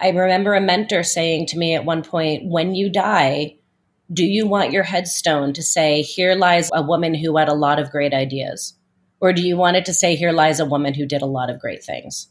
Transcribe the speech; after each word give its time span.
I 0.00 0.10
remember 0.10 0.54
a 0.54 0.60
mentor 0.60 1.02
saying 1.02 1.46
to 1.46 1.58
me 1.58 1.74
at 1.74 1.84
one 1.84 2.04
point, 2.04 2.44
when 2.44 2.76
you 2.76 2.88
die, 2.88 3.56
do 4.12 4.24
you 4.24 4.46
want 4.46 4.70
your 4.70 4.84
headstone 4.84 5.52
to 5.54 5.62
say, 5.62 6.02
here 6.02 6.36
lies 6.36 6.70
a 6.72 6.82
woman 6.82 7.14
who 7.14 7.36
had 7.36 7.48
a 7.48 7.54
lot 7.54 7.80
of 7.80 7.90
great 7.90 8.14
ideas? 8.14 8.74
Or 9.20 9.32
do 9.32 9.42
you 9.42 9.56
want 9.56 9.76
it 9.76 9.84
to 9.86 9.92
say, 9.92 10.14
here 10.14 10.30
lies 10.30 10.60
a 10.60 10.64
woman 10.64 10.94
who 10.94 11.04
did 11.04 11.20
a 11.20 11.26
lot 11.26 11.50
of 11.50 11.58
great 11.58 11.82
things? 11.82 12.28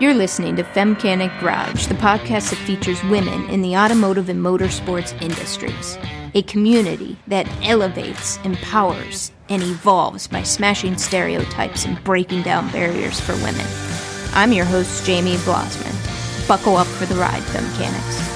You're 0.00 0.12
listening 0.12 0.54
to 0.56 0.64
Femcanic 0.64 1.40
Garage, 1.40 1.86
the 1.86 1.94
podcast 1.94 2.50
that 2.50 2.58
features 2.66 3.02
women 3.04 3.48
in 3.48 3.62
the 3.62 3.74
automotive 3.74 4.28
and 4.28 4.44
motorsports 4.44 5.18
industries. 5.22 5.96
A 6.34 6.42
community 6.42 7.16
that 7.26 7.48
elevates, 7.62 8.36
empowers, 8.44 9.32
and 9.48 9.62
evolves 9.62 10.26
by 10.26 10.42
smashing 10.42 10.98
stereotypes 10.98 11.86
and 11.86 12.04
breaking 12.04 12.42
down 12.42 12.70
barriers 12.70 13.18
for 13.18 13.32
women. 13.36 14.11
I'm 14.34 14.52
your 14.52 14.64
host, 14.64 15.04
Jamie 15.04 15.36
Blosman. 15.36 16.48
Buckle 16.48 16.78
up 16.78 16.86
for 16.86 17.04
the 17.04 17.16
ride, 17.16 17.42
Femcanics. 17.42 18.30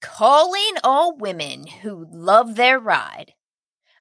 Calling 0.00 0.74
all 0.82 1.14
women 1.16 1.66
who 1.66 2.06
love 2.10 2.56
their 2.56 2.78
ride. 2.78 3.34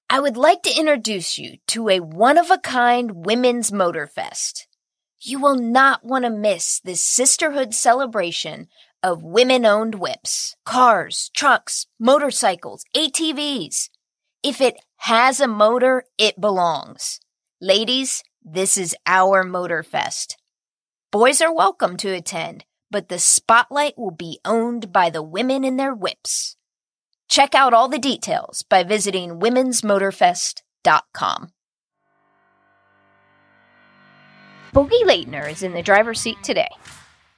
I 0.09 0.21
would 0.21 0.37
like 0.37 0.63
to 0.63 0.77
introduce 0.77 1.37
you 1.37 1.57
to 1.67 1.89
a 1.89 1.99
one 1.99 2.37
of 2.37 2.49
a 2.49 2.57
kind 2.57 3.25
women's 3.25 3.69
motor 3.69 4.07
fest. 4.07 4.67
You 5.19 5.39
will 5.39 5.57
not 5.57 6.05
want 6.05 6.23
to 6.23 6.29
miss 6.29 6.79
this 6.79 7.03
sisterhood 7.03 7.73
celebration 7.73 8.69
of 9.01 9.23
women 9.23 9.65
owned 9.65 9.95
whips, 9.95 10.55
cars, 10.65 11.31
trucks, 11.35 11.87
motorcycles, 11.99 12.83
ATVs. 12.95 13.89
If 14.43 14.61
it 14.61 14.75
has 14.97 15.39
a 15.39 15.47
motor, 15.47 16.03
it 16.17 16.39
belongs. 16.39 17.19
Ladies, 17.61 18.23
this 18.43 18.77
is 18.77 18.95
our 19.05 19.43
motor 19.43 19.83
fest. 19.83 20.37
Boys 21.11 21.41
are 21.41 21.53
welcome 21.53 21.97
to 21.97 22.13
attend, 22.13 22.65
but 22.91 23.09
the 23.09 23.19
spotlight 23.19 23.97
will 23.97 24.11
be 24.11 24.39
owned 24.45 24.93
by 24.93 25.09
the 25.09 25.23
women 25.23 25.63
in 25.63 25.77
their 25.77 25.93
whips. 25.93 26.55
Check 27.29 27.53
out 27.53 27.73
all 27.73 27.87
the 27.87 27.99
details 27.99 28.63
by 28.63 28.83
visiting 28.83 29.39
womensmotorfest.com. 29.39 31.49
Bogi 34.73 35.03
Lateiner 35.03 35.51
is 35.51 35.63
in 35.63 35.73
the 35.73 35.81
driver's 35.81 36.21
seat 36.21 36.37
today. 36.43 36.69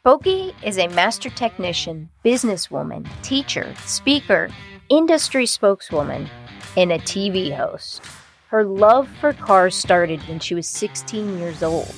Bogi 0.03 0.51
is 0.63 0.79
a 0.79 0.87
master 0.87 1.29
technician, 1.29 2.09
businesswoman, 2.25 3.07
teacher, 3.21 3.71
speaker, 3.85 4.49
industry 4.89 5.45
spokeswoman, 5.45 6.27
and 6.75 6.91
a 6.91 6.97
TV 6.97 7.55
host. 7.55 8.01
Her 8.47 8.63
love 8.63 9.07
for 9.19 9.33
cars 9.33 9.75
started 9.75 10.19
when 10.21 10.39
she 10.39 10.55
was 10.55 10.67
16 10.67 11.37
years 11.37 11.61
old. 11.61 11.93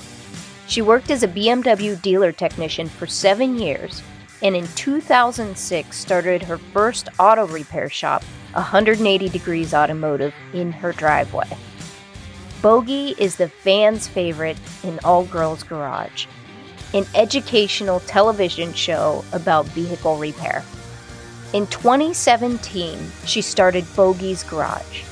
She 0.68 0.81
worked 0.81 1.12
as 1.12 1.24
a 1.24 1.30
BMW 1.30 2.02
dealer 2.02 2.34
technician 2.34 2.90
for 2.90 3.08
seven 3.08 3.58
years 3.58 4.04
and 4.42 4.54
in 4.54 4.68
2006 4.76 5.98
started 5.98 6.44
her 6.44 6.58
first 6.58 7.08
auto 7.20 7.48
repair 7.48 7.90
shop, 7.90 8.22
180 8.52 9.30
Degrees 9.30 9.74
Automotive, 9.74 10.34
in 10.54 10.74
her 10.74 10.92
driveway. 10.92 11.48
Bogi 12.62 13.18
is 13.18 13.38
the 13.38 13.48
fans' 13.48 14.09
favorite 14.09 14.58
in 14.84 15.00
All 15.06 15.24
Girls 15.24 15.64
Garage 15.64 16.28
an 16.94 17.05
educational 17.16 17.99
television 18.02 18.73
show 18.73 19.23
about 19.33 19.66
vehicle 19.67 20.17
repair. 20.17 20.63
In 21.53 21.67
2017, 21.67 23.00
she 23.25 23.41
started 23.41 23.83
Bogi's 23.95 24.44
Garage. 24.44 25.03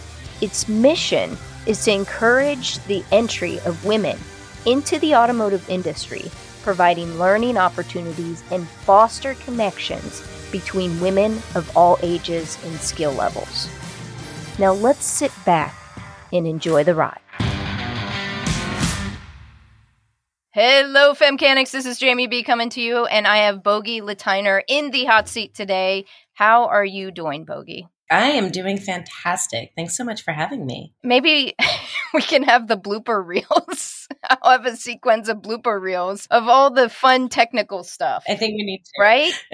Its 0.42 0.68
mission 0.68 1.38
is 1.66 1.84
to 1.86 1.92
encourage 1.92 2.80
the 2.86 3.04
entry 3.12 3.60
of 3.62 3.86
women 3.86 4.18
into 4.66 4.98
the 5.00 5.16
automotive 5.16 5.68
industry, 5.70 6.32
providing 6.64 7.18
learning 7.18 7.58
opportunities 7.58 8.44
and 8.52 8.68
foster 8.68 9.34
connections 9.36 10.24
between 10.52 11.00
women 11.00 11.34
of 11.56 11.72
all 11.76 11.98
ages 12.02 12.58
and 12.66 12.80
skill 12.80 13.12
levels. 13.14 13.70
Now 14.60 14.74
let's 14.74 15.06
sit 15.06 15.32
back 15.46 15.76
and 16.32 16.46
enjoy 16.46 16.84
the 16.84 16.96
ride. 16.96 17.20
Hello, 20.54 21.14
Femcanics. 21.14 21.72
This 21.72 21.86
is 21.86 21.98
Jamie 21.98 22.28
B 22.28 22.44
coming 22.44 22.70
to 22.72 22.82
you, 22.82 23.06
and 23.06 23.26
I 23.26 23.38
have 23.46 23.64
Bogi 23.64 24.02
Lateiner 24.02 24.62
in 24.68 24.92
the 24.92 25.06
hot 25.06 25.30
seat 25.30 25.54
today. 25.54 26.04
How 26.34 26.66
are 26.66 26.84
you 26.84 27.10
doing, 27.10 27.46
Bogi? 27.46 27.88
I 28.10 28.32
am 28.32 28.50
doing 28.50 28.78
fantastic. 28.78 29.72
Thanks 29.78 29.96
so 29.96 30.04
much 30.04 30.24
for 30.24 30.34
having 30.34 30.66
me. 30.66 30.94
Maybe 31.06 31.56
we 32.14 32.22
can 32.22 32.44
have 32.44 32.68
the 32.68 32.76
blooper 32.78 33.26
reels. 33.26 34.10
I'll 34.30 34.52
have 34.52 34.66
a 34.66 34.76
sequence 34.76 35.30
of 35.30 35.38
blooper 35.38 35.80
reels 35.80 36.28
of 36.30 36.50
all 36.50 36.70
the 36.70 36.90
fun 36.90 37.30
technical 37.30 37.86
stuff. 37.86 38.26
I 38.28 38.36
think 38.36 38.56
we 38.56 38.66
need 38.66 38.84
to. 38.84 39.02
Right? 39.02 39.32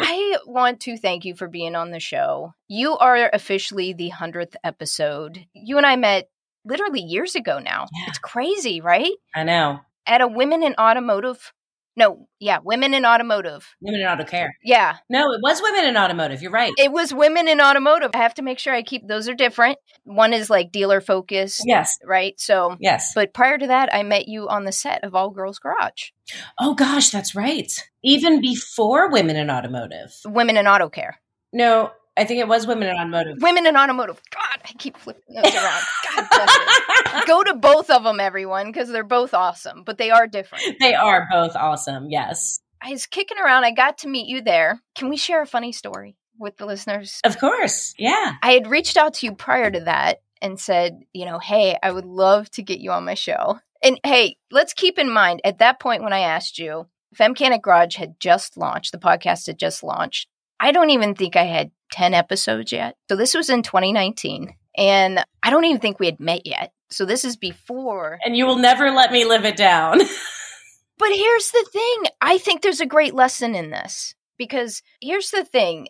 I 0.00 0.38
want 0.46 0.80
to 0.80 0.96
thank 0.96 1.26
you 1.26 1.34
for 1.34 1.48
being 1.48 1.74
on 1.74 1.90
the 1.90 2.00
show. 2.00 2.54
You 2.66 2.96
are 2.96 3.28
officially 3.30 3.92
the 3.92 4.10
100th 4.10 4.54
episode. 4.64 5.44
You 5.52 5.76
and 5.76 5.84
I 5.84 5.96
met 5.96 6.30
literally 6.64 7.02
years 7.02 7.34
ago 7.34 7.58
now. 7.58 7.88
Yeah. 7.92 8.06
It's 8.08 8.18
crazy, 8.18 8.80
right? 8.80 9.12
I 9.34 9.42
know 9.42 9.80
at 10.06 10.20
a 10.20 10.28
women 10.28 10.62
in 10.62 10.74
automotive 10.78 11.52
no, 11.96 12.26
yeah, 12.40 12.58
women 12.62 12.92
in 12.92 13.06
automotive. 13.06 13.76
Women 13.80 14.00
in 14.00 14.06
auto 14.06 14.24
care. 14.24 14.56
Yeah. 14.64 14.96
No, 15.08 15.32
it 15.32 15.40
was 15.40 15.62
women 15.62 15.84
in 15.84 15.96
automotive. 15.96 16.42
You're 16.42 16.50
right. 16.50 16.72
It 16.76 16.90
was 16.90 17.14
women 17.14 17.46
in 17.46 17.60
automotive. 17.60 18.10
I 18.14 18.18
have 18.18 18.34
to 18.34 18.42
make 18.42 18.58
sure 18.58 18.74
I 18.74 18.82
keep 18.82 19.06
those 19.06 19.28
are 19.28 19.34
different. 19.34 19.78
One 20.02 20.32
is 20.32 20.50
like 20.50 20.72
dealer 20.72 21.00
focused. 21.00 21.62
Yes. 21.66 21.96
Right. 22.04 22.34
So, 22.40 22.76
yes. 22.80 23.12
But 23.14 23.32
prior 23.32 23.58
to 23.58 23.68
that, 23.68 23.94
I 23.94 24.02
met 24.02 24.26
you 24.26 24.48
on 24.48 24.64
the 24.64 24.72
set 24.72 25.04
of 25.04 25.14
All 25.14 25.30
Girls 25.30 25.60
Garage. 25.60 26.10
Oh, 26.58 26.74
gosh, 26.74 27.10
that's 27.10 27.36
right. 27.36 27.70
Even 28.02 28.40
before 28.40 29.10
women 29.10 29.36
in 29.36 29.50
automotive. 29.50 30.12
Women 30.24 30.56
in 30.56 30.66
auto 30.66 30.88
care. 30.88 31.20
No, 31.52 31.92
I 32.16 32.24
think 32.24 32.40
it 32.40 32.48
was 32.48 32.66
women 32.66 32.88
in 32.88 32.96
automotive. 32.96 33.38
Women 33.40 33.66
in 33.66 33.76
automotive. 33.76 34.20
God, 34.30 34.60
I 34.64 34.72
keep 34.78 34.96
flipping 34.96 35.34
those 35.34 35.54
around. 35.54 35.82
God 36.14 36.28
bless 36.30 36.56
it. 36.56 37.26
Go 37.26 37.42
to 37.42 37.54
both 37.54 37.90
of 37.90 38.04
them, 38.04 38.20
everyone, 38.20 38.66
because 38.66 38.88
they're 38.88 39.02
both 39.02 39.34
awesome, 39.34 39.82
but 39.82 39.98
they 39.98 40.10
are 40.10 40.26
different. 40.26 40.78
They 40.78 40.94
are 40.94 41.26
both 41.30 41.56
awesome. 41.56 42.10
Yes. 42.10 42.60
I 42.80 42.90
was 42.90 43.06
kicking 43.06 43.38
around. 43.38 43.64
I 43.64 43.72
got 43.72 43.98
to 43.98 44.08
meet 44.08 44.28
you 44.28 44.42
there. 44.42 44.80
Can 44.94 45.08
we 45.08 45.16
share 45.16 45.42
a 45.42 45.46
funny 45.46 45.72
story 45.72 46.16
with 46.38 46.56
the 46.56 46.66
listeners? 46.66 47.20
Of 47.24 47.38
course. 47.38 47.94
Yeah. 47.98 48.34
I 48.42 48.52
had 48.52 48.68
reached 48.68 48.96
out 48.96 49.14
to 49.14 49.26
you 49.26 49.34
prior 49.34 49.70
to 49.70 49.80
that 49.80 50.20
and 50.40 50.60
said, 50.60 51.00
you 51.12 51.24
know, 51.24 51.38
hey, 51.38 51.78
I 51.82 51.90
would 51.90 52.04
love 52.04 52.50
to 52.52 52.62
get 52.62 52.80
you 52.80 52.92
on 52.92 53.04
my 53.04 53.14
show. 53.14 53.58
And 53.82 53.98
hey, 54.04 54.36
let's 54.50 54.72
keep 54.72 54.98
in 54.98 55.10
mind 55.10 55.40
at 55.44 55.58
that 55.58 55.80
point 55.80 56.02
when 56.02 56.12
I 56.12 56.20
asked 56.20 56.58
you, 56.58 56.86
Femcanic 57.16 57.62
Garage 57.62 57.96
had 57.96 58.20
just 58.20 58.56
launched, 58.56 58.92
the 58.92 58.98
podcast 58.98 59.46
had 59.46 59.58
just 59.58 59.82
launched. 59.82 60.28
I 60.60 60.72
don't 60.72 60.90
even 60.90 61.14
think 61.14 61.36
I 61.36 61.44
had 61.44 61.70
10 61.94 62.12
episodes 62.12 62.72
yet. 62.72 62.96
So 63.08 63.14
this 63.14 63.34
was 63.34 63.48
in 63.48 63.62
2019. 63.62 64.52
And 64.76 65.24
I 65.44 65.50
don't 65.50 65.64
even 65.64 65.80
think 65.80 66.00
we 66.00 66.06
had 66.06 66.18
met 66.18 66.44
yet. 66.44 66.72
So 66.90 67.04
this 67.04 67.24
is 67.24 67.36
before. 67.36 68.18
And 68.24 68.36
you 68.36 68.46
will 68.46 68.58
never 68.58 68.90
let 68.90 69.12
me 69.12 69.24
live 69.24 69.44
it 69.44 69.56
down. 69.56 69.98
but 70.98 71.12
here's 71.12 71.50
the 71.52 71.66
thing 71.72 72.02
I 72.20 72.38
think 72.38 72.62
there's 72.62 72.80
a 72.80 72.86
great 72.86 73.14
lesson 73.14 73.54
in 73.54 73.70
this 73.70 74.16
because 74.38 74.82
here's 75.00 75.30
the 75.30 75.44
thing. 75.44 75.86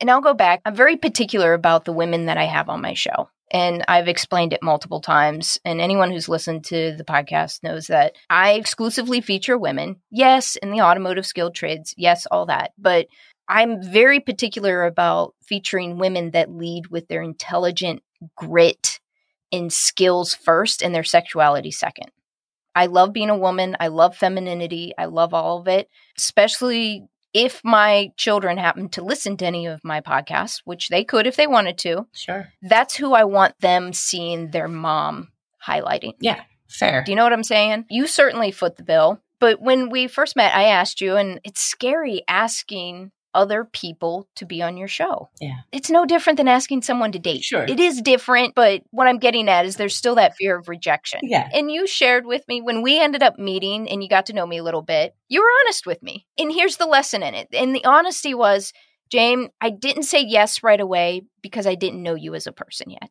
And 0.00 0.08
I'll 0.08 0.20
go 0.20 0.34
back. 0.34 0.60
I'm 0.64 0.76
very 0.76 0.96
particular 0.96 1.54
about 1.54 1.84
the 1.84 1.92
women 1.92 2.26
that 2.26 2.38
I 2.38 2.44
have 2.44 2.68
on 2.68 2.80
my 2.80 2.94
show. 2.94 3.28
And 3.50 3.84
I've 3.88 4.08
explained 4.08 4.52
it 4.52 4.62
multiple 4.62 5.00
times. 5.00 5.58
And 5.64 5.80
anyone 5.80 6.12
who's 6.12 6.28
listened 6.28 6.64
to 6.66 6.94
the 6.96 7.04
podcast 7.04 7.64
knows 7.64 7.88
that 7.88 8.14
I 8.30 8.52
exclusively 8.52 9.20
feature 9.20 9.58
women. 9.58 9.96
Yes, 10.10 10.56
in 10.56 10.70
the 10.70 10.82
automotive 10.82 11.26
skilled 11.26 11.54
trades. 11.54 11.94
Yes, 11.96 12.26
all 12.26 12.46
that. 12.46 12.72
But 12.78 13.08
I'm 13.48 13.82
very 13.82 14.20
particular 14.20 14.84
about 14.84 15.34
featuring 15.42 15.98
women 15.98 16.32
that 16.32 16.50
lead 16.50 16.88
with 16.88 17.08
their 17.08 17.22
intelligent 17.22 18.02
grit 18.36 19.00
and 19.50 19.72
skills 19.72 20.34
first 20.34 20.82
and 20.82 20.94
their 20.94 21.04
sexuality 21.04 21.70
second. 21.70 22.10
I 22.74 22.86
love 22.86 23.12
being 23.12 23.30
a 23.30 23.36
woman. 23.36 23.76
I 23.80 23.88
love 23.88 24.16
femininity. 24.16 24.92
I 24.98 25.06
love 25.06 25.34
all 25.34 25.60
of 25.60 25.68
it, 25.68 25.88
especially 26.16 27.08
if 27.34 27.60
my 27.64 28.12
children 28.16 28.56
happen 28.56 28.88
to 28.90 29.02
listen 29.02 29.36
to 29.38 29.46
any 29.46 29.66
of 29.66 29.82
my 29.82 30.00
podcasts, 30.00 30.60
which 30.64 30.88
they 30.88 31.04
could 31.04 31.26
if 31.26 31.36
they 31.36 31.46
wanted 31.46 31.78
to. 31.78 32.06
Sure. 32.14 32.48
That's 32.62 32.94
who 32.96 33.14
I 33.14 33.24
want 33.24 33.58
them 33.60 33.92
seeing 33.92 34.50
their 34.50 34.68
mom 34.68 35.28
highlighting. 35.66 36.12
Yeah, 36.20 36.42
fair. 36.68 37.02
Do 37.04 37.12
you 37.12 37.16
know 37.16 37.24
what 37.24 37.32
I'm 37.32 37.42
saying? 37.42 37.86
You 37.90 38.06
certainly 38.06 38.50
foot 38.50 38.76
the 38.76 38.84
bill. 38.84 39.20
But 39.40 39.60
when 39.60 39.90
we 39.90 40.08
first 40.08 40.36
met, 40.36 40.54
I 40.54 40.64
asked 40.64 41.00
you, 41.00 41.16
and 41.16 41.40
it's 41.44 41.60
scary 41.60 42.22
asking 42.26 43.12
other 43.38 43.64
people 43.64 44.28
to 44.34 44.44
be 44.44 44.60
on 44.60 44.76
your 44.76 44.88
show. 44.88 45.28
Yeah. 45.40 45.58
It's 45.70 45.90
no 45.90 46.04
different 46.04 46.38
than 46.38 46.48
asking 46.48 46.82
someone 46.82 47.12
to 47.12 47.20
date. 47.20 47.44
Sure. 47.44 47.62
It 47.62 47.78
is 47.78 48.02
different, 48.02 48.56
but 48.56 48.82
what 48.90 49.06
I'm 49.06 49.20
getting 49.20 49.48
at 49.48 49.64
is 49.64 49.76
there's 49.76 49.94
still 49.94 50.16
that 50.16 50.34
fear 50.34 50.58
of 50.58 50.68
rejection. 50.68 51.20
Yeah. 51.22 51.48
And 51.54 51.70
you 51.70 51.86
shared 51.86 52.26
with 52.26 52.46
me 52.48 52.60
when 52.60 52.82
we 52.82 53.00
ended 53.00 53.22
up 53.22 53.38
meeting 53.38 53.88
and 53.88 54.02
you 54.02 54.08
got 54.08 54.26
to 54.26 54.32
know 54.32 54.44
me 54.44 54.58
a 54.58 54.64
little 54.64 54.82
bit, 54.82 55.14
you 55.28 55.40
were 55.40 55.48
honest 55.60 55.86
with 55.86 56.02
me. 56.02 56.26
And 56.36 56.52
here's 56.52 56.78
the 56.78 56.86
lesson 56.86 57.22
in 57.22 57.34
it. 57.34 57.46
And 57.52 57.72
the 57.72 57.84
honesty 57.84 58.34
was 58.34 58.72
Jane, 59.08 59.50
I 59.60 59.70
didn't 59.70 60.02
say 60.02 60.20
yes 60.20 60.64
right 60.64 60.80
away 60.80 61.22
because 61.40 61.66
I 61.66 61.76
didn't 61.76 62.02
know 62.02 62.16
you 62.16 62.34
as 62.34 62.48
a 62.48 62.52
person 62.52 62.90
yet. 62.90 63.08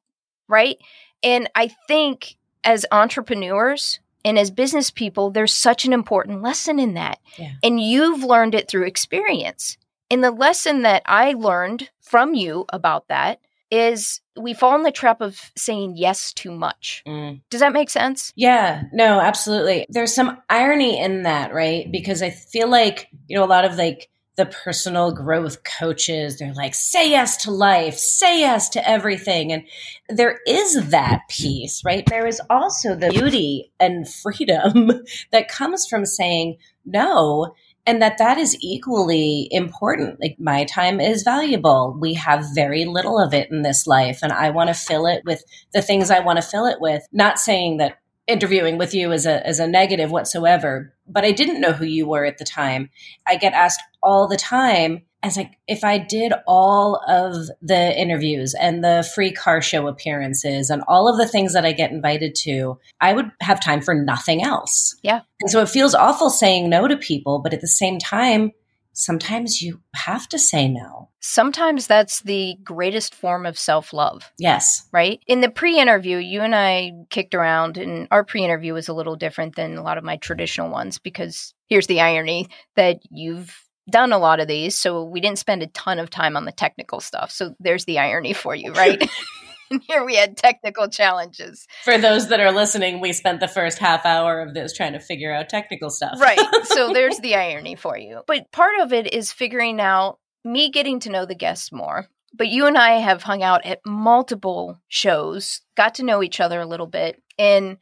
Right. 0.49 0.77
And 1.23 1.49
I 1.55 1.69
think 1.87 2.35
as 2.65 2.85
entrepreneurs 2.91 4.01
and 4.25 4.37
as 4.37 4.51
business 4.51 4.91
people, 4.91 5.31
there's 5.31 5.53
such 5.53 5.85
an 5.85 5.93
important 5.93 6.41
lesson 6.41 6.79
in 6.79 6.95
that. 6.95 7.19
Yeah. 7.37 7.53
And 7.63 7.79
you've 7.79 8.23
learned 8.23 8.55
it 8.55 8.69
through 8.69 8.85
experience. 8.85 9.77
And 10.09 10.23
the 10.23 10.31
lesson 10.31 10.83
that 10.83 11.03
I 11.05 11.33
learned 11.33 11.89
from 12.01 12.33
you 12.33 12.65
about 12.69 13.07
that 13.09 13.39
is 13.69 14.21
we 14.39 14.53
fall 14.53 14.75
in 14.75 14.83
the 14.83 14.91
trap 14.91 15.19
of 15.19 15.51
saying 15.57 15.95
yes 15.97 16.31
too 16.31 16.51
much. 16.51 17.03
Mm. 17.05 17.41
Does 17.49 17.59
that 17.59 17.73
make 17.73 17.89
sense? 17.89 18.31
Yeah, 18.35 18.83
no, 18.93 19.19
absolutely. 19.19 19.85
There's 19.89 20.13
some 20.13 20.37
irony 20.49 20.99
in 20.99 21.23
that, 21.23 21.53
right? 21.53 21.91
Because 21.91 22.21
I 22.21 22.29
feel 22.29 22.69
like, 22.69 23.09
you 23.27 23.37
know, 23.37 23.43
a 23.43 23.45
lot 23.45 23.65
of 23.65 23.75
like 23.75 24.09
the 24.37 24.45
personal 24.45 25.11
growth 25.11 25.63
coaches, 25.63 26.37
they're 26.37 26.53
like, 26.53 26.75
say 26.75 27.09
yes 27.09 27.37
to 27.37 27.51
life, 27.51 27.97
say 27.97 28.39
yes 28.39 28.69
to 28.69 28.87
everything. 28.87 29.51
And 29.51 29.63
there 30.09 30.39
is 30.47 30.89
that 30.91 31.21
piece, 31.27 31.83
right? 31.83 32.05
There 32.05 32.27
is 32.27 32.39
also 32.49 32.95
the 32.95 33.09
beauty 33.09 33.71
and 33.79 34.07
freedom 34.07 34.91
that 35.31 35.49
comes 35.49 35.87
from 35.87 36.05
saying 36.05 36.57
no 36.85 37.55
and 37.87 38.01
that 38.01 38.17
that 38.17 38.37
is 38.37 38.57
equally 38.61 39.47
important. 39.49 40.19
Like 40.21 40.35
my 40.37 40.65
time 40.65 40.99
is 40.99 41.23
valuable. 41.23 41.97
We 41.99 42.13
have 42.15 42.45
very 42.53 42.85
little 42.85 43.17
of 43.19 43.33
it 43.33 43.49
in 43.49 43.61
this 43.61 43.87
life 43.87 44.19
and 44.21 44.33
i 44.33 44.49
want 44.49 44.67
to 44.67 44.73
fill 44.73 45.07
it 45.07 45.23
with 45.25 45.43
the 45.73 45.81
things 45.81 46.11
i 46.11 46.19
want 46.19 46.37
to 46.37 46.47
fill 46.47 46.65
it 46.65 46.79
with. 46.79 47.07
Not 47.11 47.39
saying 47.39 47.77
that 47.77 47.97
interviewing 48.27 48.77
with 48.77 48.93
you 48.93 49.13
as 49.13 49.25
a 49.25 49.45
as 49.47 49.59
a 49.59 49.67
negative 49.67 50.11
whatsoever 50.11 50.93
but 51.07 51.23
i 51.23 51.31
didn't 51.31 51.61
know 51.61 51.71
who 51.71 51.85
you 51.85 52.05
were 52.05 52.25
at 52.25 52.37
the 52.37 52.45
time. 52.45 52.89
I 53.25 53.37
get 53.37 53.53
asked 53.53 53.81
all 54.03 54.27
the 54.27 54.37
time 54.37 55.03
as 55.23 55.37
like 55.37 55.57
if 55.67 55.83
I 55.83 55.97
did 55.97 56.33
all 56.45 57.01
of 57.07 57.49
the 57.61 57.99
interviews 57.99 58.53
and 58.53 58.83
the 58.83 59.07
free 59.15 59.31
car 59.31 59.61
show 59.61 59.87
appearances 59.87 60.69
and 60.69 60.83
all 60.87 61.07
of 61.07 61.17
the 61.17 61.27
things 61.27 61.53
that 61.53 61.65
I 61.65 61.71
get 61.71 61.91
invited 61.91 62.35
to, 62.43 62.79
I 63.01 63.13
would 63.13 63.31
have 63.41 63.63
time 63.63 63.81
for 63.81 63.93
nothing 63.93 64.43
else. 64.43 64.95
Yeah. 65.01 65.21
And 65.41 65.49
so 65.49 65.61
it 65.61 65.69
feels 65.69 65.95
awful 65.95 66.29
saying 66.29 66.69
no 66.69 66.87
to 66.87 66.97
people, 66.97 67.39
but 67.39 67.53
at 67.53 67.61
the 67.61 67.67
same 67.67 67.97
time, 67.99 68.51
sometimes 68.97 69.61
you 69.61 69.79
have 69.93 70.27
to 70.29 70.39
say 70.39 70.67
no. 70.67 71.09
Sometimes 71.19 71.87
that's 71.87 72.21
the 72.21 72.55
greatest 72.63 73.13
form 73.13 73.45
of 73.45 73.57
self 73.57 73.93
love. 73.93 74.31
Yes. 74.37 74.87
Right? 74.91 75.19
In 75.27 75.41
the 75.41 75.49
pre 75.49 75.79
interview, 75.79 76.17
you 76.17 76.41
and 76.41 76.55
I 76.55 76.91
kicked 77.09 77.35
around, 77.35 77.77
and 77.77 78.07
our 78.11 78.23
pre 78.23 78.43
interview 78.43 78.73
was 78.73 78.87
a 78.87 78.93
little 78.93 79.15
different 79.15 79.55
than 79.55 79.77
a 79.77 79.83
lot 79.83 79.97
of 79.97 80.03
my 80.03 80.17
traditional 80.17 80.69
ones 80.69 80.99
because 80.99 81.53
here's 81.67 81.87
the 81.87 82.01
irony 82.01 82.47
that 82.75 82.99
you've 83.09 83.66
done 83.89 84.11
a 84.11 84.17
lot 84.17 84.39
of 84.39 84.47
these, 84.47 84.75
so 84.75 85.03
we 85.03 85.21
didn't 85.21 85.39
spend 85.39 85.63
a 85.63 85.67
ton 85.67 85.99
of 85.99 86.09
time 86.09 86.35
on 86.37 86.45
the 86.45 86.51
technical 86.51 86.99
stuff. 86.99 87.31
So 87.31 87.55
there's 87.59 87.85
the 87.85 87.99
irony 87.99 88.33
for 88.33 88.55
you, 88.55 88.73
right? 88.73 89.01
and 89.71 89.81
here 89.87 90.03
we 90.03 90.15
had 90.15 90.37
technical 90.37 90.87
challenges. 90.87 91.67
For 91.83 91.97
those 91.97 92.29
that 92.29 92.39
are 92.39 92.51
listening, 92.51 92.99
we 92.99 93.13
spent 93.13 93.39
the 93.39 93.47
first 93.47 93.79
half 93.79 94.05
hour 94.05 94.41
of 94.41 94.53
this 94.53 94.73
trying 94.73 94.93
to 94.93 94.99
figure 94.99 95.33
out 95.33 95.49
technical 95.49 95.89
stuff. 95.89 96.19
right. 96.19 96.39
So 96.65 96.89
there's 96.93 97.19
the 97.19 97.35
irony 97.35 97.75
for 97.75 97.97
you. 97.97 98.21
But 98.27 98.51
part 98.51 98.79
of 98.81 98.93
it 98.93 99.13
is 99.13 99.31
figuring 99.31 99.79
out 99.79 100.19
me 100.43 100.69
getting 100.69 100.99
to 101.01 101.09
know 101.09 101.25
the 101.25 101.35
guests 101.35 101.71
more. 101.71 102.07
But 102.33 102.49
you 102.49 102.65
and 102.67 102.77
I 102.77 102.99
have 102.99 103.23
hung 103.23 103.41
out 103.41 103.65
at 103.65 103.79
multiple 103.85 104.79
shows, 104.87 105.61
got 105.75 105.95
to 105.95 106.03
know 106.03 106.21
each 106.21 106.39
other 106.39 106.59
a 106.59 106.67
little 106.67 106.87
bit. 106.87 107.21
And 107.39 107.77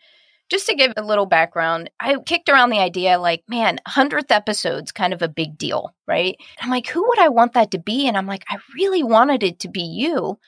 just 0.50 0.68
to 0.68 0.76
give 0.76 0.94
a 0.96 1.04
little 1.04 1.26
background, 1.26 1.90
I 2.00 2.18
kicked 2.26 2.50
around 2.50 2.70
the 2.70 2.80
idea 2.80 3.20
like, 3.20 3.44
man, 3.48 3.80
100th 3.88 4.32
episode's 4.32 4.92
kind 4.92 5.14
of 5.14 5.22
a 5.22 5.28
big 5.28 5.58
deal, 5.58 5.94
right? 6.08 6.38
I'm 6.62 6.70
like, 6.70 6.88
who 6.88 7.08
would 7.08 7.20
I 7.20 7.30
want 7.30 7.54
that 7.54 7.72
to 7.72 7.80
be? 7.80 8.08
And 8.08 8.16
I'm 8.18 8.28
like, 8.28 8.44
I 8.48 8.58
really 8.76 9.04
wanted 9.04 9.44
it 9.44 9.60
to 9.60 9.70
be 9.70 9.82
you 9.82 10.40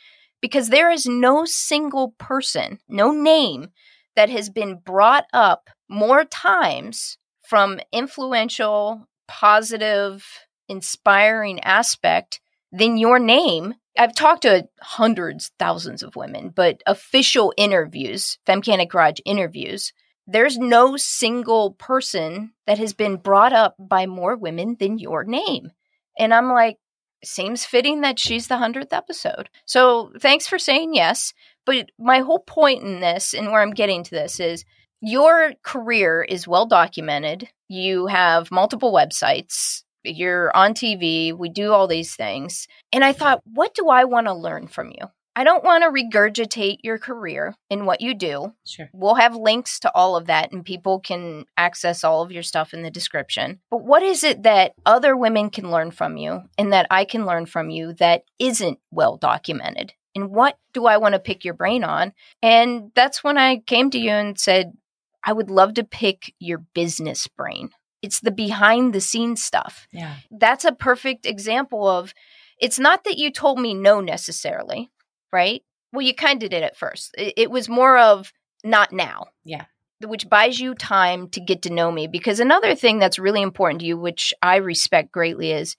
because 0.42 0.70
there 0.70 0.92
is 0.92 1.06
no 1.06 1.46
single 1.46 2.14
person, 2.20 2.80
no 2.88 3.12
name 3.12 3.70
that 4.16 4.30
has 4.30 4.50
been 4.50 4.78
brought 4.78 5.26
up 5.34 5.70
more 5.90 6.26
times 6.26 7.18
from 7.48 7.80
influential, 7.92 9.08
positive, 9.28 10.26
inspiring 10.68 11.60
aspect 11.62 12.40
than 12.72 12.98
your 12.98 13.20
name 13.20 13.74
I've 13.98 14.16
talked 14.16 14.44
to 14.44 14.68
hundreds, 14.82 15.52
thousands 15.60 16.04
of 16.04 16.16
women, 16.16 16.50
but 16.56 16.84
official 16.86 17.54
interviews, 17.58 18.38
Femcanic 18.46 18.90
Garage 18.90 19.20
interviews, 19.26 19.94
there's 20.28 20.58
no 20.58 20.98
single 20.98 21.72
person 21.72 22.52
that 22.68 22.78
has 22.78 22.94
been 22.94 23.16
brought 23.18 23.54
up 23.54 23.76
by 23.80 24.06
more 24.06 24.36
women 24.36 24.76
than 24.80 25.00
your 25.00 25.24
name. 25.24 25.72
And 26.20 26.34
I'm 26.34 26.50
like, 26.52 26.78
seems 27.24 27.66
fitting 27.66 28.02
that 28.02 28.20
she's 28.20 28.48
the 28.48 28.56
100th 28.56 28.92
episode. 28.94 29.50
So 29.66 30.12
thanks 30.20 30.48
for 30.48 30.60
saying 30.60 30.94
yes. 30.94 31.34
But 31.66 31.90
my 31.98 32.20
whole 32.20 32.40
point 32.40 32.84
in 32.84 33.00
this 33.00 33.34
and 33.34 33.48
where 33.48 33.62
I'm 33.62 33.72
getting 33.72 34.04
to 34.04 34.12
this 34.12 34.40
is 34.40 34.66
your 35.02 35.54
career 35.64 36.24
is 36.24 36.48
well 36.48 36.66
documented. 36.66 37.50
You 37.68 38.08
have 38.08 38.52
multiple 38.52 38.94
websites 38.94 39.84
you're 40.16 40.56
on 40.56 40.74
TV, 40.74 41.38
we 41.38 41.50
do 41.50 41.74
all 41.74 41.88
these 41.88 42.16
things. 42.16 42.68
And 42.92 43.04
I 43.04 43.14
thought, 43.14 43.42
what 43.46 43.74
do 43.74 43.90
I 43.90 44.06
want 44.06 44.28
to 44.28 44.34
learn 44.34 44.68
from 44.68 44.90
you? 44.90 45.08
I 45.38 45.44
don't 45.44 45.64
want 45.64 45.84
to 45.84 45.92
regurgitate 45.92 46.78
your 46.82 46.98
career 46.98 47.54
in 47.70 47.86
what 47.86 48.02
you 48.02 48.16
do. 48.16 48.54
Sure. 48.66 48.90
We'll 48.92 49.14
have 49.14 49.36
links 49.36 49.80
to 49.82 49.92
all 49.94 50.16
of 50.16 50.26
that 50.26 50.52
and 50.52 50.66
people 50.66 51.00
can 51.00 51.46
access 51.56 52.04
all 52.04 52.24
of 52.24 52.32
your 52.32 52.42
stuff 52.42 52.74
in 52.74 52.82
the 52.82 52.90
description. 52.90 53.60
But 53.70 53.84
what 53.84 54.02
is 54.02 54.24
it 54.24 54.42
that 54.44 54.74
other 54.84 55.16
women 55.16 55.52
can 55.52 55.70
learn 55.70 55.92
from 55.92 56.18
you 56.18 56.42
and 56.58 56.74
that 56.74 56.88
I 56.90 57.06
can 57.06 57.28
learn 57.28 57.46
from 57.46 57.70
you 57.70 57.94
that 57.94 58.24
isn't 58.40 58.80
well 58.90 59.16
documented? 59.16 59.94
And 60.16 60.32
what 60.32 60.58
do 60.74 60.88
I 60.88 60.98
want 60.98 61.14
to 61.14 61.20
pick 61.20 61.46
your 61.46 61.54
brain 61.54 61.84
on? 61.84 62.14
And 62.42 62.92
that's 62.96 63.24
when 63.24 63.38
I 63.38 63.58
came 63.58 63.92
to 63.92 64.00
you 64.00 64.10
and 64.10 64.40
said, 64.40 64.74
I 65.24 65.34
would 65.34 65.52
love 65.52 65.76
to 65.76 65.84
pick 65.84 66.34
your 66.40 66.60
business 66.74 67.28
brain. 67.28 67.70
It's 68.02 68.20
the 68.20 68.32
behind 68.32 68.94
the 68.94 69.02
scenes 69.02 69.44
stuff. 69.44 69.88
Yeah. 69.92 70.16
That's 70.32 70.66
a 70.66 70.72
perfect 70.72 71.26
example 71.26 71.88
of 71.88 72.14
it's 72.60 72.80
not 72.80 73.04
that 73.04 73.18
you 73.18 73.32
told 73.32 73.60
me 73.60 73.74
no 73.74 74.02
necessarily, 74.02 74.92
right? 75.32 75.64
Well, 75.92 76.06
you 76.06 76.14
kind 76.14 76.42
of 76.44 76.50
did 76.50 76.64
at 76.64 76.78
first. 76.78 77.14
It, 77.18 77.34
it 77.38 77.52
was 77.52 77.70
more 77.70 77.98
of 77.98 78.32
not 78.64 78.92
now. 78.92 79.28
Yeah. 79.44 79.66
Which 80.06 80.30
buys 80.30 80.60
you 80.60 80.76
time 80.76 81.30
to 81.30 81.40
get 81.40 81.64
to 81.64 81.74
know 81.74 81.92
me. 81.92 82.08
Because 82.08 82.40
another 82.40 82.76
thing 82.76 83.00
that's 83.00 83.18
really 83.18 83.42
important 83.42 83.82
to 83.82 83.88
you, 83.88 83.98
which 83.98 84.34
I 84.42 84.58
respect 84.58 85.12
greatly, 85.12 85.52
is 85.52 85.76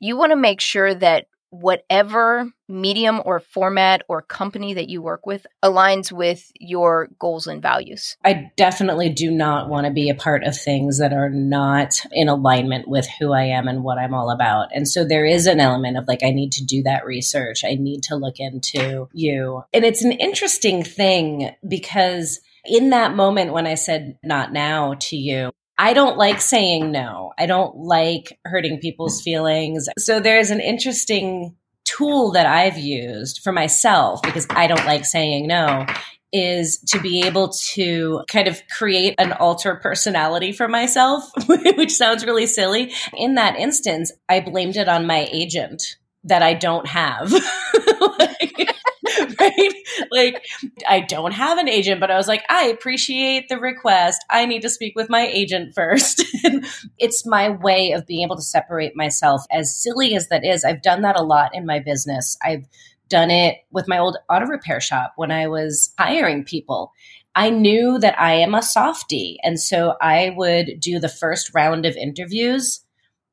you 0.00 0.16
want 0.16 0.32
to 0.32 0.36
make 0.36 0.60
sure 0.60 0.94
that 0.94 1.26
whatever 1.52 2.50
medium 2.66 3.20
or 3.26 3.38
format 3.38 4.02
or 4.08 4.22
company 4.22 4.72
that 4.72 4.88
you 4.88 5.02
work 5.02 5.26
with 5.26 5.46
aligns 5.62 6.10
with 6.10 6.50
your 6.58 7.10
goals 7.18 7.46
and 7.46 7.60
values. 7.60 8.16
I 8.24 8.50
definitely 8.56 9.10
do 9.10 9.30
not 9.30 9.68
want 9.68 9.86
to 9.86 9.92
be 9.92 10.08
a 10.08 10.14
part 10.14 10.44
of 10.44 10.56
things 10.56 10.98
that 10.98 11.12
are 11.12 11.28
not 11.28 12.00
in 12.10 12.30
alignment 12.30 12.88
with 12.88 13.06
who 13.20 13.34
I 13.34 13.44
am 13.44 13.68
and 13.68 13.84
what 13.84 13.98
I'm 13.98 14.14
all 14.14 14.30
about. 14.30 14.70
And 14.74 14.88
so 14.88 15.04
there 15.04 15.26
is 15.26 15.46
an 15.46 15.60
element 15.60 15.98
of 15.98 16.08
like, 16.08 16.24
I 16.24 16.30
need 16.30 16.52
to 16.52 16.64
do 16.64 16.84
that 16.84 17.04
research. 17.04 17.64
I 17.66 17.74
need 17.74 18.04
to 18.04 18.16
look 18.16 18.40
into 18.40 19.10
you. 19.12 19.62
And 19.74 19.84
it's 19.84 20.04
an 20.04 20.12
interesting 20.12 20.82
thing 20.82 21.50
because 21.68 22.40
in 22.64 22.90
that 22.90 23.14
moment 23.14 23.52
when 23.52 23.66
I 23.66 23.74
said 23.74 24.18
not 24.24 24.54
now 24.54 24.94
to 25.00 25.16
you, 25.16 25.52
I 25.78 25.94
don't 25.94 26.18
like 26.18 26.40
saying 26.40 26.92
no. 26.92 27.32
I 27.38 27.46
don't 27.46 27.76
like 27.76 28.38
hurting 28.44 28.78
people's 28.80 29.22
feelings. 29.22 29.88
So 29.98 30.20
there's 30.20 30.50
an 30.50 30.60
interesting 30.60 31.56
tool 31.84 32.32
that 32.32 32.46
I've 32.46 32.78
used 32.78 33.40
for 33.42 33.52
myself 33.52 34.22
because 34.22 34.46
I 34.50 34.66
don't 34.66 34.86
like 34.86 35.04
saying 35.04 35.46
no 35.46 35.86
is 36.32 36.78
to 36.78 36.98
be 36.98 37.22
able 37.24 37.50
to 37.74 38.22
kind 38.26 38.48
of 38.48 38.62
create 38.68 39.14
an 39.18 39.32
alter 39.32 39.76
personality 39.76 40.52
for 40.52 40.66
myself, 40.66 41.30
which 41.46 41.92
sounds 41.92 42.24
really 42.24 42.46
silly. 42.46 42.92
In 43.14 43.34
that 43.34 43.56
instance, 43.56 44.10
I 44.28 44.40
blamed 44.40 44.76
it 44.76 44.88
on 44.88 45.06
my 45.06 45.28
agent 45.30 45.82
that 46.24 46.42
I 46.42 46.54
don't 46.54 46.86
have. 46.86 47.32
like, 48.18 48.74
right? 49.40 49.74
Like, 50.10 50.44
I 50.88 51.00
don't 51.00 51.32
have 51.32 51.58
an 51.58 51.68
agent, 51.68 52.00
but 52.00 52.10
I 52.10 52.16
was 52.16 52.28
like, 52.28 52.44
I 52.48 52.66
appreciate 52.66 53.48
the 53.48 53.58
request. 53.58 54.24
I 54.30 54.46
need 54.46 54.62
to 54.62 54.68
speak 54.68 54.94
with 54.96 55.10
my 55.10 55.26
agent 55.26 55.74
first. 55.74 56.24
it's 56.98 57.26
my 57.26 57.50
way 57.50 57.92
of 57.92 58.06
being 58.06 58.22
able 58.22 58.36
to 58.36 58.42
separate 58.42 58.96
myself. 58.96 59.44
As 59.50 59.76
silly 59.76 60.14
as 60.14 60.28
that 60.28 60.44
is, 60.44 60.64
I've 60.64 60.82
done 60.82 61.02
that 61.02 61.18
a 61.18 61.22
lot 61.22 61.54
in 61.54 61.66
my 61.66 61.78
business. 61.78 62.36
I've 62.42 62.66
done 63.08 63.30
it 63.30 63.58
with 63.70 63.88
my 63.88 63.98
old 63.98 64.16
auto 64.30 64.46
repair 64.46 64.80
shop 64.80 65.12
when 65.16 65.30
I 65.30 65.46
was 65.46 65.92
hiring 65.98 66.44
people. 66.44 66.92
I 67.34 67.50
knew 67.50 67.98
that 67.98 68.20
I 68.20 68.34
am 68.34 68.54
a 68.54 68.62
softie. 68.62 69.38
And 69.42 69.58
so 69.58 69.94
I 70.00 70.34
would 70.36 70.80
do 70.80 70.98
the 70.98 71.08
first 71.08 71.54
round 71.54 71.86
of 71.86 71.96
interviews 71.96 72.84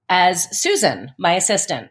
as 0.07 0.47
Susan, 0.57 1.11
my 1.17 1.33
assistant 1.33 1.89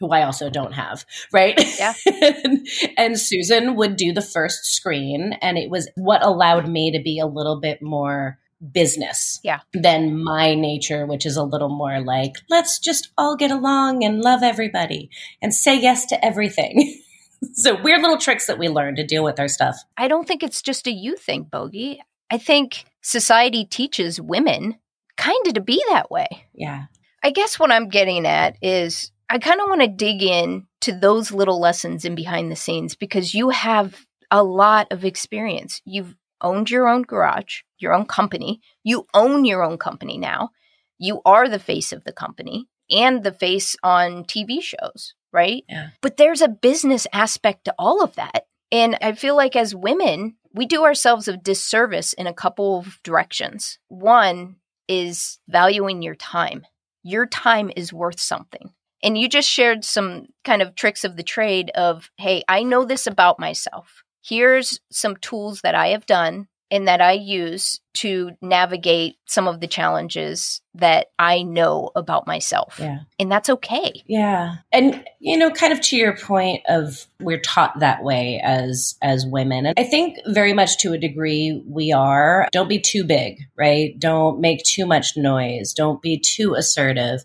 who 0.00 0.10
I 0.10 0.22
also 0.22 0.50
don't 0.50 0.72
have, 0.72 1.04
right? 1.32 1.54
Yeah. 1.78 1.94
and, 2.22 2.66
and, 2.96 3.20
Susan 3.20 3.76
would 3.76 3.96
do 3.96 4.12
the 4.12 4.22
first 4.22 4.64
screen, 4.64 5.34
and 5.42 5.58
it 5.58 5.70
was 5.70 5.88
what 5.94 6.24
allowed 6.24 6.68
me 6.68 6.90
to 6.92 7.02
be 7.02 7.18
a 7.18 7.26
little 7.26 7.60
bit 7.60 7.82
more 7.82 8.38
business 8.72 9.40
Yeah. 9.42 9.60
than 9.72 10.22
my 10.22 10.54
nature, 10.54 11.06
which 11.06 11.24
is 11.24 11.36
a 11.36 11.42
little 11.42 11.68
more 11.68 12.00
like, 12.00 12.34
let's 12.48 12.78
just 12.78 13.10
all 13.16 13.36
get 13.36 13.50
along 13.50 14.04
and 14.04 14.20
love 14.20 14.42
everybody 14.42 15.10
and 15.40 15.54
say 15.54 15.78
yes 15.78 16.06
to 16.06 16.24
everything. 16.24 17.00
so 17.54 17.80
weird 17.80 18.02
little 18.02 18.18
tricks 18.18 18.46
that 18.46 18.58
we 18.58 18.68
learn 18.68 18.96
to 18.96 19.06
deal 19.06 19.24
with 19.24 19.40
our 19.40 19.48
stuff. 19.48 19.76
I 19.96 20.08
don't 20.08 20.26
think 20.26 20.42
it's 20.42 20.62
just 20.62 20.86
a 20.86 20.92
you 20.92 21.16
thing, 21.16 21.46
Bogi. 21.50 21.98
I 22.30 22.38
think 22.38 22.84
society 23.00 23.64
teaches 23.64 24.20
women 24.20 24.76
kind 25.16 25.46
of 25.46 25.54
to 25.54 25.60
be 25.60 25.82
that 25.88 26.10
way. 26.10 26.28
Yeah. 26.54 26.84
I 27.22 27.30
guess 27.30 27.58
what 27.58 27.72
I'm 27.72 27.88
getting 27.88 28.26
at 28.26 28.56
is 28.62 29.10
I 29.30 29.38
kind 29.38 29.60
of 29.60 29.68
want 29.68 29.80
to 29.82 29.86
dig 29.86 30.24
in 30.24 30.66
to 30.80 30.92
those 30.92 31.30
little 31.30 31.60
lessons 31.60 32.04
in 32.04 32.16
behind 32.16 32.50
the 32.50 32.56
scenes 32.56 32.96
because 32.96 33.32
you 33.32 33.50
have 33.50 34.04
a 34.28 34.42
lot 34.42 34.88
of 34.90 35.04
experience. 35.04 35.80
You've 35.84 36.16
owned 36.40 36.68
your 36.68 36.88
own 36.88 37.02
garage, 37.02 37.60
your 37.78 37.92
own 37.92 38.06
company. 38.06 38.60
You 38.82 39.06
own 39.14 39.44
your 39.44 39.62
own 39.62 39.78
company 39.78 40.18
now. 40.18 40.50
You 40.98 41.22
are 41.24 41.48
the 41.48 41.60
face 41.60 41.92
of 41.92 42.02
the 42.02 42.12
company 42.12 42.66
and 42.90 43.22
the 43.22 43.32
face 43.32 43.76
on 43.84 44.24
TV 44.24 44.60
shows, 44.60 45.14
right? 45.32 45.62
Yeah. 45.68 45.90
But 46.00 46.16
there's 46.16 46.42
a 46.42 46.48
business 46.48 47.06
aspect 47.12 47.66
to 47.66 47.74
all 47.78 48.02
of 48.02 48.16
that. 48.16 48.46
And 48.72 48.98
I 49.00 49.12
feel 49.12 49.36
like 49.36 49.54
as 49.54 49.76
women, 49.76 50.36
we 50.52 50.66
do 50.66 50.84
ourselves 50.84 51.28
a 51.28 51.36
disservice 51.36 52.12
in 52.14 52.26
a 52.26 52.34
couple 52.34 52.78
of 52.78 52.98
directions. 53.04 53.78
One 53.86 54.56
is 54.88 55.38
valuing 55.48 56.02
your 56.02 56.16
time. 56.16 56.66
Your 57.04 57.26
time 57.26 57.70
is 57.76 57.92
worth 57.92 58.18
something. 58.18 58.72
And 59.02 59.16
you 59.16 59.28
just 59.28 59.48
shared 59.48 59.84
some 59.84 60.26
kind 60.44 60.62
of 60.62 60.74
tricks 60.74 61.04
of 61.04 61.16
the 61.16 61.22
trade 61.22 61.70
of, 61.74 62.10
hey, 62.18 62.42
I 62.48 62.62
know 62.62 62.84
this 62.84 63.06
about 63.06 63.38
myself. 63.38 64.02
Here's 64.22 64.80
some 64.90 65.16
tools 65.16 65.62
that 65.62 65.74
I 65.74 65.88
have 65.88 66.06
done 66.06 66.48
and 66.70 66.86
that 66.86 67.00
I 67.00 67.12
use 67.12 67.80
to 67.94 68.30
navigate 68.40 69.16
some 69.26 69.48
of 69.48 69.60
the 69.60 69.66
challenges 69.66 70.62
that 70.74 71.08
I 71.18 71.42
know 71.42 71.90
about 71.96 72.26
myself. 72.26 72.76
Yeah. 72.78 73.00
And 73.18 73.30
that's 73.30 73.50
okay. 73.50 74.02
Yeah. 74.06 74.56
And 74.72 75.04
you 75.18 75.36
know, 75.36 75.50
kind 75.50 75.72
of 75.72 75.80
to 75.82 75.96
your 75.96 76.16
point 76.16 76.62
of 76.68 77.06
we're 77.18 77.40
taught 77.40 77.80
that 77.80 78.04
way 78.04 78.40
as 78.42 78.96
as 79.02 79.26
women. 79.26 79.66
And 79.66 79.74
I 79.78 79.84
think 79.84 80.18
very 80.26 80.52
much 80.52 80.78
to 80.78 80.92
a 80.92 80.98
degree 80.98 81.62
we 81.66 81.92
are. 81.92 82.48
Don't 82.52 82.68
be 82.68 82.80
too 82.80 83.04
big, 83.04 83.40
right? 83.56 83.98
Don't 83.98 84.40
make 84.40 84.62
too 84.62 84.86
much 84.86 85.16
noise. 85.16 85.72
Don't 85.72 86.00
be 86.00 86.18
too 86.18 86.54
assertive. 86.54 87.24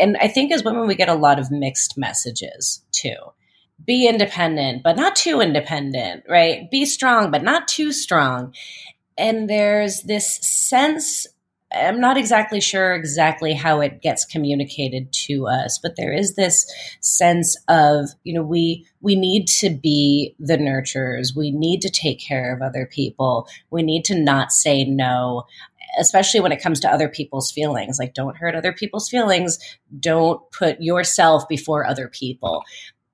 And 0.00 0.16
I 0.20 0.28
think 0.28 0.52
as 0.52 0.64
women 0.64 0.86
we 0.86 0.94
get 0.94 1.08
a 1.08 1.14
lot 1.14 1.38
of 1.38 1.50
mixed 1.50 1.98
messages 1.98 2.82
too. 2.92 3.16
Be 3.84 4.08
independent, 4.08 4.82
but 4.82 4.96
not 4.96 5.14
too 5.14 5.40
independent, 5.40 6.24
right? 6.28 6.70
Be 6.70 6.86
strong, 6.86 7.30
but 7.30 7.42
not 7.42 7.68
too 7.68 7.92
strong. 7.92 8.54
And 9.18 9.48
there's 9.48 10.02
this 10.02 10.36
sense 10.42 11.26
I'm 11.72 12.00
not 12.00 12.16
exactly 12.16 12.60
sure 12.60 12.94
exactly 12.94 13.52
how 13.52 13.80
it 13.80 14.00
gets 14.00 14.24
communicated 14.24 15.12
to 15.26 15.48
us, 15.48 15.78
but 15.82 15.96
there 15.96 16.12
is 16.12 16.34
this 16.34 16.66
sense 17.00 17.56
of, 17.68 18.10
you 18.22 18.32
know, 18.32 18.42
we 18.42 18.86
we 19.00 19.16
need 19.16 19.46
to 19.48 19.70
be 19.70 20.34
the 20.38 20.56
nurturers. 20.56 21.34
We 21.36 21.50
need 21.50 21.82
to 21.82 21.90
take 21.90 22.20
care 22.20 22.54
of 22.54 22.62
other 22.62 22.86
people. 22.86 23.48
We 23.70 23.82
need 23.82 24.04
to 24.06 24.18
not 24.18 24.52
say 24.52 24.84
no, 24.84 25.44
especially 25.98 26.40
when 26.40 26.52
it 26.52 26.62
comes 26.62 26.78
to 26.80 26.90
other 26.92 27.08
people's 27.08 27.50
feelings. 27.50 27.98
Like 27.98 28.14
don't 28.14 28.36
hurt 28.36 28.54
other 28.54 28.72
people's 28.72 29.08
feelings. 29.08 29.58
Don't 29.98 30.40
put 30.52 30.80
yourself 30.80 31.48
before 31.48 31.84
other 31.84 32.08
people. 32.08 32.62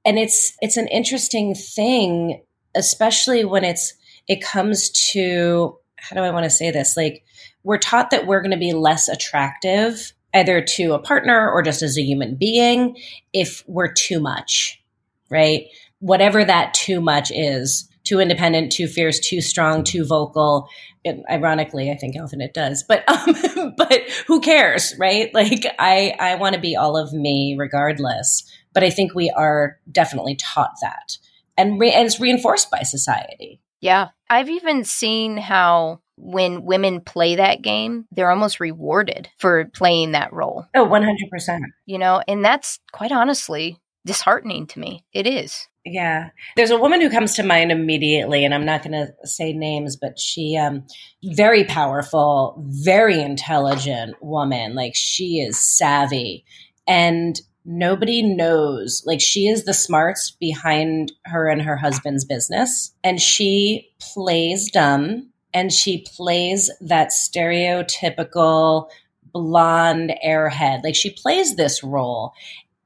And 0.04 0.18
it's 0.18 0.56
it's 0.60 0.76
an 0.76 0.88
interesting 0.88 1.54
thing, 1.54 2.42
especially 2.74 3.46
when 3.46 3.64
it's 3.64 3.94
it 4.28 4.42
comes 4.42 4.90
to 5.12 5.78
how 6.02 6.16
do 6.16 6.22
I 6.22 6.30
want 6.30 6.44
to 6.44 6.50
say 6.50 6.70
this? 6.70 6.96
Like 6.96 7.24
we're 7.62 7.78
taught 7.78 8.10
that 8.10 8.26
we're 8.26 8.42
going 8.42 8.50
to 8.50 8.56
be 8.56 8.72
less 8.72 9.08
attractive 9.08 10.12
either 10.34 10.60
to 10.62 10.92
a 10.92 10.98
partner 10.98 11.50
or 11.50 11.62
just 11.62 11.82
as 11.82 11.96
a 11.96 12.02
human 12.02 12.34
being 12.34 12.96
if 13.32 13.62
we're 13.66 13.92
too 13.92 14.18
much, 14.18 14.82
right? 15.30 15.66
Whatever 16.00 16.44
that 16.44 16.74
too 16.74 17.00
much 17.00 17.30
is, 17.30 17.88
too 18.04 18.18
independent, 18.18 18.72
too 18.72 18.88
fierce, 18.88 19.20
too 19.20 19.40
strong, 19.40 19.84
too 19.84 20.04
vocal. 20.04 20.68
And 21.04 21.24
ironically, 21.30 21.90
I 21.90 21.96
think 21.96 22.16
often 22.20 22.40
it 22.40 22.54
does, 22.54 22.82
but 22.82 23.08
um, 23.08 23.74
but 23.76 24.02
who 24.26 24.40
cares, 24.40 24.94
right? 24.98 25.32
Like 25.34 25.66
I 25.78 26.14
I 26.18 26.34
want 26.36 26.54
to 26.54 26.60
be 26.60 26.76
all 26.76 26.96
of 26.96 27.12
me 27.12 27.54
regardless. 27.58 28.44
But 28.72 28.82
I 28.82 28.90
think 28.90 29.14
we 29.14 29.30
are 29.30 29.78
definitely 29.90 30.34
taught 30.36 30.72
that, 30.80 31.18
and, 31.58 31.78
re- 31.78 31.92
and 31.92 32.06
it's 32.06 32.18
reinforced 32.18 32.70
by 32.70 32.82
society. 32.84 33.60
Yeah. 33.82 34.08
I've 34.30 34.48
even 34.48 34.84
seen 34.84 35.36
how 35.36 36.00
when 36.16 36.64
women 36.64 37.00
play 37.00 37.34
that 37.36 37.60
game, 37.60 38.06
they're 38.12 38.30
almost 38.30 38.60
rewarded 38.60 39.28
for 39.38 39.66
playing 39.74 40.12
that 40.12 40.32
role. 40.32 40.66
Oh, 40.74 40.86
100%. 40.86 41.60
You 41.84 41.98
know, 41.98 42.22
and 42.26 42.42
that's 42.42 42.78
quite 42.92 43.12
honestly 43.12 43.78
disheartening 44.06 44.66
to 44.68 44.78
me. 44.78 45.04
It 45.12 45.26
is. 45.26 45.68
Yeah. 45.84 46.30
There's 46.56 46.70
a 46.70 46.78
woman 46.78 47.00
who 47.00 47.10
comes 47.10 47.34
to 47.34 47.42
mind 47.42 47.72
immediately, 47.72 48.44
and 48.44 48.54
I'm 48.54 48.64
not 48.64 48.84
going 48.84 48.92
to 48.92 49.12
say 49.26 49.52
names, 49.52 49.96
but 49.96 50.18
she, 50.18 50.56
um, 50.56 50.84
very 51.24 51.64
powerful, 51.64 52.64
very 52.68 53.20
intelligent 53.20 54.14
woman. 54.22 54.76
Like 54.76 54.94
she 54.94 55.40
is 55.40 55.58
savvy. 55.60 56.44
And 56.86 57.40
nobody 57.64 58.22
knows 58.22 59.02
like 59.06 59.20
she 59.20 59.46
is 59.46 59.64
the 59.64 59.74
smarts 59.74 60.30
behind 60.32 61.12
her 61.24 61.48
and 61.48 61.62
her 61.62 61.76
husband's 61.76 62.24
business 62.24 62.92
and 63.04 63.20
she 63.20 63.88
plays 64.00 64.70
dumb 64.70 65.28
and 65.54 65.72
she 65.72 66.04
plays 66.16 66.70
that 66.80 67.10
stereotypical 67.10 68.88
blonde 69.32 70.12
airhead 70.24 70.82
like 70.84 70.94
she 70.94 71.10
plays 71.10 71.56
this 71.56 71.82
role 71.82 72.32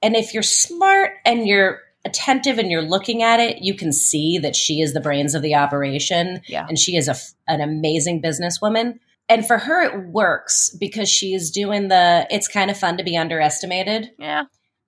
and 0.03 0.15
if 0.15 0.33
you're 0.33 0.43
smart 0.43 1.13
and 1.25 1.47
you're 1.49 1.81
attentive 2.05 2.59
and 2.59 2.71
you're 2.71 2.83
looking 2.83 3.23
at 3.23 3.41
it 3.41 3.63
you 3.63 3.75
can 3.75 3.93
see 3.93 4.39
that 4.39 4.55
she 4.55 4.81
is 4.81 4.93
the 4.93 5.01
brains 5.01 5.35
of 5.35 5.43
the 5.43 5.55
operation 5.57 6.41
Yeah. 6.47 6.67
and 6.69 6.79
she 6.79 6.97
is 6.97 7.09
a, 7.09 7.17
an 7.49 7.61
amazing 7.61 8.23
businesswoman 8.23 8.99
and 9.29 9.45
for 9.45 9.59
her 9.59 9.83
it 9.83 10.07
works 10.11 10.71
because 10.79 11.09
she's 11.09 11.51
doing 11.51 11.89
the 11.89 12.27
it's 12.31 12.47
kind 12.47 12.71
of 12.71 12.77
fun 12.79 12.97
to 12.99 13.03
be 13.05 13.17
underestimated 13.17 14.11
Yeah. 14.21 14.45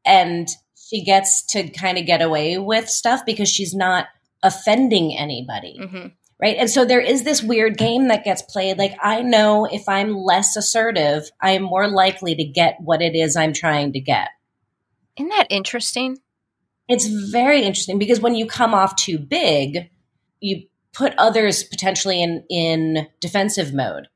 And 0.08 0.48
she 0.74 1.04
gets 1.04 1.44
to 1.46 1.68
kind 1.68 1.98
of 1.98 2.06
get 2.06 2.22
away 2.22 2.58
with 2.58 2.88
stuff 2.88 3.20
because 3.26 3.48
she's 3.48 3.74
not 3.74 4.06
offending 4.42 5.16
anybody. 5.16 5.78
Hmm 5.78 6.06
right? 6.40 6.56
And 6.56 6.70
so 6.70 6.84
there 6.84 7.00
is 7.00 7.24
this 7.24 7.42
weird 7.42 7.76
game 7.76 8.06
that 8.08 8.22
gets 8.22 8.42
played. 8.42 8.78
Like 8.78 8.94
i 9.02 9.22
know 9.22 9.64
if 9.64 9.88
i'm 9.88 10.16
less 10.16 10.56
assertive 10.56 11.28
i'm 11.42 11.62
more 11.62 11.88
likely 11.88 12.36
to 12.36 12.44
get 12.44 12.76
what 12.80 13.02
it 13.02 13.16
is 13.16 13.36
i'm 13.36 13.52
trying 13.52 13.92
to 13.94 14.00
get. 14.00 14.28
Isn't 15.16 15.30
that 15.30 15.48
interesting? 15.50 16.18
it's 16.88 17.06
very 17.06 17.62
interesting 17.62 17.98
because 17.98 18.20
when 18.20 18.34
you 18.34 18.46
come 18.46 18.74
off 18.74 18.96
too 18.96 19.18
big 19.18 19.90
you 20.40 20.62
put 20.92 21.14
others 21.18 21.62
potentially 21.62 22.22
in 22.22 22.42
in 22.48 23.06
defensive 23.20 23.72
mode 23.72 24.08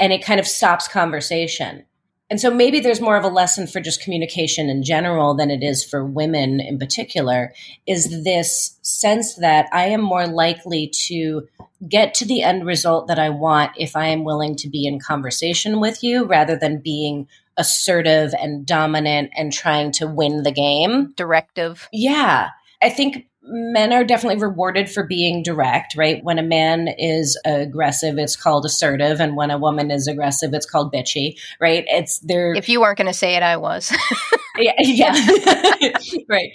and 0.00 0.12
it 0.12 0.24
kind 0.24 0.40
of 0.40 0.46
stops 0.46 0.88
conversation 0.88 1.84
and 2.30 2.40
so 2.40 2.50
maybe 2.50 2.80
there's 2.80 3.00
more 3.00 3.16
of 3.16 3.24
a 3.24 3.28
lesson 3.28 3.66
for 3.66 3.80
just 3.80 4.02
communication 4.02 4.68
in 4.68 4.82
general 4.82 5.34
than 5.34 5.50
it 5.50 5.62
is 5.62 5.84
for 5.84 6.04
women 6.04 6.60
in 6.60 6.78
particular 6.78 7.52
is 7.86 8.24
this 8.24 8.76
sense 8.82 9.36
that 9.36 9.66
i 9.72 9.84
am 9.84 10.00
more 10.00 10.26
likely 10.26 10.88
to 10.88 11.46
get 11.88 12.14
to 12.14 12.24
the 12.24 12.42
end 12.42 12.66
result 12.66 13.06
that 13.06 13.18
i 13.18 13.28
want 13.28 13.70
if 13.76 13.96
i 13.96 14.06
am 14.06 14.24
willing 14.24 14.56
to 14.56 14.68
be 14.68 14.86
in 14.86 14.98
conversation 14.98 15.80
with 15.80 16.02
you 16.02 16.24
rather 16.24 16.56
than 16.56 16.78
being 16.80 17.26
assertive 17.56 18.32
and 18.40 18.64
dominant 18.64 19.30
and 19.36 19.52
trying 19.52 19.90
to 19.92 20.06
win 20.06 20.42
the 20.44 20.52
game 20.52 21.12
Directive. 21.16 21.88
yeah. 21.92 22.50
I 22.80 22.90
think 22.90 23.26
men 23.48 23.92
are 23.92 24.04
definitely 24.04 24.40
rewarded 24.40 24.90
for 24.90 25.04
being 25.04 25.42
direct, 25.42 25.96
right? 25.96 26.22
When 26.22 26.38
a 26.38 26.42
man 26.42 26.88
is 26.98 27.40
aggressive, 27.44 28.18
it's 28.18 28.36
called 28.36 28.64
assertive. 28.64 29.20
And 29.20 29.36
when 29.36 29.50
a 29.50 29.58
woman 29.58 29.90
is 29.90 30.06
aggressive, 30.06 30.52
it's 30.54 30.66
called 30.66 30.92
bitchy, 30.92 31.38
right? 31.60 31.84
It's 31.88 32.18
they're, 32.20 32.54
If 32.54 32.68
you 32.68 32.80
weren't 32.80 32.98
going 32.98 33.06
to 33.06 33.12
say 33.12 33.34
it, 33.34 33.42
I 33.42 33.56
was. 33.56 33.92
yeah, 34.58 34.72
yeah. 34.78 35.14
right. 36.28 36.50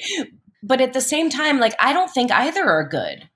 But 0.61 0.81
at 0.81 0.93
the 0.93 1.01
same 1.01 1.29
time, 1.29 1.59
like, 1.59 1.75
I 1.79 1.93
don't 1.93 2.09
think 2.09 2.31
either 2.31 2.63
are 2.63 2.87
good. 2.87 3.27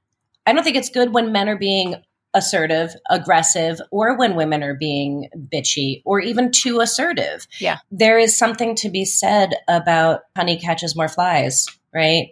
I 0.45 0.53
don't 0.53 0.63
think 0.63 0.77
it's 0.77 0.89
good 0.89 1.13
when 1.13 1.31
men 1.31 1.49
are 1.49 1.57
being 1.57 1.95
assertive, 2.33 2.95
aggressive, 3.09 3.81
or 3.91 4.17
when 4.17 4.35
women 4.35 4.63
are 4.63 4.75
being 4.75 5.29
bitchy 5.51 6.01
or 6.05 6.19
even 6.19 6.51
too 6.51 6.79
assertive. 6.79 7.47
Yeah. 7.59 7.79
There 7.91 8.17
is 8.19 8.37
something 8.37 8.75
to 8.75 8.89
be 8.89 9.05
said 9.05 9.55
about 9.67 10.21
honey 10.35 10.57
catches 10.57 10.95
more 10.95 11.07
flies, 11.07 11.65
right? 11.93 12.29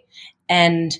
And 0.48 0.96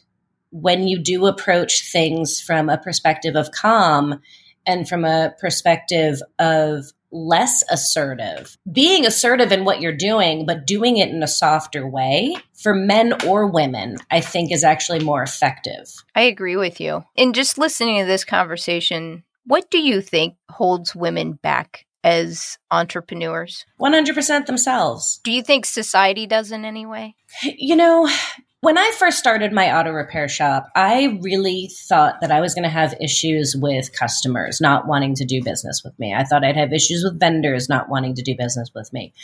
when 0.60 0.88
you 0.88 0.98
do 0.98 1.26
approach 1.26 1.90
things 1.92 2.40
from 2.40 2.68
a 2.68 2.78
perspective 2.78 3.36
of 3.36 3.50
calm 3.50 4.20
and 4.66 4.88
from 4.88 5.04
a 5.04 5.34
perspective 5.38 6.20
of 6.38 6.86
less 7.12 7.62
assertive, 7.70 8.56
being 8.70 9.06
assertive 9.06 9.52
in 9.52 9.64
what 9.64 9.80
you're 9.80 9.92
doing, 9.94 10.44
but 10.44 10.66
doing 10.66 10.96
it 10.96 11.08
in 11.08 11.22
a 11.22 11.28
softer 11.28 11.86
way 11.86 12.34
for 12.54 12.74
men 12.74 13.12
or 13.24 13.46
women, 13.46 13.96
I 14.10 14.20
think 14.20 14.50
is 14.50 14.64
actually 14.64 15.04
more 15.04 15.22
effective. 15.22 15.92
I 16.14 16.22
agree 16.22 16.56
with 16.56 16.80
you. 16.80 17.04
And 17.16 17.34
just 17.34 17.58
listening 17.58 18.00
to 18.00 18.06
this 18.06 18.24
conversation 18.24 19.22
What 19.44 19.70
do 19.70 19.78
you 19.78 20.00
think 20.00 20.34
holds 20.50 20.96
women 20.96 21.34
back 21.34 21.86
as 22.02 22.58
entrepreneurs? 22.72 23.64
100% 23.80 24.46
themselves. 24.46 25.20
Do 25.22 25.30
you 25.30 25.42
think 25.42 25.64
society 25.66 26.26
does 26.26 26.50
in 26.50 26.64
any 26.64 26.84
way? 26.84 27.14
You 27.42 27.76
know, 27.76 28.08
when 28.66 28.78
I 28.78 28.90
first 28.98 29.20
started 29.20 29.52
my 29.52 29.72
auto 29.78 29.92
repair 29.92 30.26
shop, 30.26 30.72
I 30.74 31.20
really 31.22 31.70
thought 31.72 32.20
that 32.20 32.32
I 32.32 32.40
was 32.40 32.52
going 32.52 32.64
to 32.64 32.68
have 32.68 32.96
issues 33.00 33.54
with 33.56 33.92
customers 33.92 34.60
not 34.60 34.88
wanting 34.88 35.14
to 35.14 35.24
do 35.24 35.40
business 35.40 35.82
with 35.84 35.96
me. 36.00 36.12
I 36.12 36.24
thought 36.24 36.44
I'd 36.44 36.56
have 36.56 36.72
issues 36.72 37.04
with 37.04 37.20
vendors 37.20 37.68
not 37.68 37.88
wanting 37.88 38.16
to 38.16 38.22
do 38.22 38.34
business 38.36 38.72
with 38.74 38.92
me. 38.92 39.14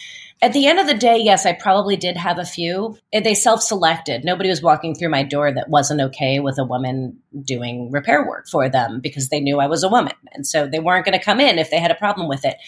At 0.42 0.52
the 0.52 0.68
end 0.68 0.78
of 0.78 0.86
the 0.86 0.94
day, 0.94 1.18
yes, 1.18 1.44
I 1.44 1.54
probably 1.54 1.96
did 1.96 2.16
have 2.16 2.38
a 2.38 2.44
few. 2.44 2.96
Eh, 3.12 3.18
they 3.18 3.34
self 3.34 3.62
selected. 3.62 4.24
Nobody 4.24 4.48
was 4.48 4.62
walking 4.62 4.94
through 4.94 5.08
my 5.08 5.24
door 5.24 5.52
that 5.52 5.68
wasn't 5.68 6.02
okay 6.02 6.38
with 6.38 6.56
a 6.56 6.64
woman 6.64 7.18
doing 7.42 7.90
repair 7.90 8.24
work 8.24 8.46
for 8.46 8.68
them 8.68 9.00
because 9.00 9.30
they 9.30 9.40
knew 9.40 9.58
I 9.58 9.66
was 9.66 9.82
a 9.82 9.88
woman. 9.88 10.14
And 10.34 10.46
so 10.46 10.68
they 10.68 10.78
weren't 10.78 11.04
going 11.04 11.18
to 11.18 11.24
come 11.24 11.40
in 11.40 11.58
if 11.58 11.68
they 11.68 11.80
had 11.80 11.90
a 11.90 11.96
problem 11.96 12.28
with 12.28 12.44
it. 12.44 12.58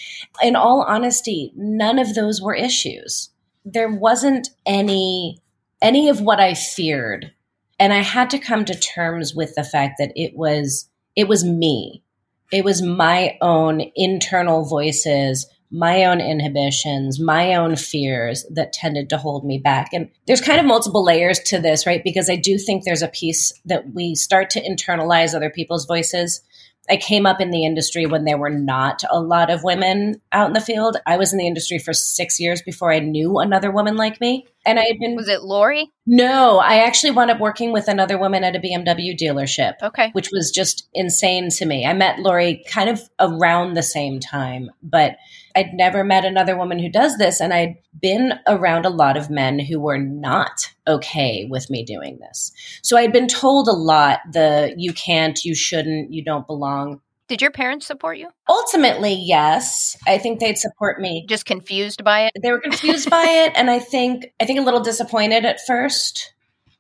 In 0.42 0.56
all 0.56 0.82
honesty, 0.82 1.52
none 1.54 2.00
of 2.00 2.16
those 2.16 2.42
were 2.42 2.52
issues. 2.52 3.30
There 3.64 3.88
wasn't 3.88 4.48
any 4.66 5.40
any 5.84 6.08
of 6.08 6.20
what 6.20 6.40
I 6.40 6.54
feared. 6.54 7.30
And 7.78 7.92
I 7.92 8.02
had 8.02 8.30
to 8.30 8.38
come 8.38 8.64
to 8.64 8.78
terms 8.78 9.34
with 9.34 9.54
the 9.54 9.62
fact 9.62 9.96
that 9.98 10.12
it 10.16 10.34
was 10.34 10.88
it 11.14 11.28
was 11.28 11.44
me. 11.44 12.02
It 12.50 12.64
was 12.64 12.82
my 12.82 13.36
own 13.40 13.82
internal 13.94 14.64
voices, 14.64 15.46
my 15.70 16.04
own 16.04 16.20
inhibitions, 16.20 17.20
my 17.20 17.54
own 17.54 17.76
fears 17.76 18.44
that 18.50 18.72
tended 18.72 19.10
to 19.10 19.18
hold 19.18 19.44
me 19.44 19.58
back. 19.58 19.90
And 19.92 20.08
there's 20.26 20.40
kind 20.40 20.60
of 20.60 20.66
multiple 20.66 21.04
layers 21.04 21.38
to 21.40 21.60
this, 21.60 21.86
right? 21.86 22.02
Because 22.02 22.30
I 22.30 22.36
do 22.36 22.58
think 22.58 22.84
there's 22.84 23.02
a 23.02 23.08
piece 23.08 23.52
that 23.64 23.92
we 23.92 24.14
start 24.14 24.50
to 24.50 24.62
internalize 24.62 25.34
other 25.34 25.50
people's 25.50 25.86
voices 25.86 26.40
I 26.88 26.96
came 26.96 27.26
up 27.26 27.40
in 27.40 27.50
the 27.50 27.64
industry 27.64 28.06
when 28.06 28.24
there 28.24 28.38
were 28.38 28.50
not 28.50 29.02
a 29.10 29.20
lot 29.20 29.50
of 29.50 29.64
women 29.64 30.20
out 30.32 30.48
in 30.48 30.52
the 30.52 30.60
field. 30.60 30.96
I 31.06 31.16
was 31.16 31.32
in 31.32 31.38
the 31.38 31.46
industry 31.46 31.78
for 31.78 31.92
six 31.92 32.38
years 32.38 32.62
before 32.62 32.92
I 32.92 32.98
knew 32.98 33.38
another 33.38 33.70
woman 33.70 33.96
like 33.96 34.20
me. 34.20 34.46
And 34.66 34.78
I 34.78 34.84
had 34.84 34.98
been. 34.98 35.16
Was 35.16 35.28
it 35.28 35.42
Lori? 35.42 35.90
No, 36.06 36.58
I 36.58 36.78
actually 36.78 37.12
wound 37.12 37.30
up 37.30 37.40
working 37.40 37.72
with 37.72 37.88
another 37.88 38.18
woman 38.18 38.44
at 38.44 38.56
a 38.56 38.58
BMW 38.58 39.16
dealership. 39.18 39.74
Okay. 39.82 40.10
Which 40.12 40.30
was 40.32 40.50
just 40.50 40.88
insane 40.92 41.50
to 41.50 41.66
me. 41.66 41.86
I 41.86 41.92
met 41.92 42.18
Lori 42.18 42.64
kind 42.68 42.88
of 42.88 43.00
around 43.18 43.74
the 43.74 43.82
same 43.82 44.20
time, 44.20 44.70
but 44.82 45.16
I'd 45.54 45.73
never 45.73 46.02
met 46.02 46.25
another 46.25 46.56
woman 46.56 46.78
who 46.78 46.88
does 46.88 47.16
this. 47.16 47.40
And 47.40 47.52
I'd 47.52 47.76
been 48.00 48.34
around 48.46 48.87
a 48.87 48.90
lot 48.90 49.16
of 49.16 49.30
men 49.30 49.58
who 49.58 49.80
were 49.80 49.99
not 49.99 50.73
okay 50.87 51.46
with 51.49 51.70
me 51.70 51.84
doing 51.84 52.18
this. 52.20 52.52
So 52.82 52.96
I'd 52.96 53.12
been 53.12 53.28
told 53.28 53.68
a 53.68 53.73
lot 53.73 54.20
the 54.32 54.75
you 54.76 54.92
can't, 54.92 55.44
you 55.44 55.54
shouldn't, 55.54 56.12
you 56.12 56.25
don't 56.25 56.46
belong. 56.46 57.00
Did 57.28 57.40
your 57.40 57.52
parents 57.52 57.87
support 57.87 58.18
you? 58.18 58.28
Ultimately, 58.49 59.14
yes. 59.14 59.96
I 60.06 60.18
think 60.18 60.40
they'd 60.40 60.58
support 60.58 61.00
me. 61.00 61.25
Just 61.28 61.46
confused 61.46 62.04
by 62.04 62.26
it? 62.26 62.32
They 62.42 62.50
were 62.50 62.61
confused 62.61 63.08
by 63.08 63.25
it 63.25 63.52
and 63.54 63.70
I 63.70 63.78
think 63.78 64.32
I 64.40 64.44
think 64.44 64.58
a 64.58 64.62
little 64.62 64.82
disappointed 64.82 65.44
at 65.44 65.61
first. 65.66 66.32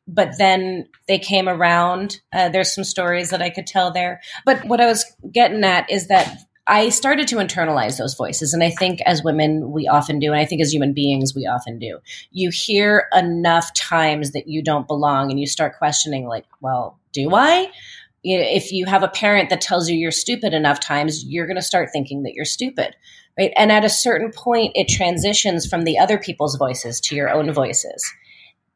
But 0.06 0.36
then 0.36 0.86
they 1.08 1.18
came 1.18 1.48
around. 1.48 2.20
Uh, 2.30 2.50
there's 2.50 2.74
some 2.74 2.84
stories 2.84 3.30
that 3.30 3.40
I 3.40 3.48
could 3.48 3.66
tell 3.66 3.90
there. 3.90 4.20
But 4.44 4.66
what 4.66 4.78
I 4.78 4.86
was 4.86 5.04
getting 5.32 5.64
at 5.64 5.90
is 5.90 6.08
that 6.08 6.40
I 6.66 6.88
started 6.88 7.28
to 7.28 7.36
internalize 7.36 7.98
those 7.98 8.14
voices. 8.14 8.54
And 8.54 8.62
I 8.62 8.70
think 8.70 9.00
as 9.02 9.22
women, 9.22 9.70
we 9.70 9.86
often 9.86 10.18
do. 10.18 10.32
And 10.32 10.40
I 10.40 10.46
think 10.46 10.62
as 10.62 10.72
human 10.72 10.94
beings, 10.94 11.34
we 11.34 11.46
often 11.46 11.78
do. 11.78 11.98
You 12.30 12.50
hear 12.50 13.08
enough 13.14 13.74
times 13.74 14.32
that 14.32 14.48
you 14.48 14.62
don't 14.62 14.86
belong 14.86 15.30
and 15.30 15.38
you 15.38 15.46
start 15.46 15.76
questioning, 15.76 16.26
like, 16.26 16.46
well, 16.60 16.98
do 17.12 17.34
I? 17.34 17.70
If 18.22 18.72
you 18.72 18.86
have 18.86 19.02
a 19.02 19.08
parent 19.08 19.50
that 19.50 19.60
tells 19.60 19.90
you 19.90 19.96
you're 19.96 20.10
stupid 20.10 20.54
enough 20.54 20.80
times, 20.80 21.24
you're 21.26 21.46
going 21.46 21.56
to 21.56 21.62
start 21.62 21.90
thinking 21.92 22.22
that 22.22 22.32
you're 22.32 22.46
stupid. 22.46 22.96
Right. 23.36 23.52
And 23.56 23.70
at 23.70 23.84
a 23.84 23.90
certain 23.90 24.30
point, 24.30 24.72
it 24.74 24.88
transitions 24.88 25.66
from 25.66 25.82
the 25.82 25.98
other 25.98 26.16
people's 26.18 26.56
voices 26.56 27.00
to 27.02 27.16
your 27.16 27.28
own 27.28 27.52
voices. 27.52 28.02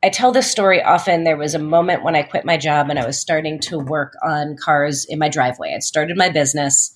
I 0.02 0.11
tell 0.11 0.33
this 0.33 0.50
story 0.50 0.83
often. 0.83 1.25
There 1.25 1.37
was 1.37 1.54
a 1.54 1.59
moment 1.59 2.04
when 2.04 2.14
I 2.14 2.23
quit 2.23 2.45
my 2.45 2.57
job 2.57 2.90
and 2.90 2.99
I 2.99 3.07
was 3.07 3.18
starting 3.18 3.59
to 3.61 3.78
work 3.78 4.14
on 4.23 4.57
cars 4.57 5.07
in 5.09 5.18
my 5.18 5.28
driveway. 5.28 5.75
I'd 5.75 5.83
started 5.83 6.16
my 6.16 6.29
business 6.29 6.94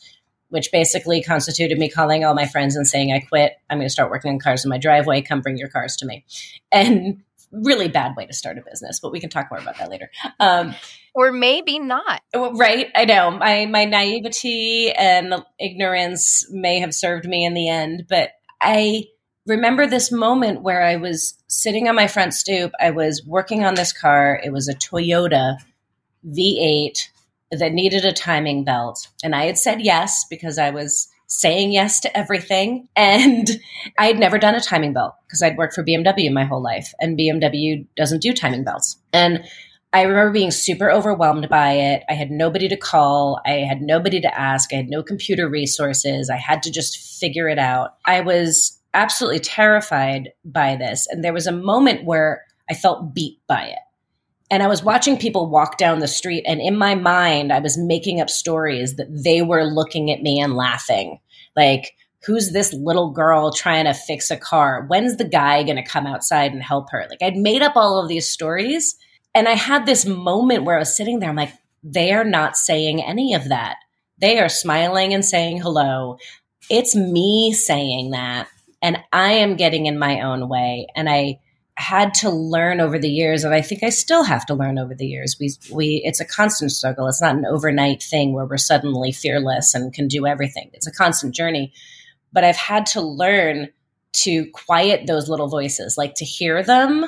which 0.52 0.70
basically 0.70 1.22
constituted 1.22 1.78
me 1.78 1.88
calling 1.88 2.26
all 2.26 2.34
my 2.34 2.44
friends 2.44 2.76
and 2.76 2.86
saying, 2.86 3.10
I 3.10 3.20
quit. 3.20 3.54
I'm 3.70 3.78
going 3.78 3.86
to 3.86 3.92
start 3.92 4.10
working 4.10 4.32
on 4.32 4.38
cars 4.38 4.66
in 4.66 4.68
my 4.68 4.76
driveway. 4.76 5.22
Come 5.22 5.40
bring 5.40 5.56
your 5.56 5.70
cars 5.70 5.96
to 5.96 6.06
me. 6.06 6.26
And 6.70 7.22
really 7.50 7.88
bad 7.88 8.14
way 8.16 8.26
to 8.26 8.34
start 8.34 8.58
a 8.58 8.60
business, 8.60 9.00
but 9.00 9.12
we 9.12 9.18
can 9.18 9.30
talk 9.30 9.50
more 9.50 9.58
about 9.58 9.78
that 9.78 9.88
later. 9.88 10.10
Um, 10.38 10.74
or 11.14 11.32
maybe 11.32 11.78
not. 11.78 12.20
Right. 12.34 12.88
I 12.94 13.06
know 13.06 13.30
my, 13.30 13.64
my 13.64 13.86
naivety 13.86 14.92
and 14.92 15.42
ignorance 15.58 16.46
may 16.50 16.80
have 16.80 16.92
served 16.92 17.24
me 17.26 17.46
in 17.46 17.54
the 17.54 17.70
end, 17.70 18.04
but 18.10 18.32
I 18.60 19.04
remember 19.46 19.86
this 19.86 20.12
moment 20.12 20.60
where 20.60 20.82
I 20.82 20.96
was 20.96 21.32
sitting 21.46 21.88
on 21.88 21.94
my 21.94 22.08
front 22.08 22.34
stoop. 22.34 22.72
I 22.78 22.90
was 22.90 23.24
working 23.26 23.64
on 23.64 23.74
this 23.74 23.94
car. 23.94 24.38
It 24.44 24.52
was 24.52 24.68
a 24.68 24.74
Toyota 24.74 25.56
V8 26.26 27.08
that 27.58 27.72
needed 27.72 28.04
a 28.04 28.12
timing 28.12 28.64
belt. 28.64 29.08
And 29.22 29.34
I 29.34 29.44
had 29.44 29.58
said 29.58 29.80
yes 29.80 30.24
because 30.28 30.58
I 30.58 30.70
was 30.70 31.08
saying 31.26 31.72
yes 31.72 32.00
to 32.00 32.16
everything. 32.16 32.88
And 32.96 33.48
I 33.98 34.06
had 34.06 34.18
never 34.18 34.38
done 34.38 34.54
a 34.54 34.60
timing 34.60 34.92
belt 34.92 35.14
because 35.26 35.42
I'd 35.42 35.56
worked 35.56 35.74
for 35.74 35.84
BMW 35.84 36.32
my 36.32 36.44
whole 36.44 36.62
life 36.62 36.92
and 37.00 37.18
BMW 37.18 37.86
doesn't 37.96 38.22
do 38.22 38.32
timing 38.32 38.64
belts. 38.64 38.96
And 39.12 39.44
I 39.92 40.02
remember 40.02 40.30
being 40.32 40.50
super 40.50 40.90
overwhelmed 40.90 41.48
by 41.48 41.72
it. 41.72 42.02
I 42.08 42.14
had 42.14 42.30
nobody 42.30 42.68
to 42.68 42.76
call. 42.76 43.40
I 43.44 43.66
had 43.68 43.82
nobody 43.82 44.20
to 44.20 44.38
ask. 44.38 44.72
I 44.72 44.76
had 44.76 44.88
no 44.88 45.02
computer 45.02 45.48
resources. 45.48 46.30
I 46.30 46.36
had 46.36 46.62
to 46.62 46.70
just 46.70 46.96
figure 47.20 47.48
it 47.48 47.58
out. 47.58 47.96
I 48.06 48.20
was 48.20 48.80
absolutely 48.94 49.40
terrified 49.40 50.30
by 50.44 50.76
this. 50.76 51.06
And 51.10 51.22
there 51.22 51.34
was 51.34 51.46
a 51.46 51.52
moment 51.52 52.04
where 52.04 52.44
I 52.70 52.74
felt 52.74 53.14
beat 53.14 53.38
by 53.46 53.64
it 53.64 53.78
and 54.52 54.62
I 54.62 54.66
was 54.66 54.84
watching 54.84 55.16
people 55.16 55.48
walk 55.48 55.78
down 55.78 56.00
the 56.00 56.06
street, 56.06 56.44
and 56.46 56.60
in 56.60 56.76
my 56.76 56.94
mind, 56.94 57.54
I 57.54 57.58
was 57.58 57.78
making 57.78 58.20
up 58.20 58.28
stories 58.28 58.96
that 58.96 59.08
they 59.08 59.40
were 59.40 59.64
looking 59.64 60.10
at 60.10 60.20
me 60.20 60.38
and 60.40 60.54
laughing. 60.54 61.18
Like, 61.56 61.96
who's 62.26 62.52
this 62.52 62.70
little 62.74 63.10
girl 63.12 63.50
trying 63.50 63.86
to 63.86 63.94
fix 63.94 64.30
a 64.30 64.36
car? 64.36 64.84
When's 64.88 65.16
the 65.16 65.24
guy 65.24 65.62
going 65.62 65.76
to 65.76 65.82
come 65.82 66.06
outside 66.06 66.52
and 66.52 66.62
help 66.62 66.90
her? 66.90 67.06
Like, 67.08 67.22
I'd 67.22 67.34
made 67.34 67.62
up 67.62 67.76
all 67.76 67.98
of 67.98 68.10
these 68.10 68.28
stories. 68.28 68.94
And 69.34 69.48
I 69.48 69.54
had 69.54 69.86
this 69.86 70.04
moment 70.04 70.64
where 70.64 70.76
I 70.76 70.80
was 70.80 70.94
sitting 70.94 71.18
there, 71.18 71.30
I'm 71.30 71.36
like, 71.36 71.54
they 71.82 72.12
are 72.12 72.22
not 72.22 72.58
saying 72.58 73.02
any 73.02 73.32
of 73.32 73.48
that. 73.48 73.76
They 74.18 74.38
are 74.38 74.50
smiling 74.50 75.14
and 75.14 75.24
saying 75.24 75.62
hello. 75.62 76.18
It's 76.68 76.94
me 76.94 77.54
saying 77.54 78.10
that. 78.10 78.48
And 78.82 78.98
I 79.14 79.32
am 79.32 79.56
getting 79.56 79.86
in 79.86 79.98
my 79.98 80.20
own 80.20 80.50
way. 80.50 80.88
And 80.94 81.08
I, 81.08 81.40
had 81.78 82.12
to 82.12 82.30
learn 82.30 82.80
over 82.80 82.98
the 82.98 83.08
years 83.08 83.44
and 83.44 83.54
I 83.54 83.62
think 83.62 83.82
I 83.82 83.88
still 83.88 84.24
have 84.24 84.44
to 84.46 84.54
learn 84.54 84.78
over 84.78 84.94
the 84.94 85.06
years. 85.06 85.36
We 85.40 85.50
we 85.72 86.02
it's 86.04 86.20
a 86.20 86.24
constant 86.24 86.70
struggle. 86.70 87.06
It's 87.08 87.22
not 87.22 87.36
an 87.36 87.46
overnight 87.46 88.02
thing 88.02 88.34
where 88.34 88.44
we're 88.44 88.58
suddenly 88.58 89.10
fearless 89.10 89.74
and 89.74 89.92
can 89.92 90.06
do 90.06 90.26
everything. 90.26 90.70
It's 90.74 90.86
a 90.86 90.92
constant 90.92 91.34
journey. 91.34 91.72
But 92.32 92.44
I've 92.44 92.56
had 92.56 92.86
to 92.86 93.00
learn 93.00 93.68
to 94.12 94.50
quiet 94.50 95.06
those 95.06 95.28
little 95.28 95.48
voices, 95.48 95.96
like 95.96 96.14
to 96.16 96.24
hear 96.24 96.62
them. 96.62 97.00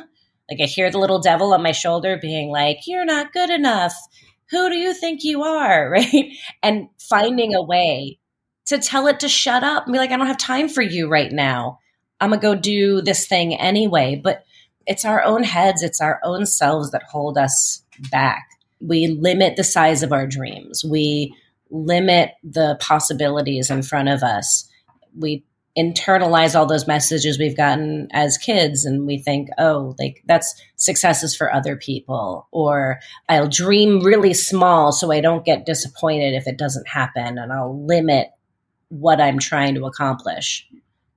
Like 0.50 0.61
I 0.61 0.64
hear 0.64 0.90
the 0.90 0.98
little 0.98 1.20
devil 1.20 1.53
on 1.53 1.62
my 1.62 1.72
shoulder 1.72 2.18
being 2.20 2.48
like, 2.50 2.87
"You're 2.87 3.05
not 3.05 3.33
good 3.35 3.50
enough. 3.50 3.94
Who 4.50 4.70
do 4.70 4.77
you 4.77 4.94
think 4.94 5.24
you 5.24 5.42
are?" 5.42 5.90
right? 5.90 6.33
And 6.62 6.88
finding 6.98 7.55
a 7.55 7.62
way 7.62 8.18
to 8.66 8.79
tell 8.79 9.09
it 9.09 9.20
to 9.20 9.29
shut 9.29 9.62
up 9.62 9.85
and 9.85 9.92
be 9.92 9.98
like, 9.98 10.11
"I 10.11 10.16
don't 10.16 10.27
have 10.27 10.38
time 10.38 10.70
for 10.70 10.83
you 10.83 11.09
right 11.09 11.31
now." 11.31 11.81
I'm 12.20 12.31
gonna 12.31 12.40
go 12.40 12.55
do 12.55 13.03
this 13.03 13.27
thing 13.27 13.55
anyway. 13.55 14.20
But 14.22 14.44
it's 14.87 15.05
our 15.05 15.23
own 15.23 15.42
heads, 15.44 15.83
it's 15.83 16.01
our 16.01 16.20
own 16.23 16.47
selves 16.47 16.90
that 16.90 17.03
hold 17.05 17.38
us 17.38 17.83
back. 18.11 18.47
We 18.81 19.07
limit 19.07 19.57
the 19.57 19.64
size 19.64 20.03
of 20.03 20.12
our 20.12 20.27
dreams. 20.27 20.85
We 20.85 21.35
limit 21.70 22.33
the 22.42 22.77
possibilities 22.81 23.70
in 23.70 23.83
front 23.83 24.09
of 24.09 24.23
us. 24.23 24.68
We 25.18 25.44
internalize 25.77 26.55
all 26.55 26.66
those 26.66 26.87
messages 26.87 27.38
we've 27.38 27.57
gotten 27.57 28.07
as 28.12 28.38
kids 28.38 28.85
and 28.85 29.07
we 29.07 29.18
think, 29.18 29.49
oh, 29.59 29.97
like 29.99 30.23
that's 30.27 30.55
successes 30.77 31.35
for 31.35 31.53
other 31.53 31.77
people. 31.77 32.47
Or 32.53 33.01
I'll 33.29 33.49
dream 33.49 34.01
really 34.01 34.35
small 34.35 34.92
so 34.92 35.11
I 35.11 35.20
don't 35.20 35.44
get 35.44 35.66
disappointed 35.66 36.35
if 36.35 36.47
it 36.47 36.59
doesn't 36.59 36.87
happen 36.87 37.38
and 37.38 37.53
I'll 37.53 37.85
limit 37.85 38.29
what 38.88 39.20
I'm 39.20 39.40
trying 39.40 39.75
to 39.75 39.87
accomplish. 39.87 40.68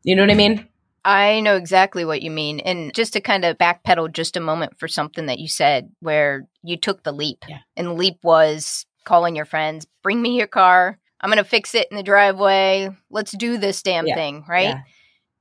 You 0.03 0.15
know 0.15 0.23
what 0.23 0.31
I 0.31 0.35
mean? 0.35 0.67
I 1.07 1.39
know 1.39 1.55
exactly 1.55 2.03
what 2.03 2.21
you 2.21 2.29
mean. 2.29 2.59
And 2.59 2.93
just 2.93 3.13
to 3.13 3.21
kind 3.21 3.45
of 3.45 3.57
backpedal 3.57 4.11
just 4.11 4.35
a 4.35 4.41
moment 4.41 4.77
for 4.77 4.89
something 4.89 5.27
that 5.27 5.39
you 5.39 5.47
said 5.47 5.89
where 6.01 6.49
you 6.63 6.75
took 6.75 7.03
the 7.03 7.13
leap. 7.13 7.45
Yeah. 7.47 7.59
And 7.77 7.87
the 7.87 7.93
leap 7.93 8.17
was 8.23 8.85
calling 9.05 9.33
your 9.33 9.45
friends, 9.45 9.87
bring 10.03 10.21
me 10.21 10.37
your 10.37 10.47
car. 10.47 10.99
I'm 11.21 11.29
going 11.29 11.37
to 11.37 11.49
fix 11.49 11.73
it 11.75 11.87
in 11.89 11.95
the 11.95 12.03
driveway. 12.03 12.89
Let's 13.09 13.31
do 13.31 13.57
this 13.57 13.81
damn 13.81 14.05
Yeah. 14.05 14.15
thing. 14.15 14.43
Right. 14.49 14.75
Yeah. 14.75 14.81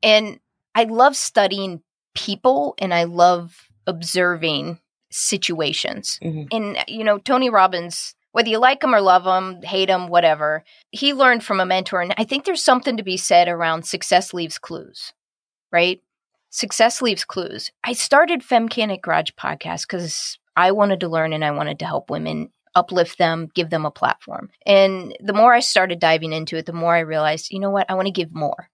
And 0.04 0.38
I 0.76 0.84
love 0.84 1.16
studying 1.16 1.82
people 2.14 2.76
and 2.78 2.94
I 2.94 3.02
love 3.04 3.56
observing 3.88 4.78
situations. 5.10 6.20
Mhm. 6.22 6.46
And, 6.52 6.78
you 6.86 7.02
know, 7.02 7.18
Tony 7.18 7.50
Robbins 7.50 8.14
whether 8.36 8.50
you 8.50 8.58
like 8.58 8.84
him 8.84 8.94
or 8.94 9.00
love 9.00 9.24
him, 9.24 9.62
hate 9.62 9.88
him, 9.88 10.08
whatever. 10.08 10.62
He 10.90 11.14
learned 11.14 11.42
from 11.42 11.58
a 11.58 11.64
mentor. 11.64 12.02
And 12.02 12.12
I 12.18 12.24
think 12.24 12.44
there's 12.44 12.62
something 12.62 12.98
to 12.98 13.02
be 13.02 13.16
said 13.16 13.48
around 13.48 13.86
success 13.86 14.34
leaves 14.34 14.58
clues, 14.58 15.14
right? 15.72 16.02
Success 16.50 17.02
leaves 17.02 17.24
clues. 17.24 17.70
I 17.84 17.92
started 17.92 18.42
Femcanic 18.42 19.02
Garage 19.02 19.30
podcast 19.38 19.82
because 19.82 20.38
I 20.56 20.72
wanted 20.72 21.00
to 21.00 21.08
learn 21.08 21.32
and 21.32 21.44
I 21.44 21.50
wanted 21.50 21.78
to 21.80 21.86
help 21.86 22.10
women 22.10 22.50
uplift 22.74 23.18
them, 23.18 23.48
give 23.54 23.70
them 23.70 23.86
a 23.86 23.90
platform. 23.90 24.50
And 24.64 25.16
the 25.20 25.32
more 25.32 25.52
I 25.52 25.60
started 25.60 25.98
diving 25.98 26.32
into 26.32 26.56
it, 26.56 26.66
the 26.66 26.72
more 26.72 26.94
I 26.94 27.00
realized, 27.00 27.52
you 27.52 27.58
know 27.58 27.70
what, 27.70 27.90
I 27.90 27.94
want 27.94 28.06
to 28.06 28.12
give 28.12 28.34
more. 28.34 28.70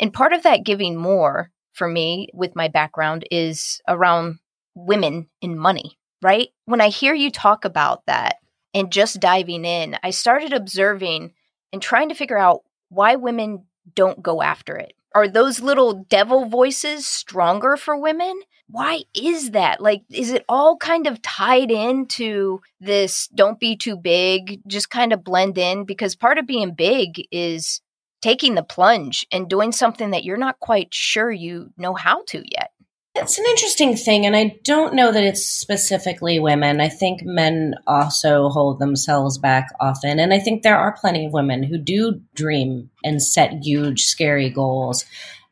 And 0.00 0.12
part 0.12 0.32
of 0.32 0.42
that 0.42 0.64
giving 0.64 0.96
more 0.96 1.50
for 1.72 1.88
me 1.88 2.28
with 2.32 2.56
my 2.56 2.68
background 2.68 3.26
is 3.30 3.80
around 3.88 4.38
women 4.74 5.28
in 5.40 5.58
money, 5.58 5.98
right? 6.22 6.48
When 6.64 6.80
I 6.80 6.88
hear 6.88 7.14
you 7.14 7.30
talk 7.30 7.64
about 7.64 8.04
that, 8.06 8.36
and 8.74 8.92
just 8.92 9.20
diving 9.20 9.64
in, 9.64 9.96
I 10.02 10.10
started 10.10 10.52
observing 10.52 11.32
and 11.72 11.82
trying 11.82 12.08
to 12.08 12.14
figure 12.14 12.38
out 12.38 12.62
why 12.88 13.16
women 13.16 13.66
don't 13.94 14.22
go 14.22 14.42
after 14.42 14.76
it. 14.76 14.94
Are 15.14 15.28
those 15.28 15.60
little 15.60 16.04
devil 16.08 16.46
voices 16.46 17.06
stronger 17.06 17.76
for 17.76 17.96
women? 17.96 18.40
Why 18.68 19.02
is 19.14 19.50
that? 19.52 19.80
Like, 19.80 20.02
is 20.10 20.30
it 20.30 20.44
all 20.48 20.76
kind 20.76 21.06
of 21.06 21.20
tied 21.22 21.70
into 21.70 22.60
this 22.80 23.28
don't 23.28 23.60
be 23.60 23.76
too 23.76 23.96
big, 23.96 24.60
just 24.66 24.90
kind 24.90 25.12
of 25.12 25.24
blend 25.24 25.58
in? 25.58 25.84
Because 25.84 26.16
part 26.16 26.38
of 26.38 26.46
being 26.46 26.74
big 26.74 27.22
is 27.30 27.80
taking 28.22 28.54
the 28.54 28.62
plunge 28.62 29.26
and 29.30 29.48
doing 29.48 29.72
something 29.72 30.10
that 30.10 30.24
you're 30.24 30.36
not 30.36 30.60
quite 30.60 30.94
sure 30.94 31.30
you 31.30 31.72
know 31.76 31.94
how 31.94 32.22
to 32.28 32.42
yet. 32.50 32.71
It's 33.14 33.38
an 33.38 33.44
interesting 33.50 33.94
thing, 33.94 34.24
and 34.24 34.34
I 34.34 34.58
don't 34.64 34.94
know 34.94 35.12
that 35.12 35.22
it's 35.22 35.46
specifically 35.46 36.38
women. 36.38 36.80
I 36.80 36.88
think 36.88 37.22
men 37.24 37.74
also 37.86 38.48
hold 38.48 38.78
themselves 38.78 39.36
back 39.36 39.68
often. 39.80 40.18
And 40.18 40.32
I 40.32 40.38
think 40.38 40.62
there 40.62 40.78
are 40.78 40.96
plenty 40.98 41.26
of 41.26 41.32
women 41.32 41.62
who 41.62 41.76
do 41.76 42.22
dream 42.34 42.88
and 43.04 43.22
set 43.22 43.52
huge, 43.62 44.04
scary 44.04 44.48
goals. 44.48 45.04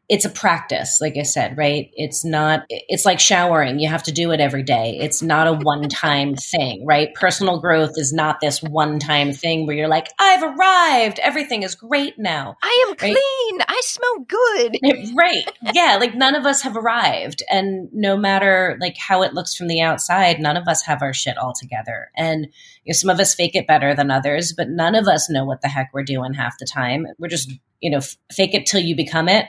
It's 0.08 0.24
a 0.24 0.30
practice 0.30 1.00
like 1.00 1.16
i 1.16 1.22
said 1.22 1.56
right? 1.56 1.88
It's 1.94 2.24
not 2.24 2.64
it's 2.68 3.04
like 3.04 3.20
showering. 3.20 3.78
You 3.78 3.88
have 3.88 4.02
to 4.04 4.12
do 4.12 4.32
it 4.32 4.40
every 4.40 4.64
day. 4.64 4.98
It's 5.00 5.22
not 5.22 5.46
a 5.46 5.52
one 5.52 5.88
time 5.88 6.34
thing 6.52 6.84
right? 6.84 7.14
Personal 7.14 7.60
growth 7.60 7.92
is 7.96 8.12
not 8.12 8.40
this 8.40 8.60
one 8.60 8.98
time 8.98 9.32
thing 9.32 9.66
where 9.66 9.76
you're 9.76 9.86
like 9.86 10.08
i've 10.18 10.42
arrived. 10.42 11.20
Everything 11.20 11.62
is 11.62 11.76
great 11.76 12.18
now. 12.18 12.56
I 12.60 12.84
am 12.88 12.96
right? 13.00 13.16
clean 13.16 13.60
i 13.80 13.82
smell 13.82 14.18
good 14.28 14.76
right 15.14 15.50
yeah 15.74 15.96
like 15.98 16.14
none 16.14 16.34
of 16.34 16.44
us 16.44 16.62
have 16.62 16.76
arrived 16.76 17.42
and 17.50 17.88
no 17.92 18.16
matter 18.16 18.76
like 18.80 18.96
how 18.96 19.22
it 19.22 19.34
looks 19.34 19.54
from 19.54 19.68
the 19.68 19.80
outside 19.80 20.38
none 20.38 20.56
of 20.56 20.68
us 20.68 20.82
have 20.82 21.02
our 21.02 21.14
shit 21.14 21.38
all 21.38 21.52
together 21.52 22.10
and 22.16 22.46
you 22.84 22.90
know 22.90 22.92
some 22.92 23.10
of 23.10 23.18
us 23.18 23.34
fake 23.34 23.54
it 23.54 23.66
better 23.66 23.94
than 23.94 24.10
others 24.10 24.52
but 24.52 24.68
none 24.68 24.94
of 24.94 25.08
us 25.08 25.30
know 25.30 25.44
what 25.44 25.62
the 25.62 25.68
heck 25.68 25.90
we're 25.94 26.02
doing 26.02 26.34
half 26.34 26.58
the 26.58 26.66
time 26.66 27.06
we're 27.18 27.28
just 27.28 27.52
you 27.80 27.90
know 27.90 27.98
f- 27.98 28.16
fake 28.30 28.54
it 28.54 28.66
till 28.66 28.80
you 28.80 28.94
become 28.94 29.28
it 29.28 29.46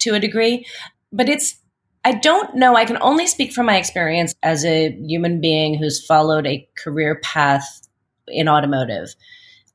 to 0.00 0.14
a 0.14 0.20
degree, 0.20 0.66
but 1.12 1.28
it's 1.28 1.56
I 2.04 2.12
don't 2.12 2.54
know. 2.54 2.76
I 2.76 2.84
can 2.84 2.98
only 3.02 3.26
speak 3.26 3.52
from 3.52 3.66
my 3.66 3.76
experience 3.76 4.34
as 4.42 4.64
a 4.64 4.92
human 5.02 5.40
being 5.40 5.76
who's 5.76 6.04
followed 6.04 6.46
a 6.46 6.66
career 6.78 7.20
path 7.22 7.82
in 8.28 8.48
automotive. 8.48 9.14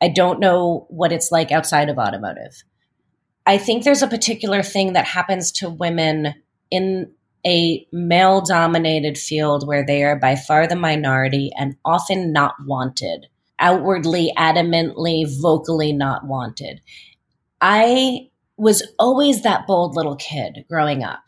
I 0.02 0.08
don't 0.08 0.40
know 0.40 0.88
what 0.90 1.12
it's 1.12 1.32
like 1.32 1.52
outside 1.52 1.90
of 1.90 1.98
automotive. 1.98 2.64
I 3.46 3.58
think 3.58 3.84
there's 3.84 4.02
a 4.02 4.08
particular 4.08 4.64
thing 4.64 4.94
that 4.94 5.06
happens 5.06 5.52
to 5.54 5.70
women 5.70 6.34
in 6.72 7.12
a 7.46 7.86
male 7.92 8.42
dominated 8.42 9.18
field 9.18 9.68
where 9.68 9.86
they 9.86 10.04
are 10.04 10.16
by 10.16 10.36
far 10.36 10.66
the 10.66 10.76
minority 10.76 11.52
and 11.58 11.76
often 11.84 12.32
not 12.32 12.56
wanted, 12.66 13.28
outwardly, 13.60 14.32
adamantly, 14.38 15.26
vocally 15.42 15.92
not 15.92 16.26
wanted. 16.26 16.80
I 17.60 18.30
was 18.56 18.84
always 18.98 19.44
that 19.44 19.68
bold 19.68 19.96
little 19.96 20.16
kid 20.16 20.66
growing 20.70 21.04
up. 21.04 21.24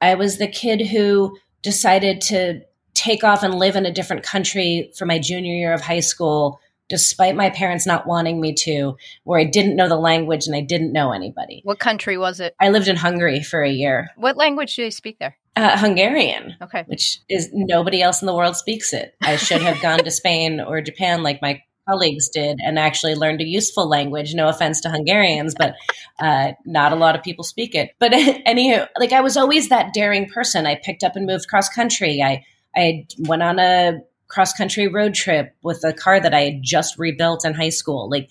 I 0.00 0.14
was 0.14 0.38
the 0.38 0.48
kid 0.48 0.86
who 0.86 1.36
decided 1.62 2.22
to 2.22 2.62
take 2.94 3.22
off 3.22 3.42
and 3.42 3.54
live 3.54 3.76
in 3.76 3.86
a 3.86 3.92
different 3.92 4.22
country 4.22 4.92
for 4.96 5.04
my 5.04 5.18
junior 5.18 5.54
year 5.54 5.72
of 5.74 5.82
high 5.82 6.00
school, 6.00 6.58
despite 6.90 7.36
my 7.36 7.48
parents 7.48 7.86
not 7.86 8.06
wanting 8.06 8.40
me 8.40 8.52
to, 8.52 8.96
where 9.24 9.40
I 9.40 9.44
didn't 9.44 9.76
know 9.76 9.88
the 9.88 9.96
language 9.96 10.46
and 10.46 10.54
I 10.54 10.60
didn't 10.60 10.92
know 10.92 11.12
anybody. 11.12 11.62
What 11.64 11.78
country 11.78 12.18
was 12.18 12.40
it? 12.40 12.54
I 12.60 12.68
lived 12.68 12.88
in 12.88 12.96
Hungary 12.96 13.42
for 13.42 13.62
a 13.62 13.70
year. 13.70 14.10
What 14.16 14.36
language 14.36 14.76
do 14.76 14.82
they 14.82 14.90
speak 14.90 15.18
there? 15.18 15.36
Uh, 15.56 15.78
Hungarian. 15.78 16.56
Okay. 16.60 16.84
Which 16.86 17.20
is 17.28 17.48
nobody 17.52 18.02
else 18.02 18.20
in 18.20 18.26
the 18.26 18.34
world 18.34 18.56
speaks 18.56 18.92
it. 18.92 19.14
I 19.22 19.36
should 19.36 19.62
have 19.62 19.80
gone 19.80 20.00
to 20.00 20.10
Spain 20.10 20.60
or 20.60 20.82
Japan 20.82 21.22
like 21.22 21.40
my 21.40 21.62
colleagues 21.88 22.28
did 22.28 22.58
and 22.62 22.78
actually 22.78 23.14
learned 23.14 23.40
a 23.40 23.46
useful 23.46 23.88
language. 23.88 24.34
No 24.34 24.48
offense 24.48 24.80
to 24.82 24.90
Hungarians, 24.90 25.54
but 25.56 25.74
uh, 26.18 26.52
not 26.66 26.92
a 26.92 26.96
lot 26.96 27.16
of 27.16 27.22
people 27.22 27.44
speak 27.44 27.74
it. 27.74 27.90
But 27.98 28.12
anywho, 28.46 28.88
like 28.98 29.12
I 29.12 29.20
was 29.20 29.36
always 29.36 29.68
that 29.68 29.94
daring 29.94 30.28
person. 30.28 30.66
I 30.66 30.74
picked 30.74 31.04
up 31.04 31.16
and 31.16 31.26
moved 31.26 31.48
cross 31.48 31.68
country. 31.68 32.22
I 32.22 32.44
I 32.76 33.06
went 33.18 33.42
on 33.42 33.58
a 33.58 34.00
cross 34.30 34.52
country 34.52 34.88
road 34.88 35.14
trip 35.14 35.54
with 35.62 35.84
a 35.84 35.92
car 35.92 36.20
that 36.20 36.32
I 36.32 36.42
had 36.42 36.62
just 36.62 36.98
rebuilt 36.98 37.44
in 37.44 37.52
high 37.52 37.68
school. 37.68 38.08
Like 38.08 38.30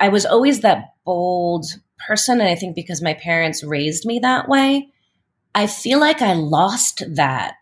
I 0.00 0.08
was 0.08 0.24
always 0.24 0.60
that 0.60 0.94
bold 1.04 1.66
person, 2.06 2.40
and 2.40 2.48
I 2.48 2.54
think 2.54 2.74
because 2.74 3.02
my 3.02 3.14
parents 3.14 3.62
raised 3.62 4.06
me 4.06 4.18
that 4.20 4.48
way, 4.48 4.88
I 5.54 5.66
feel 5.66 6.00
like 6.00 6.22
I 6.22 6.32
lost 6.32 7.02
that 7.14 7.54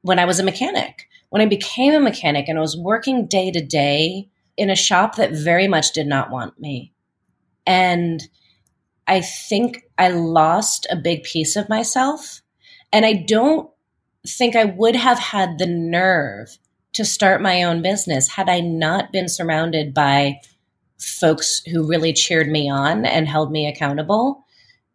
when 0.00 0.18
I 0.18 0.24
was 0.24 0.40
a 0.40 0.44
mechanic. 0.44 1.08
When 1.30 1.40
I 1.40 1.46
became 1.46 1.94
a 1.94 2.00
mechanic 2.00 2.48
and 2.48 2.58
I 2.58 2.60
was 2.60 2.76
working 2.76 3.26
day 3.26 3.50
to 3.50 3.64
day 3.64 4.28
in 4.56 4.68
a 4.68 4.76
shop 4.76 5.16
that 5.16 5.32
very 5.32 5.66
much 5.66 5.92
did 5.92 6.06
not 6.06 6.30
want 6.30 6.60
me. 6.60 6.92
And 7.66 8.22
I 9.06 9.20
think 9.20 9.84
I 9.96 10.08
lost 10.08 10.86
a 10.90 10.96
big 10.96 11.22
piece 11.22 11.56
of 11.56 11.68
myself. 11.68 12.42
And 12.92 13.06
I 13.06 13.14
don't 13.14 13.70
think 14.26 14.54
I 14.54 14.64
would 14.64 14.94
have 14.94 15.18
had 15.18 15.58
the 15.58 15.66
nerve 15.66 16.58
to 16.94 17.04
start 17.04 17.40
my 17.40 17.62
own 17.62 17.82
business 17.82 18.28
had 18.28 18.48
I 18.48 18.60
not 18.60 19.12
been 19.12 19.28
surrounded 19.28 19.94
by 19.94 20.40
folks 20.98 21.62
who 21.66 21.86
really 21.88 22.12
cheered 22.12 22.48
me 22.48 22.70
on 22.70 23.04
and 23.04 23.26
held 23.26 23.50
me 23.50 23.66
accountable 23.66 24.44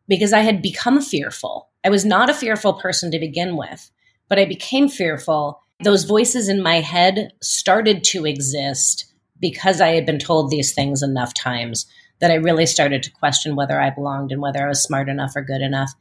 because 0.07 0.33
I 0.33 0.39
had 0.39 0.61
become 0.61 1.01
fearful. 1.01 1.69
I 1.83 1.89
was 1.89 2.05
not 2.05 2.29
a 2.29 2.33
fearful 2.33 2.73
person 2.73 3.11
to 3.11 3.19
begin 3.19 3.57
with, 3.57 3.89
but 4.29 4.39
I 4.39 4.45
became 4.45 4.87
fearful. 4.87 5.61
Those 5.83 6.05
voices 6.05 6.47
in 6.49 6.61
my 6.61 6.79
head 6.79 7.33
started 7.41 8.03
to 8.05 8.25
exist 8.25 9.05
because 9.39 9.81
I 9.81 9.89
had 9.89 10.05
been 10.05 10.19
told 10.19 10.49
these 10.49 10.73
things 10.73 11.03
enough 11.03 11.33
times 11.33 11.85
that 12.19 12.31
I 12.31 12.35
really 12.35 12.65
started 12.65 13.03
to 13.03 13.11
question 13.11 13.55
whether 13.55 13.79
I 13.79 13.89
belonged 13.89 14.31
and 14.31 14.41
whether 14.41 14.65
I 14.65 14.69
was 14.69 14.81
smart 14.81 15.09
enough 15.09 15.33
or 15.35 15.43
good 15.43 15.61
enough. 15.61 15.93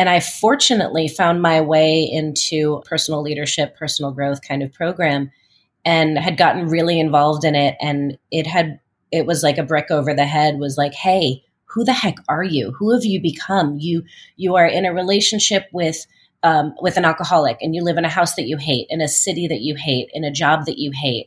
And 0.00 0.08
I 0.08 0.20
fortunately 0.20 1.08
found 1.08 1.42
my 1.42 1.60
way 1.60 2.08
into 2.10 2.80
personal 2.86 3.20
leadership, 3.20 3.76
personal 3.76 4.12
growth 4.12 4.40
kind 4.40 4.62
of 4.62 4.72
program 4.72 5.30
and 5.84 6.16
had 6.16 6.38
gotten 6.38 6.68
really 6.68 6.98
involved 6.98 7.44
in 7.44 7.54
it. 7.54 7.76
And 7.82 8.16
it 8.30 8.46
had, 8.46 8.80
it 9.12 9.26
was 9.26 9.42
like 9.42 9.58
a 9.58 9.62
brick 9.62 9.90
over 9.90 10.14
the 10.14 10.24
head 10.24 10.58
was 10.58 10.78
like, 10.78 10.94
hey, 10.94 11.44
who 11.66 11.84
the 11.84 11.92
heck 11.92 12.16
are 12.30 12.42
you? 12.42 12.72
Who 12.78 12.94
have 12.94 13.04
you 13.04 13.20
become? 13.20 13.76
You, 13.78 14.02
you 14.38 14.56
are 14.56 14.66
in 14.66 14.86
a 14.86 14.94
relationship 14.94 15.66
with, 15.70 16.06
um, 16.42 16.72
with 16.80 16.96
an 16.96 17.04
alcoholic 17.04 17.58
and 17.60 17.74
you 17.74 17.84
live 17.84 17.98
in 17.98 18.06
a 18.06 18.08
house 18.08 18.36
that 18.36 18.48
you 18.48 18.56
hate, 18.56 18.86
in 18.88 19.02
a 19.02 19.06
city 19.06 19.48
that 19.48 19.60
you 19.60 19.74
hate, 19.74 20.08
in 20.14 20.24
a 20.24 20.32
job 20.32 20.64
that 20.64 20.78
you 20.78 20.92
hate 20.94 21.26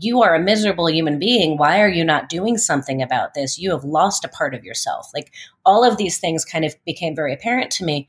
you 0.00 0.22
are 0.22 0.34
a 0.34 0.40
miserable 0.40 0.88
human 0.88 1.18
being. 1.18 1.56
Why 1.56 1.80
are 1.80 1.88
you 1.88 2.04
not 2.04 2.28
doing 2.28 2.58
something 2.58 3.02
about 3.02 3.34
this? 3.34 3.58
You 3.58 3.70
have 3.70 3.84
lost 3.84 4.24
a 4.24 4.28
part 4.28 4.54
of 4.54 4.64
yourself. 4.64 5.10
Like 5.14 5.32
all 5.64 5.84
of 5.84 5.96
these 5.96 6.18
things 6.18 6.44
kind 6.44 6.64
of 6.64 6.74
became 6.84 7.14
very 7.14 7.32
apparent 7.34 7.70
to 7.72 7.84
me. 7.84 8.08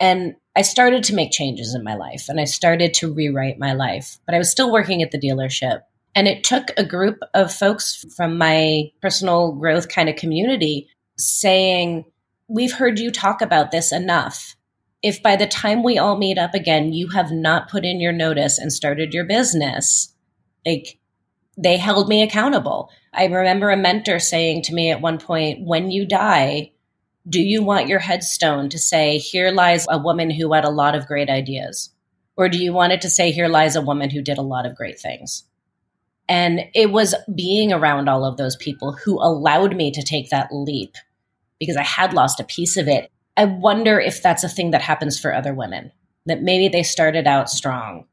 And 0.00 0.36
I 0.54 0.62
started 0.62 1.04
to 1.04 1.14
make 1.14 1.32
changes 1.32 1.74
in 1.74 1.84
my 1.84 1.94
life 1.94 2.28
and 2.28 2.40
I 2.40 2.44
started 2.44 2.94
to 2.94 3.12
rewrite 3.12 3.58
my 3.58 3.72
life, 3.72 4.18
but 4.26 4.34
I 4.34 4.38
was 4.38 4.50
still 4.50 4.72
working 4.72 5.02
at 5.02 5.10
the 5.10 5.20
dealership. 5.20 5.82
And 6.14 6.26
it 6.26 6.42
took 6.42 6.70
a 6.76 6.84
group 6.84 7.20
of 7.34 7.52
folks 7.52 8.04
from 8.16 8.38
my 8.38 8.90
personal 9.00 9.52
growth 9.52 9.88
kind 9.88 10.08
of 10.08 10.16
community 10.16 10.88
saying, 11.16 12.04
We've 12.48 12.72
heard 12.72 12.98
you 12.98 13.10
talk 13.10 13.42
about 13.42 13.70
this 13.70 13.92
enough. 13.92 14.56
If 15.02 15.22
by 15.22 15.36
the 15.36 15.46
time 15.46 15.82
we 15.82 15.98
all 15.98 16.16
meet 16.16 16.38
up 16.38 16.54
again, 16.54 16.92
you 16.92 17.08
have 17.08 17.30
not 17.30 17.70
put 17.70 17.84
in 17.84 18.00
your 18.00 18.12
notice 18.12 18.58
and 18.58 18.72
started 18.72 19.12
your 19.12 19.24
business, 19.24 20.14
like 20.66 20.97
they 21.58 21.76
held 21.76 22.08
me 22.08 22.22
accountable. 22.22 22.88
I 23.12 23.24
remember 23.24 23.70
a 23.70 23.76
mentor 23.76 24.20
saying 24.20 24.62
to 24.62 24.74
me 24.74 24.90
at 24.90 25.00
one 25.00 25.18
point, 25.18 25.66
when 25.66 25.90
you 25.90 26.06
die, 26.06 26.70
do 27.28 27.40
you 27.40 27.64
want 27.64 27.88
your 27.88 27.98
headstone 27.98 28.68
to 28.70 28.78
say, 28.78 29.18
here 29.18 29.50
lies 29.50 29.84
a 29.90 29.98
woman 29.98 30.30
who 30.30 30.52
had 30.52 30.64
a 30.64 30.70
lot 30.70 30.94
of 30.94 31.06
great 31.06 31.28
ideas? 31.28 31.90
Or 32.36 32.48
do 32.48 32.62
you 32.62 32.72
want 32.72 32.92
it 32.92 33.00
to 33.00 33.10
say, 33.10 33.32
here 33.32 33.48
lies 33.48 33.74
a 33.74 33.82
woman 33.82 34.08
who 34.08 34.22
did 34.22 34.38
a 34.38 34.42
lot 34.42 34.66
of 34.66 34.76
great 34.76 35.00
things? 35.00 35.44
And 36.28 36.60
it 36.74 36.92
was 36.92 37.14
being 37.34 37.72
around 37.72 38.08
all 38.08 38.24
of 38.24 38.36
those 38.36 38.54
people 38.56 38.92
who 38.92 39.18
allowed 39.18 39.74
me 39.74 39.90
to 39.90 40.02
take 40.02 40.30
that 40.30 40.52
leap 40.52 40.94
because 41.58 41.76
I 41.76 41.82
had 41.82 42.12
lost 42.12 42.38
a 42.38 42.44
piece 42.44 42.76
of 42.76 42.86
it. 42.86 43.10
I 43.36 43.46
wonder 43.46 43.98
if 43.98 44.22
that's 44.22 44.44
a 44.44 44.48
thing 44.48 44.70
that 44.70 44.82
happens 44.82 45.18
for 45.18 45.34
other 45.34 45.54
women, 45.54 45.90
that 46.26 46.42
maybe 46.42 46.68
they 46.68 46.84
started 46.84 47.26
out 47.26 47.50
strong 47.50 48.04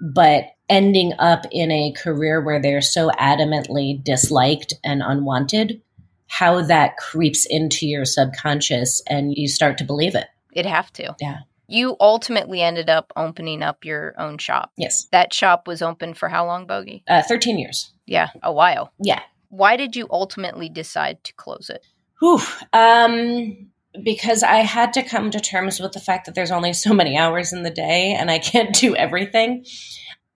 but 0.00 0.44
ending 0.68 1.12
up 1.18 1.44
in 1.50 1.70
a 1.70 1.92
career 1.92 2.42
where 2.42 2.60
they're 2.60 2.80
so 2.80 3.10
adamantly 3.10 4.02
disliked 4.02 4.74
and 4.84 5.02
unwanted, 5.02 5.80
how 6.28 6.62
that 6.62 6.96
creeps 6.96 7.46
into 7.46 7.86
your 7.86 8.04
subconscious 8.04 9.02
and 9.08 9.36
you 9.36 9.48
start 9.48 9.78
to 9.78 9.84
believe 9.84 10.14
it. 10.14 10.26
It'd 10.52 10.70
have 10.70 10.92
to. 10.94 11.14
Yeah. 11.20 11.38
You 11.68 11.96
ultimately 12.00 12.62
ended 12.62 12.88
up 12.88 13.12
opening 13.16 13.62
up 13.62 13.84
your 13.84 14.14
own 14.18 14.38
shop. 14.38 14.72
Yes. 14.76 15.06
That 15.10 15.34
shop 15.34 15.66
was 15.66 15.82
open 15.82 16.14
for 16.14 16.28
how 16.28 16.46
long, 16.46 16.66
Bogi? 16.66 17.02
Uh, 17.08 17.22
13 17.22 17.58
years. 17.58 17.92
Yeah, 18.06 18.28
a 18.42 18.52
while. 18.52 18.92
Yeah. 19.00 19.20
Why 19.48 19.76
did 19.76 19.96
you 19.96 20.06
ultimately 20.10 20.68
decide 20.68 21.22
to 21.24 21.32
close 21.34 21.70
it? 21.70 21.84
Whew. 22.20 22.40
Um, 22.72 23.70
because 24.02 24.42
I 24.42 24.56
had 24.56 24.92
to 24.94 25.02
come 25.02 25.30
to 25.30 25.40
terms 25.40 25.80
with 25.80 25.92
the 25.92 26.00
fact 26.00 26.26
that 26.26 26.34
there's 26.34 26.50
only 26.50 26.72
so 26.72 26.92
many 26.92 27.16
hours 27.16 27.52
in 27.52 27.62
the 27.62 27.70
day 27.70 28.14
and 28.18 28.30
I 28.30 28.38
can't 28.38 28.74
do 28.74 28.94
everything. 28.96 29.64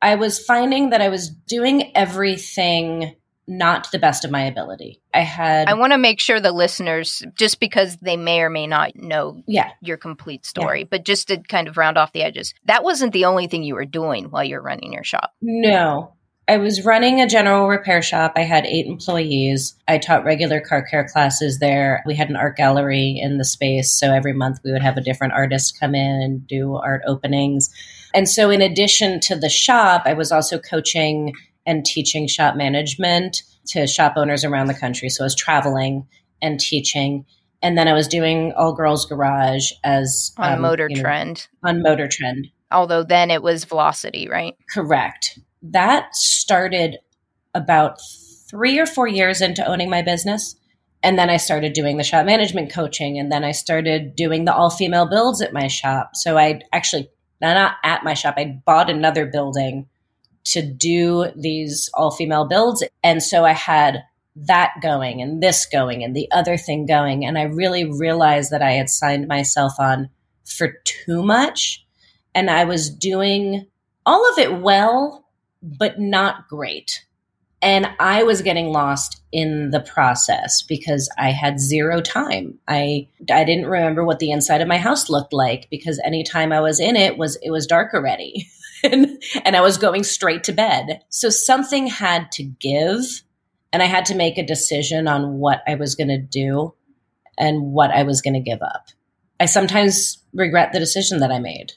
I 0.03 0.15
was 0.15 0.39
finding 0.39 0.91
that 0.91 1.03
I 1.03 1.09
was 1.09 1.29
doing 1.29 1.95
everything 1.97 3.17
not 3.47 3.85
to 3.85 3.91
the 3.93 3.99
best 3.99 4.25
of 4.25 4.31
my 4.31 4.43
ability. 4.43 5.03
I 5.13 5.21
had 5.21 5.69
I 5.69 5.75
want 5.75 5.93
to 5.93 5.99
make 5.99 6.21
sure 6.21 6.41
the 6.41 6.53
listeners, 6.53 7.23
just 7.35 7.59
because 7.59 7.97
they 7.97 8.17
may 8.17 8.41
or 8.41 8.49
may 8.49 8.67
not 8.67 8.95
know 8.95 9.43
yeah, 9.47 9.71
your 9.83 9.97
complete 9.97 10.47
story, 10.47 10.85
but 10.85 11.05
just 11.05 11.29
to 11.29 11.39
kind 11.39 11.67
of 11.67 11.77
round 11.77 11.99
off 11.99 12.13
the 12.13 12.23
edges, 12.23 12.55
that 12.67 12.85
wasn't 12.85 13.13
the 13.13 13.25
only 13.25 13.49
thing 13.49 13.65
you 13.65 13.75
were 13.75 13.85
doing 13.85 14.31
while 14.31 14.45
you're 14.45 14.63
running 14.63 14.93
your 14.93 15.05
shop. 15.05 15.33
no. 15.43 16.15
I 16.51 16.57
was 16.57 16.85
running 16.85 17.21
a 17.21 17.29
general 17.29 17.69
repair 17.69 18.03
shop. 18.03 18.33
I 18.35 18.41
had 18.41 18.67
eight 18.67 18.87
employees. 18.87 19.77
I 19.87 19.99
taught 19.99 20.25
regular 20.25 20.61
car 20.61 20.83
care 20.83 21.07
classes 21.07 21.61
there. 21.61 22.03
We 22.05 22.17
had 22.17 22.29
an 22.29 22.35
art 22.35 22.57
gallery 22.57 23.17
in 23.23 23.39
the 23.39 23.45
space. 23.45 23.93
So 23.93 24.13
every 24.13 24.33
month 24.33 24.59
we 24.65 24.73
would 24.73 24.83
have 24.83 24.97
a 24.97 25.01
different 25.01 25.33
artist 25.33 25.79
come 25.79 25.95
in 25.95 26.21
and 26.21 26.45
do 26.45 26.75
art 26.75 27.03
openings. 27.07 27.71
And 28.15 28.29
so, 28.29 28.51
in 28.51 28.63
addition 28.63 29.21
to 29.21 29.37
the 29.37 29.49
shop, 29.49 30.03
I 30.07 30.15
was 30.15 30.33
also 30.33 30.59
coaching 30.59 31.35
and 31.67 31.87
teaching 31.87 32.27
shop 32.27 32.57
management 32.57 33.45
to 33.69 33.87
shop 33.87 34.15
owners 34.17 34.45
around 34.45 34.67
the 34.67 34.75
country. 34.75 35.09
So 35.09 35.23
I 35.23 35.27
was 35.27 35.37
traveling 35.37 36.09
and 36.43 36.59
teaching. 36.59 37.27
And 37.63 37.79
then 37.79 37.87
I 37.87 37.93
was 37.93 38.09
doing 38.09 38.53
all 38.57 38.73
girls 38.73 39.07
garage 39.07 39.71
as 39.85 40.33
On 40.37 40.55
um, 40.55 40.63
Motor 40.63 40.89
you 40.91 40.97
know, 40.97 41.03
Trend. 41.03 41.47
on 41.63 41.81
Motor 41.81 42.09
Trend. 42.09 42.49
Although 42.73 43.05
then 43.05 43.31
it 43.31 43.41
was 43.41 43.65
Velocity, 43.65 44.29
right? 44.29 44.57
Correct. 44.75 45.39
That 45.63 46.15
started 46.15 46.99
about 47.55 47.99
three 48.49 48.79
or 48.79 48.87
four 48.87 49.07
years 49.07 49.41
into 49.41 49.67
owning 49.67 49.91
my 49.91 50.03
business. 50.03 50.57
And 51.03 51.19
then 51.19 51.31
I 51.31 51.39
started 51.39 51.73
doing 51.73 51.97
the 51.97 52.05
shop 52.05 52.27
management 52.27 52.73
coaching. 52.73 53.19
And 53.19 53.31
then 53.31 53.45
I 53.45 53.53
started 53.53 54.15
doing 54.17 54.45
the 54.45 54.55
all 54.55 54.71
female 54.71 55.07
builds 55.07 55.41
at 55.41 55.53
my 55.53 55.67
shop. 55.67 56.11
So 56.15 56.37
I 56.37 56.61
actually, 56.73 57.11
not 57.41 57.75
at 57.85 58.05
my 58.05 58.15
shop, 58.15 58.35
I 58.37 58.61
bought 58.67 58.91
another 58.91 59.27
building 59.27 59.89
to 60.45 60.63
do 60.63 61.27
these 61.37 61.91
all 61.95 62.11
female 62.11 62.47
builds. 62.47 62.83
And 63.03 63.23
so 63.23 63.45
I 63.45 63.53
had 63.53 64.03
that 64.37 64.73
going 64.83 65.21
and 65.21 65.43
this 65.43 65.67
going 65.67 66.03
and 66.03 66.15
the 66.15 66.31
other 66.33 66.57
thing 66.57 66.87
going. 66.87 67.25
And 67.25 67.39
I 67.39 67.43
really 67.43 67.85
realized 67.85 68.51
that 68.51 68.63
I 68.63 68.73
had 68.73 68.89
signed 68.89 69.29
myself 69.29 69.75
on 69.79 70.11
for 70.45 70.75
too 70.85 71.23
much. 71.23 71.85
And 72.35 72.51
I 72.51 72.65
was 72.65 72.91
doing 72.91 73.67
all 74.07 74.31
of 74.31 74.39
it 74.39 74.61
well, 74.61 75.27
but 75.63 75.99
not 75.99 76.49
great. 76.49 77.05
And 77.63 77.89
I 77.99 78.23
was 78.23 78.41
getting 78.41 78.69
lost 78.69 79.21
in 79.33 79.71
the 79.71 79.81
process 79.81 80.63
because 80.63 81.11
I 81.19 81.31
had 81.31 81.61
zero 81.61 82.01
time. 82.01 82.59
I 82.67 83.09
I 83.31 83.45
didn't 83.45 83.67
remember 83.67 84.05
what 84.05 84.19
the 84.19 84.31
inside 84.31 84.63
of 84.63 84.69
my 84.69 84.79
house 84.79 85.11
looked 85.11 85.35
like 85.35 85.69
because 85.71 86.01
anytime 86.03 86.53
I 86.53 86.61
was 86.61 86.81
in 86.81 86.97
it 86.97 87.19
was 87.19 87.37
it 87.43 87.51
was 87.51 87.67
dark 87.67 87.93
already. 87.93 88.49
and, 88.83 89.23
and 89.45 89.57
I 89.57 89.61
was 89.61 89.77
going 89.77 90.05
straight 90.05 90.45
to 90.45 90.53
bed. 90.53 91.03
So 91.11 91.29
something 91.29 91.87
had 91.87 92.33
to 92.33 92.43
give 92.43 93.23
and 93.73 93.83
I 93.83 93.87
had 93.87 94.07
to 94.07 94.15
make 94.15 94.39
a 94.39 94.47
decision 94.47 95.07
on 95.07 95.35
what 95.35 95.63
I 95.67 95.75
was 95.75 95.95
going 95.95 96.09
to 96.09 96.19
do 96.19 96.75
and 97.39 97.73
what 97.73 97.91
I 97.91 98.03
was 98.03 98.21
going 98.21 98.35
to 98.35 98.41
give 98.41 98.63
up. 98.63 98.89
I 99.39 99.47
sometimes 99.47 100.19
regret 100.35 100.73
the 100.73 100.79
decision 100.79 101.21
that 101.21 101.31
I 101.31 101.39
made. 101.39 101.73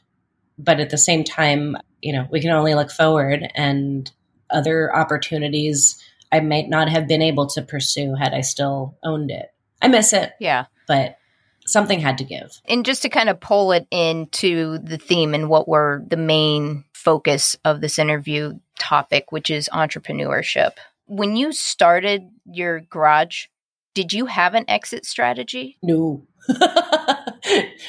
But 0.58 0.80
at 0.80 0.90
the 0.90 0.98
same 0.98 1.24
time, 1.24 1.78
you 2.04 2.14
know, 2.14 2.28
we 2.30 2.42
can 2.42 2.52
only 2.52 2.76
look 2.76 2.92
forward 2.92 3.48
and 3.56 4.12
other 4.50 4.96
opportunities 4.96 6.02
I 6.32 6.40
might 6.42 6.68
not 6.68 6.90
have 6.90 7.08
been 7.08 7.22
able 7.22 7.48
to 7.48 7.62
pursue 7.62 8.16
had 8.16 8.34
I 8.34 8.42
still 8.42 8.98
owned 9.04 9.32
it. 9.32 9.54
I 9.82 9.88
miss 9.88 10.14
it, 10.14 10.34
Yeah. 10.40 10.66
but 10.88 11.18
something 11.66 12.00
had 12.00 12.18
to 12.18 12.24
give. 12.24 12.60
And 12.66 12.86
just 12.86 13.04
to 13.04 13.10
kind 13.10 13.30
of 13.30 13.40
pull 13.40 13.72
it 13.72 13.88
into 13.92 14.80
the 14.80 14.98
theme 14.98 15.34
and 15.34 15.48
what 15.50 15.68
were 15.68 16.04
the 16.08 16.18
main 16.18 16.84
focus 16.94 17.56
of 17.64 17.82
this 17.82 17.98
interview 18.00 18.60
topic, 18.80 19.32
which 19.32 19.50
is 19.50 19.70
entrepreneurship. 19.72 20.72
When 21.06 21.36
you 21.36 21.52
started 21.52 22.30
your 22.46 22.82
garage, 22.82 23.46
did 23.94 24.12
you 24.12 24.26
have 24.26 24.56
an 24.56 24.66
exit 24.68 25.06
strategy? 25.06 25.78
No. 25.84 26.26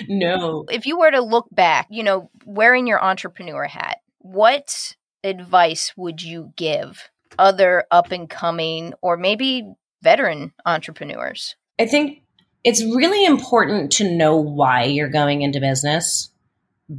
no. 0.09 0.65
If 0.71 0.87
you 0.87 0.99
were 0.99 1.11
to 1.11 1.23
look 1.23 1.47
back, 1.51 1.87
you 1.91 2.03
know, 2.03 2.31
wearing 2.45 2.87
your 2.87 3.03
entrepreneur 3.03 3.65
hat, 3.65 3.99
what 4.25 4.97
advice 5.23 5.93
would 5.99 6.23
you 6.23 6.55
give 6.57 7.11
other 7.39 7.85
up 7.91 8.11
and 8.11 8.29
coming 8.29 8.95
or 9.03 9.19
maybe 9.19 9.71
veteran 10.03 10.53
entrepreneurs? 10.65 11.57
I 11.79 11.85
think 11.85 12.23
it's 12.65 12.83
really 12.83 13.27
important 13.27 13.93
to 13.93 14.11
know 14.11 14.37
why 14.37 14.85
you're 14.85 15.11
going 15.11 15.43
into 15.43 15.61
business 15.61 16.31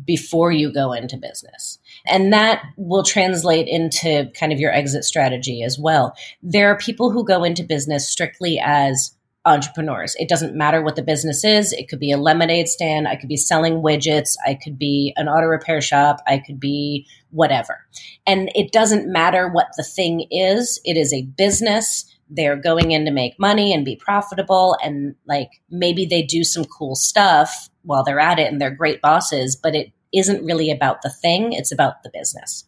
before 0.06 0.52
you 0.52 0.72
go 0.72 0.94
into 0.94 1.18
business. 1.18 1.80
And 2.08 2.32
that 2.32 2.62
will 2.78 3.04
translate 3.04 3.68
into 3.68 4.30
kind 4.40 4.54
of 4.54 4.60
your 4.60 4.72
exit 4.72 5.04
strategy 5.04 5.64
as 5.64 5.80
well. 5.80 6.16
There 6.44 6.70
are 6.70 6.78
people 6.78 7.10
who 7.10 7.26
go 7.26 7.44
into 7.44 7.64
business 7.64 8.08
strictly 8.08 8.62
as 8.64 9.15
entrepreneurs. 9.46 10.16
It 10.18 10.28
doesn't 10.28 10.56
matter 10.56 10.82
what 10.82 10.96
the 10.96 11.04
business 11.04 11.44
is. 11.44 11.72
It 11.72 11.88
could 11.88 12.00
be 12.00 12.12
a 12.12 12.18
lemonade 12.18 12.68
stand. 12.68 13.08
I 13.08 13.16
could 13.16 13.30
be 13.30 13.38
selling 13.38 13.76
widgets. 13.76 14.36
I 14.46 14.56
could 14.56 14.78
be 14.78 15.14
an 15.16 15.28
auto 15.28 15.46
repair 15.46 15.82
shop. 15.82 16.18
I 16.28 16.40
could 16.40 16.60
be 16.60 17.08
whatever. 17.30 17.86
And 18.26 18.50
it 18.56 18.72
doesn't 18.72 19.12
matter 19.12 19.48
what 19.48 19.68
the 19.78 19.84
thing 19.84 20.28
is. 20.32 20.80
It 20.84 20.98
is 20.98 21.14
a 21.14 21.24
business. 21.24 22.06
They're 22.30 22.56
going 22.56 22.92
in 22.92 23.06
to 23.06 23.12
make 23.12 23.40
money 23.40 23.74
and 23.74 23.86
be 23.86 23.96
profitable. 23.96 24.78
And 24.84 25.16
like 25.28 25.50
maybe 25.70 26.06
they 26.06 26.24
do 26.24 26.44
some 26.44 26.66
cool 26.66 26.96
stuff 26.96 27.70
while 27.84 28.04
they're 28.04 28.20
at 28.20 28.40
it 28.40 28.52
and 28.52 28.60
they're 28.60 28.72
great 28.72 29.02
bosses, 29.02 29.56
but 29.56 29.76
it 29.76 29.92
isn't 30.12 30.46
really 30.46 30.72
about 30.72 31.02
the 31.04 31.10
thing. 31.10 31.54
It's 31.54 31.72
about 31.72 32.02
the 32.04 32.10
business. 32.12 32.66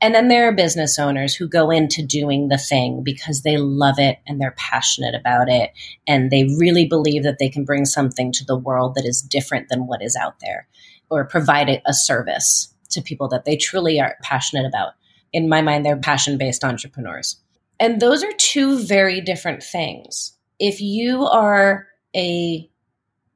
And 0.00 0.14
then 0.14 0.28
there 0.28 0.46
are 0.48 0.52
business 0.52 0.98
owners 0.98 1.34
who 1.34 1.48
go 1.48 1.70
into 1.70 2.04
doing 2.04 2.48
the 2.48 2.58
thing 2.58 3.02
because 3.02 3.42
they 3.42 3.56
love 3.56 3.98
it 3.98 4.18
and 4.26 4.40
they're 4.40 4.54
passionate 4.58 5.14
about 5.14 5.48
it. 5.48 5.72
And 6.06 6.30
they 6.30 6.44
really 6.58 6.86
believe 6.86 7.22
that 7.22 7.38
they 7.38 7.48
can 7.48 7.64
bring 7.64 7.86
something 7.86 8.30
to 8.32 8.44
the 8.44 8.58
world 8.58 8.94
that 8.94 9.06
is 9.06 9.22
different 9.22 9.68
than 9.68 9.86
what 9.86 10.02
is 10.02 10.14
out 10.14 10.40
there 10.40 10.68
or 11.08 11.24
provide 11.24 11.80
a 11.86 11.94
service 11.94 12.74
to 12.90 13.00
people 13.00 13.28
that 13.28 13.44
they 13.44 13.56
truly 13.56 14.00
are 14.00 14.16
passionate 14.22 14.66
about. 14.66 14.92
In 15.32 15.48
my 15.48 15.62
mind, 15.62 15.84
they're 15.84 15.96
passion 15.96 16.36
based 16.36 16.64
entrepreneurs. 16.64 17.36
And 17.80 18.00
those 18.00 18.22
are 18.22 18.32
two 18.38 18.80
very 18.84 19.20
different 19.20 19.62
things. 19.62 20.34
If 20.58 20.80
you 20.80 21.24
are 21.26 21.86
a 22.14 22.68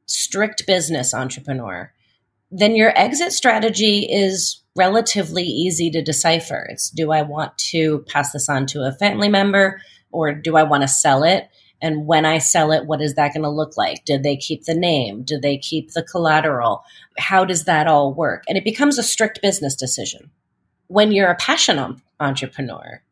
strict 0.07 0.67
business 0.67 1.15
entrepreneur, 1.15 1.93
then 2.51 2.75
your 2.75 2.97
exit 2.99 3.33
strategy 3.33 4.09
is 4.11 4.60
relatively 4.77 5.43
easy 5.43 5.91
to 5.91 6.03
decipher. 6.03 6.69
It's 6.71 6.91
do 6.91 7.13
I 7.13 7.23
want 7.23 7.57
to 7.59 8.01
pass 8.09 8.33
this 8.33 8.49
on 8.49 8.67
to 8.67 8.83
a 8.83 8.93
family 8.93 9.29
member 9.29 9.81
or 10.13 10.33
do 10.33 10.57
I 10.57 10.63
want 10.63 10.83
to 10.83 10.89
sell 10.89 11.23
it? 11.25 11.49
And 11.83 12.07
when 12.07 12.27
I 12.27 12.39
sell 12.39 12.73
it, 12.73 12.87
what 12.87 13.01
is 13.01 13.15
that 13.15 13.33
going 13.33 13.43
to 13.43 13.49
look 13.49 13.77
like? 13.77 14.05
Did 14.05 14.23
they 14.23 14.37
keep 14.37 14.65
the 14.65 14.75
name? 14.75 15.23
Do 15.23 15.39
they 15.39 15.57
keep 15.57 15.93
the 15.93 16.03
collateral? 16.03 16.85
How 17.19 17.45
does 17.45 17.65
that 17.65 17.87
all 17.87 18.13
work? 18.13 18.45
And 18.49 18.59
it 18.59 18.65
becomes 18.65 18.99
a 18.99 19.03
strict 19.03 19.41
business 19.41 19.75
decision. 19.75 20.31
When 20.89 21.13
you're 21.13 21.31
a 21.31 21.37
passion 21.37 22.03
entrepreneur, 22.19 23.03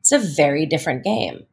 it's 0.00 0.12
a 0.12 0.18
very 0.18 0.66
different 0.66 1.04
game 1.04 1.46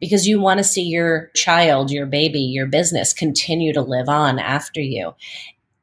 because 0.00 0.26
you 0.26 0.40
want 0.40 0.58
to 0.58 0.64
see 0.64 0.82
your 0.82 1.30
child, 1.36 1.90
your 1.90 2.06
baby, 2.06 2.40
your 2.40 2.66
business 2.66 3.12
continue 3.12 3.72
to 3.72 3.82
live 3.82 4.08
on 4.08 4.38
after 4.38 4.80
you. 4.80 5.14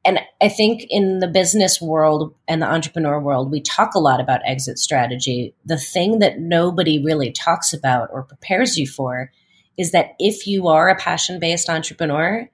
And 0.07 0.21
I 0.41 0.47
think 0.47 0.85
in 0.89 1.19
the 1.19 1.27
business 1.27 1.81
world 1.81 2.33
and 2.47 2.61
the 2.61 2.65
entrepreneur 2.65 3.19
world, 3.19 3.51
we 3.51 3.59
talk 3.59 3.93
a 3.93 3.99
lot 3.99 4.21
about 4.21 4.39
exit 4.45 4.79
strategy. 4.79 5.53
The 5.65 5.77
thing 5.77 6.19
that 6.19 6.39
nobody 6.39 7.03
really 7.03 7.29
talks 7.33 7.73
about 7.73 8.07
or 8.13 8.23
prepares 8.23 8.77
you 8.77 8.87
for 8.87 9.33
is 9.77 9.91
that 9.91 10.15
if 10.17 10.47
you 10.47 10.69
are 10.69 10.87
a 10.87 10.95
passion 10.95 11.41
based 11.41 11.69
entrepreneur, 11.69 12.49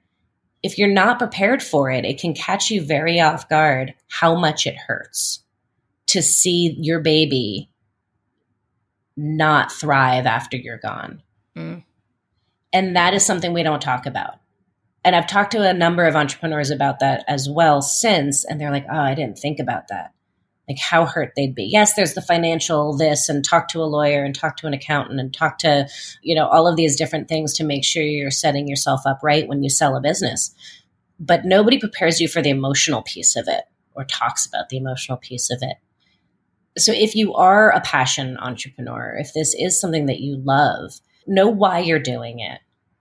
if 0.64 0.78
you're 0.78 0.88
not 0.88 1.20
prepared 1.20 1.62
for 1.62 1.92
it, 1.92 2.04
it 2.04 2.18
can 2.18 2.34
catch 2.34 2.72
you 2.72 2.82
very 2.82 3.20
off 3.20 3.48
guard 3.48 3.94
how 4.08 4.34
much 4.34 4.66
it 4.66 4.76
hurts 4.76 5.44
to 6.06 6.22
see 6.22 6.74
your 6.80 6.98
baby 6.98 7.70
not 9.16 9.70
thrive 9.70 10.26
after 10.26 10.56
you're 10.56 10.78
gone. 10.78 11.22
Mm. 11.56 11.84
And 12.72 12.96
that 12.96 13.14
is 13.14 13.24
something 13.24 13.52
we 13.52 13.62
don't 13.62 13.80
talk 13.80 14.06
about. 14.06 14.40
And 15.04 15.14
I've 15.14 15.26
talked 15.26 15.52
to 15.52 15.68
a 15.68 15.74
number 15.74 16.06
of 16.06 16.16
entrepreneurs 16.16 16.70
about 16.70 17.00
that 17.00 17.24
as 17.28 17.48
well 17.48 17.82
since, 17.82 18.44
and 18.44 18.58
they're 18.58 18.70
like, 18.70 18.86
oh, 18.90 18.98
I 18.98 19.14
didn't 19.14 19.38
think 19.38 19.58
about 19.58 19.88
that. 19.88 20.12
like 20.68 20.78
how 20.78 21.04
hurt 21.04 21.32
they'd 21.36 21.54
be. 21.54 21.64
Yes, 21.64 21.94
there's 21.94 22.14
the 22.14 22.22
financial 22.22 22.96
this 22.96 23.28
and 23.28 23.44
talk 23.44 23.68
to 23.68 23.82
a 23.82 23.84
lawyer 23.84 24.24
and 24.24 24.34
talk 24.34 24.56
to 24.58 24.66
an 24.66 24.74
accountant 24.74 25.20
and 25.20 25.32
talk 25.32 25.58
to, 25.58 25.86
you 26.22 26.34
know, 26.34 26.46
all 26.46 26.66
of 26.66 26.76
these 26.76 26.96
different 26.96 27.28
things 27.28 27.54
to 27.54 27.64
make 27.64 27.84
sure 27.84 28.02
you're 28.02 28.30
setting 28.30 28.66
yourself 28.66 29.02
up 29.06 29.20
right 29.22 29.46
when 29.46 29.62
you 29.62 29.68
sell 29.68 29.96
a 29.96 30.00
business. 30.00 30.54
But 31.20 31.44
nobody 31.44 31.78
prepares 31.78 32.20
you 32.20 32.28
for 32.28 32.42
the 32.42 32.50
emotional 32.50 33.02
piece 33.02 33.36
of 33.36 33.46
it 33.46 33.64
or 33.94 34.04
talks 34.04 34.46
about 34.46 34.68
the 34.70 34.78
emotional 34.78 35.18
piece 35.18 35.50
of 35.50 35.58
it. 35.60 35.76
So 36.76 36.92
if 36.92 37.14
you 37.14 37.34
are 37.34 37.70
a 37.70 37.80
passion 37.80 38.36
entrepreneur, 38.38 39.16
if 39.18 39.32
this 39.32 39.54
is 39.54 39.78
something 39.78 40.06
that 40.06 40.20
you 40.20 40.36
love, 40.36 40.94
know 41.26 41.48
why 41.48 41.78
you're 41.78 42.00
doing 42.00 42.40
it 42.40 42.58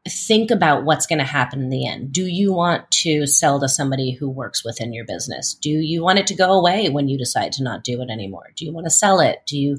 think 0.09 0.51
about 0.51 0.83
what's 0.83 1.05
going 1.05 1.19
to 1.19 1.25
happen 1.25 1.61
in 1.61 1.69
the 1.69 1.87
end. 1.87 2.11
Do 2.11 2.25
you 2.25 2.51
want 2.51 2.89
to 2.91 3.25
sell 3.25 3.59
to 3.59 3.69
somebody 3.69 4.11
who 4.11 4.29
works 4.29 4.63
within 4.63 4.91
your 4.91 5.05
business? 5.05 5.53
Do 5.53 5.69
you 5.69 6.03
want 6.03 6.19
it 6.19 6.27
to 6.27 6.35
go 6.35 6.51
away 6.51 6.89
when 6.89 7.07
you 7.07 7.17
decide 7.17 7.53
to 7.53 7.63
not 7.63 7.83
do 7.83 8.01
it 8.01 8.09
anymore? 8.09 8.51
Do 8.55 8.65
you 8.65 8.73
want 8.73 8.85
to 8.85 8.91
sell 8.91 9.21
it? 9.21 9.41
Do 9.47 9.57
you 9.57 9.77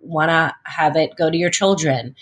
want 0.00 0.30
to 0.30 0.54
have 0.64 0.96
it 0.96 1.16
go 1.16 1.30
to 1.30 1.36
your 1.36 1.50
children? 1.50 2.16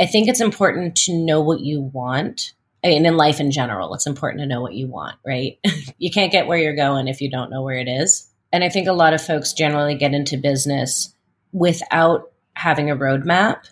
I 0.00 0.06
think 0.06 0.28
it's 0.28 0.40
important 0.40 0.96
to 1.04 1.14
know 1.14 1.40
what 1.40 1.60
you 1.60 1.80
want. 1.80 2.52
Eh, 2.82 2.96
and 2.96 3.06
in 3.06 3.16
life 3.16 3.38
in 3.38 3.52
general, 3.52 3.94
it's 3.94 4.06
important 4.06 4.40
to 4.40 4.46
know 4.46 4.60
what 4.60 4.74
you 4.74 4.88
want, 4.88 5.16
right? 5.24 5.58
you 5.98 6.10
can't 6.10 6.32
get 6.32 6.48
where 6.48 6.58
you're 6.58 6.74
going 6.74 7.06
if 7.06 7.20
you 7.20 7.30
don't 7.30 7.50
know 7.50 7.62
where 7.62 7.78
it 7.78 7.88
is. 7.88 8.28
And 8.52 8.64
I 8.64 8.68
think 8.68 8.88
a 8.88 8.92
lot 8.92 9.14
of 9.14 9.22
folks 9.22 9.52
generally 9.52 9.94
get 9.94 10.12
into 10.12 10.36
business 10.36 11.14
without 11.52 12.32
having 12.54 12.90
a 12.90 12.96
roadmap 12.96 13.68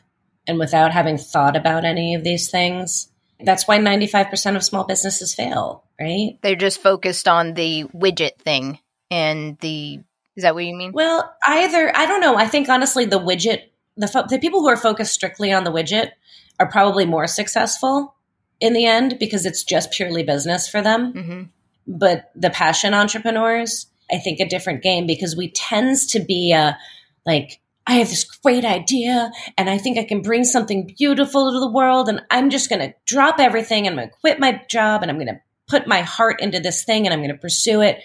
and 0.47 0.59
without 0.59 0.93
having 0.93 1.19
thought 1.19 1.57
about 1.57 1.85
any 1.85 2.15
of 2.15 2.23
these 2.23 2.49
things 2.49 3.09
that's 3.41 3.67
why 3.67 3.79
95% 3.79 4.57
of 4.57 4.65
small 4.65 4.85
businesses 4.85 5.35
fail, 5.35 5.85
right? 6.01 6.39
They're 6.43 6.55
just 6.55 6.81
focused 6.81 7.29
on 7.29 7.55
the 7.55 7.85
widget 7.95 8.39
thing 8.39 8.79
and 9.11 9.59
the 9.59 10.01
is 10.37 10.43
that 10.43 10.55
what 10.55 10.65
you 10.65 10.75
mean? 10.75 10.93
Well, 10.93 11.33
either 11.47 11.97
I 11.97 12.07
don't 12.07 12.21
know. 12.21 12.37
I 12.37 12.47
think 12.47 12.69
honestly 12.69 13.05
the 13.05 13.21
widget 13.21 13.63
the 13.97 14.09
fo- 14.09 14.27
the 14.29 14.39
people 14.39 14.61
who 14.61 14.69
are 14.69 14.77
focused 14.77 15.15
strictly 15.15 15.53
on 15.53 15.65
the 15.65 15.71
widget 15.71 16.11
are 16.59 16.71
probably 16.71 17.05
more 17.05 17.27
successful 17.27 18.15
in 18.61 18.73
the 18.73 18.87
end 18.87 19.19
because 19.19 19.47
it's 19.47 19.63
just 19.63 19.93
purely 19.93 20.23
business 20.23 20.69
for 20.69 20.83
them. 20.83 21.13
Mm-hmm. 21.13 21.43
But 21.87 22.31
the 22.35 22.51
passion 22.51 22.95
entrepreneurs, 22.95 23.87
I 24.11 24.19
think 24.19 24.41
a 24.41 24.49
different 24.49 24.83
game 24.83 25.07
because 25.07 25.37
we 25.37 25.51
tends 25.51 26.07
to 26.09 26.21
be 26.21 26.53
a 26.53 26.79
like 27.27 27.61
I 27.87 27.95
have 27.95 28.09
this 28.09 28.25
great 28.25 28.65
idea 28.65 29.31
and 29.59 29.69
I 29.69 29.79
think 29.79 29.99
I 29.99 30.05
can 30.05 30.23
bring 30.23 30.45
something 30.45 30.91
beautiful 30.99 31.53
to 31.53 31.61
the 31.61 31.71
world. 31.71 32.09
And 32.09 32.23
I'm 32.31 32.51
just 32.51 32.71
going 32.71 32.81
to 32.81 32.95
drop 33.07 33.39
everything 33.39 33.87
and 33.87 33.95
I'm 33.95 33.99
going 33.99 34.09
to 34.09 34.17
quit 34.21 34.41
my 34.41 34.63
job 34.71 35.03
and 35.03 35.11
I'm 35.11 35.19
going 35.19 35.29
to 35.29 35.41
put 35.69 35.87
my 35.87 36.01
heart 36.01 36.41
into 36.41 36.61
this 36.61 36.85
thing 36.85 37.07
and 37.07 37.13
I'm 37.13 37.21
going 37.21 37.33
to 37.33 37.39
pursue 37.39 37.83
it 37.83 38.01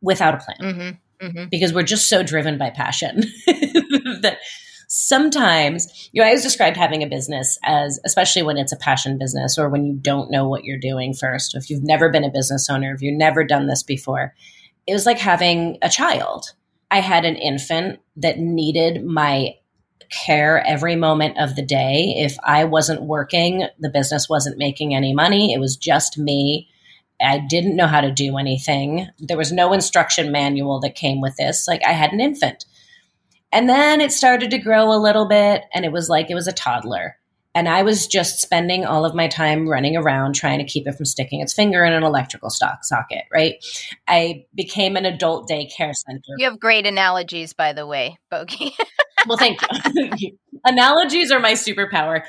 without 0.00 0.34
a 0.34 0.38
plan. 0.38 0.56
Mm-hmm, 0.60 1.26
mm-hmm. 1.26 1.48
Because 1.50 1.72
we're 1.72 1.84
just 1.84 2.08
so 2.08 2.22
driven 2.22 2.58
by 2.58 2.70
passion 2.70 3.22
that 3.46 4.38
sometimes, 4.88 6.10
you 6.12 6.20
know, 6.20 6.26
I 6.26 6.30
always 6.30 6.42
described 6.42 6.76
having 6.76 7.04
a 7.04 7.08
business 7.08 7.58
as, 7.64 8.00
especially 8.04 8.42
when 8.42 8.58
it's 8.58 8.72
a 8.72 8.76
passion 8.76 9.18
business 9.18 9.56
or 9.56 9.68
when 9.68 9.86
you 9.86 9.94
don't 9.94 10.32
know 10.32 10.48
what 10.48 10.64
you're 10.64 10.78
doing 10.78 11.14
first. 11.14 11.54
If 11.54 11.70
you've 11.70 11.84
never 11.84 12.10
been 12.10 12.24
a 12.24 12.30
business 12.30 12.68
owner, 12.68 12.92
if 12.92 13.02
you've 13.02 13.16
never 13.16 13.44
done 13.44 13.68
this 13.68 13.84
before, 13.84 14.34
it 14.86 14.92
was 14.92 15.06
like 15.06 15.18
having 15.18 15.78
a 15.80 15.88
child 15.88 16.52
I 16.92 17.00
had 17.00 17.24
an 17.24 17.36
infant 17.36 18.00
that 18.16 18.38
needed 18.38 19.02
my 19.02 19.54
care 20.10 20.62
every 20.66 20.94
moment 20.94 21.38
of 21.38 21.56
the 21.56 21.64
day. 21.64 22.14
If 22.18 22.36
I 22.44 22.64
wasn't 22.64 23.04
working, 23.04 23.66
the 23.78 23.88
business 23.88 24.28
wasn't 24.28 24.58
making 24.58 24.94
any 24.94 25.14
money. 25.14 25.54
It 25.54 25.58
was 25.58 25.74
just 25.74 26.18
me. 26.18 26.68
I 27.18 27.38
didn't 27.38 27.76
know 27.76 27.86
how 27.86 28.02
to 28.02 28.12
do 28.12 28.36
anything. 28.36 29.08
There 29.18 29.38
was 29.38 29.52
no 29.52 29.72
instruction 29.72 30.30
manual 30.32 30.80
that 30.80 30.94
came 30.94 31.22
with 31.22 31.34
this. 31.36 31.66
Like 31.66 31.80
I 31.86 31.92
had 31.92 32.12
an 32.12 32.20
infant. 32.20 32.66
And 33.50 33.70
then 33.70 34.02
it 34.02 34.12
started 34.12 34.50
to 34.50 34.58
grow 34.58 34.92
a 34.92 35.00
little 35.00 35.26
bit 35.26 35.62
and 35.72 35.86
it 35.86 35.92
was 35.92 36.10
like 36.10 36.30
it 36.30 36.34
was 36.34 36.46
a 36.46 36.52
toddler. 36.52 37.16
And 37.54 37.68
I 37.68 37.82
was 37.82 38.06
just 38.06 38.40
spending 38.40 38.86
all 38.86 39.04
of 39.04 39.14
my 39.14 39.28
time 39.28 39.68
running 39.68 39.96
around 39.96 40.34
trying 40.34 40.58
to 40.58 40.64
keep 40.64 40.86
it 40.86 40.94
from 40.94 41.04
sticking 41.04 41.40
its 41.40 41.52
finger 41.52 41.84
in 41.84 41.92
an 41.92 42.02
electrical 42.02 42.48
stock 42.48 42.84
socket, 42.84 43.24
right? 43.32 43.56
I 44.08 44.46
became 44.54 44.96
an 44.96 45.04
adult 45.04 45.48
daycare 45.48 45.94
center. 45.94 46.34
You 46.38 46.46
have 46.46 46.58
great 46.58 46.86
analogies, 46.86 47.52
by 47.52 47.74
the 47.74 47.86
way, 47.86 48.18
Bogi. 48.32 48.72
well, 49.26 49.36
thank 49.36 49.60
you. 50.18 50.38
analogies 50.64 51.30
are 51.30 51.40
my 51.40 51.52
superpower. 51.52 52.22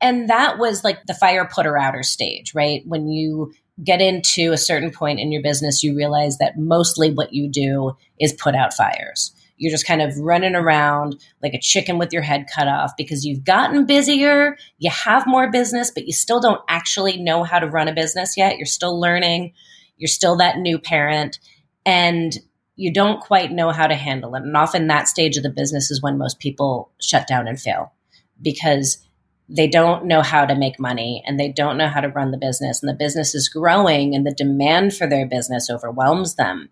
And 0.00 0.30
that 0.30 0.58
was 0.58 0.84
like 0.84 1.04
the 1.06 1.14
fire 1.14 1.46
putter 1.46 1.76
outer 1.76 2.02
stage, 2.02 2.54
right? 2.54 2.82
When 2.86 3.08
you 3.08 3.52
get 3.82 4.00
into 4.00 4.52
a 4.52 4.58
certain 4.58 4.90
point 4.90 5.20
in 5.20 5.32
your 5.32 5.42
business, 5.42 5.82
you 5.82 5.96
realize 5.96 6.38
that 6.38 6.58
mostly 6.58 7.12
what 7.12 7.32
you 7.32 7.48
do 7.48 7.96
is 8.18 8.32
put 8.32 8.54
out 8.54 8.74
fires. 8.74 9.34
You're 9.60 9.70
just 9.70 9.86
kind 9.86 10.00
of 10.00 10.18
running 10.18 10.54
around 10.54 11.22
like 11.42 11.52
a 11.52 11.60
chicken 11.60 11.98
with 11.98 12.14
your 12.14 12.22
head 12.22 12.46
cut 12.52 12.66
off. 12.66 12.92
Because 12.96 13.26
you've 13.26 13.44
gotten 13.44 13.84
busier, 13.84 14.56
you 14.78 14.90
have 14.90 15.26
more 15.26 15.50
business, 15.50 15.90
but 15.90 16.06
you 16.06 16.14
still 16.14 16.40
don't 16.40 16.62
actually 16.68 17.18
know 17.18 17.44
how 17.44 17.58
to 17.58 17.66
run 17.66 17.86
a 17.86 17.94
business 17.94 18.38
yet. 18.38 18.56
You're 18.56 18.64
still 18.64 18.98
learning, 18.98 19.52
you're 19.98 20.08
still 20.08 20.36
that 20.38 20.56
new 20.58 20.78
parent, 20.78 21.38
and 21.84 22.38
you 22.76 22.90
don't 22.90 23.20
quite 23.20 23.52
know 23.52 23.70
how 23.70 23.86
to 23.86 23.94
handle 23.94 24.34
it. 24.34 24.42
And 24.42 24.56
often 24.56 24.86
that 24.86 25.08
stage 25.08 25.36
of 25.36 25.42
the 25.42 25.50
business 25.50 25.90
is 25.90 26.00
when 26.00 26.16
most 26.16 26.38
people 26.38 26.90
shut 26.98 27.28
down 27.28 27.46
and 27.46 27.60
fail. 27.60 27.92
Because 28.40 29.06
they 29.50 29.66
don't 29.66 30.06
know 30.06 30.22
how 30.22 30.46
to 30.46 30.54
make 30.54 30.78
money 30.78 31.22
and 31.26 31.38
they 31.38 31.50
don't 31.50 31.76
know 31.76 31.88
how 31.88 32.00
to 32.00 32.08
run 32.08 32.30
the 32.30 32.38
business. 32.38 32.80
And 32.80 32.88
the 32.88 32.94
business 32.94 33.34
is 33.34 33.48
growing 33.48 34.14
and 34.14 34.24
the 34.24 34.32
demand 34.32 34.94
for 34.94 35.06
their 35.06 35.26
business 35.26 35.68
overwhelms 35.68 36.36
them 36.36 36.70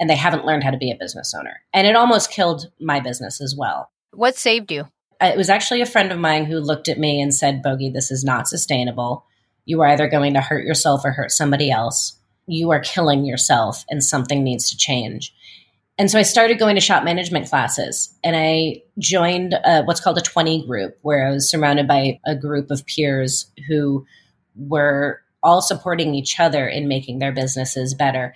and 0.00 0.08
they 0.08 0.16
haven't 0.16 0.46
learned 0.46 0.64
how 0.64 0.70
to 0.70 0.78
be 0.78 0.90
a 0.90 0.96
business 0.96 1.34
owner. 1.38 1.60
And 1.74 1.86
it 1.86 1.94
almost 1.94 2.32
killed 2.32 2.70
my 2.80 2.98
business 3.00 3.40
as 3.40 3.54
well. 3.56 3.90
What 4.12 4.34
saved 4.34 4.72
you? 4.72 4.88
It 5.20 5.36
was 5.36 5.50
actually 5.50 5.82
a 5.82 5.86
friend 5.86 6.10
of 6.10 6.18
mine 6.18 6.46
who 6.46 6.58
looked 6.58 6.88
at 6.88 6.98
me 6.98 7.20
and 7.20 7.34
said, 7.34 7.62
Bogi, 7.62 7.92
this 7.92 8.10
is 8.10 8.24
not 8.24 8.48
sustainable. 8.48 9.26
You 9.66 9.82
are 9.82 9.88
either 9.88 10.08
going 10.08 10.32
to 10.34 10.40
hurt 10.40 10.64
yourself 10.64 11.02
or 11.04 11.12
hurt 11.12 11.30
somebody 11.30 11.70
else. 11.70 12.18
You 12.46 12.70
are 12.70 12.80
killing 12.80 13.26
yourself 13.26 13.84
and 13.90 14.02
something 14.02 14.42
needs 14.42 14.70
to 14.70 14.76
change. 14.78 15.34
And 15.98 16.10
so 16.10 16.18
I 16.18 16.22
started 16.22 16.58
going 16.58 16.76
to 16.76 16.80
shop 16.80 17.04
management 17.04 17.50
classes 17.50 18.16
and 18.24 18.34
I 18.34 18.82
joined 18.98 19.52
uh, 19.52 19.82
what's 19.82 20.00
called 20.00 20.16
a 20.16 20.22
20 20.22 20.66
group, 20.66 20.98
where 21.02 21.26
I 21.26 21.30
was 21.30 21.50
surrounded 21.50 21.86
by 21.86 22.18
a 22.26 22.34
group 22.34 22.70
of 22.70 22.86
peers 22.86 23.52
who 23.68 24.06
were 24.56 25.20
all 25.42 25.60
supporting 25.60 26.14
each 26.14 26.40
other 26.40 26.66
in 26.66 26.88
making 26.88 27.18
their 27.18 27.32
businesses 27.32 27.94
better 27.94 28.34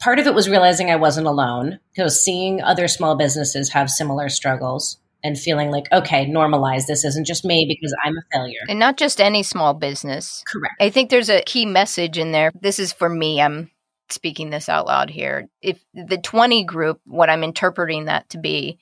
part 0.00 0.18
of 0.18 0.26
it 0.26 0.34
was 0.34 0.48
realizing 0.48 0.90
I 0.90 0.96
wasn't 0.96 1.26
alone 1.26 1.78
because 1.94 2.22
seeing 2.22 2.62
other 2.62 2.88
small 2.88 3.16
businesses 3.16 3.70
have 3.70 3.90
similar 3.90 4.28
struggles 4.28 4.98
and 5.22 5.38
feeling 5.38 5.70
like, 5.70 5.90
okay, 5.92 6.26
normalize 6.26 6.86
this 6.86 7.04
isn't 7.04 7.26
just 7.26 7.44
me 7.44 7.66
because 7.66 7.94
I'm 8.04 8.16
a 8.16 8.22
failure. 8.32 8.60
And 8.68 8.78
not 8.78 8.96
just 8.96 9.20
any 9.20 9.42
small 9.42 9.74
business. 9.74 10.42
Correct. 10.46 10.74
I 10.80 10.90
think 10.90 11.10
there's 11.10 11.30
a 11.30 11.42
key 11.42 11.66
message 11.66 12.18
in 12.18 12.32
there. 12.32 12.52
This 12.60 12.78
is 12.78 12.92
for 12.92 13.08
me. 13.08 13.40
I'm 13.40 13.70
speaking 14.08 14.50
this 14.50 14.68
out 14.68 14.86
loud 14.86 15.10
here. 15.10 15.48
If 15.62 15.84
the 15.94 16.18
20 16.18 16.64
group, 16.64 17.00
what 17.04 17.30
I'm 17.30 17.42
interpreting 17.42 18.04
that 18.04 18.28
to 18.30 18.38
be, 18.38 18.78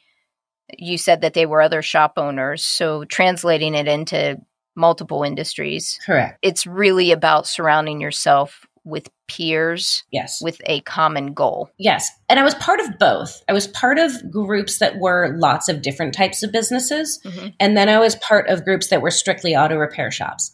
you 0.77 0.99
said 0.99 1.23
that 1.23 1.35
they 1.35 1.47
were 1.47 1.63
other 1.63 1.83
shop 1.83 2.15
owners. 2.17 2.65
So 2.65 3.05
translating 3.05 3.75
it 3.75 3.89
into 3.89 4.39
multiple 4.77 5.23
industries. 5.23 5.99
Correct. 6.05 6.39
It's 6.43 6.67
really 6.67 7.13
about 7.13 7.47
surrounding 7.47 8.01
yourself 8.01 8.67
with 8.85 9.09
peers 9.27 10.05
yes. 10.13 10.41
with 10.43 10.61
a 10.67 10.81
common 10.83 11.33
goal. 11.33 11.71
Yes. 11.79 12.11
And 12.29 12.39
i 12.39 12.43
was 12.43 12.55
part 12.57 12.81
of 12.81 12.99
both. 12.99 13.43
I 13.49 13.53
was 13.53 13.67
part 13.69 13.99
of 13.99 14.31
groups 14.31 14.79
that 14.79 14.99
were 14.99 15.35
lots 15.39 15.69
of 15.69 15.83
different 15.83 16.15
types 16.15 16.43
of 16.43 16.53
businesses. 16.53 17.21
Mm-hmm. 17.25 17.49
and 17.59 17.77
then 17.77 17.89
i 17.89 17.99
was 17.99 18.17
part 18.17 18.49
of 18.49 18.65
groups 18.65 18.89
that 18.89 19.03
were 19.03 19.11
strictly 19.11 19.57
auto 19.57 19.77
repair 19.77 20.11
shops. 20.11 20.53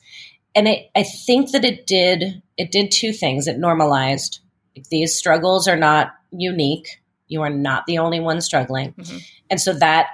And 0.54 0.68
it, 0.68 0.90
i 0.94 1.02
think 1.02 1.52
that 1.52 1.64
it 1.64 1.86
did 1.86 2.42
it 2.56 2.70
did 2.70 2.90
two 2.90 3.12
things. 3.12 3.46
It 3.46 3.58
normalized 3.58 4.40
these 4.90 5.16
struggles 5.16 5.66
are 5.66 5.76
not 5.76 6.12
unique 6.30 7.00
you 7.30 7.42
are 7.42 7.50
not 7.50 7.86
the 7.86 7.98
only 7.98 8.20
one 8.20 8.40
struggling. 8.40 8.92
Mm-hmm. 8.92 9.18
and 9.50 9.60
so 9.60 9.72
that 9.74 10.08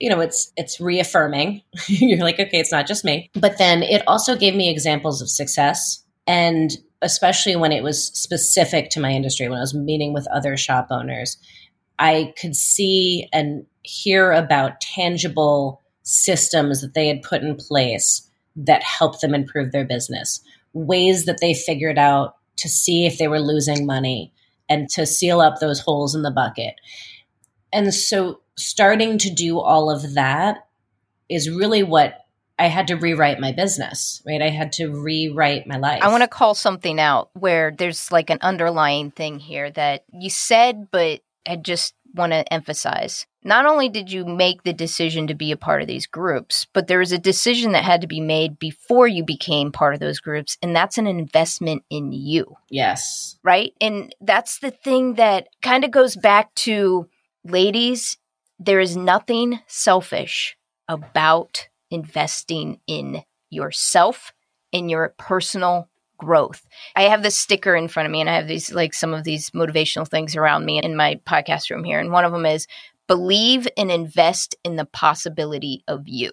you 0.00 0.10
know 0.10 0.20
it's 0.20 0.52
it's 0.56 0.80
reaffirming. 0.80 1.62
You're 1.86 2.18
like 2.18 2.40
okay 2.40 2.58
it's 2.58 2.72
not 2.72 2.86
just 2.86 3.04
me. 3.04 3.30
But 3.34 3.58
then 3.58 3.82
it 3.82 4.02
also 4.08 4.36
gave 4.36 4.54
me 4.54 4.68
examples 4.68 5.22
of 5.22 5.30
success. 5.30 6.02
And 6.26 6.76
especially 7.02 7.56
when 7.56 7.72
it 7.72 7.82
was 7.82 8.06
specific 8.06 8.90
to 8.90 9.00
my 9.00 9.10
industry, 9.10 9.48
when 9.48 9.58
I 9.58 9.62
was 9.62 9.74
meeting 9.74 10.12
with 10.12 10.26
other 10.28 10.56
shop 10.56 10.88
owners, 10.90 11.36
I 11.98 12.32
could 12.40 12.56
see 12.56 13.28
and 13.32 13.66
hear 13.82 14.32
about 14.32 14.80
tangible 14.80 15.80
systems 16.02 16.80
that 16.80 16.94
they 16.94 17.08
had 17.08 17.22
put 17.22 17.42
in 17.42 17.56
place 17.56 18.28
that 18.56 18.82
helped 18.82 19.20
them 19.20 19.34
improve 19.34 19.72
their 19.72 19.84
business, 19.84 20.40
ways 20.72 21.24
that 21.24 21.38
they 21.40 21.54
figured 21.54 21.98
out 21.98 22.36
to 22.56 22.68
see 22.68 23.06
if 23.06 23.18
they 23.18 23.28
were 23.28 23.40
losing 23.40 23.86
money 23.86 24.32
and 24.68 24.88
to 24.90 25.06
seal 25.06 25.40
up 25.40 25.58
those 25.58 25.80
holes 25.80 26.14
in 26.14 26.22
the 26.22 26.30
bucket. 26.30 26.74
And 27.72 27.92
so 27.92 28.40
starting 28.56 29.18
to 29.18 29.30
do 29.30 29.58
all 29.58 29.90
of 29.90 30.14
that 30.14 30.66
is 31.28 31.50
really 31.50 31.82
what 31.82 32.21
I 32.58 32.66
had 32.66 32.86
to 32.88 32.96
rewrite 32.96 33.40
my 33.40 33.52
business, 33.52 34.22
right? 34.26 34.42
I 34.42 34.50
had 34.50 34.72
to 34.74 34.88
rewrite 34.88 35.66
my 35.66 35.76
life. 35.78 36.02
I 36.02 36.08
want 36.08 36.22
to 36.22 36.28
call 36.28 36.54
something 36.54 37.00
out 37.00 37.30
where 37.32 37.70
there's 37.76 38.12
like 38.12 38.30
an 38.30 38.38
underlying 38.40 39.10
thing 39.10 39.38
here 39.38 39.70
that 39.72 40.04
you 40.12 40.30
said, 40.30 40.88
but 40.90 41.20
I 41.46 41.56
just 41.56 41.94
want 42.14 42.32
to 42.32 42.52
emphasize. 42.52 43.26
Not 43.42 43.66
only 43.66 43.88
did 43.88 44.12
you 44.12 44.24
make 44.24 44.62
the 44.62 44.72
decision 44.72 45.26
to 45.26 45.34
be 45.34 45.50
a 45.50 45.56
part 45.56 45.82
of 45.82 45.88
these 45.88 46.06
groups, 46.06 46.66
but 46.72 46.86
there 46.86 47.00
was 47.00 47.10
a 47.10 47.18
decision 47.18 47.72
that 47.72 47.84
had 47.84 48.00
to 48.02 48.06
be 48.06 48.20
made 48.20 48.58
before 48.58 49.08
you 49.08 49.24
became 49.24 49.72
part 49.72 49.94
of 49.94 50.00
those 50.00 50.20
groups, 50.20 50.56
and 50.62 50.76
that's 50.76 50.98
an 50.98 51.06
investment 51.06 51.82
in 51.90 52.12
you. 52.12 52.56
Yes. 52.70 53.38
Right? 53.42 53.72
And 53.80 54.14
that's 54.20 54.58
the 54.58 54.70
thing 54.70 55.14
that 55.14 55.48
kind 55.62 55.84
of 55.84 55.90
goes 55.90 56.14
back 56.14 56.54
to 56.56 57.08
ladies, 57.44 58.18
there 58.60 58.78
is 58.78 58.96
nothing 58.96 59.58
selfish 59.66 60.56
about 60.86 61.68
investing 61.92 62.80
in 62.86 63.22
yourself, 63.50 64.32
in 64.72 64.88
your 64.88 65.14
personal 65.18 65.88
growth. 66.16 66.66
I 66.96 67.02
have 67.02 67.22
this 67.22 67.36
sticker 67.36 67.74
in 67.74 67.88
front 67.88 68.06
of 68.06 68.12
me 68.12 68.20
and 68.20 68.30
I 68.30 68.36
have 68.36 68.48
these 68.48 68.72
like 68.72 68.94
some 68.94 69.12
of 69.12 69.24
these 69.24 69.50
motivational 69.50 70.08
things 70.08 70.36
around 70.36 70.64
me 70.64 70.80
in 70.82 70.96
my 70.96 71.20
podcast 71.26 71.70
room 71.70 71.84
here. 71.84 71.98
And 71.98 72.12
one 72.12 72.24
of 72.24 72.32
them 72.32 72.46
is 72.46 72.66
believe 73.08 73.68
and 73.76 73.90
invest 73.90 74.54
in 74.64 74.76
the 74.76 74.84
possibility 74.84 75.82
of 75.88 76.08
you. 76.08 76.32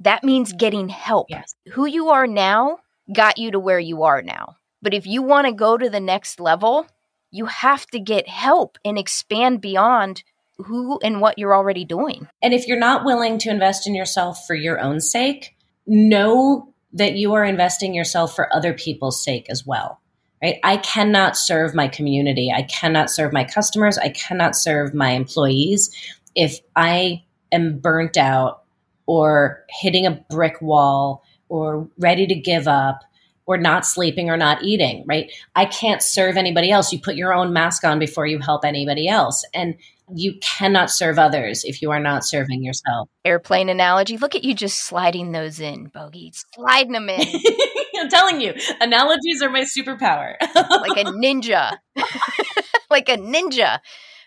That 0.00 0.24
means 0.24 0.52
getting 0.52 0.88
help. 0.88 1.28
Yes. 1.30 1.54
Who 1.72 1.86
you 1.86 2.08
are 2.08 2.26
now 2.26 2.78
got 3.12 3.38
you 3.38 3.50
to 3.52 3.58
where 3.58 3.78
you 3.78 4.02
are 4.02 4.22
now. 4.22 4.56
But 4.82 4.94
if 4.94 5.06
you 5.06 5.22
want 5.22 5.46
to 5.46 5.52
go 5.52 5.76
to 5.76 5.88
the 5.88 6.00
next 6.00 6.40
level, 6.40 6.86
you 7.30 7.46
have 7.46 7.86
to 7.88 8.00
get 8.00 8.28
help 8.28 8.78
and 8.84 8.98
expand 8.98 9.60
beyond 9.60 10.22
who 10.58 10.98
and 11.02 11.20
what 11.20 11.38
you're 11.38 11.54
already 11.54 11.84
doing. 11.84 12.28
And 12.42 12.52
if 12.52 12.66
you're 12.66 12.78
not 12.78 13.04
willing 13.04 13.38
to 13.38 13.50
invest 13.50 13.86
in 13.86 13.94
yourself 13.94 14.46
for 14.46 14.54
your 14.54 14.80
own 14.80 15.00
sake, 15.00 15.56
know 15.86 16.72
that 16.92 17.14
you 17.14 17.34
are 17.34 17.44
investing 17.44 17.94
yourself 17.94 18.34
for 18.34 18.54
other 18.54 18.74
people's 18.74 19.22
sake 19.22 19.46
as 19.48 19.66
well. 19.66 20.00
Right? 20.42 20.58
I 20.62 20.76
cannot 20.76 21.36
serve 21.36 21.74
my 21.74 21.88
community. 21.88 22.52
I 22.54 22.62
cannot 22.62 23.10
serve 23.10 23.32
my 23.32 23.44
customers. 23.44 23.98
I 23.98 24.10
cannot 24.10 24.54
serve 24.54 24.94
my 24.94 25.10
employees 25.10 25.90
if 26.36 26.60
I 26.76 27.24
am 27.50 27.78
burnt 27.78 28.16
out 28.16 28.62
or 29.06 29.64
hitting 29.68 30.06
a 30.06 30.24
brick 30.30 30.60
wall 30.62 31.24
or 31.48 31.88
ready 31.98 32.26
to 32.26 32.34
give 32.36 32.68
up 32.68 33.00
or 33.46 33.56
not 33.56 33.86
sleeping 33.86 34.30
or 34.30 34.36
not 34.36 34.62
eating, 34.62 35.02
right? 35.06 35.32
I 35.56 35.64
can't 35.64 36.02
serve 36.02 36.36
anybody 36.36 36.70
else. 36.70 36.92
You 36.92 37.00
put 37.00 37.16
your 37.16 37.32
own 37.32 37.52
mask 37.52 37.82
on 37.82 37.98
before 37.98 38.26
you 38.26 38.38
help 38.38 38.64
anybody 38.64 39.08
else. 39.08 39.44
And 39.54 39.74
you 40.14 40.38
cannot 40.40 40.90
serve 40.90 41.18
others 41.18 41.64
if 41.64 41.82
you 41.82 41.90
are 41.90 42.00
not 42.00 42.24
serving 42.24 42.62
yourself. 42.62 43.08
Airplane 43.24 43.68
analogy. 43.68 44.16
Look 44.16 44.34
at 44.34 44.44
you 44.44 44.54
just 44.54 44.80
sliding 44.80 45.32
those 45.32 45.60
in, 45.60 45.90
Bogi. 45.90 46.30
Sliding 46.54 46.92
them 46.92 47.08
in. 47.08 47.20
I'm 47.96 48.08
telling 48.08 48.40
you, 48.40 48.54
analogies 48.80 49.42
are 49.42 49.50
my 49.50 49.62
superpower. 49.62 50.34
like 50.54 50.98
a 50.98 51.10
ninja. 51.10 51.76
like 52.90 53.08
a 53.08 53.16
ninja. 53.16 53.80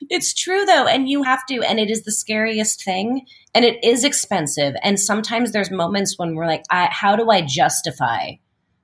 It's 0.10 0.34
true 0.34 0.66
though, 0.66 0.88
and 0.88 1.08
you 1.08 1.24
have 1.24 1.46
to, 1.48 1.62
and 1.62 1.80
it 1.80 1.90
is 1.90 2.04
the 2.04 2.12
scariest 2.12 2.84
thing, 2.84 3.26
and 3.54 3.64
it 3.64 3.84
is 3.84 4.04
expensive. 4.04 4.74
And 4.84 5.00
sometimes 5.00 5.52
there's 5.52 5.72
moments 5.72 6.16
when 6.18 6.36
we're 6.36 6.48
like, 6.48 6.64
I, 6.72 6.90
how 6.92 7.16
do 7.16 7.30
I 7.30 7.42
justify 7.42 8.32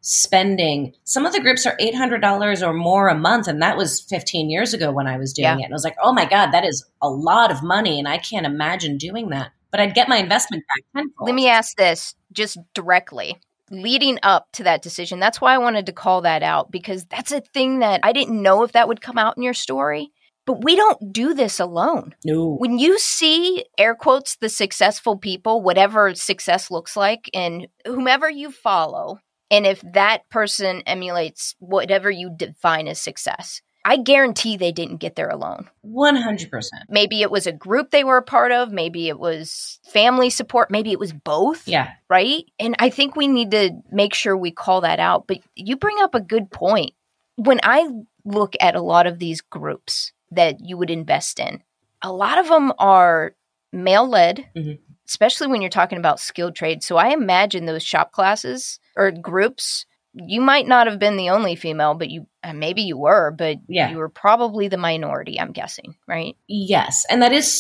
spending? 0.08 0.94
Some 1.04 1.26
of 1.26 1.34
the 1.34 1.40
groups 1.42 1.66
are 1.66 1.76
$800 1.80 2.66
or 2.68 2.74
more 2.74 3.08
a 3.10 3.16
month, 3.16 3.48
and 3.48 3.62
that 3.62 3.78
was 3.78 4.02
15 4.02 4.50
years 4.50 4.74
ago 4.74 4.92
when 4.92 5.08
I 5.08 5.18
was 5.18 5.34
doing 5.34 5.46
Yeah. 5.46 5.58
it. 5.58 5.64
And 5.66 5.74
I 5.74 5.76
was 5.76 5.84
like, 5.84 5.98
oh 6.02 6.14
my 6.14 6.26
God, 6.26 6.52
that 6.52 6.66
is 6.66 6.86
a 7.02 7.10
lot 7.10 7.52
of 7.52 7.62
money, 7.64 8.00
and 8.00 8.08
I 8.08 8.18
can't 8.18 8.46
imagine 8.46 8.98
doing 8.98 9.30
that. 9.30 9.52
But 9.72 9.82
I'd 9.82 9.94
get 9.96 10.08
my 10.10 10.18
investment 10.18 10.64
back 10.68 10.84
tenfold. 11.04 11.28
Let 11.28 11.36
me 11.36 11.50
ask 11.50 11.76
this 11.76 12.16
just 12.32 12.58
directly. 12.74 13.38
Leading 13.70 14.18
up 14.24 14.48
to 14.54 14.64
that 14.64 14.82
decision, 14.82 15.20
that's 15.20 15.42
why 15.42 15.54
I 15.54 15.58
wanted 15.58 15.88
to 15.88 15.92
call 15.92 16.22
that 16.22 16.42
out 16.42 16.72
because 16.72 17.04
that's 17.06 17.34
a 17.34 17.42
thing 17.42 17.80
that 17.80 18.00
I 18.02 18.14
didn't 18.14 18.42
know 18.42 18.64
if 18.64 18.72
that 18.72 18.88
would 18.88 19.02
come 19.02 19.18
out 19.18 19.36
in 19.36 19.44
your 19.44 19.54
story. 19.54 20.10
But 20.46 20.64
we 20.64 20.78
don't 20.78 21.12
do 21.12 21.34
this 21.34 21.60
alone. 21.60 22.16
no. 22.24 22.56
When 22.56 22.80
you 22.80 22.98
see 22.98 23.66
air 23.78 23.94
quotes 23.94 24.38
the 24.38 24.48
successful 24.48 25.18
people, 25.18 25.62
whatever 25.62 26.16
success 26.16 26.72
looks 26.72 26.96
like, 26.96 27.30
and 27.34 27.68
whomever 27.86 28.30
you 28.30 28.52
follow, 28.52 29.20
and 29.52 29.66
if 29.66 29.82
that 29.94 30.30
person 30.30 30.82
emulates 30.86 31.56
whatever 31.60 32.10
you 32.12 32.30
define 32.36 32.88
as 32.88 33.00
success, 33.02 33.62
I 33.86 33.96
guarantee 33.98 34.58
they 34.58 34.74
didn't 34.74 34.98
get 34.98 35.16
there 35.16 35.30
alone. 35.30 35.70
100%. 35.86 36.50
Maybe 36.90 37.22
it 37.22 37.32
was 37.32 37.48
a 37.48 37.54
group 37.54 37.92
they 37.92 38.04
were 38.04 38.18
a 38.18 38.22
part 38.24 38.52
of, 38.52 38.72
maybe 38.72 39.08
it 39.08 39.18
was 39.20 39.80
family 39.86 40.30
support, 40.30 40.70
maybe 40.70 40.92
it 40.92 41.00
was 41.00 41.14
both 41.14 41.66
Yeah. 41.68 41.92
right? 42.10 42.44
And 42.60 42.76
I 42.80 42.90
think 42.90 43.16
we 43.16 43.28
need 43.30 43.52
to 43.52 43.72
make 43.92 44.14
sure 44.14 44.36
we 44.36 44.52
call 44.52 44.82
that 44.82 45.00
out. 45.00 45.26
But 45.28 45.40
you 45.56 45.78
bring 45.78 45.98
up 46.02 46.16
a 46.16 46.20
good 46.22 46.52
point. 46.52 46.92
When 47.38 47.62
I 47.64 47.88
look 48.26 48.56
at 48.60 48.76
a 48.76 48.82
lot 48.82 49.08
of 49.08 49.20
these 49.20 49.40
groups 49.40 50.12
that 50.32 50.58
you 50.60 50.76
would 50.78 50.90
invest 50.90 51.40
in, 51.40 51.64
a 52.02 52.12
lot 52.12 52.38
of 52.40 52.50
them 52.50 52.74
are 52.80 53.36
male 53.72 54.08
led, 54.08 54.50
Mhm. 54.56 54.80
especially 55.08 55.48
when 55.48 55.62
you're 55.62 55.70
talking 55.70 55.98
about 55.98 56.20
skilled 56.20 56.56
trades. 56.56 56.86
So 56.86 56.98
I 56.98 57.10
imagine 57.10 57.66
those 57.66 57.84
shop 57.84 58.12
classes 58.12 58.80
or 58.98 59.12
groups. 59.12 59.86
You 60.14 60.42
might 60.42 60.68
not 60.68 60.88
have 60.88 60.98
been 60.98 61.16
the 61.16 61.30
only 61.30 61.56
female, 61.56 61.94
but 61.94 62.10
you 62.10 62.26
uh, 62.44 62.52
maybe 62.54 62.82
you 62.82 62.98
were, 62.98 63.32
but 63.38 63.58
Yeah. 63.68 63.92
you 63.92 63.98
were 63.98 64.10
probably 64.10 64.68
the 64.68 64.78
minority. 64.78 65.40
I'm 65.40 65.52
guessing, 65.52 65.96
right? 66.08 66.36
Yes, 66.48 67.06
and 67.10 67.22
that 67.22 67.32
is 67.34 67.52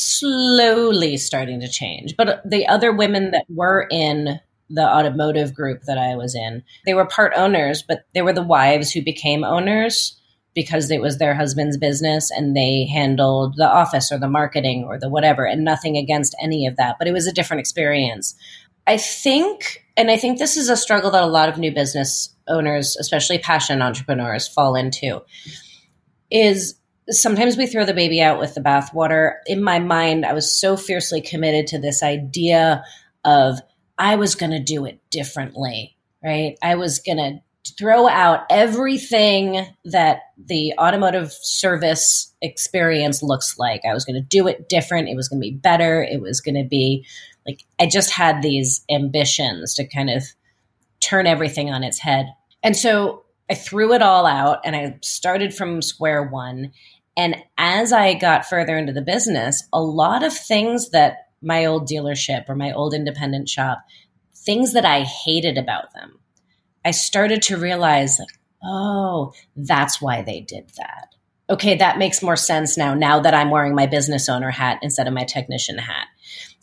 slowly 0.41 1.17
starting 1.17 1.59
to 1.61 1.67
change. 1.67 2.15
But 2.17 2.41
the 2.49 2.67
other 2.67 2.91
women 2.91 3.31
that 3.31 3.45
were 3.49 3.87
in 3.91 4.39
the 4.69 4.83
automotive 4.83 5.53
group 5.53 5.83
that 5.83 5.97
I 5.97 6.15
was 6.15 6.35
in, 6.35 6.63
they 6.85 6.93
were 6.93 7.05
part 7.05 7.33
owners, 7.35 7.83
but 7.87 8.05
they 8.13 8.21
were 8.21 8.33
the 8.33 8.41
wives 8.43 8.91
who 8.91 9.01
became 9.03 9.43
owners 9.43 10.19
because 10.55 10.89
it 10.89 10.99
was 11.01 11.19
their 11.19 11.35
husband's 11.35 11.77
business 11.77 12.31
and 12.31 12.55
they 12.57 12.85
handled 12.91 13.53
the 13.57 13.67
office 13.69 14.11
or 14.11 14.17
the 14.17 14.27
marketing 14.27 14.83
or 14.83 14.97
the 14.99 15.09
whatever, 15.09 15.45
and 15.45 15.63
nothing 15.63 15.95
against 15.95 16.35
any 16.41 16.65
of 16.65 16.75
that. 16.77 16.95
But 16.97 17.07
it 17.07 17.13
was 17.13 17.27
a 17.27 17.31
different 17.33 17.59
experience. 17.59 18.35
I 18.87 18.97
think, 18.97 19.85
and 19.97 20.11
I 20.11 20.17
think 20.17 20.37
this 20.37 20.55
is 20.55 20.69
a 20.69 20.77
struggle 20.77 21.11
that 21.11 21.23
a 21.23 21.27
lot 21.27 21.49
of 21.49 21.57
new 21.57 21.73
business 21.73 22.33
owners, 22.47 22.95
especially 22.97 23.39
passion 23.39 23.81
entrepreneurs, 23.81 24.47
fall 24.47 24.75
into, 24.75 25.23
is 26.29 26.75
sometimes 27.09 27.57
we 27.57 27.67
throw 27.67 27.85
the 27.85 27.93
baby 27.93 28.21
out 28.21 28.39
with 28.39 28.53
the 28.53 28.61
bathwater. 28.61 29.35
In 29.45 29.63
my 29.63 29.79
mind, 29.79 30.25
I 30.25 30.33
was 30.33 30.51
so 30.51 30.77
fiercely 30.77 31.21
committed 31.21 31.67
to 31.67 31.79
this 31.79 32.03
idea 32.03 32.83
of 33.25 33.59
I 33.97 34.15
was 34.15 34.35
going 34.35 34.51
to 34.51 34.59
do 34.59 34.85
it 34.85 35.01
differently, 35.09 35.97
right? 36.23 36.57
I 36.61 36.75
was 36.75 36.99
going 36.99 37.17
to 37.17 37.39
throw 37.77 38.07
out 38.07 38.45
everything 38.49 39.65
that 39.85 40.21
the 40.37 40.73
automotive 40.77 41.31
service 41.41 42.33
experience 42.41 43.21
looks 43.23 43.57
like. 43.57 43.81
I 43.89 43.93
was 43.93 44.05
going 44.05 44.21
to 44.21 44.27
do 44.27 44.47
it 44.47 44.69
different. 44.69 45.09
It 45.09 45.15
was 45.15 45.27
going 45.27 45.41
to 45.41 45.49
be 45.49 45.55
better. 45.55 46.03
It 46.03 46.21
was 46.21 46.39
going 46.39 46.55
to 46.55 46.67
be 46.67 47.05
like, 47.47 47.63
I 47.79 47.87
just 47.87 48.11
had 48.11 48.41
these 48.41 48.83
ambitions 48.89 49.73
to 49.75 49.87
kind 49.87 50.09
of 50.09 50.23
turn 50.99 51.27
everything 51.27 51.69
on 51.69 51.83
its 51.83 51.99
head. 51.99 52.27
And 52.63 52.75
so 52.75 53.23
I 53.49 53.55
threw 53.55 53.93
it 53.93 54.01
all 54.01 54.25
out 54.25 54.59
and 54.65 54.75
I 54.75 54.97
started 55.01 55.53
from 55.53 55.81
square 55.81 56.23
one. 56.23 56.73
And 57.15 57.37
as 57.57 57.93
I 57.93 58.13
got 58.13 58.45
further 58.45 58.77
into 58.77 58.93
the 58.93 59.01
business, 59.01 59.63
a 59.71 59.81
lot 59.81 60.23
of 60.23 60.33
things 60.33 60.89
that 60.89 61.29
my 61.41 61.65
old 61.65 61.87
dealership 61.87 62.49
or 62.49 62.55
my 62.55 62.71
old 62.73 62.93
independent 62.93 63.47
shop, 63.47 63.79
things 64.35 64.73
that 64.73 64.85
I 64.85 65.01
hated 65.01 65.57
about 65.57 65.93
them, 65.93 66.19
I 66.83 66.91
started 66.91 67.41
to 67.43 67.57
realize, 67.57 68.19
like, 68.19 68.27
oh, 68.63 69.33
that's 69.55 70.01
why 70.01 70.21
they 70.21 70.41
did 70.41 70.69
that. 70.77 71.15
Okay, 71.49 71.75
that 71.75 71.97
makes 71.97 72.21
more 72.21 72.35
sense 72.35 72.77
now, 72.77 72.93
now 72.93 73.19
that 73.19 73.33
I'm 73.33 73.51
wearing 73.51 73.75
my 73.75 73.87
business 73.87 74.27
owner 74.27 74.51
hat 74.51 74.79
instead 74.81 75.07
of 75.07 75.13
my 75.13 75.23
technician 75.23 75.77
hat. 75.77 76.07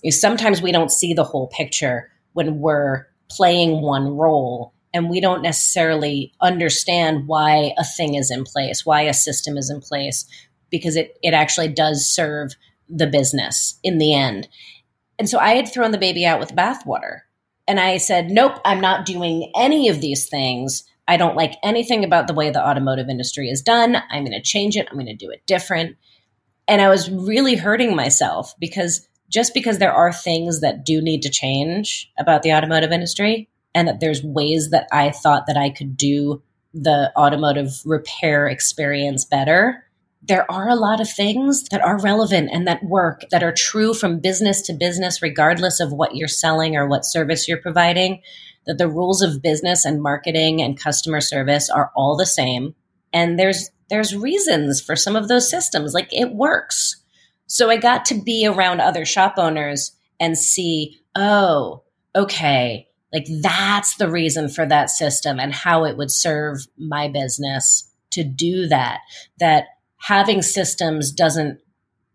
Know, 0.04 0.10
sometimes 0.10 0.62
we 0.62 0.72
don't 0.72 0.90
see 0.90 1.14
the 1.14 1.24
whole 1.24 1.48
picture 1.48 2.10
when 2.32 2.60
we're 2.60 3.06
playing 3.30 3.80
one 3.80 4.08
role 4.16 4.74
and 4.92 5.10
we 5.10 5.20
don't 5.20 5.42
necessarily 5.42 6.32
understand 6.40 7.26
why 7.26 7.72
a 7.78 7.84
thing 7.84 8.14
is 8.14 8.30
in 8.30 8.44
place, 8.44 8.86
why 8.86 9.02
a 9.02 9.14
system 9.14 9.56
is 9.56 9.70
in 9.70 9.80
place, 9.80 10.26
because 10.70 10.94
it, 10.94 11.18
it 11.22 11.34
actually 11.34 11.68
does 11.68 12.06
serve 12.06 12.52
the 12.88 13.06
business 13.06 13.78
in 13.82 13.98
the 13.98 14.14
end. 14.14 14.48
And 15.18 15.28
so 15.28 15.38
I 15.38 15.54
had 15.54 15.68
thrown 15.68 15.90
the 15.90 15.98
baby 15.98 16.24
out 16.24 16.40
with 16.40 16.54
bathwater. 16.54 17.20
And 17.66 17.80
I 17.80 17.96
said, 17.96 18.30
nope, 18.30 18.60
I'm 18.64 18.80
not 18.80 19.06
doing 19.06 19.50
any 19.56 19.88
of 19.88 20.00
these 20.00 20.28
things. 20.28 20.84
I 21.08 21.16
don't 21.16 21.36
like 21.36 21.54
anything 21.62 22.04
about 22.04 22.26
the 22.26 22.34
way 22.34 22.50
the 22.50 22.64
automotive 22.64 23.08
industry 23.08 23.48
is 23.48 23.62
done. 23.62 23.96
I'm 24.10 24.24
going 24.24 24.32
to 24.32 24.42
change 24.42 24.76
it. 24.76 24.86
I'm 24.90 24.96
going 24.96 25.06
to 25.06 25.14
do 25.14 25.30
it 25.30 25.42
different. 25.46 25.96
And 26.68 26.80
I 26.80 26.88
was 26.88 27.10
really 27.10 27.56
hurting 27.56 27.96
myself 27.96 28.54
because 28.58 29.06
just 29.28 29.54
because 29.54 29.78
there 29.78 29.92
are 29.92 30.12
things 30.12 30.60
that 30.60 30.84
do 30.84 31.00
need 31.00 31.22
to 31.22 31.30
change 31.30 32.10
about 32.18 32.42
the 32.42 32.52
automotive 32.52 32.92
industry 32.92 33.48
and 33.74 33.88
that 33.88 34.00
there's 34.00 34.22
ways 34.22 34.70
that 34.70 34.86
I 34.92 35.10
thought 35.10 35.46
that 35.46 35.56
I 35.56 35.70
could 35.70 35.96
do 35.96 36.42
the 36.72 37.12
automotive 37.16 37.80
repair 37.84 38.48
experience 38.48 39.24
better, 39.24 39.84
there 40.26 40.50
are 40.50 40.68
a 40.68 40.74
lot 40.74 41.00
of 41.00 41.10
things 41.10 41.64
that 41.70 41.82
are 41.82 42.00
relevant 42.00 42.50
and 42.52 42.66
that 42.66 42.82
work 42.82 43.22
that 43.30 43.42
are 43.42 43.52
true 43.52 43.92
from 43.92 44.20
business 44.20 44.62
to 44.62 44.72
business, 44.72 45.20
regardless 45.20 45.80
of 45.80 45.92
what 45.92 46.16
you're 46.16 46.28
selling 46.28 46.76
or 46.76 46.86
what 46.86 47.04
service 47.04 47.46
you're 47.46 47.58
providing. 47.58 48.22
That 48.66 48.78
the 48.78 48.88
rules 48.88 49.20
of 49.20 49.42
business 49.42 49.84
and 49.84 50.02
marketing 50.02 50.62
and 50.62 50.80
customer 50.80 51.20
service 51.20 51.68
are 51.68 51.92
all 51.94 52.16
the 52.16 52.24
same. 52.24 52.74
And 53.12 53.38
there's 53.38 53.70
there's 53.90 54.16
reasons 54.16 54.80
for 54.80 54.96
some 54.96 55.14
of 55.14 55.28
those 55.28 55.50
systems. 55.50 55.92
Like 55.92 56.08
it 56.10 56.32
works. 56.32 56.96
So 57.46 57.70
I 57.70 57.76
got 57.76 58.04
to 58.06 58.14
be 58.14 58.46
around 58.46 58.80
other 58.80 59.04
shop 59.04 59.34
owners 59.36 59.92
and 60.20 60.38
see, 60.38 61.00
oh, 61.14 61.82
okay, 62.14 62.88
like 63.12 63.26
that's 63.42 63.96
the 63.96 64.10
reason 64.10 64.48
for 64.48 64.66
that 64.66 64.90
system 64.90 65.38
and 65.38 65.54
how 65.54 65.84
it 65.84 65.96
would 65.96 66.10
serve 66.10 66.66
my 66.76 67.08
business 67.08 67.88
to 68.10 68.24
do 68.24 68.66
that. 68.68 69.00
That 69.38 69.66
having 69.98 70.42
systems 70.42 71.12
doesn't 71.12 71.60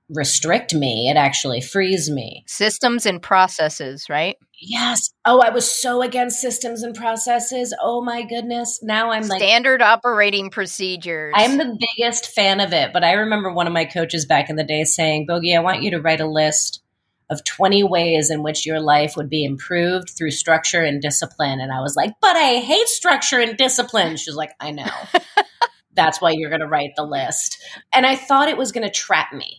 restrict 0.10 0.74
me, 0.74 1.10
it 1.10 1.18
actually 1.18 1.62
frees 1.62 2.10
me. 2.10 2.44
Systems 2.48 3.06
and 3.06 3.22
processes, 3.22 4.10
right? 4.10 4.38
Yes. 4.62 5.12
Oh, 5.26 5.40
I 5.40 5.52
was 5.52 5.70
so 5.70 6.02
against 6.02 6.42
systems 6.42 6.84
and 6.84 6.94
processes. 6.96 7.74
Oh 7.82 8.02
my 8.02 8.24
goodness. 8.24 8.80
Now 8.84 9.12
I'm 9.12 9.28
like 9.28 9.40
standard 9.40 9.82
operating 9.82 10.50
procedures. 10.50 11.34
I'm 11.36 11.58
the 11.58 11.78
biggest 11.96 12.28
fan 12.28 12.60
of 12.60 12.74
it, 12.74 12.92
but 12.92 13.04
I 13.04 13.14
remember 13.14 13.52
one 13.52 13.68
of 13.68 13.74
my 13.74 13.86
coaches 13.86 14.26
back 14.26 14.50
in 14.50 14.58
the 14.58 14.64
day 14.64 14.84
saying, 14.84 15.28
"Bogi, 15.28 15.56
I 15.56 15.62
want 15.62 15.82
you 15.82 15.92
to 15.92 16.02
write 16.02 16.20
a 16.20 16.28
list 16.28 16.82
of 17.30 17.44
20 17.44 17.84
ways 17.84 18.32
in 18.32 18.42
which 18.42 18.66
your 18.66 18.80
life 18.80 19.16
would 19.16 19.30
be 19.30 19.46
improved 19.46 20.10
through 20.10 20.32
structure 20.32 20.84
and 20.84 21.02
discipline." 21.02 21.62
And 21.62 21.72
I 21.72 21.80
was 21.80 21.96
like, 21.96 22.12
"But 22.22 22.36
I 22.36 22.56
hate 22.56 22.88
structure 22.90 23.40
and 23.40 23.56
discipline." 23.56 24.18
She's 24.18 24.36
like, 24.36 24.52
"I 24.60 24.72
know." 24.72 24.92
That's 25.94 26.22
why 26.22 26.32
you're 26.32 26.50
going 26.50 26.62
to 26.62 26.68
write 26.68 26.92
the 26.96 27.04
list. 27.04 27.58
And 27.94 28.06
I 28.06 28.16
thought 28.16 28.48
it 28.48 28.58
was 28.58 28.72
going 28.72 28.88
to 28.88 28.94
trap 28.94 29.34
me. 29.34 29.59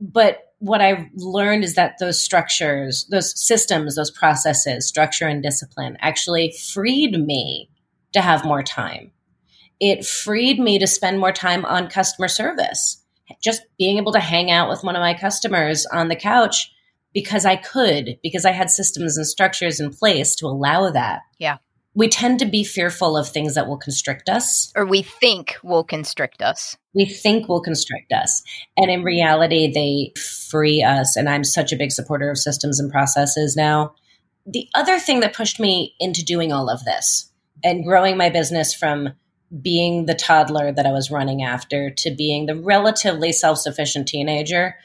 But 0.00 0.52
what 0.58 0.80
I've 0.80 1.06
learned 1.14 1.64
is 1.64 1.74
that 1.74 1.98
those 1.98 2.20
structures, 2.20 3.06
those 3.10 3.38
systems, 3.38 3.96
those 3.96 4.10
processes, 4.10 4.86
structure 4.86 5.26
and 5.26 5.42
discipline 5.42 5.96
actually 6.00 6.54
freed 6.72 7.12
me 7.12 7.70
to 8.12 8.20
have 8.20 8.44
more 8.44 8.62
time. 8.62 9.12
It 9.80 10.06
freed 10.06 10.58
me 10.58 10.78
to 10.78 10.86
spend 10.86 11.20
more 11.20 11.32
time 11.32 11.64
on 11.66 11.88
customer 11.88 12.28
service. 12.28 13.02
Just 13.42 13.62
being 13.78 13.98
able 13.98 14.12
to 14.12 14.20
hang 14.20 14.50
out 14.50 14.68
with 14.68 14.84
one 14.84 14.96
of 14.96 15.00
my 15.00 15.12
customers 15.12 15.84
on 15.86 16.08
the 16.08 16.16
couch 16.16 16.72
because 17.12 17.44
I 17.44 17.56
could, 17.56 18.18
because 18.22 18.44
I 18.44 18.52
had 18.52 18.70
systems 18.70 19.16
and 19.16 19.26
structures 19.26 19.80
in 19.80 19.90
place 19.90 20.34
to 20.36 20.46
allow 20.46 20.90
that. 20.90 21.22
Yeah 21.38 21.58
we 21.96 22.08
tend 22.08 22.38
to 22.38 22.44
be 22.44 22.62
fearful 22.62 23.16
of 23.16 23.26
things 23.26 23.54
that 23.54 23.66
will 23.66 23.78
constrict 23.78 24.28
us. 24.28 24.70
Or 24.76 24.84
we 24.84 25.00
think 25.00 25.56
will 25.64 25.82
constrict 25.82 26.42
us. 26.42 26.76
We 26.94 27.06
think 27.06 27.48
will 27.48 27.62
constrict 27.62 28.12
us. 28.12 28.42
And 28.76 28.90
in 28.90 29.02
reality, 29.02 29.72
they 29.72 30.12
free 30.50 30.82
us. 30.82 31.16
And 31.16 31.26
I'm 31.26 31.42
such 31.42 31.72
a 31.72 31.76
big 31.76 31.90
supporter 31.90 32.30
of 32.30 32.36
systems 32.36 32.78
and 32.78 32.92
processes 32.92 33.56
now. 33.56 33.94
The 34.44 34.68
other 34.74 34.98
thing 34.98 35.20
that 35.20 35.34
pushed 35.34 35.58
me 35.58 35.94
into 35.98 36.22
doing 36.22 36.52
all 36.52 36.68
of 36.68 36.84
this 36.84 37.32
and 37.64 37.82
growing 37.82 38.18
my 38.18 38.28
business 38.28 38.74
from 38.74 39.14
being 39.62 40.04
the 40.04 40.14
toddler 40.14 40.72
that 40.72 40.86
I 40.86 40.92
was 40.92 41.10
running 41.10 41.42
after 41.42 41.90
to 41.90 42.14
being 42.14 42.44
the 42.44 42.56
relatively 42.56 43.32
self 43.32 43.58
sufficient 43.58 44.06
teenager 44.06 44.76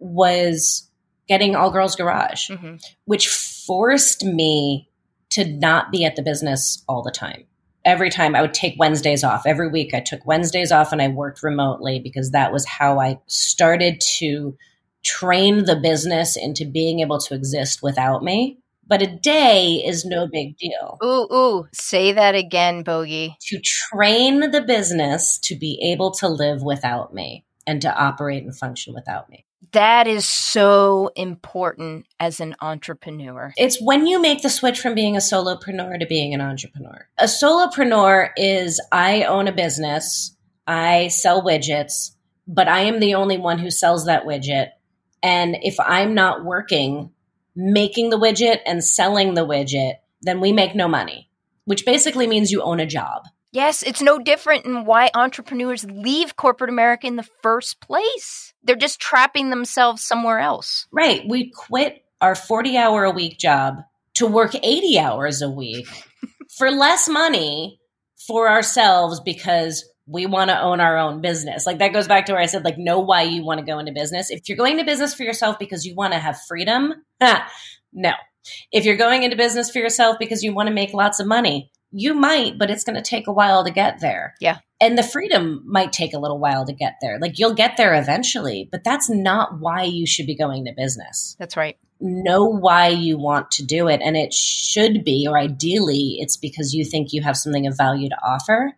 was 0.00 0.90
getting 1.28 1.54
All 1.54 1.70
Girls 1.70 1.94
Garage, 1.94 2.50
mm-hmm. 2.50 2.76
which 3.04 3.28
forced 3.28 4.24
me 4.24 4.88
to 5.30 5.44
not 5.44 5.90
be 5.90 6.04
at 6.04 6.16
the 6.16 6.22
business 6.22 6.84
all 6.88 7.02
the 7.02 7.10
time. 7.10 7.44
Every 7.84 8.10
time 8.10 8.34
I 8.34 8.42
would 8.42 8.54
take 8.54 8.74
Wednesdays 8.78 9.22
off. 9.22 9.46
Every 9.46 9.68
week 9.68 9.94
I 9.94 10.00
took 10.00 10.26
Wednesdays 10.26 10.72
off 10.72 10.92
and 10.92 11.00
I 11.00 11.08
worked 11.08 11.42
remotely 11.42 12.00
because 12.00 12.32
that 12.32 12.52
was 12.52 12.66
how 12.66 12.98
I 12.98 13.20
started 13.26 14.00
to 14.18 14.56
train 15.04 15.64
the 15.64 15.76
business 15.76 16.36
into 16.36 16.64
being 16.64 17.00
able 17.00 17.18
to 17.18 17.34
exist 17.34 17.82
without 17.82 18.24
me. 18.24 18.58
But 18.88 19.02
a 19.02 19.06
day 19.06 19.82
is 19.84 20.04
no 20.04 20.28
big 20.28 20.56
deal. 20.58 20.98
Ooh, 21.02 21.32
ooh, 21.32 21.68
say 21.72 22.12
that 22.12 22.34
again, 22.34 22.84
Bogi. 22.84 23.34
To 23.48 23.60
train 23.60 24.50
the 24.50 24.62
business 24.62 25.38
to 25.44 25.56
be 25.56 25.80
able 25.82 26.12
to 26.12 26.28
live 26.28 26.62
without 26.62 27.12
me 27.12 27.44
and 27.66 27.82
to 27.82 27.92
operate 27.92 28.44
and 28.44 28.56
function 28.56 28.94
without 28.94 29.28
me. 29.28 29.44
That 29.72 30.06
is 30.06 30.24
so 30.24 31.10
important 31.16 32.06
as 32.20 32.40
an 32.40 32.54
entrepreneur. 32.60 33.52
It's 33.56 33.80
when 33.80 34.06
you 34.06 34.20
make 34.20 34.42
the 34.42 34.50
switch 34.50 34.80
from 34.80 34.94
being 34.94 35.16
a 35.16 35.20
solopreneur 35.20 36.00
to 36.00 36.06
being 36.06 36.34
an 36.34 36.40
entrepreneur. 36.40 37.08
A 37.18 37.24
solopreneur 37.24 38.30
is 38.36 38.80
I 38.92 39.24
own 39.24 39.48
a 39.48 39.52
business, 39.52 40.36
I 40.66 41.08
sell 41.08 41.42
widgets, 41.42 42.12
but 42.46 42.68
I 42.68 42.80
am 42.80 43.00
the 43.00 43.14
only 43.14 43.38
one 43.38 43.58
who 43.58 43.70
sells 43.70 44.06
that 44.06 44.24
widget. 44.24 44.70
And 45.22 45.56
if 45.62 45.78
I'm 45.80 46.14
not 46.14 46.44
working, 46.44 47.10
making 47.54 48.10
the 48.10 48.18
widget 48.18 48.60
and 48.66 48.84
selling 48.84 49.34
the 49.34 49.46
widget, 49.46 49.94
then 50.22 50.40
we 50.40 50.52
make 50.52 50.74
no 50.74 50.88
money, 50.88 51.30
which 51.64 51.84
basically 51.84 52.26
means 52.26 52.50
you 52.50 52.62
own 52.62 52.80
a 52.80 52.86
job. 52.86 53.24
Yes, 53.56 53.82
it's 53.82 54.02
no 54.02 54.18
different 54.18 54.66
in 54.66 54.84
why 54.84 55.10
entrepreneurs 55.14 55.82
leave 55.82 56.36
corporate 56.36 56.68
America 56.68 57.06
in 57.06 57.16
the 57.16 57.26
first 57.42 57.80
place. 57.80 58.52
They're 58.62 58.76
just 58.76 59.00
trapping 59.00 59.48
themselves 59.48 60.04
somewhere 60.04 60.40
else. 60.40 60.86
Right. 60.92 61.22
We 61.26 61.52
quit 61.52 62.04
our 62.20 62.34
40 62.34 62.76
hour 62.76 63.04
a 63.04 63.12
week 63.12 63.38
job 63.38 63.76
to 64.16 64.26
work 64.26 64.54
80 64.62 64.98
hours 64.98 65.40
a 65.40 65.48
week 65.48 65.86
for 66.58 66.70
less 66.70 67.08
money 67.08 67.80
for 68.26 68.46
ourselves 68.46 69.20
because 69.24 69.88
we 70.06 70.26
want 70.26 70.50
to 70.50 70.60
own 70.60 70.80
our 70.80 70.98
own 70.98 71.22
business. 71.22 71.64
Like 71.64 71.78
that 71.78 71.94
goes 71.94 72.06
back 72.06 72.26
to 72.26 72.32
where 72.32 72.42
I 72.42 72.46
said, 72.46 72.62
like, 72.62 72.76
know 72.76 73.00
why 73.00 73.22
you 73.22 73.42
want 73.42 73.60
to 73.60 73.64
go 73.64 73.78
into 73.78 73.92
business. 73.92 74.30
If 74.30 74.50
you're 74.50 74.58
going 74.58 74.76
to 74.76 74.84
business 74.84 75.14
for 75.14 75.22
yourself 75.22 75.58
because 75.58 75.86
you 75.86 75.94
want 75.94 76.12
to 76.12 76.18
have 76.18 76.36
freedom, 76.46 76.92
no. 77.94 78.12
If 78.70 78.84
you're 78.84 78.98
going 78.98 79.22
into 79.22 79.34
business 79.34 79.70
for 79.70 79.78
yourself 79.78 80.18
because 80.18 80.42
you 80.42 80.54
want 80.54 80.68
to 80.68 80.74
make 80.74 80.92
lots 80.92 81.20
of 81.20 81.26
money, 81.26 81.70
you 81.92 82.14
might, 82.14 82.58
but 82.58 82.70
it's 82.70 82.84
going 82.84 82.96
to 82.96 83.02
take 83.02 83.26
a 83.26 83.32
while 83.32 83.64
to 83.64 83.70
get 83.70 84.00
there. 84.00 84.34
Yeah. 84.40 84.58
And 84.80 84.98
the 84.98 85.02
freedom 85.02 85.62
might 85.64 85.92
take 85.92 86.12
a 86.12 86.18
little 86.18 86.38
while 86.38 86.66
to 86.66 86.72
get 86.72 86.96
there. 87.00 87.18
Like 87.18 87.38
you'll 87.38 87.54
get 87.54 87.76
there 87.76 87.94
eventually, 87.94 88.68
but 88.70 88.84
that's 88.84 89.08
not 89.08 89.58
why 89.60 89.84
you 89.84 90.06
should 90.06 90.26
be 90.26 90.36
going 90.36 90.66
to 90.66 90.72
business. 90.76 91.36
That's 91.38 91.56
right. 91.56 91.78
Know 91.98 92.44
why 92.44 92.88
you 92.88 93.16
want 93.16 93.50
to 93.52 93.64
do 93.64 93.88
it. 93.88 94.02
And 94.02 94.16
it 94.16 94.34
should 94.34 95.02
be, 95.02 95.26
or 95.28 95.38
ideally, 95.38 96.16
it's 96.18 96.36
because 96.36 96.74
you 96.74 96.84
think 96.84 97.12
you 97.12 97.22
have 97.22 97.38
something 97.38 97.66
of 97.66 97.76
value 97.76 98.10
to 98.10 98.18
offer 98.22 98.74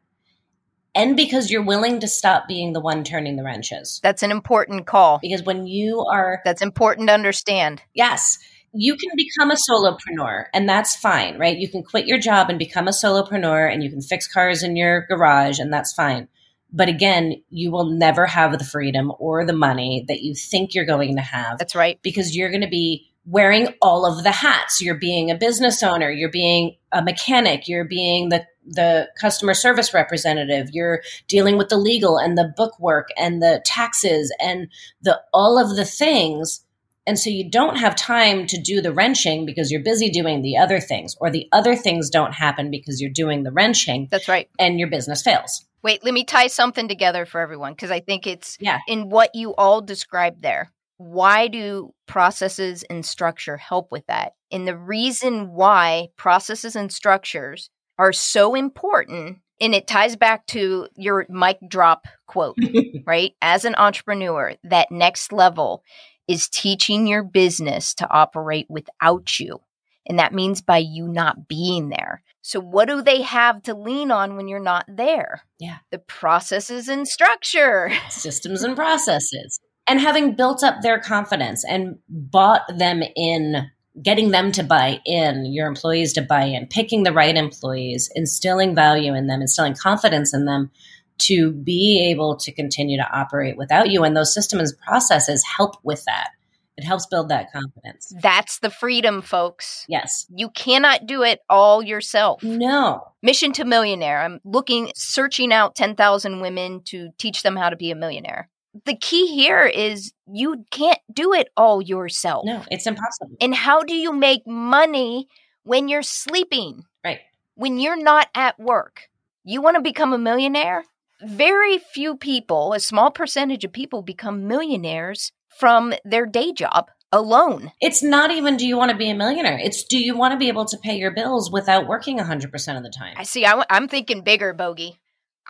and 0.94 1.16
because 1.16 1.50
you're 1.50 1.64
willing 1.64 1.98
to 2.00 2.08
stop 2.08 2.46
being 2.46 2.72
the 2.72 2.80
one 2.80 3.02
turning 3.02 3.36
the 3.36 3.42
wrenches. 3.42 3.98
That's 4.02 4.22
an 4.22 4.30
important 4.30 4.86
call. 4.86 5.18
Because 5.20 5.42
when 5.42 5.66
you 5.66 6.04
are. 6.04 6.40
That's 6.44 6.62
important 6.62 7.08
to 7.08 7.14
understand. 7.14 7.82
Yes 7.94 8.38
you 8.72 8.96
can 8.96 9.10
become 9.16 9.50
a 9.50 9.54
solopreneur 9.54 10.46
and 10.52 10.68
that's 10.68 10.96
fine, 10.96 11.38
right? 11.38 11.56
You 11.56 11.68
can 11.68 11.82
quit 11.82 12.06
your 12.06 12.18
job 12.18 12.50
and 12.50 12.58
become 12.58 12.88
a 12.88 12.92
solopreneur 12.92 13.72
and 13.72 13.82
you 13.82 13.90
can 13.90 14.02
fix 14.02 14.26
cars 14.26 14.62
in 14.62 14.76
your 14.76 15.06
garage 15.06 15.58
and 15.58 15.72
that's 15.72 15.92
fine. 15.92 16.28
But 16.70 16.88
again, 16.88 17.42
you 17.48 17.70
will 17.70 17.86
never 17.86 18.26
have 18.26 18.58
the 18.58 18.64
freedom 18.64 19.12
or 19.18 19.44
the 19.44 19.54
money 19.54 20.04
that 20.08 20.20
you 20.20 20.34
think 20.34 20.74
you're 20.74 20.84
going 20.84 21.16
to 21.16 21.22
have. 21.22 21.58
That's 21.58 21.74
right. 21.74 21.98
Because 22.02 22.36
you're 22.36 22.50
going 22.50 22.62
to 22.62 22.68
be 22.68 23.08
wearing 23.24 23.68
all 23.80 24.06
of 24.06 24.22
the 24.22 24.30
hats. 24.30 24.80
You're 24.80 24.94
being 24.94 25.30
a 25.30 25.34
business 25.34 25.82
owner, 25.82 26.10
you're 26.10 26.30
being 26.30 26.76
a 26.92 27.02
mechanic, 27.02 27.68
you're 27.68 27.84
being 27.84 28.28
the 28.30 28.46
the 28.70 29.08
customer 29.18 29.54
service 29.54 29.94
representative, 29.94 30.68
you're 30.72 31.00
dealing 31.26 31.56
with 31.56 31.70
the 31.70 31.78
legal 31.78 32.18
and 32.18 32.36
the 32.36 32.52
bookwork 32.54 33.08
and 33.16 33.42
the 33.42 33.62
taxes 33.64 34.34
and 34.40 34.68
the 35.00 35.18
all 35.32 35.58
of 35.58 35.76
the 35.76 35.86
things 35.86 36.64
and 37.08 37.18
so 37.18 37.30
you 37.30 37.50
don't 37.50 37.76
have 37.76 37.96
time 37.96 38.46
to 38.48 38.60
do 38.60 38.82
the 38.82 38.92
wrenching 38.92 39.46
because 39.46 39.70
you're 39.70 39.82
busy 39.82 40.10
doing 40.10 40.42
the 40.42 40.58
other 40.58 40.78
things, 40.78 41.16
or 41.18 41.30
the 41.30 41.48
other 41.52 41.74
things 41.74 42.10
don't 42.10 42.34
happen 42.34 42.70
because 42.70 43.00
you're 43.00 43.10
doing 43.10 43.44
the 43.44 43.50
wrenching. 43.50 44.08
That's 44.10 44.28
right. 44.28 44.46
And 44.58 44.78
your 44.78 44.90
business 44.90 45.22
fails. 45.22 45.64
Wait, 45.82 46.04
let 46.04 46.12
me 46.12 46.24
tie 46.24 46.48
something 46.48 46.86
together 46.86 47.24
for 47.24 47.40
everyone 47.40 47.72
because 47.72 47.90
I 47.90 48.00
think 48.00 48.26
it's 48.26 48.58
yeah. 48.60 48.80
in 48.86 49.08
what 49.08 49.34
you 49.34 49.54
all 49.54 49.80
described 49.80 50.42
there. 50.42 50.70
Why 50.98 51.48
do 51.48 51.94
processes 52.06 52.82
and 52.90 53.06
structure 53.06 53.56
help 53.56 53.90
with 53.90 54.06
that? 54.08 54.34
And 54.52 54.68
the 54.68 54.76
reason 54.76 55.52
why 55.52 56.08
processes 56.16 56.76
and 56.76 56.92
structures 56.92 57.70
are 57.98 58.12
so 58.12 58.54
important 58.54 59.38
and 59.62 59.74
it 59.74 59.86
ties 59.86 60.14
back 60.14 60.46
to 60.48 60.88
your 60.94 61.24
mic 61.30 61.58
drop 61.66 62.06
quote, 62.26 62.58
right? 63.06 63.32
As 63.40 63.64
an 63.64 63.76
entrepreneur, 63.76 64.54
that 64.64 64.90
next 64.90 65.32
level 65.32 65.82
is 66.28 66.48
teaching 66.48 67.06
your 67.06 67.22
business 67.22 67.94
to 67.94 68.10
operate 68.10 68.66
without 68.68 69.40
you. 69.40 69.60
And 70.06 70.18
that 70.18 70.32
means 70.32 70.60
by 70.62 70.78
you 70.78 71.08
not 71.08 71.48
being 71.48 71.88
there. 71.88 72.22
So, 72.40 72.60
what 72.60 72.88
do 72.88 73.02
they 73.02 73.22
have 73.22 73.62
to 73.64 73.74
lean 73.74 74.10
on 74.10 74.36
when 74.36 74.48
you're 74.48 74.60
not 74.60 74.86
there? 74.88 75.42
Yeah. 75.58 75.78
The 75.90 75.98
processes 75.98 76.88
and 76.88 77.06
structure, 77.06 77.92
systems 78.10 78.62
and 78.62 78.74
processes. 78.74 79.60
And 79.86 80.00
having 80.00 80.34
built 80.34 80.62
up 80.62 80.82
their 80.82 80.98
confidence 80.98 81.64
and 81.64 81.98
bought 82.08 82.62
them 82.78 83.02
in, 83.16 83.70
getting 84.02 84.30
them 84.30 84.52
to 84.52 84.62
buy 84.62 85.00
in, 85.04 85.46
your 85.46 85.66
employees 85.66 86.12
to 86.14 86.22
buy 86.22 86.44
in, 86.44 86.66
picking 86.66 87.02
the 87.02 87.12
right 87.12 87.36
employees, 87.36 88.10
instilling 88.14 88.74
value 88.74 89.14
in 89.14 89.26
them, 89.26 89.40
instilling 89.40 89.74
confidence 89.74 90.34
in 90.34 90.44
them 90.44 90.70
to 91.18 91.52
be 91.52 92.08
able 92.10 92.36
to 92.36 92.52
continue 92.52 92.96
to 92.96 93.10
operate 93.12 93.56
without 93.56 93.90
you. 93.90 94.04
And 94.04 94.16
those 94.16 94.32
systems 94.32 94.70
and 94.72 94.80
processes 94.80 95.44
help 95.56 95.76
with 95.82 96.04
that. 96.04 96.30
It 96.76 96.84
helps 96.84 97.06
build 97.06 97.28
that 97.30 97.50
confidence. 97.52 98.14
That's 98.22 98.60
the 98.60 98.70
freedom, 98.70 99.20
folks. 99.20 99.84
Yes. 99.88 100.26
You 100.32 100.48
cannot 100.50 101.06
do 101.06 101.24
it 101.24 101.40
all 101.48 101.82
yourself. 101.82 102.40
No. 102.44 103.02
Mission 103.20 103.50
to 103.54 103.64
Millionaire. 103.64 104.20
I'm 104.20 104.40
looking, 104.44 104.92
searching 104.94 105.52
out 105.52 105.74
10,000 105.74 106.40
women 106.40 106.82
to 106.84 107.10
teach 107.18 107.42
them 107.42 107.56
how 107.56 107.68
to 107.68 107.76
be 107.76 107.90
a 107.90 107.96
millionaire. 107.96 108.48
the 108.84 108.94
key 108.96 109.34
here 109.34 109.64
is 109.66 110.12
you 110.30 110.64
can't 110.70 111.00
do 111.12 111.32
it 111.32 111.48
all 111.56 111.82
yourself. 111.82 112.44
No, 112.44 112.62
it's 112.70 112.86
impossible. 112.86 113.36
And 113.40 113.54
how 113.54 113.82
do 113.82 113.94
you 113.94 114.12
make 114.12 114.46
money 114.46 115.26
when 115.64 115.88
you're 115.88 116.02
sleeping? 116.02 116.84
Right. 117.04 117.20
When 117.54 117.78
you're 117.78 118.00
not 118.00 118.28
at 118.34 118.58
work. 118.58 119.08
You 119.44 119.62
want 119.62 119.76
to 119.76 119.82
become 119.82 120.12
a 120.12 120.18
millionaire? 120.18 120.84
Very 121.22 121.78
few 121.78 122.16
people, 122.16 122.72
a 122.72 122.80
small 122.80 123.10
percentage 123.10 123.64
of 123.64 123.72
people 123.72 124.02
become 124.02 124.46
millionaires 124.46 125.32
from 125.48 125.94
their 126.04 126.26
day 126.26 126.52
job 126.52 126.90
alone. 127.10 127.72
It's 127.80 128.02
not 128.02 128.30
even 128.30 128.56
do 128.56 128.66
you 128.66 128.76
want 128.76 128.92
to 128.92 128.96
be 128.96 129.10
a 129.10 129.14
millionaire? 129.14 129.58
It's 129.58 129.82
do 129.82 129.98
you 129.98 130.16
want 130.16 130.32
to 130.32 130.38
be 130.38 130.48
able 130.48 130.66
to 130.66 130.76
pay 130.78 130.96
your 130.96 131.10
bills 131.10 131.50
without 131.50 131.88
working 131.88 132.18
100% 132.18 132.76
of 132.76 132.82
the 132.82 132.92
time? 132.96 133.14
I 133.16 133.24
see. 133.24 133.44
I, 133.44 133.64
am 133.68 133.88
thinking 133.88 134.22
bigger, 134.22 134.54
Bogi. 134.54 134.96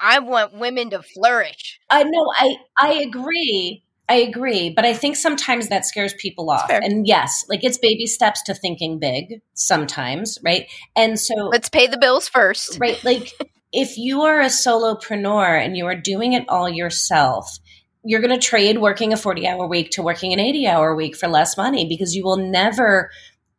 I 0.01 0.21
want 0.21 0.55
women 0.55 0.91
to 0.91 1.03
flourish. 1.03 1.81
I 1.91 2.05
know. 2.05 2.33
I 2.37 2.57
I 2.79 2.93
agree. 2.95 3.83
I 4.11 4.15
agree, 4.15 4.71
but 4.71 4.87
I 4.87 4.95
think 4.95 5.17
sometimes 5.17 5.69
that 5.69 5.85
scares 5.85 6.15
people 6.15 6.51
off. 6.51 6.71
And 6.71 7.07
yes, 7.07 7.45
like 7.51 7.63
it's 7.63 7.77
baby 7.77 8.07
steps 8.07 8.43
to 8.45 8.55
thinking 8.55 8.99
big 8.99 9.43
sometimes, 9.53 10.39
right? 10.43 10.67
And 10.97 11.21
so 11.21 11.35
let's 11.35 11.69
pay 11.69 11.89
the 11.89 11.99
bills 11.99 12.27
first. 12.27 12.79
Right. 12.81 13.03
Like 13.05 13.35
if 13.73 13.99
you 13.99 14.23
are 14.23 14.41
a 14.41 14.47
solopreneur 14.47 15.65
and 15.65 15.77
you 15.77 15.87
are 15.87 15.95
doing 15.95 16.33
it 16.33 16.49
all 16.49 16.69
yourself, 16.69 17.59
you're 18.05 18.21
going 18.21 18.39
to 18.39 18.47
trade 18.47 18.79
working 18.79 19.13
a 19.13 19.17
40 19.17 19.47
hour 19.47 19.67
week 19.67 19.91
to 19.93 20.03
working 20.03 20.33
an 20.33 20.41
80 20.41 20.67
hour 20.67 20.95
week 20.95 21.17
for 21.17 21.29
less 21.29 21.57
money 21.57 21.87
because 21.89 22.15
you 22.15 22.25
will 22.25 22.37
never 22.37 23.11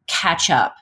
catch 0.07 0.49
up 0.49 0.75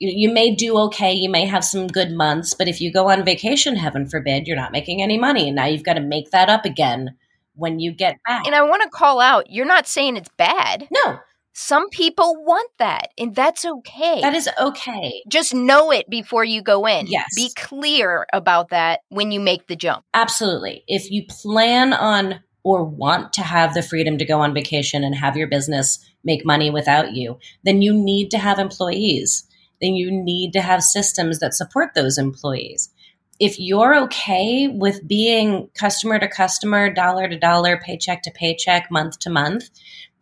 you, 0.00 0.28
you 0.28 0.32
may 0.34 0.54
do 0.54 0.76
okay, 0.78 1.12
you 1.12 1.30
may 1.30 1.46
have 1.46 1.64
some 1.64 1.86
good 1.86 2.10
months, 2.10 2.54
but 2.54 2.66
if 2.66 2.80
you 2.80 2.92
go 2.92 3.10
on 3.10 3.24
vacation, 3.24 3.76
heaven 3.76 4.08
forbid, 4.08 4.46
you're 4.46 4.56
not 4.56 4.72
making 4.72 5.02
any 5.02 5.18
money. 5.18 5.46
And 5.46 5.56
now 5.56 5.66
you've 5.66 5.84
got 5.84 5.94
to 5.94 6.00
make 6.00 6.30
that 6.30 6.48
up 6.48 6.64
again 6.64 7.14
when 7.54 7.78
you 7.78 7.92
get 7.92 8.16
back. 8.26 8.46
And 8.46 8.54
I 8.54 8.62
want 8.62 8.82
to 8.82 8.88
call 8.88 9.20
out, 9.20 9.50
you're 9.50 9.66
not 9.66 9.86
saying 9.86 10.16
it's 10.16 10.30
bad. 10.36 10.88
No. 10.90 11.18
Some 11.60 11.88
people 11.90 12.42
want 12.44 12.70
that, 12.78 13.08
and 13.18 13.34
that's 13.34 13.64
okay. 13.64 14.20
That 14.20 14.34
is 14.34 14.48
okay. 14.60 15.22
Just 15.28 15.54
know 15.54 15.92
it 15.92 16.08
before 16.08 16.44
you 16.44 16.62
go 16.62 16.86
in. 16.86 17.06
Yes. 17.06 17.26
Be 17.36 17.50
clear 17.54 18.26
about 18.32 18.70
that 18.70 19.00
when 19.08 19.30
you 19.30 19.40
make 19.40 19.66
the 19.66 19.76
jump. 19.76 20.04
Absolutely. 20.14 20.84
If 20.88 21.10
you 21.10 21.24
plan 21.28 21.92
on 21.92 22.40
or 22.62 22.84
want 22.84 23.32
to 23.34 23.42
have 23.42 23.74
the 23.74 23.82
freedom 23.82 24.18
to 24.18 24.24
go 24.24 24.40
on 24.40 24.54
vacation 24.54 25.04
and 25.04 25.14
have 25.14 25.36
your 25.36 25.48
business 25.48 25.98
make 26.24 26.44
money 26.44 26.70
without 26.70 27.12
you, 27.12 27.38
then 27.64 27.82
you 27.82 27.94
need 27.94 28.30
to 28.30 28.38
have 28.38 28.58
employees 28.58 29.46
then 29.80 29.94
you 29.94 30.10
need 30.10 30.52
to 30.52 30.60
have 30.60 30.82
systems 30.82 31.38
that 31.38 31.54
support 31.54 31.94
those 31.94 32.18
employees. 32.18 32.90
If 33.38 33.58
you're 33.58 33.96
okay 34.02 34.68
with 34.68 35.08
being 35.08 35.70
customer 35.74 36.18
to 36.18 36.28
customer, 36.28 36.92
dollar 36.92 37.26
to 37.26 37.38
dollar, 37.38 37.78
paycheck 37.78 38.22
to 38.22 38.30
paycheck, 38.30 38.90
month 38.90 39.18
to 39.20 39.30
month, 39.30 39.70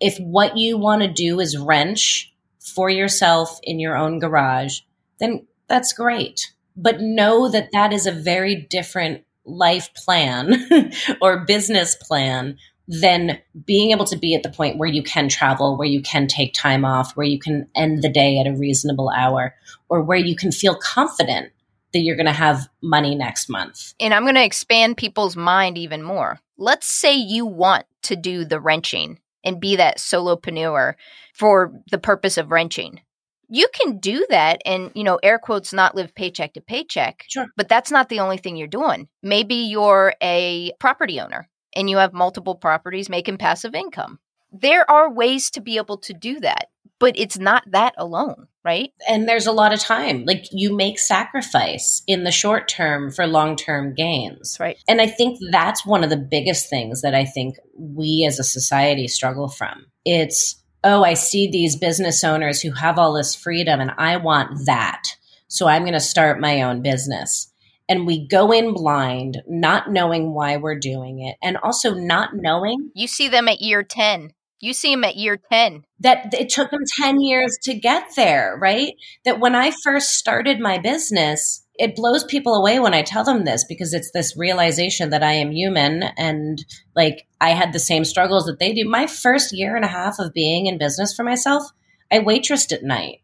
if 0.01 0.18
what 0.18 0.57
you 0.57 0.78
want 0.78 1.03
to 1.03 1.09
do 1.09 1.40
is 1.40 1.57
wrench 1.57 2.32
for 2.59 2.90
yourself 2.90 3.59
in 3.62 3.80
your 3.80 3.96
own 3.96 4.18
garage, 4.18 4.80
then 5.18 5.46
that's 5.68 5.92
great. 5.92 6.53
But 6.76 7.01
know 7.01 7.49
that 7.49 7.70
that 7.72 7.92
is 7.92 8.07
a 8.07 8.12
very 8.12 8.55
different 8.55 9.24
life 9.44 9.92
plan 9.94 10.92
or 11.20 11.44
business 11.44 11.96
plan 11.96 12.57
than 12.86 13.38
being 13.66 13.90
able 13.90 14.07
to 14.07 14.16
be 14.16 14.34
at 14.34 14.42
the 14.42 14.51
point 14.51 14.78
where 14.78 14.88
you 14.88 15.03
can 15.03 15.28
travel, 15.28 15.76
where 15.76 15.88
you 15.88 16.01
can 16.01 16.26
take 16.26 16.55
time 16.55 16.84
off, 16.84 17.16
where 17.16 17.26
you 17.26 17.38
can 17.38 17.68
end 17.74 18.03
the 18.03 18.09
day 18.09 18.38
at 18.38 18.46
a 18.46 18.57
reasonable 18.57 19.11
hour, 19.11 19.55
or 19.88 20.03
where 20.03 20.18
you 20.18 20.34
can 20.34 20.51
feel 20.51 20.74
confident 20.74 21.53
that 21.92 22.01
you're 22.01 22.16
going 22.16 22.26
to 22.26 22.32
have 22.32 22.68
money 22.82 23.14
next 23.14 23.49
month. 23.49 23.94
And 24.01 24.14
I'm 24.14 24.22
going 24.22 24.34
to 24.36 24.44
expand 24.44 24.96
people's 24.96 25.36
mind 25.36 25.76
even 25.76 26.03
more. 26.03 26.40
Let's 26.57 26.86
say 26.86 27.14
you 27.14 27.44
want 27.44 27.84
to 28.03 28.16
do 28.16 28.44
the 28.44 28.61
wrenching 28.61 29.18
and 29.45 29.61
be 29.61 29.76
that 29.76 29.99
solopreneur 29.99 30.95
for 31.34 31.72
the 31.91 31.99
purpose 31.99 32.39
of 32.39 32.51
wrenching. 32.51 33.01
You 33.49 33.68
can 33.72 33.99
do 33.99 34.26
that 34.28 34.61
and, 34.66 34.91
you 34.95 35.05
know, 35.05 35.18
air 35.22 35.39
quotes, 35.39 35.72
not 35.72 35.95
live 35.95 36.14
paycheck 36.14 36.53
to 36.55 36.61
paycheck. 36.61 37.24
Sure. 37.28 37.47
But 37.57 37.68
that's 37.68 37.91
not 37.91 38.11
the 38.11 38.20
only 38.20 38.36
thing 38.36 38.57
you're 38.57 38.66
doing. 38.66 39.09
Maybe 39.22 39.55
you're 39.55 40.14
a 40.22 40.72
property 40.78 41.18
owner 41.18 41.49
and 41.74 41.89
you 41.89 41.97
have 41.97 42.12
multiple 42.12 42.57
properties 42.57 43.09
making 43.09 43.39
passive 43.39 43.74
income. 43.74 44.18
There 44.53 44.88
are 44.90 45.11
ways 45.11 45.51
to 45.51 45.61
be 45.61 45.76
able 45.76 45.99
to 45.99 46.12
do 46.12 46.40
that, 46.40 46.68
but 46.99 47.18
it's 47.18 47.38
not 47.38 47.64
that 47.70 47.94
alone, 47.96 48.49
right? 48.64 48.92
And 49.09 49.28
there's 49.28 49.46
a 49.46 49.53
lot 49.53 49.72
of 49.72 49.80
time. 49.80 50.24
Like 50.24 50.46
you 50.53 50.74
make 50.74 50.99
sacrifice 50.99 52.03
in 52.07 52.24
the 52.24 52.32
short 52.32 52.68
term 52.68 53.11
for 53.11 53.26
long 53.26 53.57
term 53.57 53.94
gains. 53.94 54.57
Right. 54.59 54.78
And 54.88 55.01
I 55.01 55.07
think 55.07 55.38
that's 55.51 55.86
one 55.86 56.03
of 56.03 56.11
the 56.11 56.16
biggest 56.16 56.68
things 56.68 57.03
that 57.03 57.14
I 57.14 57.24
think 57.24 57.57
we 57.76 58.24
as 58.26 58.38
a 58.38 58.44
society 58.44 59.09
struggle 59.09 59.49
from. 59.49 59.86
It's, 60.05 60.62
oh, 60.82 61.05
I 61.05 61.14
see 61.14 61.51
these 61.51 61.76
business 61.76 62.24
owners 62.24 62.61
who 62.61 62.72
have 62.72 62.99
all 62.99 63.12
this 63.12 63.34
freedom 63.34 63.80
and 63.80 63.92
I 63.99 64.16
want 64.16 64.66
that. 64.66 65.03
So 65.49 65.66
I'm 65.66 65.82
going 65.82 65.94
to 65.94 66.01
start 66.01 66.40
my 66.40 66.62
own 66.62 66.82
business 66.82 67.53
and 67.88 68.07
we 68.07 68.26
go 68.26 68.53
in 68.53 68.74
blind, 68.74 69.42
not 69.49 69.90
knowing 69.90 70.34
why 70.34 70.59
we're 70.59 70.78
doing 70.78 71.20
it, 71.20 71.36
and 71.42 71.57
also 71.57 71.94
not 71.94 72.30
knowing. 72.34 72.90
You 72.94 73.07
see 73.07 73.28
them 73.28 73.49
at 73.49 73.62
year 73.62 73.82
10. 73.82 74.34
You 74.61 74.72
see 74.72 74.92
them 74.92 75.04
at 75.04 75.16
year 75.16 75.38
10. 75.50 75.84
That 76.00 76.34
it 76.34 76.48
took 76.48 76.70
them 76.70 76.80
10 77.00 77.20
years 77.20 77.56
to 77.62 77.74
get 77.74 78.09
there, 78.16 78.59
right? 78.61 78.94
That 79.24 79.40
when 79.40 79.54
I 79.54 79.72
first 79.84 80.14
started 80.14 80.59
my 80.59 80.78
business, 80.78 81.64
it 81.76 81.94
blows 81.94 82.24
people 82.24 82.54
away 82.54 82.80
when 82.80 82.92
I 82.92 83.02
tell 83.02 83.22
them 83.22 83.44
this 83.44 83.64
because 83.64 83.94
it's 83.94 84.11
this 84.12 84.36
realization 84.36 85.11
that 85.11 85.22
I 85.22 85.34
am 85.34 85.52
human 85.52 86.02
and 86.16 86.64
like 86.96 87.28
I 87.40 87.50
had 87.50 87.72
the 87.72 87.78
same 87.78 88.04
struggles 88.04 88.46
that 88.46 88.59
they 88.59 88.74
do. 88.74 88.88
My 88.88 89.06
first 89.06 89.56
year 89.56 89.76
and 89.76 89.84
a 89.84 89.88
half 89.88 90.18
of 90.18 90.34
being 90.34 90.66
in 90.66 90.76
business 90.76 91.14
for 91.14 91.22
myself, 91.22 91.62
I 92.11 92.18
waitressed 92.18 92.72
at 92.72 92.82
night. 92.82 93.20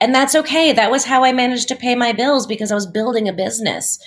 And 0.00 0.14
that's 0.14 0.34
okay. 0.34 0.72
That 0.72 0.90
was 0.90 1.04
how 1.04 1.22
I 1.22 1.32
managed 1.32 1.68
to 1.68 1.76
pay 1.76 1.94
my 1.94 2.12
bills 2.12 2.46
because 2.46 2.72
I 2.72 2.74
was 2.74 2.86
building 2.86 3.28
a 3.28 3.32
business. 3.32 3.98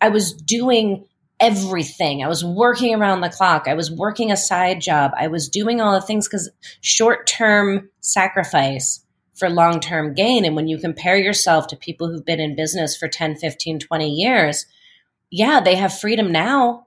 I 0.00 0.08
was 0.08 0.32
doing 0.32 1.06
everything. 1.40 2.22
I 2.22 2.28
was 2.28 2.44
working 2.44 2.94
around 2.94 3.20
the 3.20 3.28
clock. 3.28 3.66
I 3.66 3.74
was 3.74 3.90
working 3.90 4.30
a 4.30 4.36
side 4.36 4.80
job. 4.80 5.12
I 5.16 5.28
was 5.28 5.48
doing 5.48 5.80
all 5.80 5.92
the 5.92 6.06
things 6.06 6.28
because 6.28 6.50
short 6.80 7.26
term 7.26 7.90
sacrifice 8.00 9.04
for 9.34 9.50
long 9.50 9.80
term 9.80 10.14
gain. 10.14 10.44
And 10.44 10.56
when 10.56 10.68
you 10.68 10.78
compare 10.78 11.16
yourself 11.16 11.66
to 11.68 11.76
people 11.76 12.08
who've 12.08 12.24
been 12.24 12.40
in 12.40 12.56
business 12.56 12.96
for 12.96 13.08
10, 13.08 13.36
15, 13.36 13.80
20 13.80 14.10
years, 14.10 14.66
yeah, 15.30 15.60
they 15.60 15.74
have 15.74 15.98
freedom 15.98 16.30
now, 16.30 16.84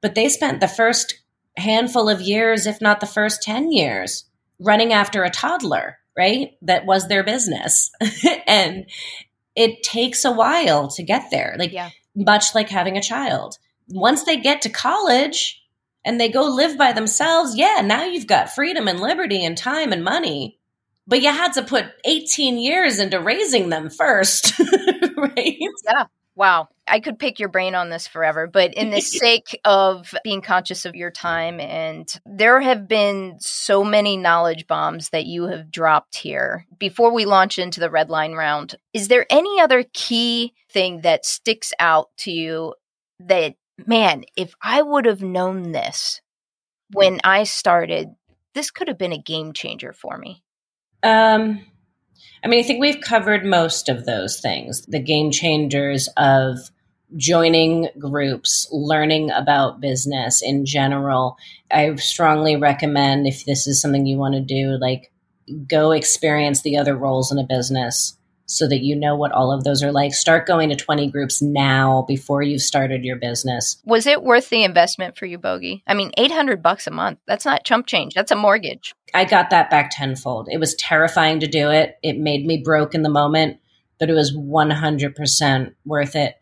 but 0.00 0.14
they 0.14 0.28
spent 0.28 0.60
the 0.60 0.68
first 0.68 1.20
handful 1.56 2.08
of 2.08 2.20
years, 2.20 2.66
if 2.66 2.80
not 2.80 3.00
the 3.00 3.06
first 3.06 3.42
10 3.42 3.72
years, 3.72 4.24
running 4.58 4.92
after 4.92 5.24
a 5.24 5.30
toddler 5.30 5.98
right? 6.18 6.50
That 6.62 6.84
was 6.84 7.06
their 7.06 7.22
business. 7.22 7.92
and 8.46 8.90
it 9.54 9.82
takes 9.84 10.24
a 10.24 10.32
while 10.32 10.88
to 10.88 11.02
get 11.02 11.30
there. 11.30 11.54
Like 11.58 11.72
yeah. 11.72 11.90
Much 12.18 12.54
like 12.54 12.68
having 12.68 12.96
a 12.96 13.02
child. 13.02 13.58
Once 13.88 14.24
they 14.24 14.36
get 14.36 14.62
to 14.62 14.68
college 14.68 15.62
and 16.04 16.20
they 16.20 16.28
go 16.28 16.42
live 16.42 16.76
by 16.76 16.92
themselves, 16.92 17.56
yeah, 17.56 17.80
now 17.84 18.04
you've 18.04 18.26
got 18.26 18.54
freedom 18.54 18.88
and 18.88 19.00
liberty 19.00 19.44
and 19.44 19.56
time 19.56 19.92
and 19.92 20.04
money. 20.04 20.58
But 21.06 21.22
you 21.22 21.30
had 21.30 21.54
to 21.54 21.62
put 21.62 21.86
18 22.04 22.58
years 22.58 22.98
into 22.98 23.20
raising 23.20 23.70
them 23.70 23.88
first, 23.88 24.58
right? 25.16 25.56
Yeah. 25.84 26.04
Wow. 26.38 26.68
I 26.86 27.00
could 27.00 27.18
pick 27.18 27.40
your 27.40 27.48
brain 27.48 27.74
on 27.74 27.90
this 27.90 28.06
forever, 28.06 28.46
but 28.46 28.72
in 28.74 28.90
the 28.90 29.00
sake 29.24 29.60
of 29.64 30.14
being 30.22 30.40
conscious 30.40 30.86
of 30.86 30.94
your 30.94 31.10
time, 31.10 31.58
and 31.58 32.08
there 32.24 32.60
have 32.60 32.86
been 32.86 33.38
so 33.40 33.82
many 33.82 34.16
knowledge 34.16 34.68
bombs 34.68 35.08
that 35.08 35.26
you 35.26 35.48
have 35.48 35.72
dropped 35.72 36.16
here. 36.16 36.64
Before 36.78 37.12
we 37.12 37.24
launch 37.24 37.58
into 37.58 37.80
the 37.80 37.90
red 37.90 38.08
line 38.08 38.34
round, 38.34 38.76
is 38.94 39.08
there 39.08 39.26
any 39.28 39.60
other 39.60 39.84
key 39.92 40.54
thing 40.70 41.00
that 41.00 41.26
sticks 41.26 41.72
out 41.80 42.10
to 42.18 42.30
you 42.30 42.74
that, 43.18 43.56
man, 43.84 44.22
if 44.36 44.54
I 44.62 44.80
would 44.80 45.06
have 45.06 45.22
known 45.22 45.72
this 45.72 46.20
when 46.92 47.18
I 47.24 47.42
started, 47.42 48.14
this 48.54 48.70
could 48.70 48.86
have 48.86 48.96
been 48.96 49.12
a 49.12 49.18
game 49.18 49.54
changer 49.54 49.92
for 49.92 50.16
me? 50.16 50.44
Um, 51.02 51.66
I 52.44 52.48
mean, 52.48 52.60
I 52.60 52.62
think 52.62 52.80
we've 52.80 53.00
covered 53.00 53.44
most 53.44 53.88
of 53.88 54.04
those 54.04 54.40
things 54.40 54.82
the 54.82 55.00
game 55.00 55.30
changers 55.30 56.08
of 56.16 56.70
joining 57.16 57.88
groups, 57.98 58.68
learning 58.70 59.30
about 59.30 59.80
business 59.80 60.42
in 60.42 60.66
general. 60.66 61.36
I 61.70 61.94
strongly 61.96 62.56
recommend 62.56 63.26
if 63.26 63.44
this 63.44 63.66
is 63.66 63.80
something 63.80 64.06
you 64.06 64.18
want 64.18 64.34
to 64.34 64.40
do, 64.40 64.76
like 64.80 65.10
go 65.66 65.92
experience 65.92 66.62
the 66.62 66.76
other 66.76 66.94
roles 66.94 67.32
in 67.32 67.38
a 67.38 67.44
business 67.44 68.17
so 68.48 68.66
that 68.66 68.82
you 68.82 68.96
know 68.96 69.14
what 69.14 69.30
all 69.32 69.52
of 69.52 69.62
those 69.62 69.82
are 69.82 69.92
like. 69.92 70.12
Start 70.12 70.46
going 70.46 70.70
to 70.70 70.76
20 70.76 71.10
groups 71.10 71.42
now 71.42 72.04
before 72.08 72.42
you've 72.42 72.62
started 72.62 73.04
your 73.04 73.16
business. 73.16 73.80
Was 73.84 74.06
it 74.06 74.22
worth 74.22 74.48
the 74.48 74.64
investment 74.64 75.16
for 75.18 75.26
you, 75.26 75.38
Bogi? 75.38 75.82
I 75.86 75.94
mean, 75.94 76.12
800 76.16 76.62
bucks 76.62 76.86
a 76.86 76.90
month. 76.90 77.18
That's 77.26 77.44
not 77.44 77.64
chump 77.64 77.86
change. 77.86 78.14
That's 78.14 78.32
a 78.32 78.36
mortgage. 78.36 78.94
I 79.12 79.26
got 79.26 79.50
that 79.50 79.70
back 79.70 79.90
tenfold. 79.92 80.48
It 80.50 80.58
was 80.58 80.74
terrifying 80.76 81.40
to 81.40 81.46
do 81.46 81.70
it. 81.70 81.98
It 82.02 82.18
made 82.18 82.46
me 82.46 82.62
broke 82.64 82.94
in 82.94 83.02
the 83.02 83.10
moment, 83.10 83.58
but 83.98 84.08
it 84.08 84.14
was 84.14 84.34
100% 84.34 85.74
worth 85.84 86.16
it. 86.16 86.34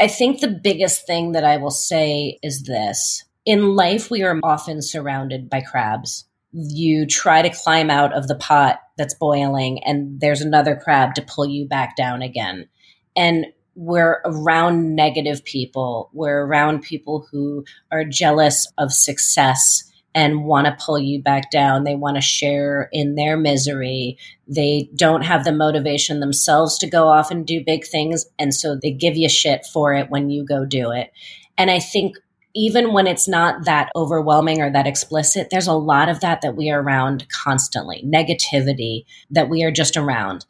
I 0.00 0.06
think 0.06 0.40
the 0.40 0.60
biggest 0.62 1.06
thing 1.06 1.32
that 1.32 1.44
I 1.44 1.56
will 1.56 1.70
say 1.70 2.38
is 2.42 2.62
this 2.62 3.24
in 3.44 3.74
life, 3.74 4.10
we 4.10 4.22
are 4.22 4.38
often 4.44 4.80
surrounded 4.80 5.50
by 5.50 5.60
crabs. 5.62 6.24
You 6.52 7.06
try 7.06 7.42
to 7.42 7.50
climb 7.50 7.90
out 7.90 8.12
of 8.12 8.28
the 8.28 8.34
pot 8.34 8.80
that's 8.96 9.14
boiling, 9.14 9.82
and 9.84 10.20
there's 10.20 10.40
another 10.40 10.76
crab 10.76 11.14
to 11.14 11.22
pull 11.22 11.46
you 11.46 11.66
back 11.66 11.96
down 11.96 12.22
again. 12.22 12.68
And 13.16 13.46
we're 13.74 14.20
around 14.24 14.94
negative 14.94 15.44
people. 15.44 16.10
We're 16.12 16.44
around 16.44 16.82
people 16.82 17.26
who 17.30 17.64
are 17.90 18.04
jealous 18.04 18.70
of 18.76 18.92
success 18.92 19.84
and 20.14 20.44
want 20.44 20.66
to 20.66 20.76
pull 20.84 20.98
you 20.98 21.22
back 21.22 21.50
down. 21.50 21.84
They 21.84 21.94
want 21.94 22.16
to 22.16 22.20
share 22.20 22.88
in 22.92 23.14
their 23.14 23.36
misery. 23.36 24.18
They 24.46 24.90
don't 24.94 25.22
have 25.22 25.44
the 25.44 25.52
motivation 25.52 26.20
themselves 26.20 26.76
to 26.78 26.86
go 26.86 27.08
off 27.08 27.30
and 27.30 27.46
do 27.46 27.64
big 27.64 27.86
things. 27.86 28.26
And 28.38 28.54
so 28.54 28.76
they 28.76 28.90
give 28.90 29.16
you 29.16 29.28
shit 29.28 29.64
for 29.64 29.94
it 29.94 30.10
when 30.10 30.28
you 30.28 30.44
go 30.44 30.66
do 30.66 30.90
it. 30.90 31.10
And 31.56 31.70
I 31.70 31.78
think 31.78 32.16
even 32.54 32.92
when 32.92 33.06
it's 33.06 33.26
not 33.26 33.64
that 33.64 33.90
overwhelming 33.96 34.60
or 34.60 34.70
that 34.70 34.86
explicit, 34.86 35.48
there's 35.50 35.66
a 35.66 35.72
lot 35.72 36.08
of 36.08 36.20
that 36.20 36.42
that 36.42 36.56
we 36.56 36.70
are 36.70 36.82
around 36.82 37.26
constantly, 37.30 38.04
negativity 38.06 39.04
that 39.30 39.48
we 39.48 39.62
are 39.62 39.70
just 39.70 39.96
around. 39.96 40.44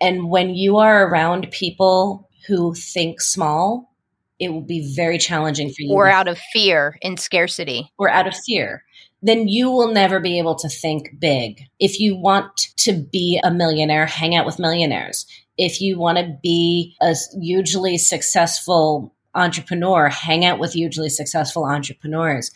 And 0.00 0.30
when 0.30 0.54
you 0.54 0.78
are 0.78 1.08
around 1.08 1.50
people 1.50 2.28
who 2.46 2.74
think 2.74 3.20
small, 3.20 3.92
it 4.38 4.52
will 4.52 4.62
be 4.62 4.94
very 4.94 5.18
challenging 5.18 5.68
for 5.68 5.82
you. 5.82 5.92
Or 5.92 6.08
out 6.08 6.28
of 6.28 6.38
fear 6.52 6.96
and 7.02 7.18
scarcity. 7.18 7.90
Or 7.98 8.08
out 8.08 8.28
of 8.28 8.34
fear. 8.46 8.84
Then 9.20 9.48
you 9.48 9.70
will 9.70 9.92
never 9.92 10.20
be 10.20 10.38
able 10.38 10.54
to 10.56 10.68
think 10.68 11.18
big. 11.18 11.62
If 11.80 11.98
you 11.98 12.16
want 12.16 12.68
to 12.78 12.92
be 12.92 13.40
a 13.42 13.50
millionaire, 13.50 14.06
hang 14.06 14.36
out 14.36 14.46
with 14.46 14.60
millionaires. 14.60 15.26
If 15.56 15.80
you 15.80 15.98
want 15.98 16.18
to 16.18 16.38
be 16.40 16.94
a 17.02 17.16
hugely 17.40 17.98
successful 17.98 19.12
entrepreneur, 19.34 20.08
hang 20.08 20.44
out 20.44 20.58
with 20.58 20.72
hugely 20.72 21.08
successful 21.08 21.64
entrepreneurs. 21.64 22.50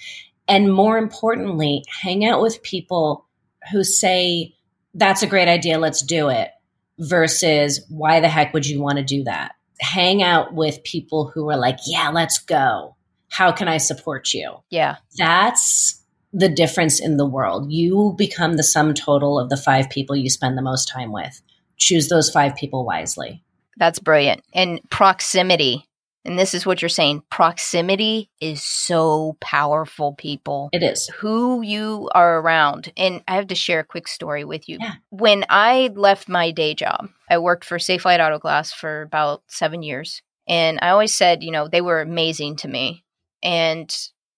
And 0.48 0.72
more 0.72 0.98
importantly, 0.98 1.84
hang 2.02 2.24
out 2.24 2.40
with 2.40 2.62
people 2.62 3.26
who 3.70 3.84
say, 3.84 4.54
that's 4.94 5.22
a 5.22 5.26
great 5.26 5.48
idea, 5.48 5.78
let's 5.78 6.02
do 6.02 6.28
it, 6.28 6.50
versus 6.98 7.84
why 7.88 8.20
the 8.20 8.28
heck 8.28 8.52
would 8.52 8.66
you 8.66 8.80
want 8.80 8.98
to 8.98 9.04
do 9.04 9.24
that? 9.24 9.52
Hang 9.80 10.22
out 10.22 10.54
with 10.54 10.82
people 10.84 11.30
who 11.32 11.50
are 11.50 11.56
like, 11.56 11.78
yeah, 11.86 12.10
let's 12.10 12.38
go. 12.38 12.96
How 13.28 13.52
can 13.52 13.68
I 13.68 13.78
support 13.78 14.34
you? 14.34 14.56
Yeah. 14.68 14.96
That's 15.16 16.02
the 16.32 16.48
difference 16.48 17.00
in 17.00 17.16
the 17.16 17.26
world. 17.26 17.70
You 17.70 18.14
become 18.16 18.56
the 18.56 18.62
sum 18.62 18.94
total 18.94 19.38
of 19.38 19.48
the 19.48 19.56
five 19.56 19.90
people 19.90 20.16
you 20.16 20.30
spend 20.30 20.56
the 20.56 20.62
most 20.62 20.88
time 20.88 21.12
with. 21.12 21.40
Choose 21.76 22.08
those 22.08 22.30
five 22.30 22.56
people 22.56 22.84
wisely. 22.84 23.42
That's 23.78 23.98
brilliant. 23.98 24.42
And 24.52 24.80
proximity 24.90 25.88
and 26.24 26.38
this 26.38 26.54
is 26.54 26.64
what 26.64 26.80
you're 26.80 26.88
saying 26.88 27.22
proximity 27.30 28.30
is 28.40 28.62
so 28.62 29.36
powerful, 29.40 30.14
people. 30.14 30.70
It 30.72 30.82
is. 30.82 31.08
Who 31.18 31.62
you 31.62 32.08
are 32.14 32.40
around. 32.40 32.92
And 32.96 33.22
I 33.26 33.34
have 33.34 33.48
to 33.48 33.54
share 33.54 33.80
a 33.80 33.84
quick 33.84 34.06
story 34.06 34.44
with 34.44 34.68
you. 34.68 34.78
Yeah. 34.80 34.94
When 35.10 35.44
I 35.48 35.90
left 35.94 36.28
my 36.28 36.50
day 36.52 36.74
job, 36.74 37.08
I 37.28 37.38
worked 37.38 37.64
for 37.64 37.78
Safelite 37.78 38.24
Auto 38.24 38.38
Glass 38.38 38.72
for 38.72 39.02
about 39.02 39.42
seven 39.48 39.82
years. 39.82 40.22
And 40.48 40.78
I 40.82 40.90
always 40.90 41.14
said, 41.14 41.42
you 41.42 41.50
know, 41.50 41.68
they 41.68 41.80
were 41.80 42.00
amazing 42.00 42.56
to 42.56 42.68
me. 42.68 43.04
And 43.42 43.92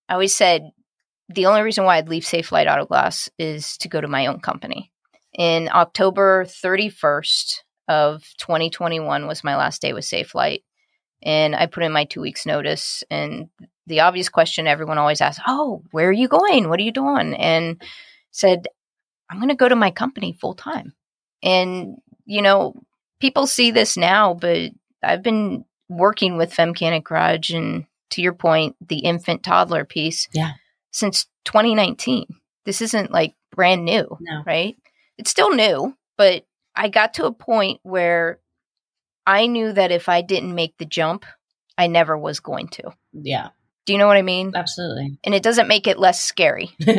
I 0.08 0.14
always 0.14 0.34
said, 0.34 0.70
the 1.28 1.46
only 1.46 1.62
reason 1.62 1.84
why 1.84 1.96
I'd 1.96 2.08
leave 2.08 2.24
Safelite 2.24 2.70
Auto 2.70 2.86
Glass 2.86 3.28
is 3.38 3.76
to 3.78 3.88
go 3.88 4.00
to 4.00 4.08
my 4.08 4.26
own 4.26 4.40
company. 4.40 4.90
In 5.36 5.68
October 5.72 6.44
31st 6.44 7.56
of 7.88 8.22
2021 8.38 9.26
was 9.26 9.44
my 9.44 9.56
last 9.56 9.82
day 9.82 9.92
with 9.92 10.04
Safelite 10.04 10.62
and 11.24 11.56
I 11.56 11.66
put 11.66 11.82
in 11.82 11.92
my 11.92 12.04
two 12.04 12.20
weeks 12.20 12.46
notice. 12.46 13.02
And 13.10 13.48
the 13.86 14.00
obvious 14.00 14.28
question 14.28 14.66
everyone 14.66 14.98
always 14.98 15.20
asks, 15.20 15.42
"Oh, 15.46 15.82
where 15.90 16.08
are 16.08 16.12
you 16.12 16.28
going? 16.28 16.68
What 16.68 16.78
are 16.78 16.84
you 16.84 16.92
doing?" 16.92 17.34
And 17.34 17.82
said, 18.30 18.68
"I'm 19.30 19.38
going 19.38 19.48
to 19.48 19.54
go 19.54 19.68
to 19.68 19.76
my 19.76 19.90
company 19.90 20.32
full 20.32 20.54
time." 20.54 20.94
And 21.42 21.96
you 22.26 22.42
know, 22.42 22.82
people 23.20 23.46
see 23.46 23.70
this 23.70 23.96
now, 23.96 24.34
but 24.34 24.70
I've 25.02 25.22
been 25.22 25.64
working 25.88 26.36
with 26.36 26.54
Femcanic 26.54 27.04
Garage 27.04 27.50
and 27.50 27.86
to 28.10 28.22
your 28.22 28.32
point, 28.32 28.76
the 28.86 29.00
infant 29.00 29.42
toddler 29.42 29.84
piece, 29.84 30.28
yeah, 30.32 30.52
since 30.92 31.26
2019. 31.44 32.26
This 32.64 32.80
isn't 32.80 33.10
like 33.10 33.34
brand 33.50 33.84
new, 33.84 34.16
no. 34.20 34.42
right? 34.46 34.76
It's 35.18 35.30
still 35.30 35.50
new, 35.50 35.96
but 36.16 36.44
I 36.74 36.88
got 36.88 37.14
to 37.14 37.26
a 37.26 37.32
point 37.32 37.80
where 37.82 38.38
I 39.26 39.46
knew 39.46 39.72
that 39.72 39.90
if 39.90 40.08
I 40.08 40.20
didn't 40.22 40.54
make 40.54 40.76
the 40.78 40.84
jump, 40.84 41.24
I 41.78 41.86
never 41.86 42.16
was 42.16 42.40
going 42.40 42.68
to. 42.68 42.92
Yeah. 43.12 43.48
Do 43.86 43.92
you 43.92 43.98
know 43.98 44.06
what 44.06 44.16
I 44.16 44.22
mean? 44.22 44.52
Absolutely. 44.54 45.18
And 45.24 45.34
it 45.34 45.42
doesn't 45.42 45.68
make 45.68 45.86
it 45.86 45.98
less 45.98 46.22
scary. 46.22 46.70
no, 46.86 46.94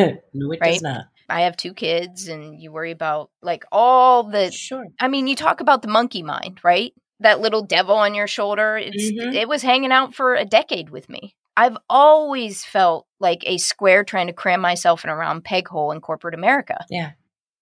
it 0.51 0.59
right? 0.61 0.73
does 0.73 0.81
not. 0.81 1.05
I 1.27 1.41
have 1.41 1.57
two 1.57 1.73
kids 1.73 2.27
and 2.27 2.59
you 2.61 2.71
worry 2.71 2.91
about 2.91 3.31
like 3.41 3.63
all 3.71 4.23
the 4.23 4.51
Sure. 4.51 4.85
I 4.99 5.07
mean, 5.07 5.25
you 5.27 5.35
talk 5.35 5.59
about 5.61 5.81
the 5.81 5.87
monkey 5.87 6.21
mind, 6.21 6.59
right? 6.63 6.93
That 7.21 7.39
little 7.39 7.63
devil 7.63 7.95
on 7.95 8.13
your 8.13 8.27
shoulder. 8.27 8.77
It's 8.77 9.11
Mhm. 9.11 9.33
it 9.33 9.47
was 9.47 9.63
hanging 9.63 9.91
out 9.91 10.13
for 10.13 10.35
a 10.35 10.45
decade 10.45 10.89
with 10.91 11.09
me. 11.09 11.35
I've 11.57 11.77
always 11.89 12.63
felt 12.65 13.07
like 13.19 13.41
a 13.47 13.57
square 13.57 14.03
trying 14.03 14.27
to 14.27 14.33
cram 14.33 14.61
myself 14.61 15.03
in 15.03 15.09
a 15.09 15.15
round 15.15 15.43
peg 15.45 15.67
hole 15.67 15.91
in 15.91 16.01
corporate 16.01 16.35
America. 16.35 16.85
Yeah. 16.91 17.11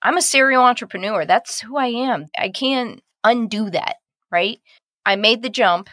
I'm 0.02 0.18
a 0.18 0.22
serial 0.22 0.64
entrepreneur. 0.64 1.26
That's 1.26 1.62
who 1.62 1.78
I 1.78 1.88
am. 1.88 2.26
I 2.38 2.50
can't 2.50 3.02
undo 3.24 3.70
that, 3.70 3.98
right? 4.34 4.60
I 5.06 5.16
made 5.16 5.44
the 5.44 5.50
jump. 5.50 5.90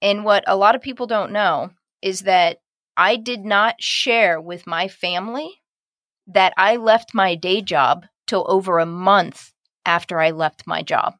And 0.00 0.24
what 0.24 0.44
a 0.46 0.56
lot 0.56 0.76
of 0.76 0.82
people 0.82 1.08
don't 1.08 1.32
know 1.32 1.70
is 2.02 2.20
that 2.20 2.58
I 2.96 3.16
did 3.16 3.44
not 3.44 3.82
share 3.82 4.40
with 4.40 4.66
my 4.66 4.86
family 4.86 5.50
that 6.28 6.52
I 6.56 6.76
left 6.76 7.14
my 7.14 7.34
day 7.34 7.62
job 7.62 8.04
till 8.26 8.44
over 8.48 8.78
a 8.78 8.86
month 8.86 9.52
after 9.86 10.20
I 10.20 10.30
left 10.30 10.66
my 10.66 10.82
job. 10.82 11.14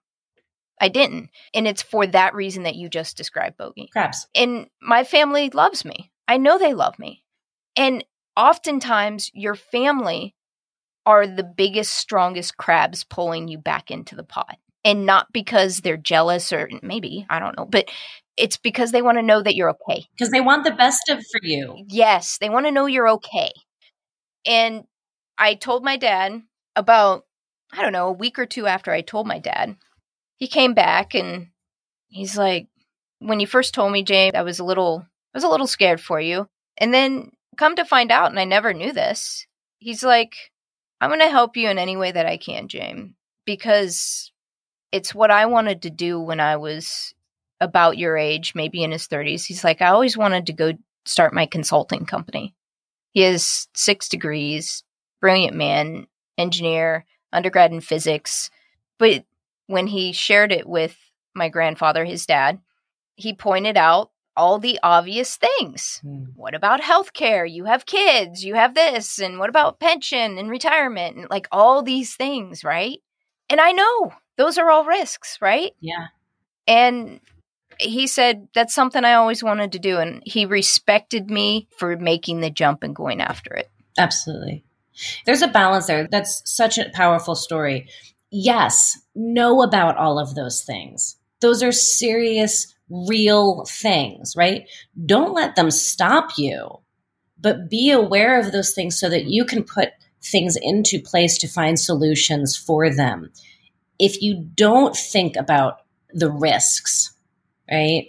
I 0.80 0.88
didn't. 0.88 1.30
And 1.54 1.66
it's 1.66 1.82
for 1.82 2.06
that 2.06 2.34
reason 2.34 2.64
that 2.64 2.76
you 2.76 2.88
just 2.88 3.16
described, 3.16 3.58
Bogi. 3.58 3.90
Crabs. 3.90 4.28
And 4.34 4.68
my 4.80 5.02
family 5.02 5.50
loves 5.50 5.84
me. 5.84 6.12
I 6.28 6.36
know 6.36 6.58
they 6.58 6.74
love 6.74 6.98
me. 6.98 7.24
And 7.74 8.04
oftentimes, 8.36 9.30
your 9.34 9.54
family 9.54 10.34
are 11.06 11.26
the 11.26 11.42
biggest, 11.42 11.94
strongest 11.94 12.56
crabs 12.56 13.02
pulling 13.02 13.48
you 13.48 13.58
back 13.58 13.90
into 13.90 14.14
the 14.14 14.22
pot. 14.22 14.56
And 14.84 15.04
not 15.04 15.32
because 15.32 15.80
they're 15.80 15.96
jealous 15.96 16.52
or 16.52 16.70
maybe, 16.82 17.26
I 17.28 17.40
don't 17.40 17.56
know, 17.58 17.66
but 17.66 17.90
it's 18.36 18.56
because 18.56 18.92
they 18.92 19.02
want 19.02 19.18
to 19.18 19.22
know 19.22 19.42
that 19.42 19.56
you're 19.56 19.70
okay. 19.70 20.06
Because 20.16 20.30
they 20.30 20.40
want 20.40 20.64
the 20.64 20.70
best 20.70 21.08
of 21.10 21.18
for 21.18 21.40
you. 21.42 21.84
Yes, 21.88 22.38
they 22.38 22.48
want 22.48 22.66
to 22.66 22.72
know 22.72 22.86
you're 22.86 23.08
okay. 23.08 23.50
And 24.46 24.84
I 25.36 25.54
told 25.54 25.84
my 25.84 25.96
dad 25.96 26.40
about, 26.76 27.24
I 27.72 27.82
don't 27.82 27.92
know, 27.92 28.08
a 28.08 28.12
week 28.12 28.38
or 28.38 28.46
two 28.46 28.66
after 28.66 28.92
I 28.92 29.00
told 29.00 29.26
my 29.26 29.40
dad, 29.40 29.76
he 30.36 30.46
came 30.46 30.74
back 30.74 31.14
and 31.14 31.48
he's 32.06 32.38
like, 32.38 32.68
when 33.18 33.40
you 33.40 33.46
first 33.46 33.74
told 33.74 33.92
me, 33.92 34.04
James, 34.04 34.34
I 34.36 34.42
was 34.42 34.60
a 34.60 34.64
little, 34.64 35.04
I 35.04 35.36
was 35.36 35.44
a 35.44 35.48
little 35.48 35.66
scared 35.66 36.00
for 36.00 36.20
you. 36.20 36.46
And 36.78 36.94
then 36.94 37.32
come 37.56 37.74
to 37.76 37.84
find 37.84 38.12
out, 38.12 38.30
and 38.30 38.38
I 38.38 38.44
never 38.44 38.72
knew 38.72 38.92
this, 38.92 39.44
he's 39.78 40.04
like, 40.04 40.34
I'm 41.00 41.10
going 41.10 41.20
to 41.20 41.28
help 41.28 41.56
you 41.56 41.68
in 41.68 41.78
any 41.78 41.96
way 41.96 42.12
that 42.12 42.26
I 42.26 42.36
can, 42.36 42.68
James, 42.68 43.12
because 43.44 44.30
it's 44.92 45.14
what 45.14 45.30
I 45.30 45.46
wanted 45.46 45.82
to 45.82 45.90
do 45.90 46.20
when 46.20 46.40
I 46.40 46.56
was 46.56 47.14
about 47.60 47.98
your 47.98 48.16
age, 48.16 48.54
maybe 48.54 48.82
in 48.82 48.92
his 48.92 49.08
30s. 49.08 49.44
He's 49.44 49.64
like, 49.64 49.82
I 49.82 49.88
always 49.88 50.16
wanted 50.16 50.46
to 50.46 50.52
go 50.52 50.72
start 51.04 51.34
my 51.34 51.46
consulting 51.46 52.06
company. 52.06 52.54
He 53.12 53.22
has 53.22 53.68
six 53.74 54.08
degrees, 54.08 54.84
brilliant 55.20 55.56
man, 55.56 56.06
engineer, 56.36 57.04
undergrad 57.32 57.72
in 57.72 57.80
physics. 57.80 58.50
But 58.98 59.24
when 59.66 59.86
he 59.86 60.12
shared 60.12 60.52
it 60.52 60.68
with 60.68 60.96
my 61.34 61.48
grandfather, 61.48 62.04
his 62.04 62.26
dad, 62.26 62.60
he 63.16 63.34
pointed 63.34 63.76
out 63.76 64.10
all 64.36 64.60
the 64.60 64.78
obvious 64.84 65.36
things. 65.36 65.98
Hmm. 66.02 66.26
What 66.36 66.54
about 66.54 66.80
healthcare? 66.80 67.50
You 67.50 67.64
have 67.64 67.86
kids, 67.86 68.44
you 68.44 68.54
have 68.54 68.74
this, 68.74 69.18
and 69.18 69.38
what 69.38 69.50
about 69.50 69.80
pension 69.80 70.38
and 70.38 70.48
retirement 70.48 71.16
and 71.16 71.26
like 71.28 71.48
all 71.50 71.82
these 71.82 72.14
things, 72.14 72.62
right? 72.62 73.00
And 73.50 73.60
I 73.60 73.72
know 73.72 74.12
those 74.36 74.58
are 74.58 74.70
all 74.70 74.84
risks, 74.84 75.38
right? 75.40 75.72
Yeah. 75.80 76.06
And 76.66 77.20
he 77.78 78.06
said 78.06 78.48
that's 78.54 78.74
something 78.74 79.04
I 79.04 79.14
always 79.14 79.42
wanted 79.42 79.72
to 79.72 79.78
do 79.78 79.98
and 79.98 80.22
he 80.24 80.46
respected 80.46 81.30
me 81.30 81.68
for 81.76 81.96
making 81.96 82.40
the 82.40 82.50
jump 82.50 82.82
and 82.82 82.94
going 82.94 83.20
after 83.20 83.54
it. 83.54 83.70
Absolutely. 83.96 84.64
There's 85.26 85.42
a 85.42 85.48
balance 85.48 85.86
there. 85.86 86.08
That's 86.10 86.42
such 86.44 86.78
a 86.78 86.90
powerful 86.92 87.34
story. 87.34 87.88
Yes, 88.30 88.98
know 89.14 89.62
about 89.62 89.96
all 89.96 90.18
of 90.18 90.34
those 90.34 90.62
things. 90.62 91.16
Those 91.40 91.62
are 91.62 91.72
serious, 91.72 92.74
real 92.90 93.64
things, 93.68 94.34
right? 94.36 94.68
Don't 95.06 95.34
let 95.34 95.54
them 95.56 95.70
stop 95.70 96.30
you, 96.36 96.80
but 97.40 97.70
be 97.70 97.90
aware 97.90 98.40
of 98.40 98.50
those 98.50 98.74
things 98.74 98.98
so 98.98 99.08
that 99.08 99.26
you 99.26 99.44
can 99.44 99.62
put 99.62 99.90
things 100.30 100.56
into 100.60 101.00
place 101.00 101.38
to 101.38 101.48
find 101.48 101.78
solutions 101.78 102.56
for 102.56 102.90
them. 102.90 103.30
If 103.98 104.22
you 104.22 104.48
don't 104.54 104.96
think 104.96 105.36
about 105.36 105.80
the 106.12 106.30
risks, 106.30 107.12
right, 107.70 108.08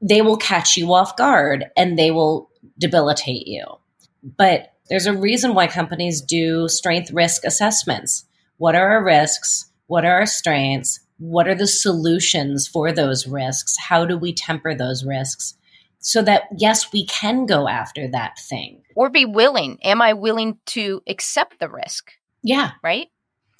they 0.00 0.22
will 0.22 0.36
catch 0.36 0.76
you 0.76 0.92
off 0.92 1.16
guard 1.16 1.66
and 1.76 1.98
they 1.98 2.10
will 2.10 2.50
debilitate 2.78 3.46
you. 3.46 3.64
But 4.22 4.72
there's 4.88 5.06
a 5.06 5.16
reason 5.16 5.54
why 5.54 5.66
companies 5.66 6.20
do 6.20 6.68
strength 6.68 7.10
risk 7.10 7.44
assessments. 7.44 8.24
What 8.56 8.74
are 8.74 8.90
our 8.92 9.04
risks? 9.04 9.66
What 9.86 10.04
are 10.04 10.20
our 10.20 10.26
strengths? 10.26 11.00
What 11.18 11.48
are 11.48 11.54
the 11.54 11.66
solutions 11.66 12.68
for 12.68 12.92
those 12.92 13.26
risks? 13.26 13.76
How 13.76 14.04
do 14.04 14.16
we 14.16 14.32
temper 14.32 14.74
those 14.74 15.04
risks? 15.04 15.54
So 16.00 16.22
that, 16.22 16.44
yes, 16.56 16.92
we 16.92 17.06
can 17.06 17.44
go 17.46 17.68
after 17.68 18.08
that 18.08 18.38
thing. 18.38 18.82
Or 18.98 19.10
be 19.10 19.24
willing. 19.24 19.78
Am 19.84 20.02
I 20.02 20.14
willing 20.14 20.58
to 20.66 21.02
accept 21.06 21.60
the 21.60 21.68
risk? 21.68 22.10
Yeah. 22.42 22.72
Right? 22.82 23.06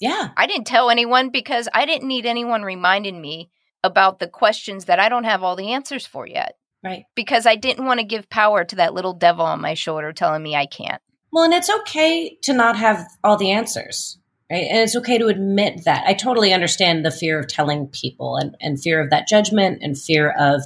Yeah. 0.01 0.31
I 0.35 0.47
didn't 0.47 0.67
tell 0.67 0.89
anyone 0.89 1.29
because 1.29 1.69
I 1.73 1.85
didn't 1.85 2.09
need 2.09 2.25
anyone 2.25 2.61
reminding 2.63 3.21
me 3.21 3.49
about 3.81 4.19
the 4.19 4.27
questions 4.27 4.85
that 4.85 4.99
I 4.99 5.07
don't 5.07 5.23
have 5.23 5.41
all 5.41 5.55
the 5.55 5.71
answers 5.71 6.05
for 6.05 6.27
yet. 6.27 6.57
Right. 6.83 7.05
Because 7.15 7.45
I 7.45 7.55
didn't 7.55 7.85
want 7.85 8.01
to 8.01 8.05
give 8.05 8.29
power 8.29 8.65
to 8.65 8.75
that 8.75 8.93
little 8.93 9.13
devil 9.13 9.45
on 9.45 9.61
my 9.61 9.75
shoulder 9.75 10.11
telling 10.11 10.43
me 10.43 10.57
I 10.57 10.65
can't. 10.65 11.01
Well, 11.31 11.45
and 11.45 11.53
it's 11.53 11.69
okay 11.69 12.37
to 12.41 12.51
not 12.51 12.75
have 12.75 13.07
all 13.23 13.37
the 13.37 13.51
answers, 13.51 14.17
right? 14.51 14.67
And 14.69 14.79
it's 14.79 14.95
okay 14.97 15.17
to 15.19 15.27
admit 15.27 15.85
that. 15.85 16.03
I 16.05 16.15
totally 16.15 16.51
understand 16.51 17.05
the 17.05 17.11
fear 17.11 17.39
of 17.39 17.47
telling 17.47 17.87
people 17.87 18.35
and, 18.35 18.57
and 18.59 18.77
fear 18.77 19.01
of 19.01 19.09
that 19.11 19.29
judgment 19.29 19.79
and 19.81 19.97
fear 19.97 20.31
of 20.31 20.63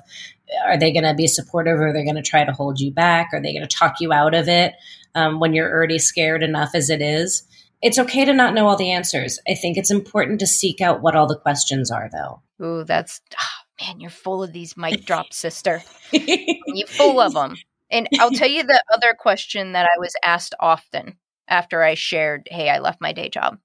are 0.65 0.77
they 0.77 0.91
going 0.91 1.03
to 1.03 1.13
be 1.13 1.27
supportive 1.27 1.79
or 1.79 1.87
are 1.87 1.93
they 1.93 2.03
going 2.03 2.15
to 2.15 2.21
try 2.21 2.43
to 2.43 2.51
hold 2.51 2.79
you 2.79 2.91
back? 2.91 3.29
Are 3.33 3.41
they 3.41 3.53
going 3.53 3.67
to 3.67 3.75
talk 3.75 3.95
you 3.99 4.13
out 4.13 4.33
of 4.33 4.47
it 4.47 4.73
um, 5.15 5.39
when 5.39 5.53
you're 5.53 5.71
already 5.71 5.99
scared 5.99 6.43
enough 6.43 6.71
as 6.73 6.89
it 6.89 7.01
is? 7.01 7.43
It's 7.81 7.99
okay 7.99 8.23
to 8.23 8.33
not 8.33 8.53
know 8.53 8.67
all 8.67 8.77
the 8.77 8.91
answers. 8.91 9.39
I 9.47 9.55
think 9.55 9.77
it's 9.77 9.91
important 9.91 10.39
to 10.39 10.47
seek 10.47 10.79
out 10.79 11.01
what 11.01 11.15
all 11.15 11.27
the 11.27 11.37
questions 11.37 11.91
are, 11.91 12.09
though. 12.11 12.41
Ooh, 12.65 12.83
that's 12.85 13.19
oh, 13.37 13.85
man, 13.85 13.99
you're 13.99 14.09
full 14.09 14.41
of 14.41 14.53
these 14.53 14.77
mic 14.77 15.05
drops, 15.05 15.37
sister. 15.37 15.83
you 16.11 16.85
full 16.87 17.19
of 17.19 17.33
them. 17.33 17.55
And 17.91 18.07
I'll 18.19 18.31
tell 18.31 18.49
you 18.49 18.63
the 18.63 18.81
other 18.91 19.13
question 19.13 19.73
that 19.73 19.85
I 19.85 19.99
was 19.99 20.13
asked 20.23 20.55
often 20.59 21.17
after 21.47 21.83
I 21.83 21.93
shared, 21.95 22.47
"Hey, 22.49 22.69
I 22.69 22.79
left 22.79 23.01
my 23.01 23.11
day 23.11 23.29
job." 23.29 23.59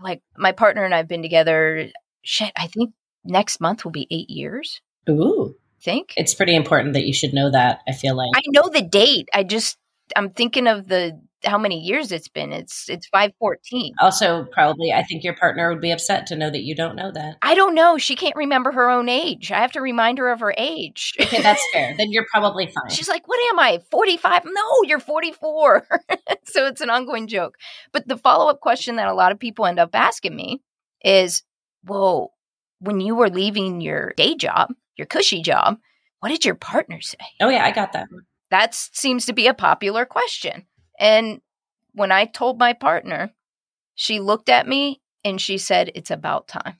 Like 0.00 0.22
my 0.36 0.52
partner 0.52 0.84
and 0.84 0.94
I've 0.94 1.08
been 1.08 1.22
together. 1.22 1.90
Shit, 2.22 2.52
I 2.56 2.68
think 2.68 2.92
next 3.24 3.60
month 3.60 3.84
will 3.84 3.92
be 3.92 4.08
eight 4.10 4.30
years. 4.30 4.80
Ooh, 5.08 5.54
think 5.82 6.14
it's 6.16 6.34
pretty 6.34 6.54
important 6.54 6.94
that 6.94 7.06
you 7.06 7.12
should 7.12 7.32
know 7.32 7.50
that. 7.50 7.80
I 7.88 7.92
feel 7.92 8.16
like 8.16 8.30
I 8.34 8.42
know 8.48 8.68
the 8.68 8.82
date. 8.82 9.28
I 9.32 9.44
just 9.44 9.76
I'm 10.16 10.30
thinking 10.30 10.66
of 10.66 10.88
the 10.88 11.20
how 11.44 11.58
many 11.58 11.78
years 11.80 12.10
it's 12.10 12.28
been. 12.28 12.52
It's 12.52 12.88
it's 12.88 13.06
five 13.06 13.32
fourteen. 13.38 13.94
Also, 14.00 14.44
probably, 14.52 14.92
I 14.92 15.02
think 15.04 15.22
your 15.22 15.34
partner 15.34 15.68
would 15.70 15.80
be 15.80 15.90
upset 15.90 16.26
to 16.28 16.36
know 16.36 16.50
that 16.50 16.62
you 16.62 16.74
don't 16.74 16.96
know 16.96 17.12
that. 17.12 17.36
I 17.42 17.54
don't 17.54 17.74
know. 17.74 17.98
She 17.98 18.16
can't 18.16 18.36
remember 18.36 18.72
her 18.72 18.90
own 18.90 19.08
age. 19.08 19.52
I 19.52 19.60
have 19.60 19.72
to 19.72 19.80
remind 19.80 20.18
her 20.18 20.30
of 20.30 20.40
her 20.40 20.54
age. 20.56 21.14
Okay, 21.20 21.42
that's 21.42 21.62
fair. 21.72 21.94
then 21.96 22.10
you're 22.10 22.26
probably 22.32 22.66
fine. 22.66 22.90
She's 22.90 23.08
like, 23.08 23.28
"What 23.28 23.40
am 23.52 23.58
I? 23.58 23.80
Forty 23.90 24.16
five? 24.16 24.44
No, 24.44 24.82
you're 24.84 25.00
forty 25.00 25.32
four. 25.32 25.86
so 26.44 26.66
it's 26.66 26.80
an 26.80 26.90
ongoing 26.90 27.26
joke. 27.28 27.56
But 27.92 28.08
the 28.08 28.16
follow 28.16 28.50
up 28.50 28.60
question 28.60 28.96
that 28.96 29.08
a 29.08 29.14
lot 29.14 29.32
of 29.32 29.38
people 29.38 29.66
end 29.66 29.78
up 29.78 29.90
asking 29.94 30.34
me 30.34 30.60
is, 31.04 31.42
"Whoa, 31.84 32.32
when 32.80 33.00
you 33.00 33.14
were 33.14 33.30
leaving 33.30 33.80
your 33.80 34.12
day 34.16 34.34
job, 34.34 34.72
your 34.98 35.06
cushy 35.06 35.40
job, 35.40 35.78
what 36.20 36.28
did 36.28 36.44
your 36.44 36.54
partner 36.54 37.00
say?" 37.00 37.16
Oh 37.40 37.48
yeah, 37.48 37.64
I 37.64 37.70
got 37.70 37.92
that. 37.92 38.08
That 38.50 38.74
seems 38.74 39.26
to 39.26 39.32
be 39.32 39.46
a 39.46 39.54
popular 39.54 40.04
question. 40.04 40.66
And 40.98 41.40
when 41.92 42.12
I 42.12 42.24
told 42.24 42.58
my 42.58 42.72
partner, 42.72 43.32
she 43.94 44.20
looked 44.20 44.48
at 44.48 44.66
me 44.66 45.00
and 45.24 45.40
she 45.40 45.58
said, 45.58 45.90
It's 45.94 46.10
about 46.10 46.48
time. 46.48 46.76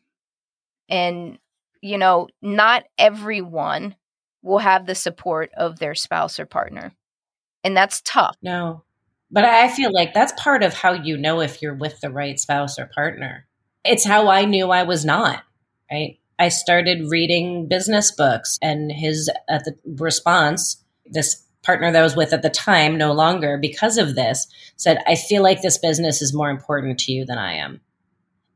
And, 0.88 1.38
you 1.82 1.98
know, 1.98 2.28
not 2.40 2.84
everyone 2.96 3.96
will 4.42 4.58
have 4.58 4.86
the 4.86 4.94
support 4.94 5.50
of 5.56 5.78
their 5.78 5.94
spouse 5.94 6.38
or 6.38 6.46
partner. 6.46 6.92
And 7.64 7.76
that's 7.76 8.00
tough. 8.02 8.36
No. 8.42 8.84
But 9.30 9.44
I 9.44 9.68
feel 9.68 9.92
like 9.92 10.14
that's 10.14 10.32
part 10.40 10.62
of 10.62 10.72
how 10.72 10.92
you 10.92 11.18
know 11.18 11.40
if 11.40 11.60
you're 11.60 11.74
with 11.74 12.00
the 12.00 12.10
right 12.10 12.38
spouse 12.38 12.78
or 12.78 12.86
partner. 12.94 13.46
It's 13.84 14.04
how 14.04 14.28
I 14.28 14.44
knew 14.44 14.70
I 14.70 14.84
was 14.84 15.04
not, 15.04 15.42
right? 15.90 16.17
I 16.38 16.48
started 16.48 17.10
reading 17.10 17.66
business 17.66 18.12
books 18.12 18.58
and 18.62 18.92
his 18.92 19.28
uh, 19.48 19.58
the 19.58 19.76
response, 19.98 20.82
this 21.06 21.42
partner 21.62 21.90
that 21.90 21.98
I 21.98 22.02
was 22.02 22.16
with 22.16 22.32
at 22.32 22.42
the 22.42 22.50
time, 22.50 22.96
no 22.96 23.12
longer 23.12 23.58
because 23.58 23.98
of 23.98 24.14
this, 24.14 24.46
said, 24.76 24.98
I 25.06 25.16
feel 25.16 25.42
like 25.42 25.60
this 25.60 25.78
business 25.78 26.22
is 26.22 26.32
more 26.32 26.50
important 26.50 26.98
to 27.00 27.12
you 27.12 27.24
than 27.24 27.38
I 27.38 27.54
am. 27.54 27.80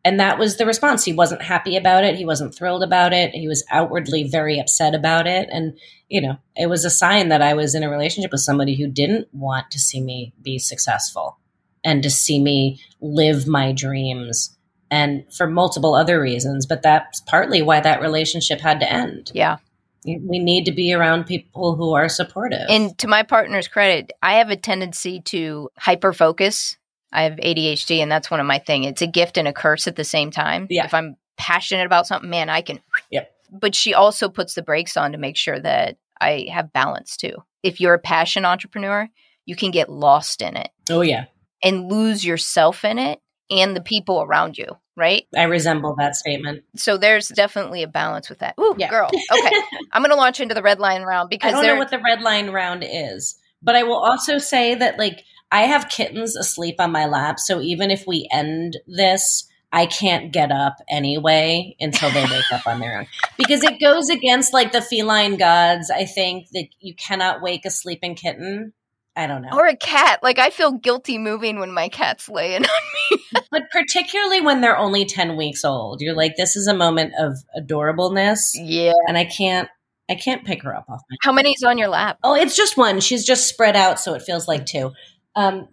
And 0.05 0.19
that 0.19 0.39
was 0.39 0.57
the 0.57 0.67
response. 0.67 1.05
He 1.05 1.13
wasn't 1.13 1.43
happy 1.43 1.77
about 1.77 2.05
it. 2.05 2.17
He 2.17 2.25
wasn't 2.25 2.55
thrilled 2.55 2.83
about 2.83 3.13
it. 3.13 3.35
He 3.35 3.47
was 3.47 3.65
outwardly 3.71 4.25
very 4.25 4.59
upset 4.59 4.95
about 4.95 5.27
it. 5.27 5.49
And, 5.53 5.79
you 6.09 6.21
know, 6.21 6.39
it 6.57 6.69
was 6.69 6.85
a 6.85 6.91
sign 6.91 7.29
that 7.29 7.43
I 7.43 7.55
was 7.55 7.75
in 7.75 7.85
a 7.85 7.91
relationship 7.91 8.33
with 8.33 8.41
somebody 8.41 8.75
who 8.75 8.89
didn't 8.89 9.29
want 9.33 9.71
to 9.71 9.79
see 9.79 10.01
me 10.01 10.33
be 10.43 10.59
successful 10.59 11.39
and 11.85 12.03
to 12.03 12.11
see 12.11 12.41
me 12.41 12.81
live 13.01 13.47
my 13.47 13.73
dreams 13.73 14.57
and 14.93 15.25
for 15.35 15.49
multiple 15.49 15.95
other 15.95 16.21
reasons. 16.21 16.67
But 16.67 16.83
that's 16.83 17.21
partly 17.23 17.63
why 17.63 17.81
that 17.81 18.01
relationship 18.01 18.61
had 18.61 18.79
to 18.79 18.93
end. 18.93 19.33
Yeah 19.35 19.57
we 20.05 20.39
need 20.39 20.65
to 20.65 20.73
be 20.73 20.93
around 20.93 21.25
people 21.25 21.77
who 21.77 21.95
are 21.95 22.09
supportive. 22.09 22.67
And 22.69 22.97
to 22.99 23.07
my 23.07 23.23
partner's 23.23 23.69
credit, 23.69 24.13
I 24.23 24.35
have 24.35 24.51
a 24.51 24.57
tendency 24.57 25.21
to 25.27 25.71
hyper 25.79 26.13
focus. 26.13 26.77
I 27.13 27.25
have 27.25 27.35
ADHD, 27.35 27.99
and 27.99 28.11
that's 28.11 28.31
one 28.31 28.41
of 28.41 28.47
my 28.47 28.59
things. 28.59 28.87
It's 28.87 29.03
a 29.03 29.07
gift 29.07 29.37
and 29.37 29.47
a 29.47 29.53
curse 29.53 29.87
at 29.87 29.97
the 29.97 30.05
same 30.05 30.31
time. 30.31 30.67
Yeah. 30.71 30.85
If 30.85 30.95
I'm 30.95 31.17
passionate 31.37 31.87
about 31.87 32.07
something, 32.07 32.31
man, 32.31 32.49
I 32.49 32.63
can. 32.63 32.81
Yep. 33.11 33.31
But 33.53 33.75
she 33.75 33.95
also 33.95 34.29
puts 34.29 34.55
the 34.55 34.63
brakes 34.63 34.97
on 34.97 35.13
to 35.13 35.19
make 35.19 35.37
sure 35.37 35.61
that 35.61 35.99
I 36.21 36.47
have 36.51 36.73
balance 36.73 37.17
too. 37.17 37.37
If 37.63 37.81
you're 37.81 37.95
a 37.95 37.99
passion 37.99 38.45
entrepreneur, 38.45 39.09
you 39.45 39.55
can 39.55 39.71
get 39.71 39.91
lost 39.91 40.41
in 40.43 40.57
it. 40.57 40.71
Oh, 40.91 41.03
yeah. 41.03 41.27
And 41.63 41.91
lose 41.91 42.25
yourself 42.25 42.85
in 42.85 42.99
it 42.99 43.21
and 43.51 43.77
the 43.77 43.83
people 43.83 44.23
around 44.23 44.57
you 44.59 44.79
right? 44.97 45.27
I 45.37 45.45
resemble 45.45 45.95
that 45.99 46.17
statement. 46.17 46.65
So 46.77 46.99
there's 46.99 47.29
definitely 47.29 47.83
a 47.83 47.89
balance 47.89 48.29
with 48.29 48.41
that. 48.41 48.55
Ooh, 48.61 48.75
yeah. 48.79 48.91
girl. 48.91 49.09
Okay. 49.09 49.57
I'm 49.93 50.03
going 50.03 50.11
to 50.11 50.17
launch 50.17 50.41
into 50.41 50.55
the 50.55 50.63
red 50.63 50.79
line 50.79 51.03
round 51.03 51.31
because 51.31 51.55
I 51.55 51.57
don't 51.57 51.67
know 51.67 51.77
what 51.77 51.91
the 51.91 51.99
red 51.99 52.23
line 52.23 52.51
round 52.51 52.85
is. 52.87 53.39
But 53.63 53.77
I 53.77 53.85
will 53.85 53.99
also 53.99 54.39
say 54.39 54.75
that 54.75 54.99
like 54.99 55.25
I 55.51 55.63
have 55.63 55.89
kittens 55.89 56.37
asleep 56.37 56.77
on 56.79 56.93
my 56.93 57.07
lap, 57.07 57.39
so 57.39 57.61
even 57.61 57.91
if 57.91 58.07
we 58.07 58.29
end 58.33 58.79
this, 58.87 59.49
I 59.73 59.87
can't 59.87 60.33
get 60.33 60.53
up 60.53 60.77
anyway 60.91 61.77
until 61.81 62.11
they 62.11 62.25
wake 62.25 62.53
up 62.53 62.67
on 62.67 62.81
their 62.81 63.01
own. 63.01 63.07
Because 63.39 63.65
it 63.65 63.81
goes 63.81 64.09
against 64.09 64.53
like 64.53 64.73
the 64.73 64.83
feline 64.83 65.37
gods, 65.37 65.91
I 65.91 66.05
think 66.05 66.51
that 66.53 66.67
you 66.81 66.95
cannot 66.95 67.43
wake 67.43 67.65
a 67.65 67.71
sleeping 67.71 68.15
kitten. 68.15 68.73
I 69.15 69.27
don't 69.27 69.43
know. 69.43 69.51
Or 69.53 69.67
a 69.67 69.77
cat. 69.77 70.21
Like 70.23 70.39
I 70.39 70.51
feel 70.51 70.73
guilty 70.73 71.19
moving 71.19 71.59
when 71.59 71.73
my 71.73 71.89
cat's 71.89 72.29
laying 72.29 72.65
on 72.65 72.71
me. 73.11 73.19
but 73.51 73.71
particularly 73.71 74.41
when 74.41 74.61
they're 74.61 74.79
only 74.79 75.05
10 75.05 75.37
weeks 75.37 75.65
old. 75.65 76.01
You're 76.01 76.15
like 76.17 76.37
this 76.37 76.57
is 76.57 76.67
a 76.67 76.75
moment 76.75 77.13
of 77.19 77.39
adorableness. 77.57 78.53
Yeah. 78.55 78.93
And 79.07 79.19
I 79.19 79.25
can't 79.25 79.69
I 80.11 80.15
can't 80.15 80.45
pick 80.45 80.63
her 80.63 80.75
up 80.75 80.87
off 80.89 81.01
my 81.11 81.17
How 81.23 81.33
many's 81.33 81.63
on 81.63 81.79
your 81.79 81.89
lap? 81.89 82.19
Oh, 82.25 82.35
it's 82.35 82.57
just 82.57 82.77
one. 82.77 83.01
She's 83.01 83.25
just 83.25 83.49
spread 83.49 83.77
out 83.77 84.01
so 84.01 84.15
it 84.15 84.23
feels 84.23 84.49
like 84.49 84.67
two. 84.67 84.93
Um 85.35 85.69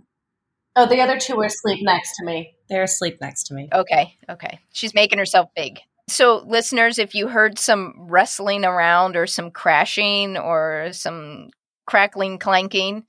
Oh, 0.76 0.86
the 0.86 1.02
other 1.02 1.18
two 1.18 1.40
are 1.40 1.46
asleep 1.46 1.80
next 1.82 2.16
to 2.18 2.26
me. 2.26 2.56
They're 2.70 2.84
asleep 2.84 3.18
next 3.20 3.46
to 3.46 3.54
me. 3.54 3.70
Okay. 3.74 4.18
Okay. 4.30 4.60
She's 4.72 4.94
making 4.94 5.18
herself 5.18 5.50
big. 5.56 5.80
So, 6.08 6.44
listeners, 6.48 6.98
if 6.98 7.14
you 7.14 7.28
heard 7.28 7.60
some 7.60 7.94
wrestling 7.98 8.66
around 8.66 9.16
or 9.16 9.28
some 9.28 9.52
crashing 9.52 10.38
or 10.38 10.90
some 10.92 11.50
crackling, 11.86 12.40
clanking, 12.40 13.04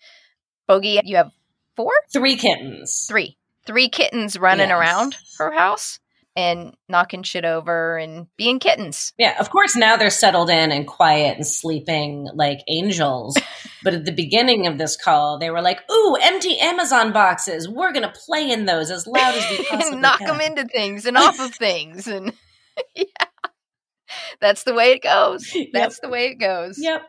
Bogi, 0.71 1.01
you 1.05 1.17
have 1.17 1.33
four? 1.75 1.93
Three 2.13 2.37
kittens. 2.37 3.07
Three. 3.09 3.37
Three 3.67 3.89
kittens 3.89 4.39
running 4.39 4.69
yes. 4.69 4.79
around 4.79 5.17
her 5.39 5.53
house 5.53 5.99
and 6.37 6.77
knocking 6.89 7.25
shit 7.25 7.45
over 7.45 7.99
and 7.99 8.29
being 8.37 8.61
kittens. 8.61 9.13
Yeah, 9.19 9.37
of 9.41 9.51
course 9.51 9.75
now 9.75 9.97
they're 9.97 10.11
settled 10.11 10.49
in 10.49 10.71
and 10.71 10.87
quiet 10.87 11.37
and 11.37 11.47
sleeping 11.47 12.29
like 12.35 12.61
angels. 12.69 13.37
but 13.83 13.95
at 13.95 14.05
the 14.05 14.13
beginning 14.13 14.69
of 14.69 14.79
this 14.79 14.97
call, 14.97 15.39
they 15.39 15.51
were 15.51 15.61
like, 15.61 15.81
"Ooh, 15.91 16.17
empty 16.23 16.59
Amazon 16.59 17.13
boxes. 17.13 17.69
We're 17.69 17.93
going 17.93 18.05
to 18.05 18.15
play 18.27 18.51
in 18.51 18.67
those 18.67 18.91
as 18.91 19.09
loud 19.09 19.35
as 19.35 19.51
we 19.51 19.65
possibly 19.69 19.93
and 19.93 20.03
knock 20.03 20.19
can. 20.19 20.29
them 20.29 20.41
into 20.41 20.67
things 20.67 21.05
and 21.05 21.17
off 21.17 21.41
of 21.41 21.53
things 21.55 22.07
and 22.07 22.33
yeah. 22.95 23.05
That's 24.41 24.63
the 24.63 24.75
way 24.75 24.93
it 24.93 25.03
goes. 25.03 25.51
That's 25.73 25.97
yep. 25.97 26.03
the 26.03 26.09
way 26.09 26.27
it 26.29 26.37
goes. 26.37 26.79
Yep. 26.79 27.03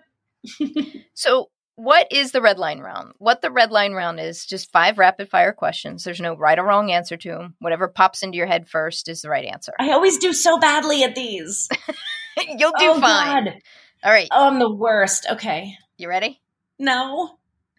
so 1.14 1.50
what 1.82 2.12
is 2.12 2.32
the 2.32 2.42
red 2.44 2.60
line 2.60 2.80
round? 2.80 3.14
What 3.18 3.42
the 3.42 3.50
red 3.50 3.72
line 3.72 3.94
round 3.94 4.20
is 4.20 4.46
just 4.46 4.72
five 4.72 5.00
rapid 5.00 5.30
fire 5.30 5.52
questions. 5.52 6.04
There's 6.04 6.22
no 6.22 6.36
right 6.36 6.60
or 6.60 6.64
wrong 6.64 6.92
answer 6.92 7.18
to 7.18 7.30
them. 7.30 7.56
Whatever 7.58 7.88
pops 7.88 8.22
into 8.22 8.38
your 8.38 8.46
head 8.46 8.68
first 8.70 9.10
is 9.10 9.24
the 9.24 9.30
right 9.30 9.46
answer. 9.46 9.74
I 9.80 9.92
always 9.92 10.20
do 10.20 10.32
so 10.32 10.60
badly 10.60 11.04
at 11.04 11.16
these. 11.16 11.68
You'll 12.48 12.74
do 12.78 12.92
oh, 12.92 13.02
fine. 13.02 13.46
God. 13.46 13.54
All 14.04 14.12
right. 14.12 14.28
Oh, 14.32 14.48
I'm 14.48 14.60
the 14.60 14.72
worst. 14.72 15.26
Okay. 15.32 15.74
You 15.98 16.08
ready? 16.08 16.40
No. 16.78 17.32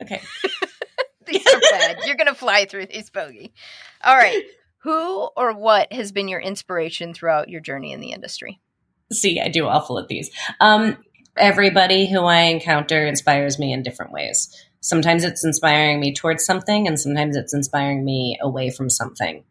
Okay. 0.03 0.20
these 1.26 1.46
are 1.46 1.61
bad. 1.70 1.98
You're 2.05 2.16
going 2.16 2.26
to 2.26 2.34
fly 2.34 2.64
through 2.64 2.86
these, 2.86 3.09
Bogi. 3.09 3.53
All 4.03 4.16
right. 4.16 4.42
Who 4.78 5.28
or 5.36 5.55
what 5.57 5.92
has 5.92 6.11
been 6.11 6.26
your 6.26 6.40
inspiration 6.40 7.14
throughout 7.14 7.48
your 7.48 7.61
journey 7.61 7.92
in 7.92 8.00
the 8.00 8.11
industry? 8.11 8.61
See, 9.12 9.40
I 9.40 9.46
do 9.46 9.66
awful 9.66 10.00
at 10.00 10.09
these. 10.09 10.30
Um, 10.59 10.96
everybody 11.36 12.10
who 12.10 12.20
I 12.20 12.42
encounter 12.42 13.06
inspires 13.06 13.58
me 13.58 13.72
in 13.72 13.82
different 13.82 14.12
ways. 14.12 14.54
Sometimes 14.80 15.24
it's 15.24 15.44
inspiring 15.44 16.00
me 16.00 16.12
towards 16.12 16.44
something, 16.44 16.86
and 16.86 16.98
sometimes 16.98 17.36
it's 17.36 17.54
inspiring 17.54 18.04
me 18.04 18.38
away 18.40 18.70
from 18.70 18.90
something. 18.90 19.44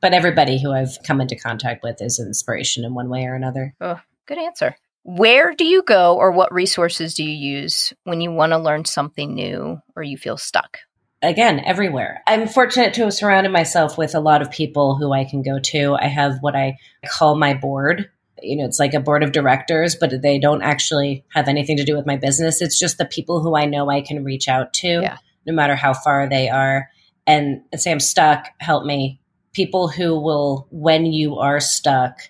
But 0.00 0.14
everybody 0.14 0.60
who 0.60 0.72
I've 0.72 0.98
come 1.04 1.20
into 1.20 1.36
contact 1.36 1.82
with 1.82 2.00
is 2.00 2.18
inspiration 2.18 2.84
in 2.84 2.94
one 2.94 3.08
way 3.08 3.24
or 3.24 3.34
another. 3.34 3.74
Oh, 3.80 4.00
good 4.26 4.38
answer. 4.38 4.76
Where 5.02 5.54
do 5.54 5.64
you 5.64 5.82
go 5.82 6.16
or 6.16 6.32
what 6.32 6.52
resources 6.52 7.14
do 7.14 7.24
you 7.24 7.60
use 7.60 7.92
when 8.04 8.20
you 8.20 8.30
want 8.30 8.52
to 8.52 8.58
learn 8.58 8.84
something 8.84 9.34
new 9.34 9.80
or 9.96 10.02
you 10.02 10.18
feel 10.18 10.36
stuck? 10.36 10.78
Again, 11.22 11.60
everywhere. 11.60 12.22
I'm 12.26 12.46
fortunate 12.46 12.94
to 12.94 13.04
have 13.04 13.14
surrounded 13.14 13.50
myself 13.50 13.98
with 13.98 14.14
a 14.14 14.20
lot 14.20 14.42
of 14.42 14.50
people 14.52 14.96
who 14.96 15.12
I 15.12 15.24
can 15.24 15.42
go 15.42 15.58
to. 15.58 15.94
I 15.94 16.06
have 16.06 16.38
what 16.40 16.54
I 16.54 16.76
call 17.06 17.36
my 17.36 17.54
board. 17.54 18.10
You 18.42 18.56
know, 18.56 18.64
it's 18.64 18.78
like 18.78 18.94
a 18.94 19.00
board 19.00 19.22
of 19.22 19.32
directors, 19.32 19.96
but 19.96 20.22
they 20.22 20.38
don't 20.38 20.62
actually 20.62 21.24
have 21.34 21.48
anything 21.48 21.76
to 21.76 21.84
do 21.84 21.96
with 21.96 22.06
my 22.06 22.16
business. 22.16 22.60
It's 22.62 22.78
just 22.78 22.98
the 22.98 23.04
people 23.06 23.40
who 23.40 23.56
I 23.56 23.64
know 23.64 23.90
I 23.90 24.00
can 24.00 24.24
reach 24.24 24.48
out 24.48 24.72
to, 24.74 24.88
Yeah. 25.02 25.18
no 25.46 25.52
matter 25.52 25.76
how 25.76 25.94
far 25.94 26.28
they 26.28 26.48
are, 26.48 26.88
and 27.26 27.60
say, 27.76 27.90
I'm 27.92 28.00
stuck, 28.00 28.48
help 28.58 28.84
me. 28.84 29.20
People 29.52 29.88
who 29.88 30.18
will, 30.18 30.66
when 30.70 31.06
you 31.06 31.38
are 31.38 31.60
stuck, 31.60 32.20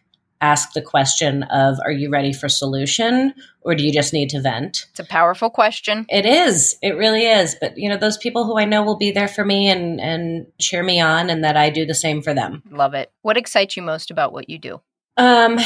ask 0.41 0.73
the 0.73 0.81
question 0.83 1.43
of, 1.45 1.79
Are 1.85 1.91
you 1.93 2.11
ready 2.11 2.33
for 2.33 2.49
solution 2.49 3.35
or 3.63 3.75
do 3.75 3.85
you 3.85 3.93
just 3.93 4.13
need 4.13 4.31
to 4.31 4.41
vent? 4.41 4.87
It's 4.91 5.01
a 5.01 5.05
powerful 5.05 5.51
question. 5.51 6.07
It 6.09 6.25
is. 6.25 6.77
It 6.81 6.97
really 6.97 7.27
is. 7.27 7.57
But 7.61 7.77
you 7.77 7.89
know, 7.89 7.97
those 7.97 8.17
people 8.17 8.45
who 8.45 8.57
I 8.59 8.65
know 8.65 8.83
will 8.83 8.97
be 8.97 9.11
there 9.11 9.29
for 9.29 9.45
me 9.45 9.69
and 9.69 10.01
and 10.01 10.47
cheer 10.61 10.83
me 10.83 11.01
on, 11.01 11.29
and 11.29 11.43
that 11.45 11.57
I 11.57 11.71
do 11.71 11.85
the 11.85 11.95
same 11.95 12.23
for 12.23 12.33
them. 12.35 12.63
Love 12.71 12.95
it. 12.95 13.11
What 13.23 13.37
excites 13.37 13.77
you 13.77 13.83
most 13.83 14.11
about 14.13 14.33
what 14.33 14.49
you 14.49 14.59
do? 14.59 14.81
Um, 15.17 15.59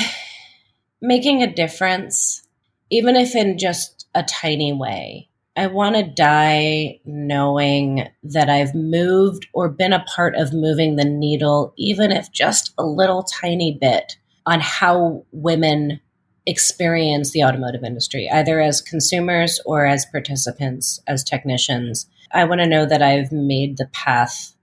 making 1.03 1.43
a 1.43 1.53
difference, 1.53 2.47
even 2.89 3.17
if 3.17 3.35
in 3.35 3.59
just 3.59 4.07
a 4.15 4.23
tiny 4.23 4.73
way. 4.73 5.29
I 5.55 5.67
want 5.67 5.97
to 5.97 6.03
die 6.03 7.01
knowing 7.05 8.09
that 8.23 8.49
I've 8.49 8.75
moved 8.75 9.47
or 9.53 9.69
been 9.69 9.93
a 9.93 10.05
part 10.05 10.35
of 10.37 10.55
moving 10.55 10.97
the 10.97 11.05
needle, 11.05 11.75
even 11.77 12.11
if 12.11 12.33
just 12.33 12.73
a 12.79 12.87
little 12.87 13.23
tiny 13.25 13.77
bit, 13.79 14.17
on 14.47 14.61
how 14.61 15.27
women 15.33 16.01
experience 16.47 17.33
the 17.33 17.45
automotive 17.45 17.85
industry, 17.85 18.31
either 18.33 18.61
as 18.61 18.81
consumers 18.81 19.61
or 19.67 19.85
as 19.85 20.07
participants, 20.07 21.01
as 21.07 21.23
technicians. 21.23 22.07
I 22.33 22.45
want 22.45 22.61
to 22.61 22.67
know 22.67 22.87
that 22.87 23.03
I've 23.03 23.31
made 23.31 23.77
the 23.77 23.91
path 23.93 24.55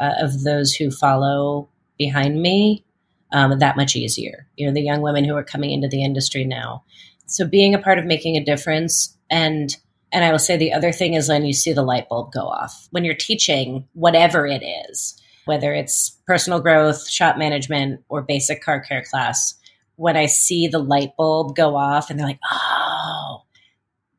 uh, 0.00 0.14
of 0.20 0.42
those 0.42 0.72
who 0.72 0.90
follow 0.90 1.68
behind 1.98 2.40
me 2.40 2.84
um, 3.32 3.58
that 3.58 3.76
much 3.76 3.96
easier. 3.96 4.46
You 4.56 4.66
know, 4.66 4.72
the 4.72 4.82
young 4.82 5.02
women 5.02 5.24
who 5.24 5.36
are 5.36 5.44
coming 5.44 5.70
into 5.70 5.88
the 5.88 6.04
industry 6.04 6.44
now. 6.44 6.84
So 7.26 7.46
being 7.46 7.74
a 7.74 7.78
part 7.78 7.98
of 7.98 8.04
making 8.04 8.36
a 8.36 8.44
difference 8.44 9.16
and 9.30 9.74
and 10.12 10.24
I 10.24 10.32
will 10.32 10.38
say 10.38 10.56
the 10.56 10.72
other 10.72 10.92
thing 10.92 11.14
is 11.14 11.28
when 11.28 11.44
you 11.44 11.52
see 11.52 11.72
the 11.72 11.82
light 11.82 12.08
bulb 12.08 12.32
go 12.32 12.40
off. 12.40 12.88
When 12.90 13.04
you're 13.04 13.14
teaching 13.14 13.86
whatever 13.92 14.44
it 14.44 14.62
is, 14.90 15.20
whether 15.44 15.72
it's 15.72 16.18
personal 16.26 16.60
growth, 16.60 17.08
shop 17.08 17.38
management, 17.38 18.02
or 18.08 18.22
basic 18.22 18.62
car 18.62 18.80
care 18.80 19.04
class, 19.08 19.54
when 19.96 20.16
I 20.16 20.26
see 20.26 20.66
the 20.66 20.78
light 20.78 21.16
bulb 21.16 21.54
go 21.54 21.76
off 21.76 22.10
and 22.10 22.18
they're 22.18 22.26
like, 22.26 22.40
oh, 22.50 23.42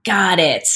got 0.05 0.39
it. 0.39 0.67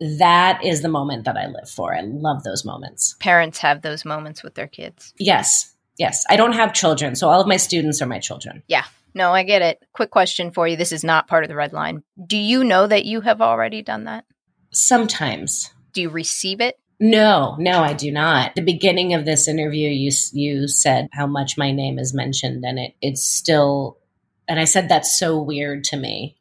That 0.00 0.64
is 0.64 0.80
the 0.80 0.88
moment 0.88 1.24
that 1.26 1.36
I 1.36 1.46
live 1.46 1.68
for. 1.68 1.94
I 1.94 2.00
love 2.00 2.42
those 2.42 2.64
moments. 2.64 3.16
Parents 3.20 3.58
have 3.58 3.82
those 3.82 4.04
moments 4.04 4.42
with 4.42 4.54
their 4.54 4.66
kids. 4.66 5.12
Yes. 5.18 5.74
Yes. 5.98 6.24
I 6.28 6.36
don't 6.36 6.52
have 6.52 6.72
children. 6.72 7.14
So 7.14 7.28
all 7.28 7.40
of 7.40 7.46
my 7.46 7.56
students 7.56 8.00
are 8.00 8.06
my 8.06 8.18
children. 8.18 8.62
Yeah. 8.68 8.84
No, 9.14 9.32
I 9.32 9.42
get 9.42 9.62
it. 9.62 9.82
Quick 9.92 10.10
question 10.10 10.52
for 10.52 10.68
you. 10.68 10.76
This 10.76 10.92
is 10.92 11.04
not 11.04 11.28
part 11.28 11.44
of 11.44 11.48
the 11.48 11.56
red 11.56 11.72
line. 11.72 12.02
Do 12.24 12.36
you 12.36 12.64
know 12.64 12.86
that 12.86 13.04
you 13.04 13.20
have 13.20 13.40
already 13.40 13.82
done 13.82 14.04
that? 14.04 14.24
Sometimes. 14.70 15.72
Do 15.92 16.00
you 16.00 16.10
receive 16.10 16.60
it? 16.60 16.78
No, 17.00 17.56
no, 17.58 17.82
I 17.82 17.94
do 17.94 18.12
not. 18.12 18.54
The 18.54 18.60
beginning 18.60 19.14
of 19.14 19.24
this 19.24 19.48
interview, 19.48 19.88
you 19.88 20.12
you 20.32 20.68
said 20.68 21.08
how 21.12 21.26
much 21.26 21.56
my 21.56 21.72
name 21.72 21.98
is 21.98 22.12
mentioned, 22.12 22.62
and 22.62 22.78
it 22.78 22.94
it's 23.00 23.24
still, 23.26 23.98
and 24.46 24.60
I 24.60 24.64
said 24.64 24.88
that's 24.88 25.18
so 25.18 25.40
weird 25.40 25.82
to 25.84 25.96
me, 25.96 26.36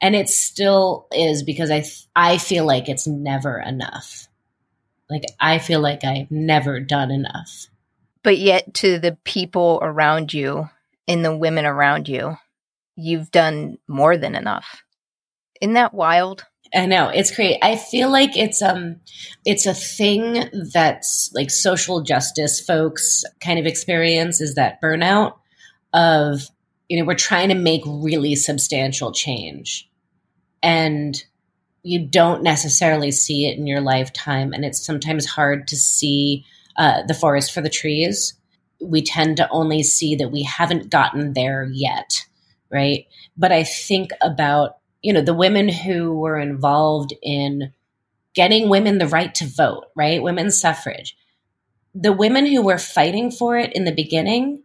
and 0.00 0.16
it 0.16 0.30
still 0.30 1.08
is 1.12 1.42
because 1.42 1.70
I 1.70 1.84
I 2.16 2.38
feel 2.38 2.64
like 2.64 2.88
it's 2.88 3.06
never 3.06 3.60
enough. 3.60 4.28
Like 5.10 5.24
I 5.38 5.58
feel 5.58 5.80
like 5.80 6.04
I've 6.04 6.30
never 6.30 6.80
done 6.80 7.10
enough. 7.10 7.66
But 8.22 8.38
yet, 8.38 8.74
to 8.74 8.98
the 8.98 9.16
people 9.24 9.78
around 9.82 10.32
you 10.34 10.68
and 11.06 11.24
the 11.24 11.36
women 11.36 11.64
around 11.64 12.08
you, 12.08 12.36
you've 12.96 13.30
done 13.30 13.78
more 13.86 14.16
than 14.16 14.34
enough. 14.34 14.82
Isn't 15.60 15.74
that 15.74 15.94
wild? 15.94 16.44
I 16.74 16.86
know 16.86 17.08
it's 17.08 17.34
great. 17.34 17.58
I 17.62 17.76
feel 17.76 18.10
like 18.10 18.36
it's 18.36 18.60
um 18.60 19.00
it's 19.46 19.66
a 19.66 19.74
thing 19.74 20.50
that's 20.72 21.30
like 21.34 21.50
social 21.50 22.02
justice 22.02 22.60
folks 22.60 23.24
kind 23.40 23.58
of 23.58 23.66
experience 23.66 24.40
is 24.40 24.54
that 24.56 24.80
burnout 24.82 25.36
of 25.94 26.42
you 26.88 26.98
know 26.98 27.06
we're 27.06 27.14
trying 27.14 27.48
to 27.48 27.54
make 27.54 27.82
really 27.86 28.34
substantial 28.34 29.12
change 29.12 29.88
and 30.62 31.24
you 31.82 32.06
don't 32.06 32.42
necessarily 32.42 33.10
see 33.10 33.46
it 33.46 33.56
in 33.56 33.66
your 33.66 33.80
lifetime 33.80 34.52
and 34.52 34.64
it's 34.64 34.84
sometimes 34.84 35.24
hard 35.24 35.68
to 35.68 35.76
see 35.76 36.44
uh, 36.78 37.02
the 37.06 37.14
forest 37.14 37.52
for 37.52 37.60
the 37.60 37.68
trees 37.68 38.34
we 38.80 39.02
tend 39.02 39.36
to 39.36 39.48
only 39.50 39.82
see 39.82 40.14
that 40.14 40.30
we 40.30 40.42
haven't 40.42 40.90
gotten 40.90 41.32
there 41.32 41.68
yet 41.72 42.24
right? 42.70 43.06
But 43.36 43.52
i 43.52 43.64
think 43.64 44.10
about 44.20 44.76
you 45.02 45.12
know 45.12 45.22
the 45.22 45.34
women 45.34 45.68
who 45.68 46.12
were 46.18 46.38
involved 46.38 47.14
in 47.22 47.72
getting 48.34 48.68
women 48.68 48.98
the 48.98 49.06
right 49.06 49.34
to 49.36 49.46
vote 49.46 49.86
right? 49.96 50.22
Women's 50.22 50.60
suffrage. 50.60 51.16
The 51.94 52.12
women 52.12 52.46
who 52.46 52.62
were 52.62 52.78
fighting 52.78 53.30
for 53.30 53.56
it 53.56 53.72
in 53.74 53.84
the 53.84 53.94
beginning 53.94 54.62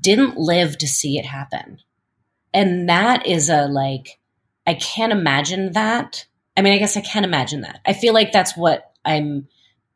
didn't 0.00 0.38
live 0.38 0.78
to 0.78 0.86
see 0.86 1.18
it 1.18 1.26
happen. 1.26 1.78
And 2.54 2.88
that 2.88 3.26
is 3.26 3.50
a 3.50 3.66
like 3.66 4.18
i 4.66 4.74
can't 4.74 5.12
imagine 5.12 5.72
that. 5.72 6.26
I 6.56 6.62
mean 6.62 6.72
i 6.72 6.78
guess 6.78 6.96
i 6.96 7.00
can't 7.00 7.26
imagine 7.26 7.62
that. 7.62 7.80
I 7.84 7.92
feel 7.92 8.14
like 8.14 8.32
that's 8.32 8.56
what 8.56 8.92
i'm 9.04 9.48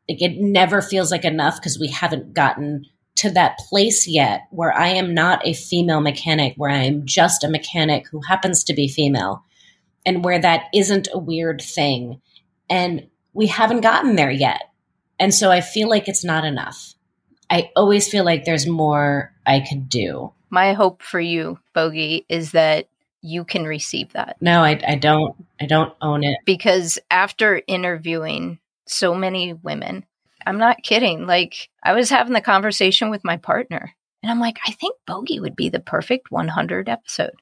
like 0.09 0.21
it 0.21 0.37
never 0.37 0.81
feels 0.81 1.11
like 1.11 1.25
enough 1.25 1.57
because 1.57 1.79
we 1.79 1.87
haven't 1.87 2.33
gotten 2.33 2.85
to 3.15 3.29
that 3.29 3.57
place 3.69 4.07
yet 4.07 4.47
where 4.49 4.73
i 4.73 4.87
am 4.87 5.13
not 5.13 5.45
a 5.45 5.53
female 5.53 6.01
mechanic 6.01 6.53
where 6.57 6.71
i 6.71 6.83
am 6.83 7.05
just 7.05 7.43
a 7.43 7.49
mechanic 7.49 8.07
who 8.09 8.21
happens 8.21 8.63
to 8.63 8.73
be 8.73 8.87
female 8.87 9.43
and 10.05 10.23
where 10.23 10.39
that 10.39 10.65
isn't 10.73 11.07
a 11.13 11.19
weird 11.19 11.61
thing. 11.61 12.21
And 12.69 13.07
we 13.33 13.47
haven't 13.47 13.81
gotten 13.81 14.15
there 14.15 14.31
yet. 14.31 14.63
And 15.19 15.33
so 15.33 15.51
I 15.51 15.61
feel 15.61 15.89
like 15.89 16.07
it's 16.07 16.23
not 16.23 16.45
enough. 16.45 16.93
I 17.49 17.71
always 17.75 18.07
feel 18.07 18.23
like 18.23 18.45
there's 18.45 18.67
more 18.67 19.33
I 19.45 19.59
could 19.59 19.89
do. 19.89 20.33
My 20.49 20.73
hope 20.73 21.01
for 21.01 21.19
you, 21.19 21.59
Bogi, 21.75 22.25
is 22.29 22.51
that 22.51 22.87
you 23.21 23.43
can 23.43 23.65
receive 23.65 24.13
that. 24.13 24.37
No, 24.39 24.63
I, 24.63 24.81
I 24.87 24.95
don't. 24.95 25.35
I 25.59 25.65
don't 25.65 25.93
own 26.01 26.23
it. 26.23 26.37
Because 26.45 26.97
after 27.11 27.61
interviewing 27.67 28.59
so 28.89 29.13
many 29.13 29.53
women, 29.53 30.05
I'm 30.45 30.57
not 30.57 30.83
kidding. 30.83 31.25
Like, 31.25 31.69
I 31.83 31.93
was 31.93 32.09
having 32.09 32.33
the 32.33 32.41
conversation 32.41 33.09
with 33.09 33.23
my 33.23 33.37
partner, 33.37 33.93
and 34.23 34.31
I'm 34.31 34.39
like, 34.39 34.57
I 34.65 34.71
think 34.71 34.95
Bogi 35.07 35.39
would 35.39 35.55
be 35.55 35.69
the 35.69 35.79
perfect 35.79 36.31
100 36.31 36.89
episode. 36.89 37.33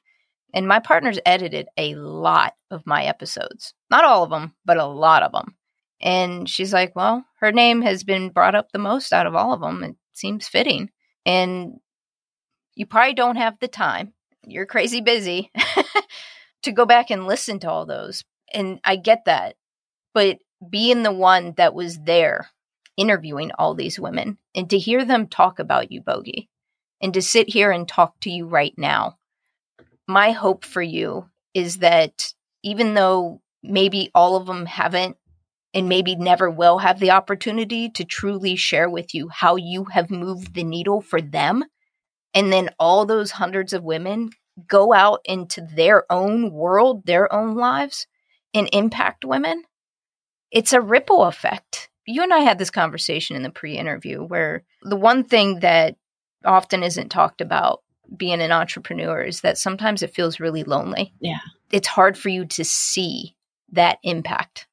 And 0.54 0.66
my 0.66 0.80
partner's 0.80 1.18
edited 1.26 1.68
a 1.76 1.94
lot 1.94 2.54
of 2.70 2.86
my 2.86 3.04
episodes. 3.04 3.74
Not 3.90 4.04
all 4.04 4.24
of 4.24 4.30
them, 4.30 4.54
but 4.64 4.78
a 4.78 4.86
lot 4.86 5.22
of 5.22 5.32
them. 5.32 5.54
And 6.00 6.48
she's 6.48 6.72
like, 6.72 6.94
well, 6.94 7.24
her 7.40 7.52
name 7.52 7.82
has 7.82 8.04
been 8.04 8.30
brought 8.30 8.54
up 8.54 8.70
the 8.72 8.78
most 8.78 9.12
out 9.12 9.26
of 9.26 9.34
all 9.34 9.52
of 9.52 9.60
them. 9.60 9.82
It 9.82 9.96
seems 10.12 10.48
fitting. 10.48 10.90
And 11.26 11.74
you 12.74 12.86
probably 12.86 13.14
don't 13.14 13.36
have 13.36 13.58
the 13.58 13.68
time. 13.68 14.14
You're 14.44 14.66
crazy 14.66 15.00
busy 15.00 15.50
to 16.62 16.72
go 16.72 16.86
back 16.86 17.10
and 17.10 17.26
listen 17.26 17.58
to 17.60 17.70
all 17.70 17.84
those. 17.84 18.24
And 18.54 18.80
I 18.84 18.96
get 18.96 19.24
that. 19.26 19.56
But 20.14 20.38
being 20.70 21.02
the 21.02 21.12
one 21.12 21.54
that 21.56 21.74
was 21.74 21.98
there 22.00 22.48
interviewing 22.96 23.50
all 23.58 23.74
these 23.74 23.98
women 23.98 24.38
and 24.54 24.68
to 24.70 24.78
hear 24.78 25.04
them 25.04 25.26
talk 25.26 25.58
about 25.58 25.92
you, 25.92 26.02
Bogi, 26.02 26.48
and 27.00 27.14
to 27.14 27.22
sit 27.22 27.48
here 27.48 27.70
and 27.70 27.86
talk 27.86 28.18
to 28.20 28.30
you 28.30 28.46
right 28.46 28.74
now. 28.76 29.16
My 30.06 30.32
hope 30.32 30.64
for 30.64 30.82
you 30.82 31.28
is 31.54 31.78
that 31.78 32.32
even 32.62 32.94
though 32.94 33.40
maybe 33.62 34.10
all 34.14 34.36
of 34.36 34.46
them 34.46 34.66
haven't 34.66 35.16
and 35.74 35.88
maybe 35.88 36.16
never 36.16 36.50
will 36.50 36.78
have 36.78 36.98
the 36.98 37.10
opportunity 37.10 37.90
to 37.90 38.04
truly 38.04 38.56
share 38.56 38.88
with 38.88 39.14
you 39.14 39.28
how 39.28 39.56
you 39.56 39.84
have 39.84 40.10
moved 40.10 40.54
the 40.54 40.64
needle 40.64 41.00
for 41.00 41.20
them, 41.20 41.64
and 42.34 42.52
then 42.52 42.70
all 42.78 43.06
those 43.06 43.30
hundreds 43.30 43.72
of 43.72 43.84
women 43.84 44.30
go 44.66 44.92
out 44.92 45.20
into 45.24 45.60
their 45.60 46.10
own 46.10 46.50
world, 46.52 47.04
their 47.06 47.32
own 47.32 47.54
lives, 47.54 48.06
and 48.54 48.68
impact 48.72 49.24
women, 49.24 49.62
it's 50.50 50.72
a 50.72 50.80
ripple 50.80 51.24
effect. 51.24 51.88
You 52.06 52.22
and 52.22 52.32
I 52.32 52.38
had 52.38 52.58
this 52.58 52.70
conversation 52.70 53.36
in 53.36 53.42
the 53.42 53.50
pre 53.50 53.76
interview 53.76 54.22
where 54.22 54.64
the 54.82 54.96
one 54.96 55.24
thing 55.24 55.60
that 55.60 55.96
often 56.44 56.82
isn't 56.82 57.10
talked 57.10 57.40
about 57.40 57.82
being 58.16 58.40
an 58.40 58.52
entrepreneur 58.52 59.22
is 59.22 59.42
that 59.42 59.58
sometimes 59.58 60.02
it 60.02 60.14
feels 60.14 60.40
really 60.40 60.64
lonely. 60.64 61.12
Yeah. 61.20 61.38
It's 61.70 61.88
hard 61.88 62.16
for 62.16 62.30
you 62.30 62.46
to 62.46 62.64
see 62.64 63.36
that 63.72 63.98
impact, 64.02 64.66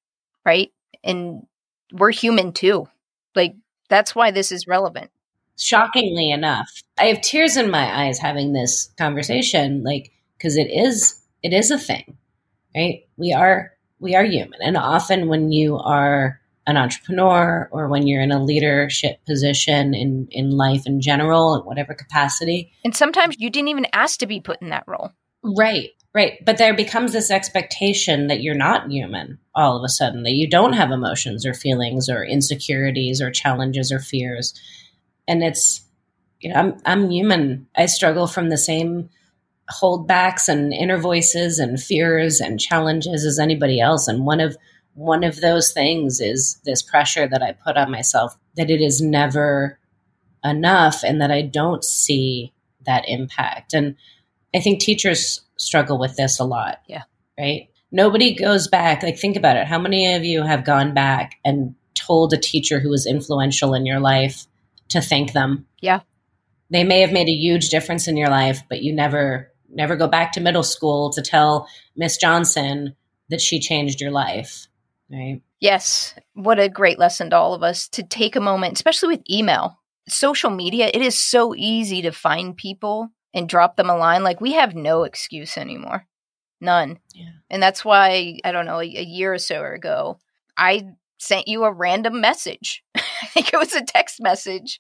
right? 0.45 0.71
And 1.03 1.45
we're 1.91 2.11
human 2.11 2.53
too. 2.53 2.88
Like, 3.36 3.55
that's 3.89 4.15
why 4.15 4.32
this 4.32 4.51
is 4.51 4.67
relevant. 4.67 5.11
Shockingly 5.57 6.32
enough, 6.32 6.69
I 6.97 7.05
have 7.05 7.21
tears 7.21 7.57
in 7.57 7.69
my 7.69 8.05
eyes 8.05 8.17
having 8.19 8.53
this 8.53 8.91
conversation, 8.97 9.84
like, 9.84 10.11
because 10.38 10.57
it 10.57 10.67
is, 10.67 11.21
it 11.43 11.53
is 11.53 11.71
a 11.71 11.78
thing, 11.78 12.17
right? 12.76 13.03
We 13.17 13.34
are, 13.34 13.71
we 14.05 14.15
are 14.15 14.23
human. 14.23 14.61
And 14.61 14.77
often 14.77 15.27
when 15.27 15.51
you 15.51 15.77
are 15.77 16.39
an 16.67 16.77
entrepreneur 16.77 17.67
or 17.71 17.87
when 17.87 18.05
you're 18.05 18.21
in 18.21 18.31
a 18.31 18.43
leadership 18.43 19.17
position 19.25 19.95
in, 19.95 20.27
in 20.29 20.51
life 20.51 20.85
in 20.85 21.01
general, 21.01 21.55
in 21.55 21.61
whatever 21.65 21.95
capacity. 21.95 22.71
And 22.85 22.95
sometimes 22.95 23.35
you 23.39 23.49
didn't 23.49 23.69
even 23.69 23.87
ask 23.93 24.19
to 24.19 24.27
be 24.27 24.39
put 24.39 24.61
in 24.61 24.69
that 24.69 24.83
role. 24.87 25.11
Right, 25.43 25.89
right. 26.13 26.33
But 26.45 26.59
there 26.59 26.75
becomes 26.75 27.13
this 27.13 27.31
expectation 27.31 28.27
that 28.27 28.41
you're 28.41 28.53
not 28.53 28.91
human 28.91 29.39
all 29.55 29.75
of 29.75 29.83
a 29.83 29.89
sudden, 29.89 30.21
that 30.23 30.33
you 30.33 30.47
don't 30.47 30.73
have 30.73 30.91
emotions 30.91 31.45
or 31.45 31.55
feelings 31.55 32.07
or 32.07 32.23
insecurities 32.23 33.21
or 33.21 33.31
challenges 33.31 33.91
or 33.91 33.99
fears. 33.99 34.53
And 35.27 35.43
it's, 35.43 35.81
you 36.41 36.53
know, 36.53 36.59
I'm, 36.59 36.77
I'm 36.85 37.09
human. 37.09 37.67
I 37.75 37.87
struggle 37.87 38.27
from 38.27 38.49
the 38.49 38.57
same 38.57 39.09
holdbacks 39.72 40.47
and 40.47 40.74
inner 40.74 40.97
voices 40.97 41.59
and 41.59 41.82
fears 41.82 42.39
and 42.39 42.59
challenges 42.59 43.26
as 43.26 43.39
anybody 43.39 43.80
else. 43.80 44.07
And 44.07 44.26
one 44.26 44.39
of, 44.39 44.57
one 44.93 45.24
of 45.24 45.41
those 45.41 45.74
things 45.74 46.22
is 46.22 46.59
this 46.66 46.82
pressure 46.82 47.28
that 47.28 47.41
I 47.41 47.53
put 47.53 47.78
on 47.78 47.91
myself 47.91 48.38
that 48.55 48.70
it 48.70 48.82
is 48.82 49.01
never 49.01 49.80
enough 50.43 51.03
and 51.03 51.20
that 51.22 51.32
I 51.32 51.41
don't 51.41 51.84
see 51.84 52.53
that 52.86 53.03
impact. 53.07 53.74
And 53.74 53.95
I 54.53 54.59
think 54.59 54.80
teachers 54.80 55.41
struggle 55.57 55.97
with 55.97 56.16
this 56.16 56.39
a 56.39 56.45
lot. 56.45 56.82
Yeah. 56.88 57.03
Right? 57.38 57.70
Nobody 57.91 58.36
goes 58.36 58.68
back. 58.68 59.03
Like, 59.03 59.18
think 59.18 59.36
about 59.36 59.57
it. 59.57 59.68
How 59.68 59.80
many 59.80 60.13
of 60.13 60.24
you 60.24 60.43
have 60.43 60.63
gone 60.63 60.93
back 60.93 61.36
and 61.43 61.76
told 61.93 62.34
a 62.34 62.38
teacher 62.38 62.80
who 62.80 62.89
was 62.89 63.05
influential 63.05 63.74
in 63.74 63.86
your 63.86 63.99
life 63.99 64.45
to 64.89 65.01
thank 65.01 65.34
them? 65.34 65.66
Yeah. 65.82 66.01
They 66.70 66.84
may 66.84 67.01
have 67.01 67.11
made 67.11 67.28
a 67.28 67.34
huge 67.34 67.70
difference 67.70 68.07
in 68.07 68.18
your 68.18 68.30
life, 68.30 68.63
but 68.70 68.82
you 68.82 68.93
never 68.93 69.51
never 69.76 69.95
go 69.95 70.07
back 70.07 70.32
to 70.34 70.41
middle 70.41 70.63
school 70.63 71.11
to 71.11 71.21
tell 71.21 71.67
Miss 71.95 72.17
Johnson 72.17 72.95
that 73.30 73.41
she 73.41 73.59
changed 73.59 74.01
your 74.01 74.11
life. 74.11 74.67
Right. 75.11 75.41
Yes. 75.59 76.15
What 76.34 76.59
a 76.59 76.69
great 76.69 76.99
lesson 76.99 77.30
to 77.30 77.38
all 77.38 77.53
of 77.53 77.63
us 77.63 77.88
to 77.89 78.03
take 78.03 78.36
a 78.36 78.41
moment, 78.41 78.73
especially 78.73 79.15
with 79.15 79.30
email. 79.30 79.80
Social 80.07 80.49
media, 80.49 80.89
it 80.93 81.01
is 81.01 81.19
so 81.19 81.55
easy 81.55 82.03
to 82.03 82.11
find 82.11 82.55
people 82.55 83.09
and 83.34 83.49
drop 83.49 83.76
them 83.76 83.89
a 83.89 83.97
line. 83.97 84.23
Like 84.23 84.41
we 84.41 84.53
have 84.53 84.76
no 84.76 85.03
excuse 85.03 85.57
anymore. 85.57 86.05
None. 86.61 86.99
Yeah. 87.13 87.32
And 87.49 87.61
that's 87.61 87.84
why, 87.84 88.39
I 88.43 88.51
don't 88.51 88.65
know, 88.65 88.80
a, 88.80 88.84
a 88.84 89.03
year 89.03 89.34
or 89.34 89.39
so 89.39 89.63
ago, 89.63 90.19
I 90.57 90.88
sent 91.17 91.47
you 91.47 91.63
a 91.63 91.71
random 91.71 92.21
message. 92.21 92.84
I 92.95 93.26
think 93.28 93.53
it 93.53 93.57
was 93.57 93.73
a 93.73 93.84
text 93.84 94.21
message 94.21 94.80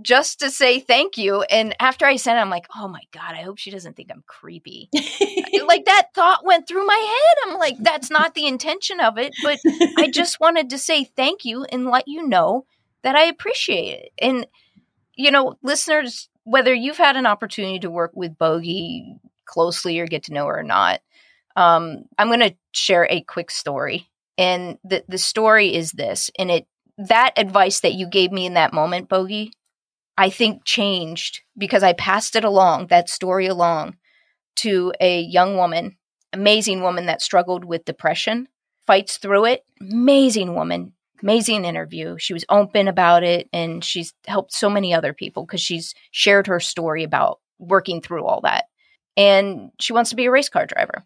just 0.00 0.40
to 0.40 0.50
say 0.50 0.80
thank 0.80 1.18
you. 1.18 1.42
And 1.42 1.74
after 1.80 2.06
I 2.06 2.16
sent 2.16 2.38
it, 2.38 2.40
I'm 2.40 2.50
like, 2.50 2.66
oh 2.76 2.88
my 2.88 3.02
God, 3.12 3.34
I 3.34 3.42
hope 3.42 3.58
she 3.58 3.70
doesn't 3.70 3.96
think 3.96 4.10
I'm 4.10 4.24
creepy. 4.26 4.88
like 4.94 5.84
that 5.84 6.08
thought 6.14 6.44
went 6.44 6.66
through 6.66 6.86
my 6.86 6.94
head. 6.94 7.50
I'm 7.50 7.58
like, 7.58 7.76
that's 7.78 8.10
not 8.10 8.34
the 8.34 8.46
intention 8.46 9.00
of 9.00 9.18
it. 9.18 9.32
But 9.42 9.58
I 9.98 10.10
just 10.12 10.40
wanted 10.40 10.70
to 10.70 10.78
say 10.78 11.04
thank 11.04 11.44
you 11.44 11.64
and 11.64 11.86
let 11.86 12.08
you 12.08 12.26
know 12.26 12.66
that 13.02 13.16
I 13.16 13.24
appreciate 13.24 14.00
it. 14.00 14.12
And, 14.18 14.46
you 15.14 15.30
know, 15.30 15.56
listeners, 15.62 16.28
whether 16.44 16.72
you've 16.72 16.98
had 16.98 17.16
an 17.16 17.26
opportunity 17.26 17.78
to 17.80 17.90
work 17.90 18.12
with 18.14 18.38
Bogi 18.38 19.18
closely 19.44 19.98
or 20.00 20.06
get 20.06 20.24
to 20.24 20.32
know 20.32 20.46
her 20.46 20.60
or 20.60 20.64
not, 20.64 21.00
um, 21.56 22.04
I'm 22.18 22.28
going 22.28 22.40
to 22.40 22.54
share 22.72 23.06
a 23.10 23.22
quick 23.22 23.50
story. 23.50 24.08
And 24.38 24.78
the, 24.82 25.04
the 25.08 25.18
story 25.18 25.74
is 25.74 25.92
this, 25.92 26.30
and 26.38 26.50
it, 26.50 26.66
that 26.96 27.32
advice 27.36 27.80
that 27.80 27.94
you 27.94 28.06
gave 28.06 28.32
me 28.32 28.46
in 28.46 28.54
that 28.54 28.72
moment, 28.72 29.08
Bogi, 29.08 29.52
I 30.16 30.30
think 30.30 30.64
changed 30.64 31.40
because 31.56 31.82
I 31.82 31.94
passed 31.94 32.36
it 32.36 32.44
along, 32.44 32.88
that 32.88 33.08
story 33.08 33.46
along 33.46 33.96
to 34.56 34.92
a 35.00 35.22
young 35.22 35.56
woman, 35.56 35.96
amazing 36.32 36.82
woman 36.82 37.06
that 37.06 37.22
struggled 37.22 37.64
with 37.64 37.84
depression, 37.84 38.48
fights 38.86 39.18
through 39.18 39.46
it. 39.46 39.64
Amazing 39.80 40.54
woman, 40.54 40.92
amazing 41.22 41.64
interview. 41.64 42.16
She 42.18 42.34
was 42.34 42.44
open 42.48 42.88
about 42.88 43.22
it 43.22 43.48
and 43.52 43.82
she's 43.84 44.12
helped 44.26 44.52
so 44.52 44.68
many 44.68 44.92
other 44.92 45.12
people 45.12 45.46
because 45.46 45.60
she's 45.60 45.94
shared 46.10 46.46
her 46.46 46.60
story 46.60 47.04
about 47.04 47.40
working 47.58 48.00
through 48.00 48.24
all 48.24 48.42
that. 48.42 48.66
And 49.16 49.70
she 49.80 49.92
wants 49.92 50.10
to 50.10 50.16
be 50.16 50.26
a 50.26 50.30
race 50.30 50.48
car 50.48 50.66
driver. 50.66 51.04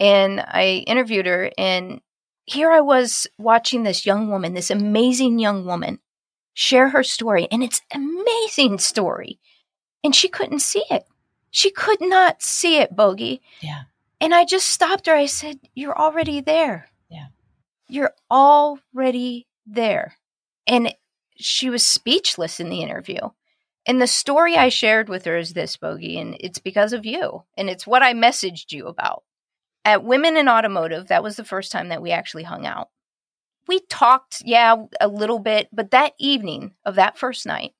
And 0.00 0.40
I 0.40 0.84
interviewed 0.86 1.26
her 1.26 1.50
and 1.56 2.00
here 2.44 2.70
I 2.70 2.80
was 2.80 3.26
watching 3.36 3.82
this 3.82 4.06
young 4.06 4.30
woman, 4.30 4.54
this 4.54 4.70
amazing 4.70 5.38
young 5.38 5.66
woman 5.66 5.98
share 6.58 6.88
her 6.88 7.04
story 7.04 7.46
and 7.52 7.62
it's 7.62 7.82
amazing 7.94 8.80
story. 8.80 9.38
And 10.02 10.12
she 10.12 10.28
couldn't 10.28 10.58
see 10.58 10.82
it. 10.90 11.04
She 11.52 11.70
could 11.70 12.00
not 12.00 12.42
see 12.42 12.78
it, 12.78 12.96
Bogi. 12.96 13.38
Yeah. 13.60 13.82
And 14.20 14.34
I 14.34 14.44
just 14.44 14.68
stopped 14.68 15.06
her. 15.06 15.14
I 15.14 15.26
said, 15.26 15.60
You're 15.76 15.96
already 15.96 16.40
there. 16.40 16.88
Yeah. 17.08 17.26
You're 17.88 18.12
already 18.28 19.46
there. 19.66 20.16
And 20.66 20.92
she 21.36 21.70
was 21.70 21.86
speechless 21.86 22.58
in 22.58 22.70
the 22.70 22.82
interview. 22.82 23.20
And 23.86 24.02
the 24.02 24.08
story 24.08 24.56
I 24.56 24.68
shared 24.68 25.08
with 25.08 25.26
her 25.26 25.36
is 25.36 25.52
this, 25.52 25.76
Bogi, 25.76 26.20
and 26.20 26.36
it's 26.40 26.58
because 26.58 26.92
of 26.92 27.06
you. 27.06 27.44
And 27.56 27.70
it's 27.70 27.86
what 27.86 28.02
I 28.02 28.14
messaged 28.14 28.72
you 28.72 28.88
about. 28.88 29.22
At 29.84 30.02
Women 30.02 30.36
in 30.36 30.48
Automotive, 30.48 31.06
that 31.06 31.22
was 31.22 31.36
the 31.36 31.44
first 31.44 31.70
time 31.70 31.88
that 31.90 32.02
we 32.02 32.10
actually 32.10 32.42
hung 32.42 32.66
out 32.66 32.88
we 33.68 33.80
talked, 33.80 34.42
yeah, 34.44 34.74
a 35.00 35.06
little 35.08 35.38
bit, 35.38 35.68
but 35.72 35.92
that 35.92 36.14
evening 36.18 36.72
of 36.84 36.96
that 36.96 37.18
first 37.18 37.46
night, 37.46 37.72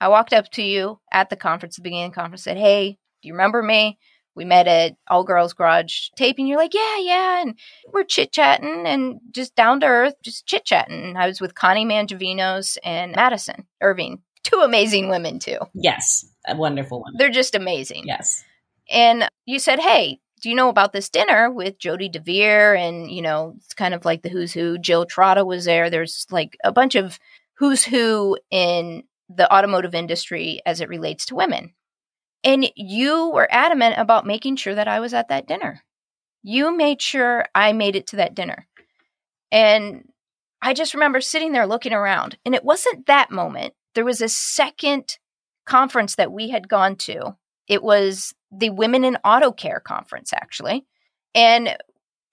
I 0.00 0.08
walked 0.08 0.32
up 0.32 0.50
to 0.52 0.62
you 0.62 0.98
at 1.10 1.30
the 1.30 1.36
conference, 1.36 1.76
the 1.76 1.82
beginning 1.82 2.06
of 2.06 2.12
the 2.12 2.20
conference, 2.20 2.42
said, 2.42 2.58
Hey, 2.58 2.98
do 3.22 3.28
you 3.28 3.32
remember 3.32 3.62
me? 3.62 3.98
We 4.34 4.44
met 4.44 4.68
at 4.68 4.96
All 5.08 5.24
Girls 5.24 5.54
Garage 5.54 6.08
taping. 6.16 6.46
You're 6.46 6.58
like, 6.58 6.74
Yeah, 6.74 6.98
yeah. 6.98 7.42
And 7.42 7.58
we're 7.92 8.04
chit 8.04 8.32
chatting 8.32 8.84
and 8.86 9.20
just 9.30 9.54
down 9.54 9.80
to 9.80 9.86
earth, 9.86 10.14
just 10.22 10.46
chit 10.46 10.64
chatting. 10.66 11.16
I 11.16 11.26
was 11.26 11.40
with 11.40 11.54
Connie 11.54 11.86
Mangiavinos 11.86 12.76
and 12.84 13.16
Madison 13.16 13.66
Irving, 13.80 14.20
two 14.42 14.58
amazing 14.58 15.08
women, 15.08 15.38
too. 15.38 15.58
Yes, 15.74 16.26
a 16.46 16.54
wonderful 16.54 17.02
women. 17.02 17.16
They're 17.18 17.30
just 17.30 17.54
amazing. 17.54 18.04
Yes. 18.06 18.44
And 18.90 19.28
you 19.46 19.58
said, 19.58 19.80
Hey, 19.80 20.20
you 20.50 20.56
know 20.56 20.68
about 20.68 20.92
this 20.92 21.08
dinner 21.08 21.50
with 21.50 21.78
Jody 21.78 22.08
DeVere? 22.08 22.76
And, 22.80 23.10
you 23.10 23.22
know, 23.22 23.54
it's 23.56 23.74
kind 23.74 23.94
of 23.94 24.04
like 24.04 24.22
the 24.22 24.28
who's 24.28 24.52
who. 24.52 24.78
Jill 24.78 25.06
Trotta 25.06 25.44
was 25.44 25.64
there. 25.64 25.90
There's 25.90 26.26
like 26.30 26.56
a 26.64 26.72
bunch 26.72 26.94
of 26.94 27.18
who's 27.54 27.84
who 27.84 28.38
in 28.50 29.04
the 29.28 29.52
automotive 29.52 29.94
industry 29.94 30.60
as 30.64 30.80
it 30.80 30.88
relates 30.88 31.26
to 31.26 31.34
women. 31.34 31.72
And 32.44 32.70
you 32.76 33.30
were 33.30 33.48
adamant 33.50 33.96
about 33.98 34.26
making 34.26 34.56
sure 34.56 34.74
that 34.74 34.88
I 34.88 35.00
was 35.00 35.14
at 35.14 35.28
that 35.28 35.48
dinner. 35.48 35.82
You 36.42 36.76
made 36.76 37.02
sure 37.02 37.46
I 37.54 37.72
made 37.72 37.96
it 37.96 38.06
to 38.08 38.16
that 38.16 38.34
dinner. 38.34 38.66
And 39.50 40.08
I 40.62 40.74
just 40.74 40.94
remember 40.94 41.20
sitting 41.20 41.52
there 41.52 41.66
looking 41.66 41.92
around. 41.92 42.38
And 42.44 42.54
it 42.54 42.64
wasn't 42.64 43.06
that 43.06 43.30
moment. 43.30 43.74
There 43.94 44.04
was 44.04 44.20
a 44.20 44.28
second 44.28 45.18
conference 45.64 46.14
that 46.16 46.30
we 46.30 46.50
had 46.50 46.68
gone 46.68 46.96
to. 46.96 47.36
It 47.66 47.82
was 47.82 48.32
the 48.50 48.70
Women 48.70 49.04
in 49.04 49.16
Auto 49.24 49.52
Care 49.52 49.80
conference, 49.80 50.32
actually. 50.32 50.84
And 51.34 51.76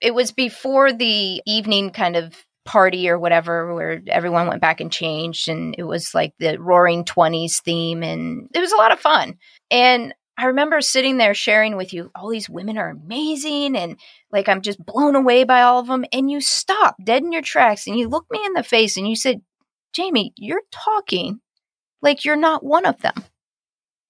it 0.01 0.13
was 0.13 0.31
before 0.31 0.91
the 0.91 1.41
evening 1.45 1.89
kind 1.89 2.15
of 2.15 2.35
party 2.65 3.09
or 3.09 3.19
whatever 3.19 3.73
where 3.73 4.01
everyone 4.07 4.47
went 4.47 4.61
back 4.61 4.79
and 4.79 4.91
changed 4.91 5.49
and 5.49 5.75
it 5.77 5.83
was 5.83 6.13
like 6.13 6.33
the 6.39 6.57
roaring 6.57 7.03
20s 7.03 7.61
theme 7.61 8.03
and 8.03 8.49
it 8.53 8.59
was 8.59 8.71
a 8.71 8.77
lot 8.77 8.93
of 8.93 8.99
fun 8.99 9.35
and 9.69 10.13
i 10.37 10.45
remember 10.45 10.79
sitting 10.79 11.17
there 11.17 11.33
sharing 11.33 11.75
with 11.75 11.91
you 11.91 12.09
all 12.15 12.29
these 12.29 12.49
women 12.49 12.77
are 12.77 12.89
amazing 12.89 13.75
and 13.75 13.99
like 14.31 14.47
i'm 14.47 14.61
just 14.61 14.83
blown 14.85 15.15
away 15.15 15.43
by 15.43 15.61
all 15.61 15.79
of 15.79 15.87
them 15.87 16.05
and 16.13 16.31
you 16.31 16.39
stopped 16.39 17.03
dead 17.03 17.21
in 17.21 17.33
your 17.33 17.41
tracks 17.41 17.85
and 17.85 17.99
you 17.99 18.07
looked 18.07 18.31
me 18.31 18.39
in 18.45 18.53
the 18.53 18.63
face 18.63 18.95
and 18.95 19.09
you 19.09 19.15
said 19.15 19.41
jamie 19.91 20.31
you're 20.37 20.63
talking 20.71 21.41
like 22.01 22.23
you're 22.23 22.37
not 22.37 22.63
one 22.63 22.85
of 22.85 22.97
them 23.01 23.25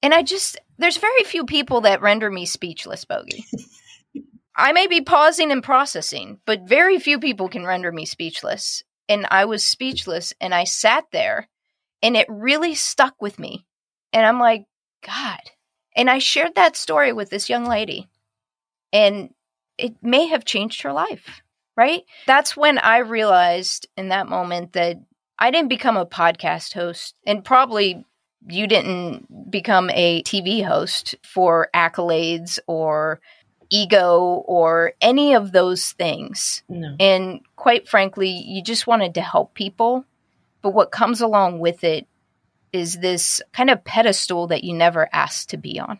and 0.03 0.13
i 0.13 0.21
just 0.21 0.59
there's 0.83 0.97
very 0.97 1.23
few 1.23 1.45
people 1.45 1.81
that 1.81 2.01
render 2.01 2.29
me 2.29 2.45
speechless, 2.45 3.05
Bogi. 3.05 3.45
I 4.55 4.73
may 4.73 4.87
be 4.87 4.99
pausing 4.99 5.49
and 5.49 5.63
processing, 5.63 6.39
but 6.45 6.67
very 6.67 6.99
few 6.99 7.19
people 7.19 7.47
can 7.47 7.65
render 7.65 7.89
me 7.89 8.05
speechless. 8.05 8.83
And 9.07 9.25
I 9.31 9.45
was 9.45 9.63
speechless 9.63 10.33
and 10.41 10.53
I 10.53 10.65
sat 10.65 11.05
there 11.13 11.47
and 12.01 12.17
it 12.17 12.27
really 12.29 12.75
stuck 12.75 13.21
with 13.21 13.39
me. 13.39 13.65
And 14.11 14.25
I'm 14.25 14.39
like, 14.39 14.65
God. 15.07 15.39
And 15.95 16.09
I 16.09 16.19
shared 16.19 16.55
that 16.55 16.75
story 16.75 17.13
with 17.13 17.29
this 17.29 17.49
young 17.49 17.65
lady 17.65 18.09
and 18.91 19.29
it 19.77 19.95
may 20.01 20.27
have 20.27 20.43
changed 20.43 20.81
her 20.81 20.91
life, 20.91 21.41
right? 21.77 22.01
That's 22.27 22.57
when 22.57 22.77
I 22.77 22.97
realized 22.97 23.87
in 23.95 24.09
that 24.09 24.27
moment 24.27 24.73
that 24.73 24.97
I 25.39 25.49
didn't 25.49 25.69
become 25.69 25.95
a 25.95 26.05
podcast 26.05 26.73
host 26.73 27.15
and 27.25 27.45
probably 27.45 28.05
you 28.47 28.67
didn't 28.67 29.51
become 29.51 29.89
a 29.91 30.23
TV 30.23 30.65
host 30.65 31.15
for 31.23 31.69
accolades 31.73 32.59
or 32.67 33.19
ego 33.69 34.43
or 34.45 34.93
any 35.01 35.33
of 35.33 35.51
those 35.51 35.91
things. 35.93 36.63
No. 36.69 36.95
And 36.99 37.41
quite 37.55 37.87
frankly, 37.87 38.29
you 38.29 38.61
just 38.61 38.87
wanted 38.87 39.15
to 39.15 39.21
help 39.21 39.53
people. 39.53 40.05
But 40.61 40.73
what 40.73 40.91
comes 40.91 41.21
along 41.21 41.59
with 41.59 41.83
it 41.83 42.07
is 42.71 42.95
this 42.95 43.41
kind 43.51 43.69
of 43.69 43.83
pedestal 43.83 44.47
that 44.47 44.63
you 44.63 44.73
never 44.73 45.09
asked 45.13 45.49
to 45.49 45.57
be 45.57 45.79
on. 45.79 45.99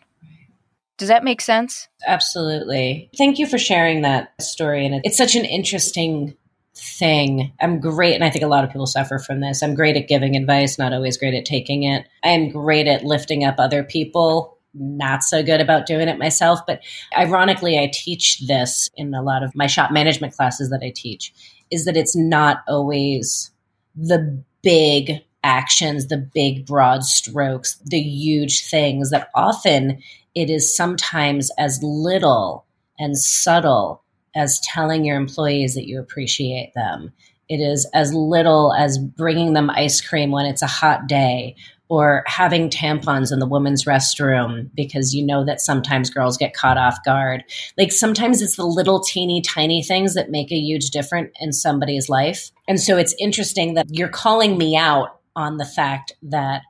Does 0.96 1.08
that 1.08 1.24
make 1.24 1.40
sense? 1.40 1.88
Absolutely. 2.06 3.10
Thank 3.18 3.38
you 3.38 3.46
for 3.46 3.58
sharing 3.58 4.02
that 4.02 4.40
story. 4.40 4.86
And 4.86 5.00
it's 5.04 5.16
such 5.16 5.34
an 5.34 5.44
interesting 5.44 6.36
thing. 6.76 7.52
I'm 7.60 7.80
great, 7.80 8.14
and 8.14 8.24
I 8.24 8.30
think 8.30 8.44
a 8.44 8.48
lot 8.48 8.64
of 8.64 8.70
people 8.70 8.86
suffer 8.86 9.18
from 9.18 9.40
this. 9.40 9.62
I'm 9.62 9.74
great 9.74 9.96
at 9.96 10.08
giving 10.08 10.36
advice, 10.36 10.78
not 10.78 10.92
always 10.92 11.16
great 11.16 11.34
at 11.34 11.44
taking 11.44 11.84
it. 11.84 12.06
I 12.22 12.30
am 12.30 12.50
great 12.50 12.86
at 12.86 13.04
lifting 13.04 13.44
up 13.44 13.56
other 13.58 13.84
people, 13.84 14.58
not 14.74 15.22
so 15.22 15.42
good 15.42 15.60
about 15.60 15.86
doing 15.86 16.08
it 16.08 16.18
myself. 16.18 16.60
But 16.66 16.80
ironically, 17.16 17.78
I 17.78 17.90
teach 17.92 18.46
this 18.46 18.90
in 18.96 19.14
a 19.14 19.22
lot 19.22 19.42
of 19.42 19.54
my 19.54 19.66
shop 19.66 19.92
management 19.92 20.34
classes 20.34 20.70
that 20.70 20.82
I 20.82 20.92
teach, 20.94 21.32
is 21.70 21.84
that 21.84 21.96
it's 21.96 22.16
not 22.16 22.62
always 22.68 23.50
the 23.94 24.42
big 24.62 25.22
actions, 25.44 26.08
the 26.08 26.16
big 26.16 26.66
broad 26.66 27.04
strokes, 27.04 27.78
the 27.84 28.00
huge 28.00 28.66
things 28.66 29.10
that 29.10 29.28
often 29.34 30.02
it 30.34 30.50
is 30.50 30.74
sometimes 30.74 31.50
as 31.58 31.80
little 31.82 32.64
and 32.98 33.16
subtle 33.18 34.03
as 34.34 34.60
telling 34.60 35.04
your 35.04 35.16
employees 35.16 35.74
that 35.74 35.86
you 35.86 36.00
appreciate 36.00 36.72
them. 36.74 37.12
It 37.48 37.58
is 37.58 37.88
as 37.92 38.14
little 38.14 38.72
as 38.72 38.98
bringing 38.98 39.52
them 39.52 39.70
ice 39.70 40.00
cream 40.00 40.30
when 40.30 40.46
it's 40.46 40.62
a 40.62 40.66
hot 40.66 41.06
day 41.06 41.56
or 41.88 42.24
having 42.26 42.70
tampons 42.70 43.30
in 43.30 43.38
the 43.38 43.46
women's 43.46 43.84
restroom 43.84 44.70
because 44.74 45.14
you 45.14 45.24
know 45.24 45.44
that 45.44 45.60
sometimes 45.60 46.08
girls 46.08 46.36
get 46.36 46.54
caught 46.54 46.78
off 46.78 46.96
guard. 47.04 47.44
Like 47.76 47.92
sometimes 47.92 48.40
it's 48.40 48.56
the 48.56 48.64
little 48.64 49.00
teeny 49.00 49.42
tiny 49.42 49.82
things 49.82 50.14
that 50.14 50.30
make 50.30 50.50
a 50.50 50.56
huge 50.56 50.90
difference 50.90 51.32
in 51.40 51.52
somebody's 51.52 52.08
life. 52.08 52.50
And 52.66 52.80
so 52.80 52.96
it's 52.96 53.14
interesting 53.20 53.74
that 53.74 53.86
you're 53.90 54.08
calling 54.08 54.56
me 54.56 54.76
out 54.76 55.20
on 55.36 55.58
the 55.58 55.66
fact 55.66 56.14
that 56.22 56.62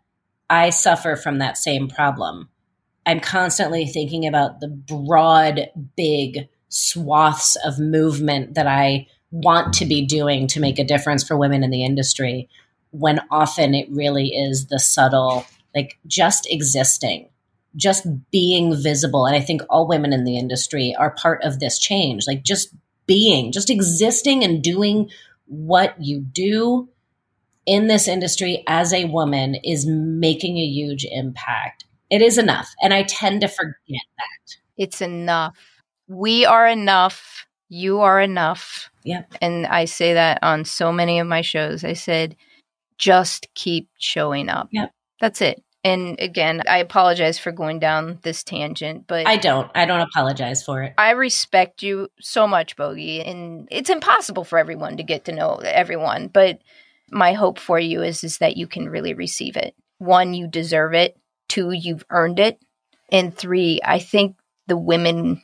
I 0.50 0.70
suffer 0.70 1.16
from 1.16 1.38
that 1.38 1.56
same 1.56 1.88
problem. 1.88 2.48
I'm 3.06 3.20
constantly 3.20 3.86
thinking 3.86 4.26
about 4.26 4.60
the 4.60 4.68
broad, 4.68 5.68
big 5.96 6.48
swaths 6.74 7.56
of 7.64 7.78
movement 7.78 8.54
that 8.54 8.66
I 8.66 9.06
want 9.30 9.72
to 9.74 9.86
be 9.86 10.04
doing 10.04 10.48
to 10.48 10.60
make 10.60 10.78
a 10.78 10.84
difference 10.84 11.22
for 11.22 11.36
women 11.36 11.62
in 11.62 11.70
the 11.70 11.84
industry, 11.84 12.48
when 12.90 13.20
often 13.30 13.74
it 13.74 13.88
really 13.90 14.28
is 14.28 14.66
the 14.66 14.80
subtle, 14.80 15.46
like 15.74 15.98
just 16.06 16.50
existing, 16.50 17.28
just 17.76 18.06
being 18.30 18.74
visible. 18.74 19.24
And 19.24 19.36
I 19.36 19.40
think 19.40 19.62
all 19.70 19.86
women 19.86 20.12
in 20.12 20.24
the 20.24 20.36
industry 20.36 20.94
are 20.98 21.10
part 21.10 21.42
of 21.44 21.60
this 21.60 21.78
change, 21.78 22.26
like 22.26 22.42
just 22.42 22.74
being, 23.06 23.52
just 23.52 23.70
existing 23.70 24.42
and 24.42 24.62
doing 24.62 25.10
what 25.46 25.94
you 26.00 26.20
do 26.20 26.88
in 27.66 27.86
this 27.86 28.08
industry 28.08 28.64
as 28.66 28.92
a 28.92 29.04
woman 29.04 29.54
is 29.56 29.86
making 29.86 30.56
a 30.56 30.66
huge 30.66 31.06
impact. 31.10 31.84
It 32.10 32.20
is 32.20 32.36
enough. 32.36 32.74
And 32.82 32.92
I 32.92 33.04
tend 33.04 33.42
to 33.42 33.48
forget 33.48 33.74
that. 33.88 34.56
It's 34.76 35.00
enough. 35.00 35.56
We 36.08 36.44
are 36.46 36.66
enough. 36.66 37.46
You 37.68 38.00
are 38.00 38.20
enough. 38.20 38.90
Yep. 39.04 39.34
And 39.40 39.66
I 39.66 39.86
say 39.86 40.14
that 40.14 40.38
on 40.42 40.64
so 40.64 40.92
many 40.92 41.18
of 41.18 41.26
my 41.26 41.40
shows. 41.40 41.84
I 41.84 41.94
said, 41.94 42.36
just 42.98 43.48
keep 43.54 43.88
showing 43.98 44.48
up. 44.48 44.68
Yep. 44.72 44.90
That's 45.20 45.40
it. 45.40 45.62
And 45.82 46.18
again, 46.18 46.62
I 46.66 46.78
apologize 46.78 47.38
for 47.38 47.52
going 47.52 47.78
down 47.78 48.18
this 48.22 48.42
tangent, 48.42 49.06
but 49.06 49.26
I 49.26 49.36
don't. 49.36 49.70
I 49.74 49.84
don't 49.84 50.00
apologize 50.00 50.62
for 50.64 50.82
it. 50.82 50.94
I 50.96 51.10
respect 51.10 51.82
you 51.82 52.08
so 52.20 52.46
much, 52.46 52.74
Bogi. 52.74 53.28
And 53.28 53.68
it's 53.70 53.90
impossible 53.90 54.44
for 54.44 54.58
everyone 54.58 54.96
to 54.96 55.02
get 55.02 55.26
to 55.26 55.32
know 55.32 55.56
everyone, 55.56 56.28
but 56.28 56.60
my 57.10 57.34
hope 57.34 57.58
for 57.58 57.78
you 57.78 58.02
is 58.02 58.24
is 58.24 58.38
that 58.38 58.56
you 58.56 58.66
can 58.66 58.88
really 58.88 59.12
receive 59.12 59.56
it. 59.56 59.74
One, 59.98 60.32
you 60.32 60.48
deserve 60.48 60.94
it. 60.94 61.18
Two, 61.48 61.72
you've 61.72 62.06
earned 62.08 62.40
it. 62.40 62.58
And 63.12 63.36
three, 63.36 63.80
I 63.84 63.98
think 63.98 64.36
the 64.66 64.78
women 64.78 65.42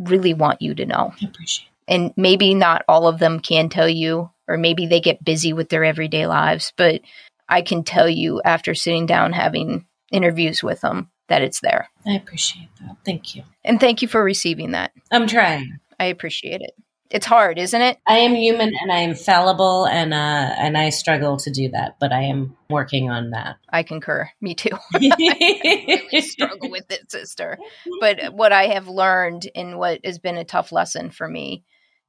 really 0.00 0.34
want 0.34 0.60
you 0.60 0.74
to 0.74 0.86
know. 0.86 1.14
I 1.22 1.26
appreciate. 1.26 1.68
And 1.88 2.12
maybe 2.16 2.54
not 2.54 2.84
all 2.88 3.06
of 3.08 3.18
them 3.18 3.40
can 3.40 3.68
tell 3.68 3.88
you, 3.88 4.30
or 4.48 4.56
maybe 4.56 4.86
they 4.86 5.00
get 5.00 5.24
busy 5.24 5.52
with 5.52 5.68
their 5.68 5.84
everyday 5.84 6.26
lives, 6.26 6.72
but 6.76 7.00
I 7.48 7.62
can 7.62 7.82
tell 7.82 8.08
you 8.08 8.40
after 8.44 8.74
sitting 8.74 9.06
down 9.06 9.32
having 9.32 9.86
interviews 10.12 10.62
with 10.62 10.80
them 10.80 11.10
that 11.28 11.42
it's 11.42 11.60
there. 11.60 11.88
I 12.06 12.12
appreciate 12.12 12.68
that. 12.80 12.96
Thank 13.04 13.34
you. 13.34 13.42
And 13.64 13.80
thank 13.80 14.02
you 14.02 14.08
for 14.08 14.22
receiving 14.22 14.72
that. 14.72 14.92
I'm 15.10 15.26
trying. 15.26 15.78
I 15.98 16.04
appreciate 16.06 16.60
it. 16.60 16.72
It's 17.10 17.26
hard, 17.26 17.58
isn't 17.58 17.80
it? 17.80 17.98
I 18.06 18.18
am 18.18 18.36
human 18.36 18.72
and 18.80 18.92
I 18.92 18.98
am 18.98 19.16
fallible 19.16 19.84
and 19.86 20.14
uh 20.14 20.54
and 20.56 20.78
I 20.78 20.90
struggle 20.90 21.36
to 21.38 21.50
do 21.50 21.68
that, 21.70 21.96
but 21.98 22.12
I 22.12 22.22
am 22.22 22.56
working 22.68 23.10
on 23.10 23.30
that. 23.30 23.56
I 23.68 23.82
concur. 23.82 24.30
Me 24.40 24.54
too. 24.54 24.70
I 24.94 26.00
really 26.12 26.20
struggle 26.20 26.70
with 26.70 26.90
it, 26.90 27.10
sister. 27.10 27.58
But 27.98 28.32
what 28.32 28.52
I 28.52 28.66
have 28.66 28.86
learned 28.86 29.48
and 29.56 29.76
what 29.76 30.00
has 30.04 30.20
been 30.20 30.36
a 30.36 30.44
tough 30.44 30.70
lesson 30.70 31.10
for 31.10 31.26
me 31.26 31.64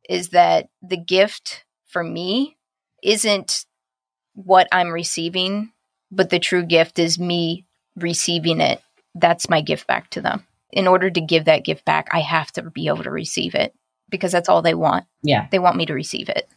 is 0.07 0.29
that 0.29 0.69
the 0.83 0.97
gift 0.97 1.65
for 1.87 2.03
me 2.03 2.57
isn't 3.01 3.65
what 4.33 4.67
I'm 4.71 4.91
receiving, 4.91 5.71
but 6.11 6.29
the 6.29 6.39
true 6.39 6.63
gift 6.63 6.99
is 6.99 7.17
me 7.17 7.65
receiving 7.95 8.61
it. 8.61 8.81
That's 9.15 9.49
my 9.49 9.61
gift 9.61 9.87
back 9.87 10.11
to 10.11 10.21
them. 10.21 10.45
In 10.71 10.87
order 10.87 11.09
to 11.09 11.21
give 11.21 11.45
that 11.45 11.65
gift 11.65 11.85
back, 11.85 12.07
I 12.11 12.19
have 12.19 12.51
to 12.53 12.69
be 12.69 12.87
able 12.87 13.03
to 13.03 13.11
receive 13.11 13.55
it 13.55 13.73
because 14.11 14.31
that's 14.31 14.49
all 14.49 14.61
they 14.61 14.75
want. 14.75 15.05
Yeah. 15.23 15.47
They 15.51 15.59
want 15.59 15.77
me 15.77 15.85
to 15.87 15.93
receive 15.93 16.29
it. 16.29 16.47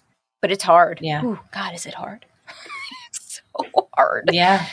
But 0.43 0.51
it's 0.51 0.65
hard. 0.65 0.99
Yeah. 1.01 1.25
Ooh, 1.25 1.41
God, 1.53 1.75
is 1.75 1.87
it 1.87 1.95
hard? 1.95 2.27
it's 3.09 3.41
so 3.57 3.89
hard. 3.95 4.29
Yeah. 4.33 4.67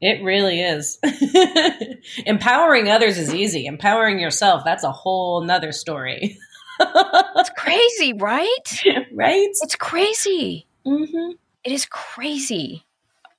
It 0.00 0.22
really 0.22 0.62
is. 0.62 0.98
Empowering 2.26 2.88
others 2.88 3.18
is 3.18 3.34
easy. 3.34 3.66
Empowering 3.66 4.18
yourself, 4.18 4.62
that's 4.64 4.84
a 4.84 4.92
whole 4.92 5.42
nother 5.42 5.72
story. 5.72 6.38
It's 6.82 7.50
crazy, 7.58 8.14
right? 8.14 8.82
right? 9.12 9.48
It's 9.60 9.76
crazy. 9.76 10.66
Mm-hmm. 10.86 11.32
It 11.62 11.72
is 11.72 11.84
crazy. 11.84 12.86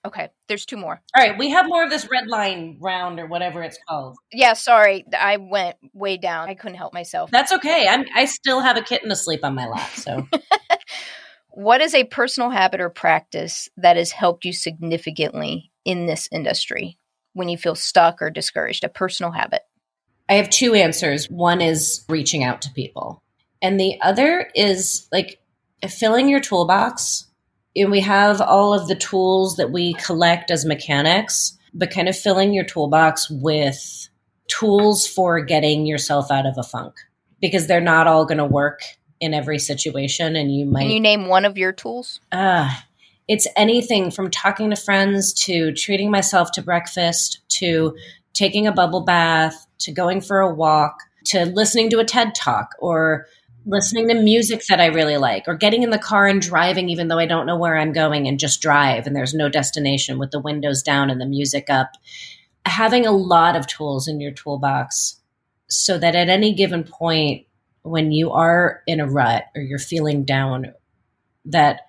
Okay, 0.05 0.29
there's 0.47 0.65
two 0.65 0.77
more. 0.77 1.01
All 1.15 1.23
right, 1.23 1.37
we 1.37 1.51
have 1.51 1.67
more 1.67 1.83
of 1.83 1.91
this 1.91 2.09
red 2.09 2.27
line 2.27 2.77
round 2.81 3.19
or 3.19 3.27
whatever 3.27 3.61
it's 3.61 3.77
called. 3.87 4.17
Yeah, 4.31 4.53
sorry. 4.53 5.05
I 5.17 5.37
went 5.37 5.75
way 5.93 6.17
down. 6.17 6.49
I 6.49 6.55
couldn't 6.55 6.77
help 6.77 6.93
myself. 6.93 7.29
That's 7.29 7.51
okay. 7.51 7.87
I'm, 7.87 8.05
I 8.15 8.25
still 8.25 8.61
have 8.61 8.77
a 8.77 8.81
kitten 8.81 9.11
asleep 9.11 9.41
on 9.43 9.53
my 9.53 9.67
lap. 9.67 9.91
So, 9.91 10.27
What 11.53 11.81
is 11.81 11.93
a 11.93 12.05
personal 12.05 12.49
habit 12.49 12.79
or 12.79 12.89
practice 12.89 13.67
that 13.75 13.97
has 13.97 14.11
helped 14.11 14.45
you 14.45 14.53
significantly 14.53 15.69
in 15.83 16.05
this 16.05 16.29
industry 16.31 16.97
when 17.33 17.49
you 17.49 17.57
feel 17.57 17.75
stuck 17.75 18.21
or 18.21 18.29
discouraged? 18.29 18.85
A 18.85 18.89
personal 18.89 19.33
habit. 19.33 19.63
I 20.29 20.35
have 20.35 20.49
two 20.49 20.75
answers. 20.75 21.29
One 21.29 21.59
is 21.59 22.05
reaching 22.07 22.41
out 22.41 22.61
to 22.61 22.71
people, 22.71 23.21
and 23.61 23.77
the 23.77 23.99
other 24.01 24.49
is 24.55 25.09
like 25.11 25.41
filling 25.89 26.29
your 26.29 26.39
toolbox. 26.39 27.27
And 27.75 27.91
we 27.91 28.01
have 28.01 28.41
all 28.41 28.73
of 28.73 28.87
the 28.87 28.95
tools 28.95 29.55
that 29.57 29.71
we 29.71 29.93
collect 29.93 30.51
as 30.51 30.65
mechanics, 30.65 31.57
but 31.73 31.91
kind 31.91 32.09
of 32.09 32.17
filling 32.17 32.53
your 32.53 32.65
toolbox 32.65 33.29
with 33.29 34.09
tools 34.47 35.07
for 35.07 35.39
getting 35.41 35.85
yourself 35.85 36.29
out 36.31 36.45
of 36.45 36.57
a 36.57 36.63
funk 36.63 36.95
because 37.39 37.67
they're 37.67 37.79
not 37.81 38.07
all 38.07 38.25
going 38.25 38.37
to 38.37 38.45
work 38.45 38.81
in 39.19 39.33
every 39.33 39.59
situation. 39.59 40.35
And 40.35 40.53
you 40.53 40.65
might 40.65 40.81
Can 40.81 40.91
you 40.91 40.99
name 40.99 41.27
one 41.27 41.45
of 41.45 41.57
your 41.57 41.71
tools? 41.71 42.19
uh, 42.31 42.69
it's 43.27 43.47
anything 43.55 44.11
from 44.11 44.29
talking 44.29 44.71
to 44.71 44.75
friends 44.75 45.31
to 45.45 45.71
treating 45.73 46.11
myself 46.11 46.51
to 46.53 46.61
breakfast 46.61 47.39
to 47.47 47.95
taking 48.33 48.67
a 48.67 48.73
bubble 48.73 49.01
bath 49.01 49.67
to 49.79 49.91
going 49.93 50.19
for 50.19 50.39
a 50.41 50.53
walk 50.53 50.97
to 51.25 51.45
listening 51.45 51.89
to 51.91 51.99
a 51.99 52.03
TED 52.03 52.35
talk 52.35 52.71
or 52.79 53.27
listening 53.65 54.07
to 54.07 54.15
music 54.15 54.63
that 54.69 54.81
I 54.81 54.87
really 54.87 55.17
like 55.17 55.47
or 55.47 55.55
getting 55.55 55.83
in 55.83 55.91
the 55.91 55.99
car 55.99 56.27
and 56.27 56.41
driving 56.41 56.89
even 56.89 57.07
though 57.07 57.19
I 57.19 57.25
don't 57.25 57.45
know 57.45 57.57
where 57.57 57.77
I'm 57.77 57.93
going 57.93 58.27
and 58.27 58.39
just 58.39 58.61
drive 58.61 59.05
and 59.05 59.15
there's 59.15 59.33
no 59.33 59.49
destination 59.49 60.17
with 60.17 60.31
the 60.31 60.39
windows 60.39 60.81
down 60.81 61.09
and 61.09 61.21
the 61.21 61.25
music 61.25 61.69
up. 61.69 61.91
Having 62.65 63.05
a 63.05 63.11
lot 63.11 63.55
of 63.55 63.67
tools 63.67 64.07
in 64.07 64.19
your 64.19 64.31
toolbox 64.31 65.19
so 65.67 65.97
that 65.97 66.15
at 66.15 66.29
any 66.29 66.53
given 66.53 66.83
point 66.83 67.45
when 67.83 68.11
you 68.11 68.31
are 68.31 68.81
in 68.87 68.99
a 68.99 69.07
rut 69.07 69.45
or 69.55 69.61
you're 69.61 69.79
feeling 69.79 70.23
down 70.23 70.73
that 71.45 71.81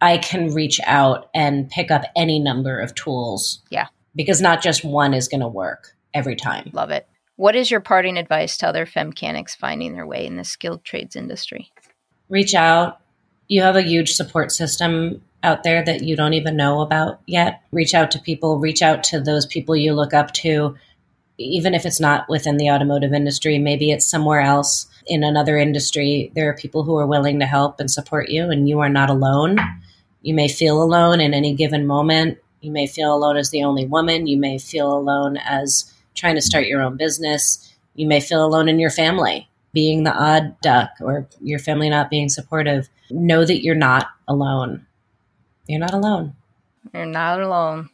I 0.00 0.18
can 0.18 0.54
reach 0.54 0.80
out 0.86 1.28
and 1.34 1.68
pick 1.68 1.90
up 1.90 2.04
any 2.16 2.38
number 2.38 2.80
of 2.80 2.94
tools. 2.94 3.62
Yeah. 3.70 3.88
Because 4.14 4.40
not 4.40 4.62
just 4.62 4.84
one 4.84 5.14
is 5.14 5.28
going 5.28 5.42
to 5.42 5.48
work 5.48 5.96
every 6.14 6.36
time. 6.36 6.70
Love 6.72 6.90
it. 6.90 7.06
What 7.40 7.56
is 7.56 7.70
your 7.70 7.80
parting 7.80 8.18
advice 8.18 8.58
to 8.58 8.68
other 8.68 8.84
femcanics 8.84 9.56
finding 9.56 9.94
their 9.94 10.06
way 10.06 10.26
in 10.26 10.36
the 10.36 10.44
skilled 10.44 10.84
trades 10.84 11.16
industry? 11.16 11.72
Reach 12.28 12.54
out. 12.54 13.00
You 13.48 13.62
have 13.62 13.76
a 13.76 13.82
huge 13.82 14.12
support 14.12 14.52
system 14.52 15.22
out 15.42 15.62
there 15.62 15.82
that 15.82 16.02
you 16.02 16.16
don't 16.16 16.34
even 16.34 16.54
know 16.54 16.82
about 16.82 17.18
yet. 17.24 17.62
Reach 17.72 17.94
out 17.94 18.10
to 18.10 18.18
people, 18.18 18.58
reach 18.58 18.82
out 18.82 19.02
to 19.04 19.20
those 19.20 19.46
people 19.46 19.74
you 19.74 19.94
look 19.94 20.12
up 20.12 20.34
to, 20.34 20.76
even 21.38 21.72
if 21.72 21.86
it's 21.86 21.98
not 21.98 22.28
within 22.28 22.58
the 22.58 22.68
automotive 22.68 23.14
industry, 23.14 23.58
maybe 23.58 23.90
it's 23.90 24.04
somewhere 24.04 24.42
else. 24.42 24.86
in 25.06 25.24
another 25.24 25.56
industry, 25.56 26.30
there 26.34 26.50
are 26.50 26.54
people 26.54 26.82
who 26.82 26.98
are 26.98 27.06
willing 27.06 27.40
to 27.40 27.46
help 27.46 27.80
and 27.80 27.90
support 27.90 28.28
you, 28.28 28.50
and 28.50 28.68
you 28.68 28.80
are 28.80 28.90
not 28.90 29.08
alone. 29.08 29.56
You 30.20 30.34
may 30.34 30.48
feel 30.48 30.82
alone 30.82 31.20
in 31.20 31.32
any 31.32 31.54
given 31.54 31.86
moment. 31.86 32.36
You 32.60 32.70
may 32.70 32.86
feel 32.86 33.14
alone 33.14 33.38
as 33.38 33.48
the 33.48 33.64
only 33.64 33.86
woman. 33.86 34.26
You 34.26 34.36
may 34.36 34.58
feel 34.58 34.92
alone 34.92 35.38
as 35.38 35.90
trying 36.14 36.34
to 36.34 36.42
start 36.42 36.66
your 36.66 36.82
own 36.82 36.96
business. 36.96 37.74
You 37.94 38.06
may 38.06 38.20
feel 38.20 38.44
alone 38.44 38.68
in 38.68 38.78
your 38.78 38.90
family, 38.90 39.48
being 39.72 40.04
the 40.04 40.14
odd 40.14 40.60
duck 40.60 40.90
or 41.00 41.26
your 41.40 41.58
family 41.58 41.88
not 41.88 42.10
being 42.10 42.28
supportive. 42.28 42.88
Know 43.10 43.44
that 43.44 43.62
you're 43.62 43.74
not 43.74 44.08
alone. 44.28 44.86
You're 45.66 45.80
not 45.80 45.94
alone. 45.94 46.34
You're 46.94 47.06
not 47.06 47.40
alone. 47.40 47.90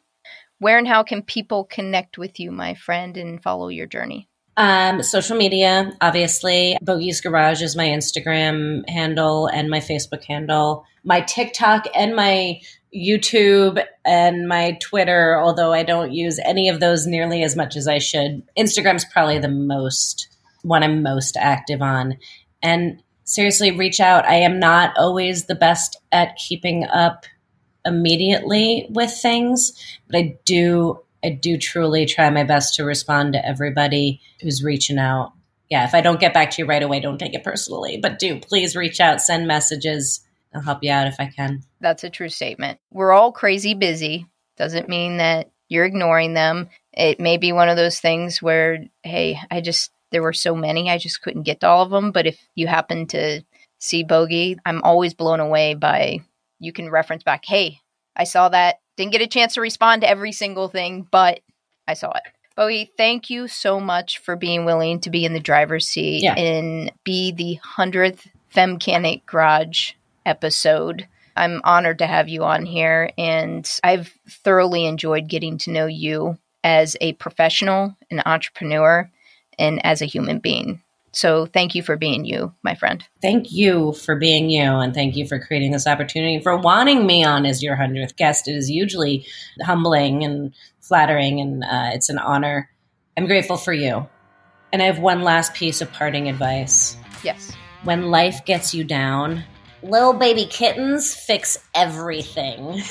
Where 0.59 0.79
and 0.79 0.89
how 0.89 1.03
can 1.03 1.23
people 1.23 1.65
connect 1.65 2.17
with 2.17 2.41
you, 2.41 2.51
my 2.51 2.75
friend, 2.75 3.17
and 3.17 3.43
follow 3.43 3.69
your 3.69 3.87
journey? 3.87 4.29
Um, 4.57 5.03
social 5.03 5.37
media, 5.37 5.93
obviously. 6.01 6.79
Bogi's 6.83 7.21
Garage 7.21 7.61
is 7.61 7.77
my 7.77 7.87
Instagram 7.87 8.89
handle 8.89 9.49
and 9.49 9.69
my 9.69 9.81
Facebook 9.81 10.25
handle. 10.25 10.87
My 11.05 11.21
TikTok 11.21 11.87
and 11.95 12.17
my 12.17 12.61
YouTube 12.97 13.85
and 14.05 14.49
my 14.49 14.79
Twitter, 14.81 15.39
although 15.39 15.73
I 15.73 15.83
don't 15.83 16.13
use 16.13 16.39
any 16.45 16.69
of 16.69 16.81
those 16.81 17.07
nearly 17.07 17.43
as 17.43 17.57
much 17.57 17.77
as 17.77 17.87
I 17.87 17.99
should. 17.99 18.43
Instagram's 18.57 19.05
probably 19.05 19.39
the 19.39 19.49
most 19.49 20.29
one 20.63 20.83
I'm 20.83 21.03
most 21.03 21.37
active 21.37 21.83
on. 21.83 22.19
And 22.63 23.03
seriously, 23.25 23.71
reach 23.71 24.01
out. 24.01 24.25
I 24.25 24.37
am 24.37 24.59
not 24.59 24.97
always 24.97 25.45
the 25.45 25.55
best 25.55 25.99
at 26.11 26.37
keeping 26.37 26.85
up 26.85 27.27
immediately 27.85 28.87
with 28.91 29.13
things, 29.13 29.73
but 30.09 30.17
I 30.19 30.39
do 30.45 31.01
I 31.25 31.31
do 31.31 31.57
truly 31.57 32.07
try 32.07 32.31
my 32.31 32.45
best 32.45 32.75
to 32.75 32.85
respond 32.85 33.33
to 33.33 33.45
everybody 33.45 34.21
who's 34.41 34.63
reaching 34.63 34.99
out. 34.99 35.33
Yeah, 35.71 35.85
if 35.85 35.95
I 35.95 36.01
don't 36.01 36.21
get 36.21 36.35
back 36.35 36.51
to 36.53 36.63
you 36.63 36.69
right 36.69 36.83
away, 36.83 37.01
don't 37.01 37.19
take 37.19 37.35
it 37.35 37.43
personally, 37.43 37.99
but 38.01 38.19
do 38.19 38.39
please 38.39 38.77
reach 38.77 39.01
out, 39.01 39.21
send 39.21 39.47
messages. 39.47 40.21
I'll 40.55 40.63
help 40.63 40.79
you 40.83 40.91
out 40.91 41.07
if 41.07 41.17
I 41.19 41.27
can. 41.27 41.63
That's 41.81 42.05
a 42.05 42.11
true 42.11 42.29
statement. 42.29 42.79
We're 42.91 43.13
all 43.13 43.33
crazy 43.33 43.75
busy. 43.75 44.27
Doesn't 44.57 44.89
mean 44.89 45.19
that 45.19 45.51
you're 45.69 45.85
ignoring 45.85 46.35
them. 46.35 46.69
It 46.93 47.21
may 47.21 47.37
be 47.37 47.53
one 47.53 47.69
of 47.69 47.77
those 47.77 48.01
things 48.01 48.41
where, 48.41 48.85
hey, 49.03 49.39
I 49.51 49.61
just, 49.61 49.91
there 50.13 50.23
were 50.23 50.33
so 50.33 50.55
many, 50.55 50.91
I 50.91 50.99
just 50.99 51.21
couldn't 51.21 51.43
get 51.43 51.61
to 51.61 51.69
all 51.69 51.83
of 51.83 51.91
them. 51.91 52.13
But 52.13 52.27
if 52.27 52.39
you 52.55 52.67
happen 52.67 53.07
to 53.09 53.43
see 53.79 54.05
Bogi, 54.05 54.57
I'm 54.65 54.83
always 54.83 55.15
blown 55.15 55.41
away 55.41 55.75
by, 55.75 56.21
you 56.59 56.73
can 56.73 56.91
reference 56.91 57.23
back, 57.23 57.45
hey, 57.45 57.81
I 58.15 58.25
saw 58.25 58.49
that. 58.49 58.77
Didn't 58.97 59.13
get 59.13 59.21
a 59.21 59.27
chance 59.27 59.55
to 59.55 59.61
respond 59.61 60.03
to 60.03 60.09
every 60.09 60.33
single 60.33 60.69
thing, 60.69 61.07
but 61.11 61.41
I 61.87 61.95
saw 61.95 62.13
it. 62.13 62.23
Bowie, 62.57 62.91
thank 62.97 63.29
you 63.29 63.49
so 63.49 63.79
much 63.79 64.19
for 64.19 64.35
being 64.35 64.65
willing 64.65 65.01
to 65.01 65.11
be 65.11 65.27
in 65.27 65.35
the 65.35 65.41
driver's 65.41 65.87
seat 65.87 66.23
yeah. 66.23 66.35
and 66.35 66.91
be 67.05 67.33
the 67.33 67.59
100th 67.77 68.27
Femcanic 68.55 69.27
Garage 69.27 69.93
episode. 70.27 71.09
I'm 71.37 71.61
honored 71.65 71.99
to 71.99 72.07
have 72.07 72.29
you 72.29 72.45
on 72.45 72.67
here, 72.67 73.11
and 73.17 73.69
I've 73.85 74.13
thoroughly 74.29 74.87
enjoyed 74.87 75.29
getting 75.29 75.59
to 75.59 75.71
know 75.71 75.87
you 75.87 76.39
as 76.65 76.97
a 77.01 77.13
professional, 77.15 77.97
an 78.11 78.23
entrepreneur, 78.27 79.11
and 79.59 79.85
as 79.85 80.03
a 80.03 80.07
human 80.07 80.41
being. 80.41 80.83
So 81.13 81.47
thank 81.47 81.75
you 81.75 81.83
for 81.83 81.97
being 81.97 82.27
you, 82.27 82.53
my 82.63 82.75
friend. 82.75 83.03
Thank 83.23 83.51
you 83.51 83.93
for 83.93 84.17
being 84.17 84.51
you, 84.51 84.65
and 84.65 84.93
thank 84.93 85.17
you 85.17 85.27
for 85.27 85.39
creating 85.39 85.73
this 85.73 85.87
opportunity 85.87 86.41
for 86.43 86.57
wanting 86.59 87.07
me 87.07 87.25
on 87.25 87.47
as 87.47 87.63
your 87.63 87.77
hundredth 87.77 88.17
guest. 88.17 88.49
It 88.49 88.57
is 88.57 88.69
hugely 88.69 89.27
humbling 89.63 90.25
and 90.25 90.53
flattering, 90.81 91.41
and 91.41 91.65
uh, 91.65 91.91
it's 91.95 92.11
an 92.11 92.19
honor. 92.19 92.69
I'm 93.17 93.27
grateful 93.27 93.57
for 93.57 93.73
you. 93.73 94.07
And 94.73 94.83
I 94.83 94.87
have 94.87 94.99
one 94.99 95.23
last 95.23 95.55
piece 95.55 95.81
of 95.81 95.91
parting 95.93 96.29
advice. 96.29 96.97
Yes. 97.23 97.53
When 97.85 98.11
life 98.11 98.45
gets 98.45 98.75
you 98.75 98.85
down, 98.85 99.45
little 99.83 100.13
baby 100.13 100.47
kittens 100.47 101.15
fix 101.15 101.59
everything. 101.75 102.83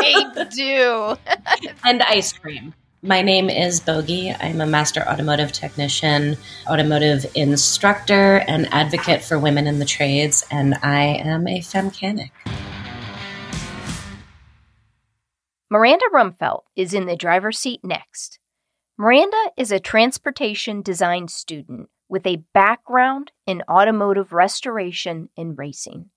they 0.00 0.24
do. 0.50 1.16
and 1.84 2.02
ice 2.02 2.32
cream. 2.32 2.74
My 3.02 3.20
name 3.20 3.50
is 3.50 3.80
Bogi. 3.80 4.34
I'm 4.40 4.62
a 4.62 4.66
master 4.66 5.02
automotive 5.02 5.52
technician, 5.52 6.38
automotive 6.66 7.26
instructor, 7.34 8.42
and 8.48 8.66
advocate 8.72 9.22
for 9.22 9.38
women 9.38 9.66
in 9.66 9.78
the 9.78 9.84
trades, 9.84 10.46
and 10.50 10.74
I 10.82 11.02
am 11.02 11.46
a 11.46 11.58
femcanic. 11.58 12.30
Miranda 15.70 16.06
Rumfelt 16.14 16.62
is 16.76 16.94
in 16.94 17.04
the 17.04 17.16
driver's 17.16 17.58
seat 17.58 17.80
next. 17.84 18.38
Miranda 18.96 19.50
is 19.56 19.70
a 19.70 19.80
transportation 19.80 20.80
design 20.80 21.28
student 21.28 21.90
with 22.14 22.28
a 22.28 22.44
background 22.52 23.32
in 23.44 23.60
automotive 23.68 24.32
restoration 24.32 25.28
and 25.36 25.58
racing. 25.58 26.10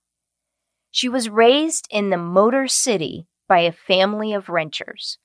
She 0.92 1.10
was 1.10 1.28
raised 1.28 1.88
in 1.90 2.12
the 2.12 2.20
Motor 2.20 2.68
City 2.68 3.26
by 3.50 3.62
a 3.62 3.72
family 3.72 4.32
of 4.32 4.48
wrenchers. 4.48 5.18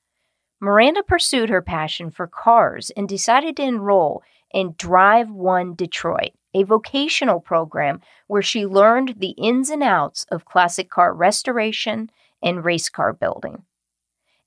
Miranda 0.59 1.03
pursued 1.03 1.51
her 1.51 1.61
passion 1.61 2.09
for 2.09 2.25
cars 2.25 2.89
and 2.97 3.07
decided 3.07 3.55
to 3.57 3.61
enroll 3.61 4.23
in 4.51 4.73
Drive 4.75 5.29
One 5.29 5.75
Detroit, 5.75 6.31
a 6.55 6.63
vocational 6.63 7.39
program 7.39 8.01
where 8.25 8.41
she 8.41 8.65
learned 8.65 9.17
the 9.19 9.35
ins 9.37 9.69
and 9.69 9.83
outs 9.83 10.25
of 10.31 10.43
classic 10.43 10.89
car 10.89 11.13
restoration 11.13 12.09
and 12.41 12.65
race 12.65 12.89
car 12.89 13.13
building. 13.13 13.61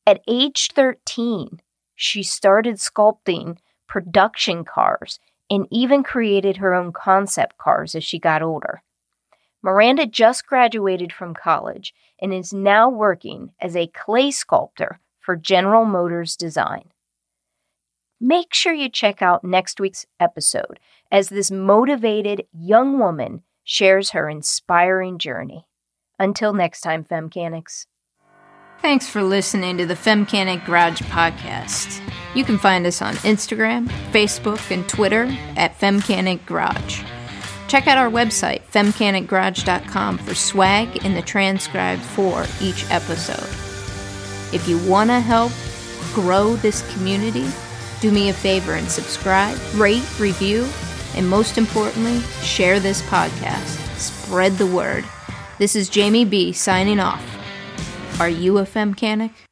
At 0.04 0.22
age 0.26 0.72
13, 0.74 1.60
she 1.94 2.24
started 2.24 2.78
sculpting 2.78 3.58
production 3.86 4.64
cars 4.64 5.20
and 5.50 5.66
even 5.70 6.02
created 6.02 6.58
her 6.58 6.74
own 6.74 6.92
concept 6.92 7.58
cars 7.58 7.94
as 7.94 8.04
she 8.04 8.18
got 8.18 8.42
older. 8.42 8.82
Miranda 9.62 10.06
just 10.06 10.46
graduated 10.46 11.12
from 11.12 11.34
college 11.34 11.94
and 12.20 12.32
is 12.32 12.52
now 12.52 12.88
working 12.88 13.50
as 13.60 13.76
a 13.76 13.88
clay 13.88 14.30
sculptor 14.30 15.00
for 15.18 15.36
General 15.36 15.84
Motors 15.84 16.36
Design. 16.36 16.90
Make 18.20 18.54
sure 18.54 18.72
you 18.72 18.88
check 18.88 19.20
out 19.20 19.44
next 19.44 19.80
week's 19.80 20.06
episode 20.18 20.78
as 21.10 21.28
this 21.28 21.50
motivated 21.50 22.44
young 22.52 22.98
woman 22.98 23.42
shares 23.64 24.10
her 24.10 24.30
inspiring 24.30 25.18
journey. 25.18 25.66
Until 26.18 26.54
next 26.54 26.80
time, 26.80 27.04
Femcanics. 27.04 27.86
Thanks 28.82 29.08
for 29.08 29.22
listening 29.22 29.78
to 29.78 29.86
the 29.86 29.94
Femcanic 29.94 30.64
Garage 30.64 31.02
podcast. 31.02 32.00
You 32.34 32.44
can 32.44 32.58
find 32.58 32.86
us 32.86 33.02
on 33.02 33.14
Instagram, 33.16 33.88
Facebook, 34.12 34.70
and 34.70 34.88
Twitter 34.88 35.24
at 35.56 35.78
Femcanic 35.78 36.44
Garage. 36.46 37.02
Check 37.68 37.88
out 37.88 37.98
our 37.98 38.10
website, 38.10 38.62
femcanicgarage.com, 38.70 40.18
for 40.18 40.34
swag 40.34 41.04
and 41.04 41.16
the 41.16 41.22
transcribe 41.22 41.98
for 41.98 42.44
each 42.60 42.88
episode. 42.90 43.48
If 44.54 44.68
you 44.68 44.78
want 44.88 45.10
to 45.10 45.18
help 45.18 45.50
grow 46.14 46.54
this 46.56 46.88
community, 46.94 47.46
do 48.00 48.12
me 48.12 48.28
a 48.28 48.32
favor 48.32 48.74
and 48.74 48.88
subscribe, 48.88 49.58
rate, 49.74 50.06
review, 50.20 50.68
and 51.16 51.28
most 51.28 51.58
importantly, 51.58 52.20
share 52.42 52.78
this 52.78 53.02
podcast. 53.02 53.98
Spread 53.98 54.52
the 54.52 54.66
word. 54.66 55.04
This 55.58 55.74
is 55.74 55.88
Jamie 55.88 56.24
B 56.26 56.52
signing 56.52 57.00
off. 57.00 57.35
Are 58.18 58.30
you 58.30 58.56
a 58.56 58.62
femcanic? 58.62 59.45